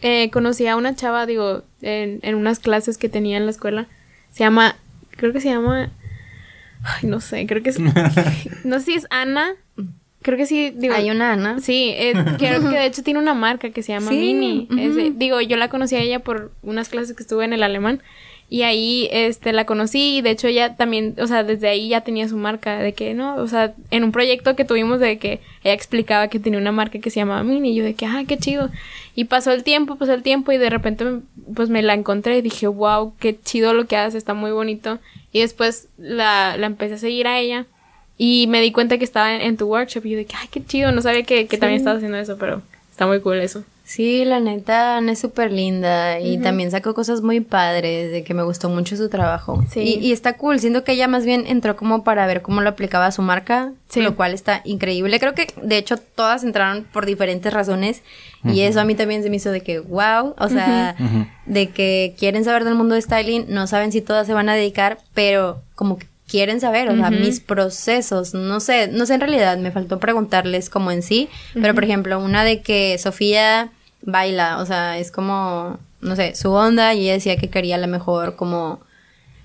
eh, 0.00 0.30
conocí 0.30 0.66
a 0.68 0.76
una 0.76 0.94
chava, 0.94 1.26
digo, 1.26 1.62
en, 1.82 2.20
en 2.22 2.34
unas 2.36 2.60
clases 2.60 2.98
que 2.98 3.08
tenía 3.08 3.36
en 3.36 3.46
la 3.46 3.50
escuela. 3.50 3.86
Se 4.30 4.44
llama, 4.44 4.76
creo 5.10 5.32
que 5.32 5.40
se 5.40 5.48
llama, 5.48 5.90
ay, 6.84 7.08
no 7.08 7.20
sé, 7.20 7.46
creo 7.46 7.62
que 7.62 7.70
es, 7.70 7.78
no 8.64 8.78
sé 8.78 8.84
si 8.86 8.94
es 8.94 9.06
Ana, 9.10 9.54
creo 10.22 10.36
que 10.36 10.46
sí, 10.46 10.72
digo, 10.74 10.94
Hay 10.94 11.10
una 11.10 11.32
Ana. 11.32 11.60
Sí, 11.60 11.92
eh, 11.96 12.12
creo 12.38 12.60
que 12.68 12.76
de 12.76 12.86
hecho 12.86 13.02
tiene 13.02 13.20
una 13.20 13.34
marca 13.34 13.70
que 13.70 13.82
se 13.82 13.92
llama 13.92 14.10
Sí, 14.10 14.16
Mini. 14.18 14.68
Ese- 14.78 15.12
digo, 15.14 15.40
yo 15.40 15.56
la 15.56 15.68
conocí 15.68 15.96
a 15.96 16.00
ella 16.00 16.18
por 16.20 16.52
unas 16.62 16.88
clases 16.88 17.16
que 17.16 17.22
estuve 17.22 17.44
en 17.44 17.52
el 17.52 17.62
alemán 17.62 18.00
y 18.50 18.62
ahí 18.62 19.08
este 19.12 19.52
la 19.52 19.66
conocí 19.66 20.16
y 20.16 20.22
de 20.22 20.30
hecho 20.30 20.48
ella 20.48 20.74
también, 20.74 21.14
o 21.20 21.26
sea, 21.26 21.44
desde 21.44 21.68
ahí 21.68 21.88
ya 21.90 22.00
tenía 22.00 22.26
su 22.28 22.36
marca 22.38 22.78
de 22.78 22.94
que 22.94 23.12
no, 23.12 23.36
o 23.36 23.46
sea, 23.46 23.74
en 23.90 24.04
un 24.04 24.10
proyecto 24.12 24.56
que 24.56 24.64
tuvimos 24.64 25.00
de 25.00 25.18
que 25.18 25.40
ella 25.62 25.74
explicaba 25.74 26.28
que 26.28 26.38
tenía 26.40 26.58
una 26.58 26.72
marca 26.72 26.98
que 26.98 27.10
se 27.10 27.20
llamaba 27.20 27.42
Mini 27.42 27.72
y 27.72 27.74
yo 27.74 27.84
de 27.84 27.92
que, 27.94 28.06
ah, 28.06 28.22
qué 28.26 28.38
chido. 28.38 28.70
Y 29.14 29.24
pasó 29.24 29.52
el 29.52 29.64
tiempo, 29.64 29.96
pasó 29.96 30.14
el 30.14 30.22
tiempo 30.22 30.50
y 30.52 30.56
de 30.56 30.70
repente 30.70 31.04
pues 31.54 31.68
me 31.68 31.82
la 31.82 31.92
encontré 31.92 32.38
y 32.38 32.42
dije, 32.42 32.66
wow, 32.68 33.12
qué 33.20 33.38
chido 33.38 33.74
lo 33.74 33.86
que 33.86 33.96
hace, 33.96 34.16
está 34.16 34.32
muy 34.32 34.50
bonito. 34.50 34.98
Y 35.30 35.40
después 35.40 35.88
la, 35.98 36.56
la 36.56 36.66
empecé 36.66 36.94
a 36.94 36.98
seguir 36.98 37.26
a 37.26 37.38
ella. 37.38 37.66
Y 38.18 38.46
me 38.48 38.60
di 38.60 38.72
cuenta 38.72 38.98
que 38.98 39.04
estaba 39.04 39.34
en, 39.34 39.40
en 39.42 39.56
tu 39.56 39.66
workshop 39.66 40.04
y 40.06 40.10
yo 40.10 40.16
de 40.18 40.26
que, 40.26 40.34
ay, 40.36 40.48
qué 40.50 40.64
chido, 40.64 40.90
no 40.92 41.00
sabía 41.00 41.22
que, 41.22 41.46
que 41.46 41.56
también 41.56 41.78
estabas 41.78 41.98
haciendo 41.98 42.18
eso, 42.18 42.36
pero 42.36 42.60
está 42.90 43.06
muy 43.06 43.20
cool 43.20 43.38
eso. 43.38 43.62
Sí, 43.84 44.26
la 44.26 44.38
neta, 44.38 44.98
Ana 44.98 45.12
es 45.12 45.18
súper 45.20 45.50
linda 45.50 46.20
y 46.20 46.36
también 46.36 46.70
sacó 46.70 46.92
cosas 46.92 47.22
muy 47.22 47.40
padres, 47.40 48.12
de 48.12 48.22
que 48.22 48.34
me 48.34 48.42
gustó 48.42 48.68
mucho 48.68 48.98
su 48.98 49.08
trabajo. 49.08 49.64
Sí. 49.70 49.80
Y, 49.80 49.94
y 50.08 50.12
está 50.12 50.34
cool, 50.36 50.60
siento 50.60 50.84
que 50.84 50.92
ella 50.92 51.08
más 51.08 51.24
bien 51.24 51.44
entró 51.46 51.74
como 51.74 52.04
para 52.04 52.26
ver 52.26 52.42
cómo 52.42 52.60
lo 52.60 52.68
aplicaba 52.68 53.06
a 53.06 53.12
su 53.12 53.22
marca, 53.22 53.72
Sí. 53.88 54.02
lo 54.02 54.14
cual 54.14 54.34
está 54.34 54.60
increíble. 54.66 55.18
Creo 55.18 55.32
que 55.34 55.46
de 55.62 55.78
hecho 55.78 55.96
todas 55.96 56.44
entraron 56.44 56.84
por 56.92 57.06
diferentes 57.06 57.50
razones 57.50 58.02
y 58.44 58.60
eso 58.60 58.80
a 58.80 58.84
mí 58.84 58.94
también 58.94 59.22
se 59.22 59.30
me 59.30 59.36
hizo 59.36 59.50
de 59.52 59.62
que 59.62 59.78
wow, 59.78 60.34
o 60.38 60.48
sea, 60.50 60.94
de 61.46 61.68
que 61.70 62.14
quieren 62.18 62.44
saber 62.44 62.64
del 62.64 62.74
mundo 62.74 62.94
de 62.94 63.00
styling, 63.00 63.46
no 63.48 63.66
saben 63.66 63.90
si 63.90 64.02
todas 64.02 64.26
se 64.26 64.34
van 64.34 64.50
a 64.50 64.54
dedicar, 64.54 64.98
pero 65.14 65.62
como 65.74 65.96
que 65.96 66.06
quieren 66.28 66.60
saber, 66.60 66.88
o 66.90 66.96
sea, 66.96 67.10
mis 67.10 67.40
procesos, 67.40 68.34
no 68.34 68.60
sé, 68.60 68.88
no 68.88 69.06
sé 69.06 69.14
en 69.14 69.20
realidad, 69.20 69.56
me 69.58 69.72
faltó 69.72 69.98
preguntarles 69.98 70.68
como 70.68 70.90
en 70.90 71.02
sí, 71.02 71.28
pero 71.54 71.74
por 71.74 71.84
ejemplo, 71.84 72.20
una 72.20 72.44
de 72.44 72.60
que 72.60 72.98
Sofía 72.98 73.70
baila, 74.02 74.58
o 74.58 74.66
sea, 74.66 74.98
es 74.98 75.10
como, 75.10 75.78
no 76.00 76.16
sé, 76.16 76.34
su 76.34 76.52
onda 76.52 76.94
y 76.94 77.04
ella 77.04 77.14
decía 77.14 77.36
que 77.36 77.48
quería 77.48 77.76
a 77.76 77.78
lo 77.78 77.88
mejor 77.88 78.36
como, 78.36 78.80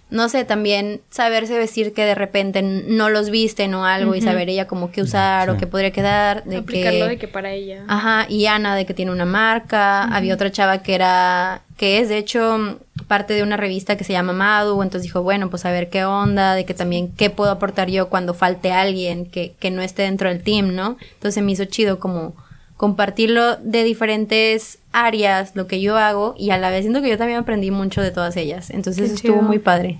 no 0.09 0.27
sé, 0.29 0.43
también 0.43 1.01
saberse 1.09 1.57
vestir 1.57 1.93
que 1.93 2.05
de 2.05 2.15
repente 2.15 2.61
no 2.61 3.09
los 3.09 3.29
visten 3.29 3.73
o 3.73 3.85
algo 3.85 4.13
y 4.13 4.21
saber 4.21 4.49
ella 4.49 4.67
como 4.67 4.91
qué 4.91 5.01
usar 5.01 5.49
o 5.49 5.57
qué 5.57 5.65
podría 5.67 5.91
quedar, 5.91 6.43
de 6.43 6.57
Aplicarlo 6.57 7.05
que... 7.05 7.09
de 7.11 7.17
que 7.17 7.27
para 7.29 7.51
ella. 7.51 7.83
Ajá, 7.87 8.25
y 8.29 8.45
Ana 8.45 8.75
de 8.75 8.85
que 8.85 8.93
tiene 8.93 9.11
una 9.11 9.25
marca, 9.25 10.03
había 10.03 10.33
otra 10.33 10.51
chava 10.51 10.83
que 10.83 10.95
era, 10.95 11.61
que 11.77 11.99
es 11.99 12.09
de 12.09 12.17
hecho 12.17 12.79
parte 13.07 13.33
de 13.33 13.43
una 13.43 13.57
revista 13.57 13.97
que 13.97 14.03
se 14.03 14.13
llama 14.13 14.33
Madu, 14.33 14.81
entonces 14.81 15.03
dijo, 15.03 15.21
bueno, 15.23 15.49
pues 15.49 15.65
a 15.65 15.71
ver 15.71 15.89
qué 15.89 16.05
onda, 16.05 16.55
de 16.55 16.65
que 16.65 16.73
también 16.73 17.11
qué 17.11 17.29
puedo 17.29 17.51
aportar 17.51 17.89
yo 17.89 18.09
cuando 18.09 18.33
falte 18.33 18.71
alguien 18.71 19.25
que, 19.25 19.53
que 19.59 19.71
no 19.71 19.81
esté 19.81 20.03
dentro 20.03 20.29
del 20.29 20.43
team, 20.43 20.73
¿no? 20.75 20.97
Entonces 21.13 21.43
me 21.43 21.51
hizo 21.51 21.65
chido 21.65 21.99
como 21.99 22.35
compartirlo 22.77 23.55
de 23.57 23.83
diferentes 23.83 24.79
áreas, 24.91 25.55
lo 25.55 25.67
que 25.67 25.79
yo 25.79 25.97
hago, 25.97 26.35
y 26.37 26.49
a 26.49 26.57
la 26.57 26.69
vez 26.69 26.81
siento 26.81 27.01
que 27.01 27.09
yo 27.09 27.17
también 27.17 27.39
aprendí 27.39 27.71
mucho 27.71 28.01
de 28.01 28.11
todas 28.11 28.35
ellas, 28.35 28.69
entonces 28.69 29.09
Qué 29.09 29.15
estuvo 29.15 29.33
chido. 29.35 29.43
muy 29.43 29.59
padre. 29.59 29.99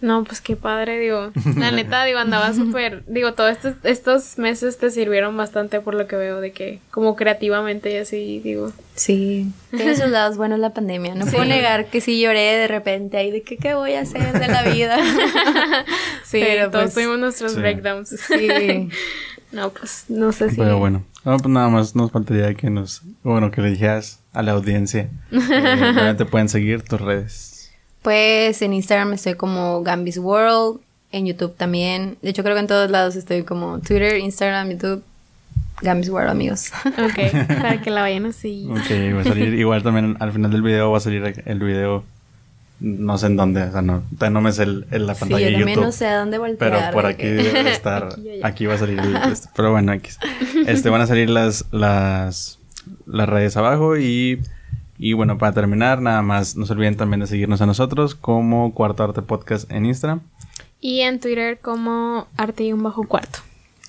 No, 0.00 0.22
pues 0.22 0.40
qué 0.40 0.54
padre, 0.54 0.98
digo. 1.00 1.32
La 1.56 1.72
neta, 1.72 2.04
digo, 2.04 2.18
andaba 2.20 2.54
súper. 2.54 3.02
Digo, 3.08 3.34
todos 3.34 3.50
estos, 3.50 3.74
estos 3.82 4.38
meses 4.38 4.78
te 4.78 4.90
sirvieron 4.90 5.36
bastante 5.36 5.80
por 5.80 5.94
lo 5.94 6.06
que 6.06 6.14
veo, 6.14 6.40
de 6.40 6.52
que, 6.52 6.78
como 6.92 7.16
creativamente 7.16 7.92
y 7.92 7.96
así, 7.96 8.40
digo. 8.44 8.72
Sí, 8.94 9.50
tiene 9.70 9.96
sus 9.96 10.08
lados 10.08 10.36
buenos 10.36 10.60
la 10.60 10.70
pandemia. 10.72 11.14
No 11.16 11.24
Sí. 11.24 11.32
puedo 11.32 11.44
negar 11.46 11.86
que 11.86 12.00
sí 12.00 12.20
lloré 12.20 12.40
de 12.58 12.68
repente 12.68 13.16
ahí 13.16 13.30
de 13.32 13.42
que 13.42 13.56
qué 13.56 13.74
voy 13.74 13.94
a 13.94 14.02
hacer 14.02 14.32
de 14.38 14.48
la 14.48 14.62
vida. 14.62 14.96
Sí, 16.24 16.40
Pero, 16.42 16.70
todos 16.70 16.84
pues, 16.84 16.94
tuvimos 16.94 17.18
nuestros 17.18 17.52
sí. 17.52 17.58
breakdowns. 17.58 18.10
Sí. 18.10 18.88
no, 19.52 19.70
pues 19.70 20.04
no 20.08 20.30
sé 20.30 20.50
si. 20.50 20.56
Pero 20.56 20.78
bueno, 20.78 21.04
no, 21.24 21.38
pues 21.38 21.48
nada 21.48 21.68
más 21.68 21.96
nos 21.96 22.10
faltaría 22.12 22.52
que 22.54 22.68
nos, 22.68 23.00
bueno, 23.22 23.50
que 23.50 23.62
le 23.62 23.70
dijeras 23.70 24.20
a 24.34 24.42
la 24.42 24.52
audiencia 24.52 25.08
eh, 25.32 26.14
te 26.18 26.24
pueden 26.26 26.48
seguir 26.50 26.82
tus 26.82 27.00
redes. 27.00 27.47
Pues 28.08 28.62
en 28.62 28.72
Instagram 28.72 29.12
estoy 29.12 29.34
como 29.34 29.82
Gambis 29.82 30.16
World, 30.16 30.80
en 31.12 31.26
YouTube 31.26 31.54
también. 31.54 32.16
De 32.22 32.30
hecho 32.30 32.42
creo 32.42 32.54
que 32.54 32.60
en 32.60 32.66
todos 32.66 32.90
lados 32.90 33.16
estoy 33.16 33.42
como 33.42 33.80
Twitter, 33.80 34.16
Instagram, 34.16 34.70
YouTube, 34.70 35.02
Gambis 35.82 36.08
World, 36.08 36.30
amigos. 36.30 36.70
Ok, 36.86 37.46
para 37.48 37.82
que 37.82 37.90
la 37.90 38.00
vayan 38.00 38.24
así. 38.24 38.66
Ok, 38.70 39.14
va 39.14 39.20
a 39.20 39.24
salir 39.24 39.52
igual 39.52 39.82
también 39.82 40.16
al 40.20 40.32
final 40.32 40.50
del 40.50 40.62
video 40.62 40.90
va 40.90 40.96
a 40.96 41.00
salir 41.02 41.34
el 41.44 41.58
video, 41.58 42.02
no 42.80 43.18
sé 43.18 43.26
en 43.26 43.36
dónde, 43.36 43.64
o 43.64 43.72
sea, 43.72 43.82
no, 43.82 44.40
me 44.40 44.52
sé 44.52 44.62
el, 44.62 44.86
el- 44.90 45.06
la 45.06 45.14
Sí, 45.14 45.20
pantalla 45.20 45.50
yo 45.50 45.58
de 45.58 45.64
YouTube. 45.66 45.82
no 45.84 45.92
sé 45.92 46.06
a 46.06 46.16
dónde 46.20 46.38
voltear. 46.38 46.70
Pero 46.80 46.92
por 46.94 47.04
aquí 47.04 47.20
que- 47.24 47.28
debe 47.34 47.70
estar, 47.72 48.04
Aquí 48.06 48.40
aquí 48.42 48.64
va 48.64 48.72
a 48.76 48.78
salir 48.78 48.98
el, 49.00 49.16
este, 49.30 49.48
pero 49.54 49.70
bueno, 49.72 49.92
X. 49.92 50.18
Este 50.66 50.88
van 50.88 51.02
a 51.02 51.06
salir 51.06 51.28
las, 51.28 51.66
las, 51.72 52.58
las 53.04 53.28
redes 53.28 53.54
abajo 53.58 53.98
y, 53.98 54.40
y 54.98 55.12
bueno, 55.12 55.38
para 55.38 55.52
terminar, 55.52 56.02
nada 56.02 56.22
más, 56.22 56.56
no 56.56 56.66
se 56.66 56.72
olviden 56.72 56.96
también 56.96 57.20
de 57.20 57.28
seguirnos 57.28 57.60
a 57.60 57.66
nosotros 57.66 58.16
como 58.16 58.74
Cuarto 58.74 59.04
Arte 59.04 59.22
Podcast 59.22 59.70
en 59.70 59.86
Instagram. 59.86 60.20
Y 60.80 61.00
en 61.00 61.20
Twitter 61.20 61.58
como 61.60 62.26
arte 62.36 62.64
y 62.64 62.72
un 62.72 62.82
bajo 62.82 63.06
cuarto. 63.06 63.38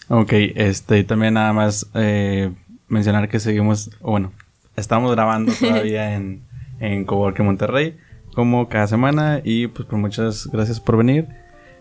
Ok, 0.08 0.34
este, 0.56 1.00
y 1.00 1.04
también 1.04 1.34
nada 1.34 1.52
más 1.52 1.88
eh, 1.96 2.52
mencionar 2.88 3.28
que 3.28 3.40
seguimos, 3.40 3.92
o 4.02 4.12
bueno, 4.12 4.32
estamos 4.76 5.12
grabando 5.12 5.52
todavía 5.60 6.16
en, 6.16 6.44
en 6.80 7.06
Coworking 7.06 7.46
Monterrey, 7.46 7.98
como 8.34 8.70
cada 8.70 8.88
semana, 8.88 9.42
y 9.44 9.68
pues, 9.68 9.88
pues 9.90 10.00
muchas 10.00 10.48
gracias 10.48 10.80
por 10.80 10.98
venir. 10.98 11.28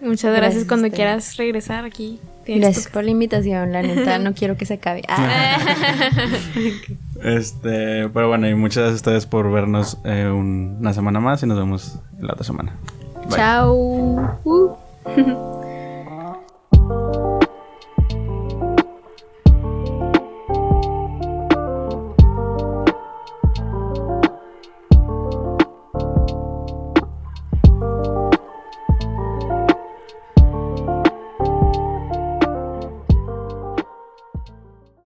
Muchas 0.01 0.34
gracias, 0.36 0.64
cuando 0.64 0.90
quieras 0.90 1.36
regresar 1.36 1.84
aquí. 1.84 2.20
Gracias 2.46 2.86
tu- 2.86 2.92
por 2.92 3.05
la 3.05 3.11
invitación, 3.11 3.72
la 3.72 3.82
neta, 3.82 4.18
no 4.20 4.32
quiero 4.34 4.57
que 4.57 4.64
se 4.66 4.74
acabe. 4.74 5.03
Ah. 5.09 5.59
Este, 7.22 8.09
pero 8.11 8.28
bueno, 8.28 8.49
y 8.49 8.55
muchas 8.55 8.76
gracias 8.84 8.92
a 8.92 8.96
ustedes 8.96 9.26
por 9.26 9.51
vernos 9.51 9.99
eh, 10.05 10.28
un- 10.32 10.76
una 10.80 10.92
semana 10.94 11.18
más 11.18 11.42
y 11.42 11.46
nos 11.46 11.59
vemos 11.59 11.99
la 12.20 12.32
otra 12.34 12.44
semana. 12.44 12.76
Bye. 13.28 13.36
Chao. 13.36 14.38
Uh. 14.44 14.76